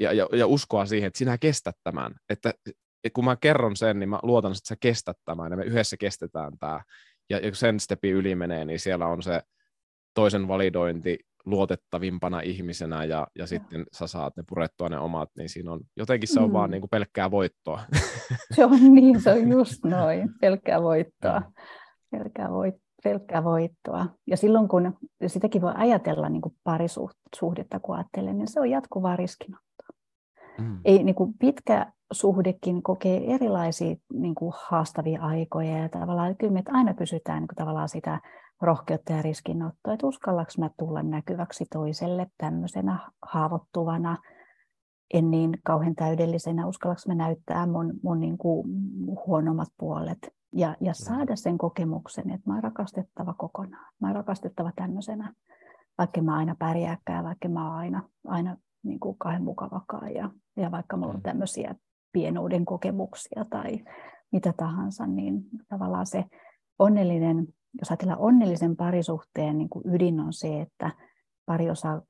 ja, 0.00 0.12
ja, 0.12 0.28
ja 0.32 0.46
uskoa 0.46 0.86
siihen, 0.86 1.06
että 1.06 1.18
sinä 1.18 1.38
kestät 1.38 1.76
tämän. 1.84 2.14
Että, 2.28 2.54
että 3.04 3.14
kun 3.14 3.24
mä 3.24 3.36
kerron 3.36 3.76
sen, 3.76 3.98
niin 3.98 4.08
mä 4.08 4.18
luotan, 4.22 4.52
että 4.52 4.68
sä 4.68 4.76
kestät 4.80 5.16
tämän 5.24 5.52
ja 5.52 5.56
me 5.56 5.64
yhdessä 5.64 5.96
kestetään 5.96 6.58
tämä. 6.58 6.80
Ja, 7.30 7.36
ja 7.36 7.42
kun 7.42 7.56
sen 7.56 7.80
stepi 7.80 8.10
yli 8.10 8.34
menee, 8.34 8.64
niin 8.64 8.80
siellä 8.80 9.06
on 9.06 9.22
se 9.22 9.42
toisen 10.14 10.48
validointi 10.48 11.18
luotettavimpana 11.44 12.40
ihmisenä 12.40 13.04
ja, 13.04 13.26
ja 13.38 13.46
sitten 13.46 13.84
sä 13.92 14.06
saat 14.06 14.36
ne 14.36 14.42
purettua 14.48 14.88
ne 14.88 14.98
omat, 14.98 15.30
niin 15.36 15.48
siinä 15.48 15.72
on, 15.72 15.80
jotenkin 15.96 16.28
se 16.28 16.40
on 16.40 16.48
mm. 16.48 16.52
vaan 16.52 16.70
niin 16.70 16.80
kuin 16.80 16.90
pelkkää 16.90 17.30
voittoa. 17.30 17.80
Se 18.54 18.64
on 18.64 18.94
niin, 18.94 19.20
se 19.20 19.32
on 19.32 19.48
just 19.58 19.84
noin, 19.84 20.28
pelkkää 20.40 20.82
voittoa. 20.82 21.42
Pelkkää, 22.10 22.50
voit, 22.50 22.74
pelkkää 23.02 23.44
voittoa. 23.44 24.06
Ja 24.26 24.36
silloin 24.36 24.68
kun 24.68 24.98
sitäkin 25.26 25.62
voi 25.62 25.72
ajatella 25.76 26.28
niin 26.28 26.42
kuin 26.42 26.54
parisuhdetta, 26.64 27.80
kun 27.80 27.96
ajattelee, 27.96 28.34
niin 28.34 28.48
se 28.48 28.60
on 28.60 28.70
jatkuvaa 28.70 29.16
riskinottoa. 29.16 29.88
Mm. 30.60 30.80
Ei, 30.84 31.04
niin 31.04 31.14
kuin 31.14 31.34
pitkä 31.38 31.92
suhdekin 32.12 32.82
kokee 32.82 33.34
erilaisia 33.34 33.96
niin 34.12 34.34
kuin 34.34 34.52
haastavia 34.56 35.22
aikoja 35.22 35.78
ja 35.78 35.88
tavallaan 35.88 36.36
kyllä 36.36 36.52
me 36.52 36.62
aina 36.72 36.94
pysytään 36.94 37.38
niin 37.38 37.48
kuin 37.48 37.56
tavallaan 37.56 37.88
sitä 37.88 38.20
rohkeutta 38.62 39.12
ja 39.12 39.22
riskinottoa, 39.22 39.92
että 39.92 40.06
uskallaks 40.06 40.58
mä 40.58 40.70
tulla 40.78 41.02
näkyväksi 41.02 41.66
toiselle 41.72 42.26
tämmöisenä 42.38 43.10
haavoittuvana, 43.22 44.16
en 45.14 45.30
niin 45.30 45.58
kauhean 45.64 45.94
täydellisenä, 45.94 46.66
uskallaks 46.66 47.06
mä 47.06 47.14
näyttää 47.14 47.66
mun, 47.66 47.94
mun 48.02 48.20
niin 48.20 48.38
kuin 48.38 48.66
huonommat 49.26 49.68
puolet 49.78 50.34
ja, 50.52 50.76
ja 50.80 50.94
saada 50.94 51.36
sen 51.36 51.58
kokemuksen, 51.58 52.30
että 52.30 52.50
mä 52.50 52.54
oon 52.54 52.62
rakastettava 52.62 53.34
kokonaan, 53.34 53.92
mä 54.00 54.06
oon 54.06 54.16
rakastettava 54.16 54.72
tämmöisenä, 54.76 55.32
vaikka 55.98 56.22
mä 56.22 56.36
aina 56.36 56.56
pärjääkään, 56.58 57.24
vaikka 57.24 57.48
mä 57.48 57.66
oon 57.66 57.76
aina, 57.76 58.02
aina 58.26 58.56
niin 58.82 59.00
kuin 59.00 59.16
kahden 59.18 59.44
mukavakaan 59.44 60.14
ja, 60.14 60.30
ja 60.56 60.70
vaikka 60.70 60.96
mulla 60.96 61.12
on 61.12 61.16
mm. 61.16 61.22
tämmöisiä 61.22 61.74
pienuuden 62.12 62.64
kokemuksia 62.64 63.44
tai 63.50 63.84
mitä 64.32 64.54
tahansa, 64.56 65.06
niin 65.06 65.42
tavallaan 65.68 66.06
se 66.06 66.24
onnellinen 66.78 67.46
jos 67.80 67.90
ajatellaan 67.90 68.20
onnellisen 68.20 68.76
parisuhteen 68.76 69.58
niin 69.58 69.68
kuin 69.68 69.94
ydin 69.94 70.20
on 70.20 70.32
se, 70.32 70.60
että 70.60 70.90
pari 71.46 71.70
osaa 71.70 72.02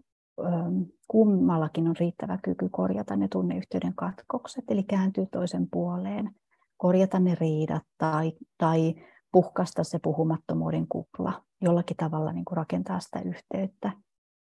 kummallakin 1.09 1.89
on 1.89 1.97
riittävä 2.01 2.39
kyky 2.43 2.69
korjata 2.69 3.17
ne 3.17 3.29
tunneyhteyden 3.29 3.95
katkokset, 3.95 4.65
eli 4.69 4.83
kääntyy 4.83 5.27
toisen 5.27 5.69
puoleen, 5.71 6.31
korjata 6.77 7.19
ne 7.19 7.35
riidat 7.35 7.83
tai, 7.99 8.33
tai 8.59 8.95
puhkasta 9.33 9.85
se 9.85 9.99
puhumattomuuden 9.99 10.87
kupla, 10.89 11.43
jollakin 11.61 11.97
tavalla 11.97 12.33
niin 12.33 12.45
kuin 12.45 12.57
rakentaa 12.57 13.01
sitä 13.01 13.21
yhteyttä. 13.21 13.93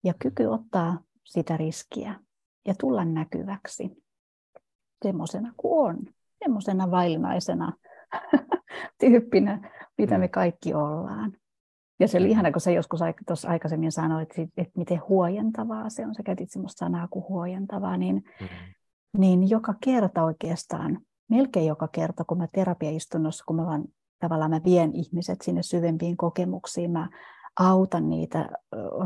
Ja 0.04 0.14
kyky 0.20 0.46
ottaa 0.46 1.00
sitä 1.24 1.58
riskiä 1.58 2.20
ja 2.66 2.74
tulla 2.80 3.06
näkyväksi 3.06 4.04
semmoisena 5.04 5.54
kuin 5.58 5.90
on, 5.90 5.98
semmoisena 6.40 6.92
vaillinaisena 6.92 7.74
tyyppinä, 9.00 9.72
mitä 9.98 10.18
me 10.18 10.26
mm. 10.26 10.32
kaikki 10.32 10.74
ollaan. 10.74 11.34
Ja 12.00 12.08
se 12.08 12.18
oli 12.18 12.30
ihana, 12.30 12.52
kun 12.52 12.62
sä 12.62 12.72
joskus 12.72 13.00
tuossa 13.28 13.50
aikaisemmin 13.50 13.92
sanoit, 13.92 14.30
että 14.58 14.78
miten 14.78 15.02
huojentavaa 15.10 15.90
se 15.90 16.06
on. 16.06 16.16
Sä 16.16 16.24
käytit 16.24 16.52
sellaista 16.52 16.80
sanaa 16.80 17.08
kuin 17.08 17.26
huojentavaa, 17.30 17.98
niin, 17.98 18.16
mm-hmm. 18.16 18.58
niin 19.18 19.50
joka 19.50 19.74
kerta 19.84 20.24
oikeastaan, 20.24 21.00
melkein 21.30 21.66
joka 21.66 21.88
kerta, 21.88 22.24
kun 22.24 22.38
mä 22.38 22.48
terapiaistunnossa, 22.54 23.44
kun 23.48 23.56
mä 23.56 23.66
vaan, 23.66 23.86
tavallaan 24.20 24.52
mä 24.52 24.62
vien 24.66 24.94
ihmiset 24.94 25.42
sinne 25.42 25.64
syvempiin 25.64 26.18
kokemuksiin, 26.18 26.92
mä 26.92 27.10
autan 27.60 28.10
niitä 28.10 28.50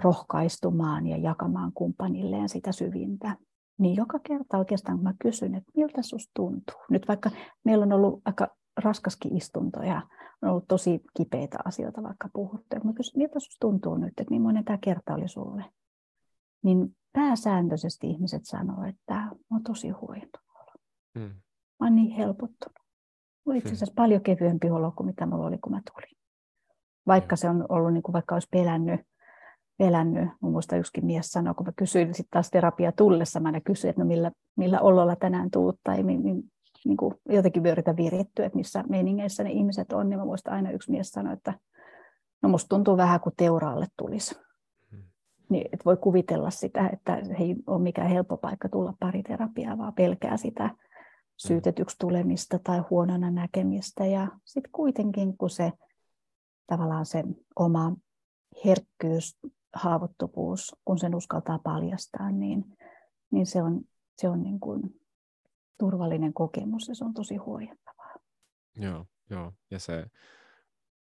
rohkaistumaan 0.04 1.08
ja 1.08 1.18
jakamaan 1.18 1.72
kumppanilleen 1.74 2.50
sitä 2.50 2.72
syvintä. 2.72 3.38
Niin 3.80 3.96
joka 3.96 4.20
kerta 4.20 4.58
oikeastaan, 4.58 4.98
kun 4.98 5.04
mä 5.04 5.14
kysyn, 5.22 5.56
että 5.56 5.72
miltä 5.76 6.02
susta 6.02 6.32
tuntuu. 6.36 6.76
Nyt 6.90 7.08
vaikka 7.08 7.30
meillä 7.64 7.84
on 7.84 7.94
ollut 7.94 8.22
aika 8.26 8.48
raskaskin 8.84 9.38
istunto 9.38 9.84
ja 9.84 10.02
on 10.42 10.50
ollut 10.50 10.68
tosi 10.68 11.02
kipeitä 11.18 11.58
asioita 11.66 12.04
vaikka 12.04 12.30
puhuttu. 12.34 12.76
Mä 12.84 12.94
kysyin, 12.94 13.18
miltä 13.18 13.40
sinusta 13.40 13.60
tuntuu 13.60 13.98
nyt, 13.98 14.20
että 14.20 14.34
millainen 14.34 14.66
tämä 14.66 14.78
kerta 14.82 15.14
oli 15.14 15.28
sulle? 15.28 15.66
Niin 16.64 16.96
pääsääntöisesti 17.14 18.08
ihmiset 18.10 18.46
sanoo, 18.46 18.84
että 18.84 19.14
mä 19.14 19.32
oon 19.52 19.64
tosi 19.64 19.90
huojentunut. 19.90 20.48
Hmm. 21.20 21.34
Mä 21.80 21.88
oon 21.88 21.96
niin 21.96 22.12
helpottunut. 22.12 22.80
Mulla 23.46 23.58
itse 23.58 23.70
asiassa 23.70 23.86
hmm. 23.92 23.96
paljon 23.96 24.22
kevyempi 24.22 24.70
olo 24.70 24.92
kuin 24.92 25.08
mitä 25.08 25.26
mulla 25.26 25.48
oli, 25.48 25.58
kun 25.58 25.72
mä 25.72 25.82
tulin. 25.94 26.18
Vaikka 27.08 27.36
hmm. 27.36 27.40
se 27.40 27.50
on 27.50 27.66
ollut, 27.70 27.94
niin 27.94 28.04
kuin 28.04 28.14
vaikka 28.14 28.36
olisi 28.36 28.48
pelännyt, 28.52 29.02
pelännyt. 29.78 30.30
Mun 30.42 30.52
muista 30.52 30.78
yksikin 30.78 31.06
mies 31.06 31.28
sanoi, 31.28 31.54
kun 31.54 31.66
mä 31.66 31.74
kysyin 31.76 32.14
sitten 32.14 32.32
taas 32.32 32.50
terapia 32.50 32.92
tullessa, 32.92 33.40
mä 33.40 33.62
kysyin, 33.62 33.90
että 33.90 34.02
no 34.02 34.08
millä, 34.08 34.32
millä 34.58 34.80
ololla 34.82 35.16
tänään 35.16 35.52
tuut, 35.52 35.80
tai 35.84 36.04
niin 36.04 36.52
niin 36.86 36.98
kuin 36.98 37.16
jotenkin 37.30 37.66
yritän 37.66 37.98
virittyä, 37.98 38.46
että 38.46 38.58
missä 38.58 38.84
meiningeissä 38.90 39.44
ne 39.44 39.52
ihmiset 39.52 39.94
on, 39.94 40.10
niin 40.10 40.20
mä 40.20 40.26
muistan 40.26 40.54
aina 40.54 40.72
yksi 40.72 40.92
mies 40.92 41.10
sanoi, 41.10 41.34
että 41.34 41.54
no 42.42 42.50
musta 42.50 42.70
tuntuu 42.70 42.98
vähän 42.98 43.20
kuin 43.20 43.34
teuraalle 43.38 43.88
tulisi. 43.98 44.36
Hmm. 44.92 45.04
Niin, 45.50 45.66
että 45.66 45.86
voi 45.86 45.98
kuvitella 45.98 46.50
sitä, 46.50 46.90
että 46.94 47.22
ei 47.40 47.56
ole 47.68 47.82
mikään 47.82 48.10
helppo 48.10 48.38
paikka 48.38 48.70
tulla 48.70 48.94
pariterapiaa, 49.00 49.78
vaan 49.78 49.94
pelkää 49.94 50.38
sitä 50.38 50.70
syytetyksi 51.38 51.98
tulemista 52.00 52.60
tai 52.64 52.80
huonona 52.90 53.32
näkemistä. 53.32 54.06
Ja 54.06 54.28
sitten 54.46 54.72
kuitenkin, 54.72 55.38
kun 55.38 55.50
se 55.50 55.72
tavallaan 56.68 57.06
se 57.06 57.24
oma 57.56 57.96
herkkyys, 58.66 59.40
haavoittuvuus, 59.74 60.76
kun 60.86 61.00
sen 61.00 61.16
uskaltaa 61.16 61.60
paljastaa, 61.60 62.32
niin, 62.32 62.78
niin 63.32 63.46
se 63.46 63.64
on, 63.64 63.82
se 64.18 64.30
on 64.30 64.44
niin 64.44 64.60
kuin 64.60 65.01
turvallinen 65.82 66.34
kokemus 66.34 66.88
ja 66.88 66.96
se 66.96 67.06
on 67.06 67.14
tosi 67.14 67.36
huojentavaa. 67.36 68.14
Joo, 68.76 69.06
joo. 69.30 69.54
ja 69.72 69.80
se 69.80 70.06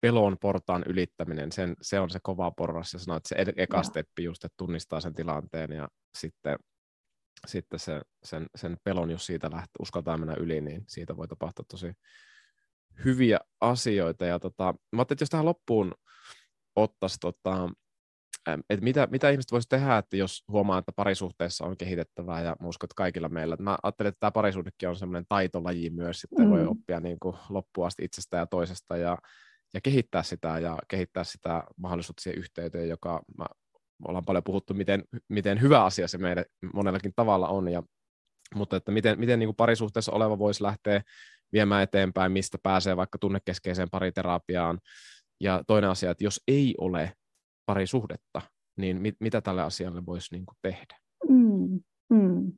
pelon 0.01 0.37
portaan 0.41 0.85
ylittäminen, 0.87 1.53
sen, 1.53 1.77
se 1.83 2.01
on 2.01 2.11
se 2.11 2.19
kova 2.23 2.51
porras 2.51 2.93
ja 2.93 2.99
sanoit, 2.99 3.17
että 3.17 3.29
se 3.29 3.53
eka 3.57 3.77
joo. 3.77 3.83
steppi 3.83 4.25
just, 4.25 4.45
että 4.45 4.55
tunnistaa 4.57 5.01
sen 5.01 5.15
tilanteen 5.15 5.73
ja 5.73 5.89
sitten, 6.19 6.59
sitten 7.47 7.79
se, 7.79 8.01
sen, 8.25 8.47
sen 8.57 8.77
pelon, 8.85 9.11
jos 9.11 9.27
siitä 9.27 9.51
lähtee, 9.51 9.81
uskaltaa 9.81 10.17
mennä 10.17 10.35
yli, 10.35 10.61
niin 10.61 10.85
siitä 10.89 11.17
voi 11.17 11.29
tapahtua 11.29 11.65
tosi 11.71 11.93
hyviä 13.05 13.39
asioita. 13.61 14.27
Ja 14.27 14.39
tota, 14.39 14.65
mä 14.65 14.71
ajattelin, 14.71 15.17
että 15.17 15.23
jos 15.23 15.31
tähän 15.31 15.47
loppuun 15.47 15.95
ottaisi 16.77 17.17
tota, 17.21 17.71
että 18.47 18.85
mitä, 18.85 19.09
mitä 19.11 19.31
ihmiset 19.31 19.53
voisi 19.53 19.69
tehdä, 19.69 19.99
että 19.99 20.17
jos 20.17 20.45
huomaa, 20.49 20.79
että 20.79 20.93
parisuhteessa 20.93 21.65
on 21.65 21.77
kehitettävää, 21.77 22.43
ja 22.43 22.57
mä 22.61 22.69
uskon, 22.69 22.87
että 22.87 22.95
kaikilla 22.97 23.29
meillä. 23.29 23.57
Mä 23.61 23.79
ajattelen, 23.83 24.09
että 24.09 24.21
tämä 24.21 24.31
parisuhdekin 24.31 24.89
on 24.89 24.97
semmoinen 24.97 25.25
taitolaji 25.29 25.91
myös, 25.91 26.21
sitten 26.21 26.45
mm. 26.45 26.51
voi 26.51 26.67
oppia 26.67 27.01
niin 27.01 27.19
kuin 27.21 27.37
loppuun 27.49 27.87
asti 27.87 28.05
itsestä 28.05 28.37
ja 28.37 28.47
toisesta, 28.47 28.97
ja, 28.97 29.19
ja 29.75 29.81
kehittää 29.81 30.23
sitä, 30.23 30.59
ja 30.59 30.79
kehittää 30.89 31.25
sitä 31.25 31.65
mahdollisuutta 31.77 32.23
siihen 32.23 32.39
yhteyteen, 32.39 32.89
joka 32.89 33.23
mä, 33.39 33.47
ollaan 34.09 34.25
paljon 34.25 34.45
puhuttu, 34.45 34.75
miten, 34.75 35.05
miten 35.29 35.61
hyvä 35.61 35.85
asia 35.85 36.09
se 36.09 36.19
meidän 36.19 36.45
monellakin 36.75 37.13
tavalla 37.17 37.49
on, 37.49 37.69
ja, 37.69 37.83
mutta 38.55 38.77
että 38.77 38.93
miten, 38.93 39.21
miten 39.21 39.39
niin 39.39 39.49
kuin 39.49 39.57
parisuhteessa 39.57 40.13
oleva 40.13 40.39
voisi 40.39 40.63
lähteä 40.63 41.03
viemään 41.53 41.83
eteenpäin, 41.83 42.33
mistä 42.33 42.59
pääsee 42.63 42.97
vaikka 42.97 43.19
tunnekeskeiseen 43.19 43.91
pariterapiaan, 43.91 44.79
ja 45.41 45.63
toinen 45.67 45.91
asia, 45.91 46.11
että 46.11 46.25
jos 46.25 46.41
ei 46.49 46.75
ole 46.79 47.13
parisuhdetta, 47.67 48.41
niin 48.77 49.03
mit, 49.03 49.17
mitä 49.21 49.41
tälle 49.41 49.63
asialle 49.63 50.07
voisi 50.07 50.35
niin 50.35 50.47
kuin 50.47 50.57
tehdä? 50.63 50.99
Mm, 51.29 51.81
mm. 52.11 52.53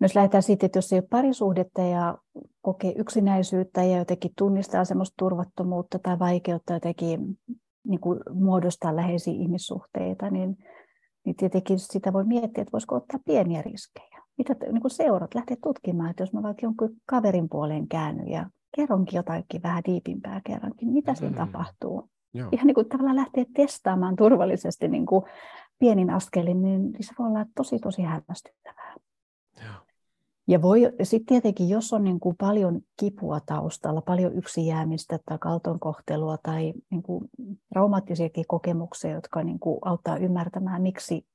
No 0.00 0.04
jos 0.04 0.14
lähdetään 0.14 0.42
siitä, 0.42 0.66
että 0.66 0.78
jos 0.78 0.92
ei 0.92 0.98
ole 0.98 1.08
parisuhdetta 1.10 1.82
ja 1.82 2.18
kokee 2.62 2.94
yksinäisyyttä 2.98 3.82
ja 3.82 3.98
jotenkin 3.98 4.30
tunnistaa 4.38 4.84
semmoista 4.84 5.14
turvattomuutta 5.18 5.98
tai 5.98 6.18
vaikeutta 6.18 6.72
jotenkin 6.72 7.38
niin 7.84 8.00
kuin 8.00 8.20
muodostaa 8.34 8.96
läheisiä 8.96 9.34
ihmissuhteita, 9.34 10.30
niin, 10.30 10.56
niin 11.24 11.36
tietenkin 11.36 11.78
sitä 11.78 12.12
voi 12.12 12.24
miettiä, 12.24 12.62
että 12.62 12.72
voisiko 12.72 12.96
ottaa 12.96 13.20
pieniä 13.26 13.62
riskejä. 13.62 14.22
mitä 14.38 14.56
niin 14.72 14.80
kuin 14.80 14.90
seurat, 14.90 15.34
lähteä 15.34 15.56
tutkimaan, 15.62 16.10
että 16.10 16.22
jos 16.22 16.32
mä 16.32 16.42
vaikka 16.42 16.66
jonkun 16.66 16.96
kaverin 17.06 17.48
puoleen 17.48 17.88
käänny 17.88 18.24
ja 18.32 18.50
kerronkin 18.76 19.16
jotakin 19.16 19.62
vähän 19.62 19.82
diipimpää 19.86 20.40
kerrankin, 20.46 20.88
mitä 20.88 21.14
siinä 21.14 21.44
mm. 21.44 21.52
tapahtuu. 21.52 22.08
Joo. 22.34 22.48
Ihan 22.52 22.66
niin 22.66 22.74
kuin 22.74 22.88
tavallaan 22.88 23.16
lähteä 23.16 23.44
testaamaan 23.54 24.16
turvallisesti 24.16 24.88
niin 24.88 25.06
kuin 25.06 25.24
pienin 25.78 26.10
askelin, 26.10 26.62
niin 26.62 26.92
se 27.00 27.14
voi 27.18 27.28
olla 27.28 27.46
tosi 27.56 27.78
tosi 27.78 28.02
hämmästyttävää. 28.02 28.94
Joo. 29.64 29.74
Ja 30.48 30.62
voi 30.62 30.92
sitten 31.02 31.26
tietenkin, 31.26 31.68
jos 31.68 31.92
on 31.92 32.04
niin 32.04 32.20
kuin 32.20 32.36
paljon 32.36 32.80
kipua 33.00 33.40
taustalla, 33.46 34.00
paljon 34.00 34.34
yksin 34.34 34.66
jäämistä 34.66 35.18
tai 35.26 35.38
kaltoinkohtelua 35.38 36.38
tai 36.42 36.72
niin 36.90 37.02
kuin 37.02 37.30
traumaattisiakin 37.68 38.44
kokemuksia, 38.48 39.10
jotka 39.10 39.42
niin 39.42 39.58
kuin 39.58 39.78
auttaa 39.84 40.16
ymmärtämään, 40.16 40.82
miksi, 40.82 41.26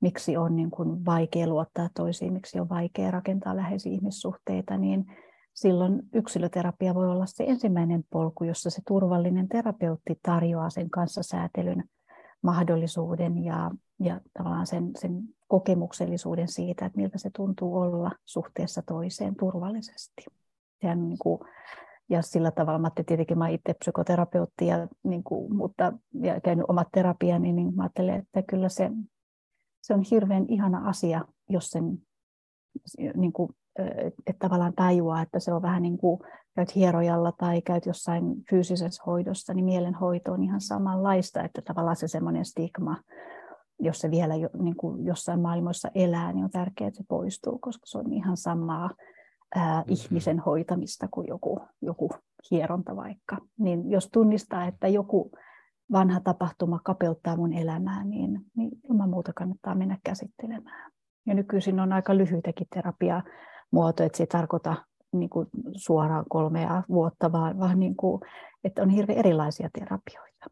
miksi 0.00 0.36
on 0.36 0.56
niin 0.56 0.70
kuin 0.70 1.04
vaikea 1.04 1.46
luottaa 1.46 1.88
toisiin, 1.94 2.32
miksi 2.32 2.60
on 2.60 2.68
vaikea 2.68 3.10
rakentaa 3.10 3.56
läheisiä 3.56 3.92
ihmissuhteita, 3.92 4.76
niin 4.76 5.06
silloin 5.56 6.02
yksilöterapia 6.12 6.94
voi 6.94 7.08
olla 7.08 7.26
se 7.26 7.44
ensimmäinen 7.44 8.04
polku, 8.10 8.44
jossa 8.44 8.70
se 8.70 8.82
turvallinen 8.88 9.48
terapeutti 9.48 10.18
tarjoaa 10.22 10.70
sen 10.70 10.90
kanssa 10.90 11.22
säätelyn 11.22 11.84
mahdollisuuden 12.42 13.44
ja, 13.44 13.70
ja 14.00 14.20
tavallaan 14.38 14.66
sen, 14.66 14.90
sen 14.98 15.22
kokemuksellisuuden 15.48 16.48
siitä, 16.48 16.86
että 16.86 16.96
miltä 16.96 17.18
se 17.18 17.30
tuntuu 17.36 17.76
olla 17.76 18.10
suhteessa 18.24 18.82
toiseen 18.82 19.36
turvallisesti. 19.36 20.24
Ja, 20.82 20.94
niin 20.94 21.18
kuin, 21.18 21.40
ja 22.08 22.22
sillä 22.22 22.50
tavalla, 22.50 22.78
mä 22.78 22.90
tietenkin 23.06 23.38
mä 23.38 23.48
itse 23.48 23.74
psykoterapeutti, 23.74 24.66
ja, 24.66 24.88
niin 25.02 25.24
kuin, 25.24 25.56
mutta 25.56 25.92
ja 26.20 26.40
käynyt 26.40 26.64
omat 26.68 26.88
terapiani, 26.92 27.52
niin 27.52 27.74
mä 27.76 27.82
ajattelen, 27.82 28.16
että 28.16 28.42
kyllä 28.42 28.68
se, 28.68 28.90
se 29.82 29.94
on 29.94 30.02
hirveän 30.10 30.44
ihana 30.48 30.88
asia, 30.88 31.24
jos 31.48 31.70
sen 31.70 31.98
niin 33.14 33.32
kuin, 33.32 33.50
että 34.26 34.38
tavallaan 34.38 34.72
tajuaa, 34.76 35.22
että 35.22 35.38
se 35.38 35.52
on 35.52 35.62
vähän 35.62 35.82
niin 35.82 35.98
kuin 35.98 36.20
käyt 36.56 36.74
hierojalla 36.74 37.32
tai 37.32 37.62
käyt 37.62 37.86
jossain 37.86 38.24
fyysisessä 38.50 39.02
hoidossa, 39.06 39.54
niin 39.54 39.64
mielenhoito 39.64 40.32
on 40.32 40.42
ihan 40.42 40.60
samanlaista, 40.60 41.42
että 41.42 41.62
tavallaan 41.62 41.96
se 41.96 42.08
semmoinen 42.08 42.44
stigma, 42.44 42.96
jos 43.78 43.98
se 43.98 44.10
vielä 44.10 44.34
jo, 44.34 44.48
niin 44.58 44.76
kuin 44.76 45.04
jossain 45.04 45.40
maailmoissa 45.40 45.90
elää, 45.94 46.32
niin 46.32 46.44
on 46.44 46.50
tärkeää, 46.50 46.88
että 46.88 46.98
se 46.98 47.04
poistuu, 47.08 47.58
koska 47.58 47.86
se 47.86 47.98
on 47.98 48.12
ihan 48.12 48.36
samaa 48.36 48.90
ää, 49.54 49.78
mm-hmm. 49.78 49.92
ihmisen 49.92 50.38
hoitamista 50.38 51.08
kuin 51.10 51.26
joku, 51.28 51.60
joku 51.82 52.10
hieronta 52.50 52.96
vaikka. 52.96 53.38
Niin 53.58 53.90
jos 53.90 54.08
tunnistaa, 54.12 54.66
että 54.66 54.88
joku 54.88 55.30
vanha 55.92 56.20
tapahtuma 56.20 56.80
kapeuttaa 56.84 57.36
mun 57.36 57.52
elämää, 57.52 58.04
niin, 58.04 58.40
niin 58.56 58.70
ilman 58.90 59.10
muuta 59.10 59.32
kannattaa 59.32 59.74
mennä 59.74 59.98
käsittelemään. 60.04 60.92
Ja 61.26 61.34
nykyisin 61.34 61.80
on 61.80 61.92
aika 61.92 62.16
lyhyitäkin 62.16 62.66
terapia 62.74 63.22
muoto, 63.70 64.04
että 64.04 64.16
se 64.16 64.22
ei 64.22 64.26
tarkoita 64.26 64.76
niin 65.12 65.30
kuin 65.30 65.46
suoraan 65.76 66.24
kolmea 66.28 66.82
vuotta, 66.88 67.32
vaan, 67.32 67.58
vaan 67.58 67.80
niin 67.80 67.96
kuin, 67.96 68.22
että 68.64 68.82
on 68.82 68.90
hirveän 68.90 69.18
erilaisia 69.18 69.70
terapioita. 69.78 70.46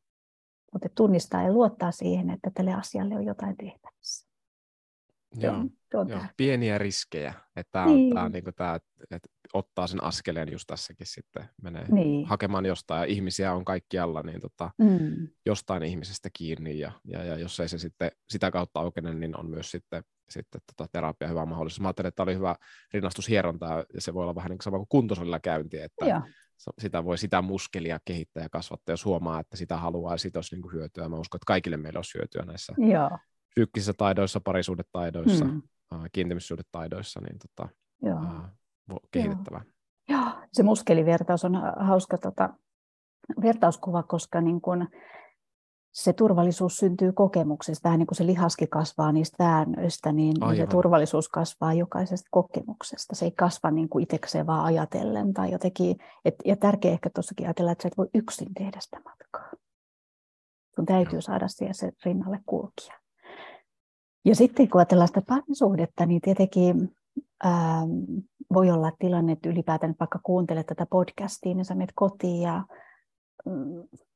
Mutta 0.73 0.89
tunnistaa 0.95 1.43
ja 1.43 1.53
luottaa 1.53 1.93
siihen, 1.93 2.31
että 2.31 2.51
tälle 2.55 2.75
asialle 2.75 3.15
on 3.15 3.25
jotain 3.25 3.57
tehtävissä. 3.57 4.29
Joo, 5.37 5.55
on, 5.95 6.09
joo 6.09 6.21
pieniä 6.37 6.79
riskejä. 6.79 7.35
Että 7.57 7.73
tämä 7.73 7.87
niin. 7.87 8.15
tämä 8.15 8.29
niin 8.29 8.45
kuin 8.45 8.55
tämä, 8.55 8.79
että 9.11 9.29
ottaa 9.53 9.87
sen 9.87 10.05
askeleen 10.05 10.53
just 10.53 10.65
tässäkin 10.67 11.07
sitten, 11.07 11.49
menee 11.63 11.87
niin. 11.89 12.27
hakemaan 12.27 12.67
jostain, 12.67 13.01
ja 13.01 13.05
ihmisiä 13.05 13.55
on 13.55 13.65
kaikkialla, 13.65 14.23
niin 14.23 14.41
tota, 14.41 14.71
mm. 14.79 15.29
jostain 15.47 15.83
ihmisestä 15.83 16.29
kiinni, 16.33 16.79
ja, 16.79 16.93
ja, 17.05 17.25
ja 17.25 17.39
jos 17.39 17.61
ei 17.61 17.69
se 17.69 17.79
sitten 17.79 18.11
sitä 18.29 18.51
kautta 18.51 18.81
aukene, 18.81 19.15
niin 19.15 19.41
on 19.41 19.51
myös 19.51 19.71
sitten 19.71 20.05
sitten 20.31 20.61
tota, 20.77 20.91
terapia 20.93 21.29
hyvä 21.29 21.47
mahdollisuus. 21.47 21.81
Mä 21.81 21.89
ajattelin, 21.89 22.09
että 22.09 22.17
tämä 22.17 22.25
oli 22.25 22.35
hyvä 22.35 22.57
rinnastushieronta 22.93 23.67
ja 23.95 24.01
se 24.01 24.15
voi 24.15 24.23
olla 24.23 24.35
vähän 24.35 24.51
niin 24.51 24.59
kuin 24.59 24.65
sama 24.65 24.77
kuin 24.77 24.89
kuntosalilla 24.89 25.41
käynti, 25.41 25.79
että 25.81 26.07
Joo. 26.07 26.21
sitä 26.79 27.05
voi 27.05 27.19
sitä 27.19 27.43
muskelia 27.43 27.99
kehittää 28.05 28.43
ja 28.43 28.49
kasvattaa, 28.49 28.93
jos 28.93 29.05
huomaa, 29.05 29.41
että 29.41 29.57
sitä 29.57 29.77
haluaa 29.77 30.15
ja 30.15 30.19
siitä 30.19 30.39
olisi 30.39 30.55
niin 30.55 30.63
kuin 30.63 30.73
hyötyä. 30.73 31.09
Mä 31.09 31.17
uskon, 31.17 31.39
että 31.39 31.47
kaikille 31.47 31.77
meillä 31.77 31.99
olisi 31.99 32.19
hyötyä 32.19 32.43
näissä 32.43 32.73
Joo. 32.79 33.19
psyykkisissä 33.51 33.93
taidoissa, 33.93 34.41
parisuudetaidoissa, 34.41 35.45
mm. 35.45 35.63
kiintymyssuudetaidoissa, 36.13 37.21
niin 37.21 37.39
tota, 37.39 37.69
Joo. 38.03 39.01
kehitettävä. 39.11 39.61
Joo. 39.65 39.75
Joo, 40.09 40.31
se 40.53 40.63
muskelivertaus 40.63 41.45
on 41.45 41.55
hauska 41.77 42.19
tota, 42.19 42.51
vertauskuva, 43.43 44.03
koska 44.03 44.41
niin 44.41 44.61
kun, 44.61 44.89
se 45.95 46.13
turvallisuus 46.13 46.77
syntyy 46.77 47.13
kokemuksesta, 47.13 47.89
vähän 47.89 47.99
niin 47.99 48.07
kuin 48.07 48.17
se 48.17 48.27
lihaskin 48.27 48.69
kasvaa 48.69 49.13
niistä 49.13 49.45
väännöistä, 49.45 50.13
niin 50.13 50.37
Aivan. 50.41 50.57
se 50.57 50.67
turvallisuus 50.67 51.29
kasvaa 51.29 51.75
jokaisesta 51.75 52.29
kokemuksesta. 52.31 53.15
Se 53.15 53.25
ei 53.25 53.31
kasva 53.31 53.71
niin 53.71 53.89
kuin 53.89 54.03
itsekseen 54.03 54.47
vaan 54.47 54.65
ajatellen 54.65 55.35
tai 55.35 55.53
jotenkin, 55.53 55.97
et, 56.25 56.35
ja 56.45 56.57
tärkeää 56.57 56.93
ehkä 56.93 57.11
tuossakin 57.15 57.47
ajatella, 57.47 57.73
että 57.73 57.83
sä 57.83 57.89
et 57.89 57.99
voi 57.99 58.09
yksin 58.15 58.55
tehdä 58.55 58.81
sitä 58.81 59.01
matkaa. 59.05 59.51
Sun 60.75 60.87
täytyy 60.87 61.21
saada 61.21 61.49
siihen 61.49 61.75
se 61.75 61.93
rinnalle 62.05 62.41
kulkia. 62.47 62.95
Ja 64.25 64.35
sitten 64.37 64.71
kun 64.71 64.79
ajatellaan 64.79 65.09
sitä 65.09 65.23
parisuhdetta, 65.29 66.07
niin 66.07 66.21
tietenkin 66.21 66.97
ähm, 67.47 67.91
voi 68.53 68.71
olla 68.71 68.93
tilanne, 68.99 69.33
että 69.33 69.49
ylipäätään 69.49 69.95
vaikka 70.01 70.21
kuuntelet 70.23 70.67
tätä 70.67 70.87
podcastia, 70.87 71.55
niin 71.55 71.65
sä 71.65 71.75
menet 71.75 71.93
kotiin 71.95 72.43
ja 72.43 72.65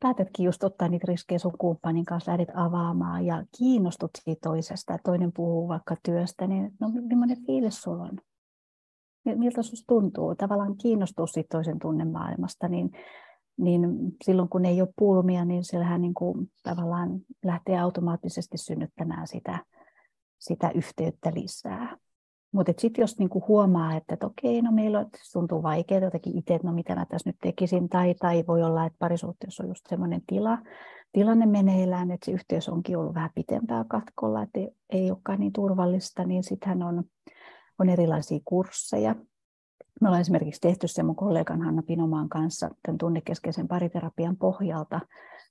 päätätkin 0.00 0.46
just 0.46 0.64
ottaa 0.64 0.88
niitä 0.88 1.04
riskejä 1.08 1.38
sun 1.38 1.58
kumppanin 1.58 2.04
kanssa, 2.04 2.30
lähdet 2.30 2.48
avaamaan 2.54 3.26
ja 3.26 3.44
kiinnostut 3.58 4.10
siitä 4.24 4.48
toisesta, 4.48 4.94
että 4.94 5.10
toinen 5.10 5.32
puhuu 5.32 5.68
vaikka 5.68 5.96
työstä, 6.02 6.46
niin 6.46 6.72
no 6.80 6.88
millainen 6.88 7.46
fiilis 7.46 7.82
sulla 7.82 8.02
on? 8.02 8.18
Miltä 9.36 9.62
sinusta 9.62 9.84
tuntuu? 9.86 10.34
Tavallaan 10.34 10.76
kiinnostua 10.76 11.26
siitä 11.26 11.48
toisen 11.50 11.78
tunnemaailmasta, 11.78 12.68
niin, 12.68 12.90
niin 13.56 13.82
silloin 14.24 14.48
kun 14.48 14.64
ei 14.64 14.80
ole 14.80 14.92
pulmia, 14.98 15.44
niin 15.44 15.64
siellähän 15.64 16.00
niin 16.00 16.14
kuin 16.14 16.50
tavallaan 16.62 17.20
lähtee 17.44 17.78
automaattisesti 17.78 18.58
synnyttämään 18.58 19.26
sitä, 19.26 19.64
sitä 20.38 20.70
yhteyttä 20.70 21.32
lisää. 21.34 21.96
Mutta 22.52 22.72
sitten 22.78 23.02
jos 23.02 23.18
niinku 23.18 23.44
huomaa, 23.48 23.96
että 23.96 24.14
et 24.14 24.24
okei, 24.24 24.62
no 24.62 24.72
meillä 24.72 24.98
on, 24.98 25.06
tuntuu 25.32 25.62
vaikeaa 25.62 26.04
jotenkin 26.04 26.38
itse, 26.38 26.54
että 26.54 26.66
no 26.68 26.74
mitä 26.74 26.94
mä 26.94 27.06
tässä 27.06 27.28
nyt 27.28 27.36
tekisin, 27.42 27.88
tai, 27.88 28.14
tai 28.14 28.44
voi 28.48 28.62
olla, 28.62 28.86
että 28.86 28.96
parisuhteessa 28.98 29.62
on 29.62 29.68
just 29.68 29.86
semmoinen 29.88 30.22
tila, 30.26 30.58
tilanne 31.12 31.46
meneillään, 31.46 32.10
että 32.10 32.24
se 32.24 32.32
yhteys 32.32 32.68
onkin 32.68 32.96
ollut 32.98 33.14
vähän 33.14 33.30
pitempää 33.34 33.84
katkolla, 33.88 34.42
että 34.42 34.60
ei, 34.60 34.70
ei 34.90 35.10
olekaan 35.10 35.40
niin 35.40 35.52
turvallista, 35.52 36.24
niin 36.24 36.44
sittenhän 36.44 36.82
on, 36.82 37.04
on 37.78 37.88
erilaisia 37.88 38.40
kursseja. 38.44 39.14
Me 40.00 40.08
ollaan 40.08 40.20
esimerkiksi 40.20 40.60
tehty 40.60 40.88
sen 40.88 41.06
mun 41.06 41.16
kollegan 41.16 41.62
Hanna 41.62 41.82
Pinomaan 41.82 42.28
kanssa 42.28 42.70
tämän 42.82 42.98
tunnekeskeisen 42.98 43.68
pariterapian 43.68 44.36
pohjalta 44.36 45.00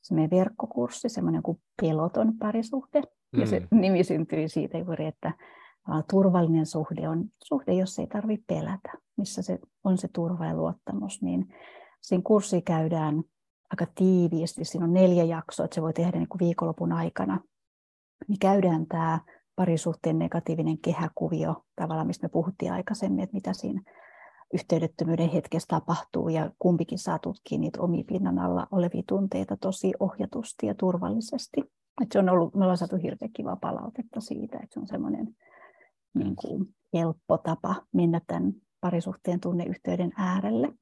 semmoinen 0.02 0.30
verkkokurssi, 0.30 1.10
semmoinen 1.10 1.44
kuin 1.44 1.60
peloton 1.82 2.34
parisuhde. 2.40 3.02
Mm. 3.32 3.40
Ja 3.40 3.48
se 3.48 3.60
mm. 3.60 3.82
nimi 3.82 4.04
syntyi 4.04 4.50
siitä 4.50 4.78
juuri, 4.78 5.06
että 5.06 5.34
turvallinen 6.10 6.66
suhde 6.66 7.10
on 7.10 7.26
suhde, 7.44 7.74
jos 7.74 8.00
ei 8.00 8.08
tarvitse 8.08 8.46
pelätä, 8.48 8.92
missä 9.18 9.42
se 9.42 9.60
on 9.84 9.98
se 9.98 10.08
turva 10.14 10.46
ja 10.46 10.56
luottamus, 10.56 11.22
niin 11.22 11.46
siinä 12.02 12.22
kurssi 12.26 12.62
käydään 12.62 13.24
aika 13.70 13.86
tiiviisti. 13.96 14.66
Siinä 14.66 14.86
on 14.86 14.94
neljä 14.94 15.24
jaksoa, 15.24 15.66
että 15.66 15.76
se 15.76 15.82
voi 15.82 15.94
tehdä 15.94 16.18
niin 16.18 16.30
kuin 16.30 16.40
viikonlopun 16.40 16.92
aikana. 16.92 17.40
Niin 18.28 18.40
käydään 18.40 18.88
tämä 18.88 19.20
parisuhteen 19.56 20.20
negatiivinen 20.20 20.78
kehäkuvio, 20.78 21.64
tavallaan 21.76 22.08
mistä 22.08 22.26
me 22.26 22.30
puhuttiin 22.30 22.74
aikaisemmin, 22.74 23.24
että 23.24 23.34
mitä 23.34 23.54
siinä 23.54 23.82
yhteydettömyyden 24.54 25.30
hetkessä 25.30 25.68
tapahtuu 25.68 26.30
ja 26.30 26.52
kumpikin 26.60 27.00
saa 27.00 27.20
tutkia 27.20 27.58
niitä 27.58 27.82
omia 27.82 28.04
pinnan 28.08 28.40
alla 28.40 28.68
olevia 28.72 29.04
tunteita 29.08 29.58
tosi 29.58 29.94
ohjatusti 30.00 30.66
ja 30.66 30.76
turvallisesti. 30.76 31.62
Et 32.02 32.12
se 32.12 32.20
on 32.20 32.30
ollut, 32.30 32.56
me 32.56 32.64
ollaan 32.64 32.78
saatu 32.78 32.96
hirveän 32.96 33.34
kivaa 33.34 33.56
palautetta 33.56 34.22
siitä, 34.22 34.58
että 34.58 34.74
se 34.74 34.80
on 34.80 34.88
semmoinen 34.88 35.36
niin 36.20 36.36
kuin 36.36 36.76
helppo 36.94 37.38
tapa 37.38 37.76
mennä 37.94 38.22
tämän 38.28 38.54
parisuhteen 38.82 39.40
tunneyhteyden 39.40 40.12
äärelle. 40.18 40.74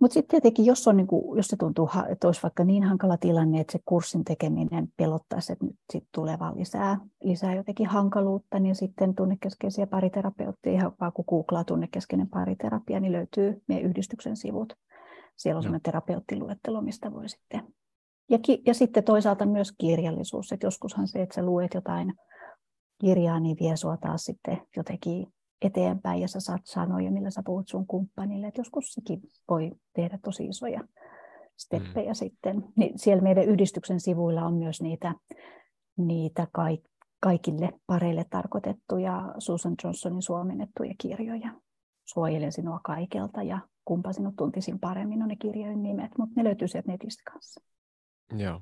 Mutta 0.00 0.14
sitten 0.14 0.30
tietenkin, 0.30 0.66
jos, 0.66 0.88
on, 0.88 0.96
niin 0.96 1.06
kuin, 1.06 1.36
jos 1.36 1.46
se 1.46 1.56
tuntuu, 1.56 1.90
että 2.08 2.28
olisi 2.28 2.42
vaikka 2.42 2.64
niin 2.64 2.82
hankala 2.84 3.16
tilanne, 3.16 3.60
että 3.60 3.72
se 3.72 3.78
kurssin 3.84 4.24
tekeminen 4.24 4.88
pelottaisi, 4.96 5.52
että 5.52 5.64
nyt 5.64 5.76
sit 5.92 6.04
tulee 6.14 6.38
vaan 6.38 6.58
lisää, 6.58 6.98
lisää 7.22 7.54
jotenkin 7.54 7.86
hankaluutta, 7.86 8.58
niin 8.58 8.74
sitten 8.74 9.14
tunnekeskeisiä 9.14 9.86
pariterapeutteja, 9.86 10.74
ihan 10.74 10.92
vaan 11.00 11.12
kun 11.12 11.24
googlaa 11.28 11.64
tunnekeskeinen 11.64 12.28
pariterapia, 12.28 13.00
niin 13.00 13.12
löytyy 13.12 13.62
meidän 13.68 13.90
yhdistyksen 13.90 14.36
sivut. 14.36 14.72
Siellä 15.36 15.58
on 15.58 15.62
sellainen 15.62 15.82
terapeuttiluettelo, 15.82 16.80
mistä 16.80 17.12
voi 17.12 17.28
sitten... 17.28 17.74
Ja, 18.30 18.38
ki, 18.38 18.62
ja 18.66 18.74
sitten 18.74 19.04
toisaalta 19.04 19.46
myös 19.46 19.72
kirjallisuus, 19.78 20.52
että 20.52 20.66
joskushan 20.66 21.08
se, 21.08 21.22
että 21.22 21.34
sä 21.34 21.42
luet 21.42 21.74
jotain 21.74 22.14
kirjaa, 23.04 23.40
niin 23.40 23.56
vie 23.60 23.76
sua 23.76 23.96
taas 23.96 24.24
sitten 24.24 24.62
jotenkin 24.76 25.26
eteenpäin 25.62 26.20
ja 26.20 26.28
sä 26.28 26.40
saat 26.40 26.60
sanoja, 26.64 27.10
millä 27.10 27.30
sä 27.30 27.42
puhut 27.46 27.68
sun 27.68 27.86
kumppanille. 27.86 28.46
Et 28.46 28.58
joskus 28.58 28.92
sekin 28.92 29.20
voi 29.50 29.72
tehdä 29.92 30.18
tosi 30.24 30.46
isoja 30.46 30.80
steppejä 31.58 32.10
mm. 32.10 32.14
sitten. 32.14 32.64
Niin 32.76 32.98
siellä 32.98 33.22
meidän 33.22 33.44
yhdistyksen 33.44 34.00
sivuilla 34.00 34.42
on 34.42 34.54
myös 34.54 34.82
niitä, 34.82 35.14
niitä 35.96 36.46
kaikki 36.52 36.92
kaikille 37.22 37.72
pareille 37.86 38.24
tarkoitettuja 38.30 39.34
Susan 39.38 39.74
Johnsonin 39.84 40.22
suomennettuja 40.22 40.94
kirjoja. 40.98 41.54
Suojelen 42.04 42.52
sinua 42.52 42.80
kaikelta 42.84 43.42
ja 43.42 43.58
kumpa 43.84 44.12
sinut 44.12 44.36
tuntisin 44.36 44.78
paremmin 44.78 45.22
on 45.22 45.28
ne 45.28 45.36
kirjojen 45.36 45.82
nimet, 45.82 46.10
mutta 46.18 46.32
ne 46.36 46.44
löytyy 46.44 46.68
sieltä 46.68 46.92
netistä 46.92 47.22
kanssa. 47.32 47.60
Joo. 48.36 48.60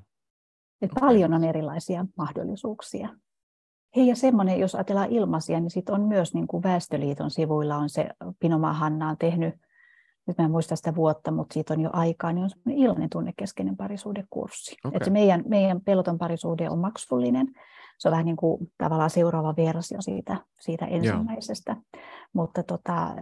Et 0.81 0.91
okay. 0.91 1.07
Paljon 1.07 1.33
on 1.33 1.43
erilaisia 1.43 2.05
mahdollisuuksia. 2.17 3.09
Hei, 3.95 4.07
ja 4.07 4.15
semmoinen, 4.15 4.59
jos 4.59 4.75
ajatellaan 4.75 5.11
ilmaisia, 5.11 5.59
niin 5.59 5.71
sitten 5.71 5.95
on 5.95 6.01
myös 6.01 6.33
niin 6.33 6.47
kuin 6.47 6.63
Väestöliiton 6.63 7.31
sivuilla 7.31 7.77
on 7.77 7.89
se, 7.89 8.09
Pinoma 8.39 8.73
Hanna 8.73 9.09
on 9.09 9.17
tehnyt, 9.17 9.55
nyt 10.27 10.37
mä 10.37 10.45
en 10.45 10.51
muista 10.51 10.75
sitä 10.75 10.95
vuotta, 10.95 11.31
mutta 11.31 11.53
siitä 11.53 11.73
on 11.73 11.81
jo 11.81 11.89
aikaa, 11.93 12.33
niin 12.33 12.43
on 12.43 12.49
semmoinen 12.49 12.83
iloinen 12.83 13.09
tunnekeskeinen 13.09 13.77
parisuudekurssi. 13.77 14.75
Okay. 14.85 14.97
Että 14.97 15.09
meidän, 15.09 15.43
meidän 15.47 15.81
peloton 15.81 16.17
parisuhde 16.17 16.69
on 16.69 16.79
maksullinen. 16.79 17.47
Se 17.97 18.07
on 18.07 18.11
vähän 18.11 18.25
niin 18.25 18.35
kuin 18.35 18.71
tavallaan 18.77 19.09
seuraava 19.09 19.55
versio 19.55 20.01
siitä, 20.01 20.37
siitä 20.59 20.85
ensimmäisestä, 20.85 21.71
Joo. 21.71 22.03
mutta 22.33 22.63
tota, 22.63 23.15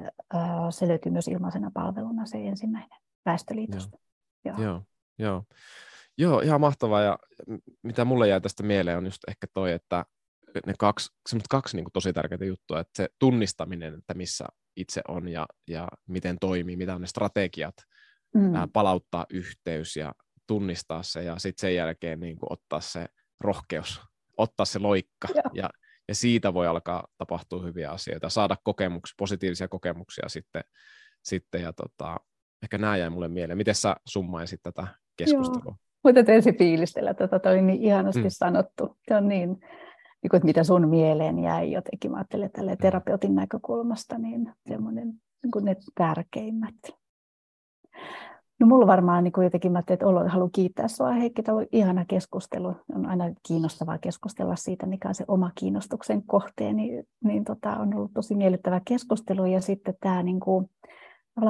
se 0.69 0.87
löytyy 0.87 1.11
myös 1.11 1.27
ilmaisena 1.27 1.71
palveluna 1.73 2.25
se 2.25 2.37
ensimmäinen 2.37 2.99
Väestöliitosta. 3.25 3.97
Joo. 4.45 4.55
Joo. 4.57 4.65
Joo. 4.65 4.81
Joo. 5.17 5.43
Joo, 6.17 6.39
ihan 6.39 6.61
mahtavaa. 6.61 7.01
Ja 7.01 7.19
mitä 7.83 8.05
mulle 8.05 8.27
jäi 8.27 8.41
tästä 8.41 8.63
mieleen 8.63 8.97
on 8.97 9.05
just 9.05 9.23
ehkä 9.27 9.47
toi, 9.53 9.71
että 9.71 10.05
ne 10.65 10.73
kaksi, 10.79 11.09
kaksi 11.49 11.75
niin 11.75 11.83
kuin 11.83 11.93
tosi 11.93 12.13
tärkeää 12.13 12.47
juttua, 12.47 12.79
että 12.79 12.91
se 12.97 13.09
tunnistaminen, 13.19 13.93
että 13.93 14.13
missä 14.13 14.45
itse 14.75 15.01
on 15.07 15.27
ja, 15.27 15.45
ja 15.67 15.87
miten 16.07 16.37
toimii, 16.41 16.77
mitä 16.77 16.95
on 16.95 17.01
ne 17.01 17.07
strategiat, 17.07 17.75
mm. 18.33 18.51
palauttaa 18.73 19.25
yhteys 19.29 19.95
ja 19.95 20.13
tunnistaa 20.47 21.03
se 21.03 21.23
ja 21.23 21.39
sitten 21.39 21.61
sen 21.61 21.75
jälkeen 21.75 22.19
niin 22.19 22.37
kuin 22.37 22.53
ottaa 22.53 22.81
se 22.81 23.05
rohkeus, 23.39 24.01
ottaa 24.37 24.65
se 24.65 24.79
loikka 24.79 25.27
ja, 25.53 25.69
ja 26.07 26.15
siitä 26.15 26.53
voi 26.53 26.67
alkaa 26.67 27.07
tapahtua 27.17 27.63
hyviä 27.63 27.91
asioita, 27.91 28.29
saada 28.29 28.57
kokemuksia, 28.63 29.15
positiivisia 29.17 29.67
kokemuksia 29.67 30.29
sitten, 30.29 30.63
sitten 31.23 31.61
ja 31.61 31.73
tota, 31.73 32.17
ehkä 32.63 32.77
nämä 32.77 32.97
jäi 32.97 33.09
mulle 33.09 33.27
mieleen. 33.27 33.57
Miten 33.57 33.75
sä 33.75 33.95
summaisit 34.05 34.59
tätä 34.63 34.87
keskustelua? 35.17 35.61
Joo. 35.65 35.75
Mutta 36.03 36.31
ensin 36.31 36.57
fiilistellä 36.57 37.13
tätä, 37.13 37.39
tämä 37.39 37.53
oli 37.53 37.61
niin 37.61 37.83
ihanasti 37.83 38.23
mm. 38.23 38.29
sanottu. 38.29 38.97
Se 39.07 39.15
on 39.15 39.27
niin, 39.27 39.57
niin 40.23 40.29
kuin, 40.29 40.37
että 40.37 40.45
mitä 40.45 40.63
sun 40.63 40.87
mieleen 40.87 41.39
jäi 41.39 41.71
jotenkin, 41.71 42.11
mä 42.11 42.17
ajattelen 42.17 42.51
tälle 42.51 42.71
mm. 42.71 42.77
terapeutin 42.81 43.35
näkökulmasta, 43.35 44.17
niin 44.17 44.53
semmoinen 44.67 45.07
niin 45.43 45.51
kuin 45.51 45.65
ne 45.65 45.75
tärkeimmät. 45.95 46.75
No 48.59 48.67
mulla 48.67 48.87
varmaan 48.87 49.23
niin 49.23 49.31
kuin 49.31 49.43
jotenkin, 49.43 49.71
mä 49.71 49.79
että 49.79 50.05
haluan 50.27 50.51
kiittää 50.51 50.87
sinua 50.87 51.11
Heikki, 51.11 51.43
tämä 51.43 51.57
oli 51.57 51.67
ihana 51.71 52.05
keskustelu. 52.05 52.75
On 52.95 53.05
aina 53.05 53.25
kiinnostavaa 53.47 53.97
keskustella 53.97 54.55
siitä, 54.55 54.85
mikä 54.85 55.07
on 55.07 55.15
se 55.15 55.25
oma 55.27 55.51
kiinnostuksen 55.55 56.23
kohteen, 56.23 56.75
niin, 56.75 57.07
niin 57.23 57.43
tota, 57.43 57.77
on 57.77 57.95
ollut 57.95 58.11
tosi 58.13 58.35
miellyttävä 58.35 58.81
keskustelu. 58.85 59.45
Ja 59.45 59.61
sitten 59.61 59.95
tämä, 59.99 60.23
niin 60.23 60.39
kuin, 60.39 60.69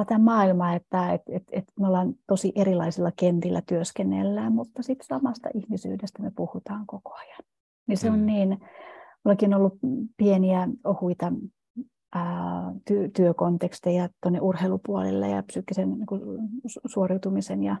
tämä 0.06 0.24
maailma, 0.24 0.74
että 0.74 1.12
et, 1.12 1.22
et, 1.28 1.42
et 1.52 1.64
me 1.80 1.86
ollaan 1.86 2.14
tosi 2.26 2.52
erilaisilla 2.54 3.12
kentillä 3.16 3.62
työskennellään, 3.66 4.52
mutta 4.52 4.82
sitten 4.82 5.06
samasta 5.06 5.48
ihmisyydestä 5.54 6.22
me 6.22 6.32
puhutaan 6.36 6.86
koko 6.86 7.14
ajan. 7.14 7.49
Niin 7.90 7.98
se 7.98 8.10
on 8.10 8.18
mm. 8.18 8.26
niin, 8.26 8.58
mullakin 9.24 9.54
on 9.54 9.60
ollut 9.60 9.78
pieniä 10.16 10.68
ohuita 10.84 11.32
ää, 12.14 12.72
ty- 12.90 13.10
työkonteksteja 13.16 14.08
tuonne 14.22 14.40
urheilupuolelle 14.40 15.28
ja 15.28 15.42
psyykkisen 15.42 15.90
niin 15.90 16.06
kuin, 16.06 16.22
suoriutumisen 16.86 17.62
ja 17.62 17.76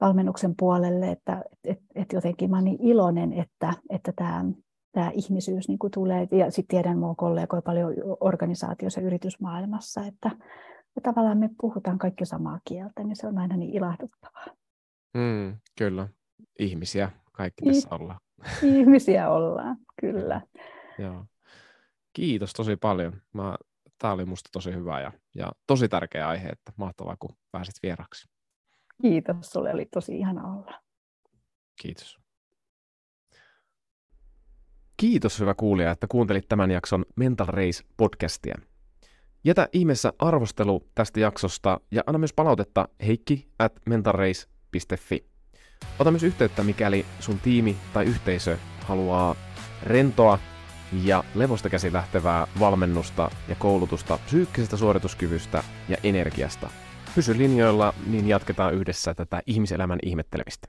valmennuksen 0.00 0.54
puolelle, 0.58 1.10
että 1.10 1.44
et, 1.64 1.78
et 1.94 2.12
jotenkin 2.12 2.50
mä 2.50 2.56
olen 2.56 2.64
niin 2.64 2.82
iloinen, 2.82 3.32
että, 3.32 3.74
että 3.90 4.12
tämä 4.16 4.44
tämä 4.92 5.10
ihmisyys 5.14 5.68
niin 5.68 5.78
kuin 5.78 5.90
tulee, 5.90 6.28
ja 6.30 6.50
sitten 6.50 6.76
tiedän 6.76 6.98
minun 6.98 7.16
kollegoja 7.16 7.62
paljon 7.62 7.94
organisaatioissa 8.20 9.00
ja 9.00 9.06
yritysmaailmassa, 9.06 10.00
että, 10.00 10.30
että 10.96 11.10
tavallaan 11.10 11.38
me 11.38 11.50
puhutaan 11.60 11.98
kaikki 11.98 12.26
samaa 12.26 12.60
kieltä, 12.68 13.04
niin 13.04 13.16
se 13.16 13.26
on 13.26 13.38
aina 13.38 13.56
niin 13.56 13.70
ilahduttavaa. 13.70 14.46
Mm, 15.14 15.56
kyllä, 15.78 16.08
ihmisiä 16.58 17.10
kaikki 17.32 17.64
tässä 17.64 17.88
ollaan. 17.94 18.20
Ihmisiä 18.62 19.30
ollaan, 19.30 19.76
kyllä. 20.00 20.40
Joo. 20.98 21.24
Kiitos 22.12 22.52
tosi 22.52 22.76
paljon. 22.76 23.22
Mä, 23.32 23.56
tämä 23.98 24.12
oli 24.12 24.24
musta 24.24 24.50
tosi 24.52 24.74
hyvä 24.74 25.00
ja, 25.00 25.12
ja 25.34 25.52
tosi 25.66 25.88
tärkeä 25.88 26.28
aihe, 26.28 26.48
että 26.48 26.72
mahtavaa, 26.76 27.16
kun 27.20 27.36
pääsit 27.52 27.74
vieraksi. 27.82 28.28
Kiitos, 29.02 29.50
sulle 29.50 29.74
oli 29.74 29.86
tosi 29.86 30.18
ihana 30.18 30.52
olla. 30.52 30.80
Kiitos. 31.82 32.18
Kiitos 34.96 35.40
hyvä 35.40 35.54
kuulija, 35.54 35.90
että 35.90 36.06
kuuntelit 36.06 36.48
tämän 36.48 36.70
jakson 36.70 37.04
Mental 37.16 37.46
Race 37.46 37.84
podcastia. 37.96 38.54
Jätä 39.44 39.68
ihmeessä 39.72 40.12
arvostelu 40.18 40.88
tästä 40.94 41.20
jaksosta 41.20 41.80
ja 41.90 42.02
anna 42.06 42.18
myös 42.18 42.32
palautetta 42.32 42.88
heikki 43.06 43.48
at 43.58 43.72
mentalrace.fi. 43.86 45.31
Ota 45.98 46.10
myös 46.10 46.22
yhteyttä, 46.22 46.62
mikäli 46.62 47.06
sun 47.20 47.38
tiimi 47.38 47.76
tai 47.92 48.04
yhteisö 48.04 48.58
haluaa 48.84 49.36
rentoa 49.82 50.38
ja 51.04 51.24
levosta 51.34 51.68
käsi 51.68 51.92
lähtevää 51.92 52.46
valmennusta 52.60 53.30
ja 53.48 53.54
koulutusta 53.54 54.18
psyykkisestä 54.26 54.76
suorituskyvystä 54.76 55.64
ja 55.88 55.96
energiasta. 56.02 56.70
Pysy 57.14 57.38
linjoilla, 57.38 57.94
niin 58.06 58.28
jatketaan 58.28 58.74
yhdessä 58.74 59.14
tätä 59.14 59.42
ihmiselämän 59.46 59.98
ihmettelemistä. 60.02 60.68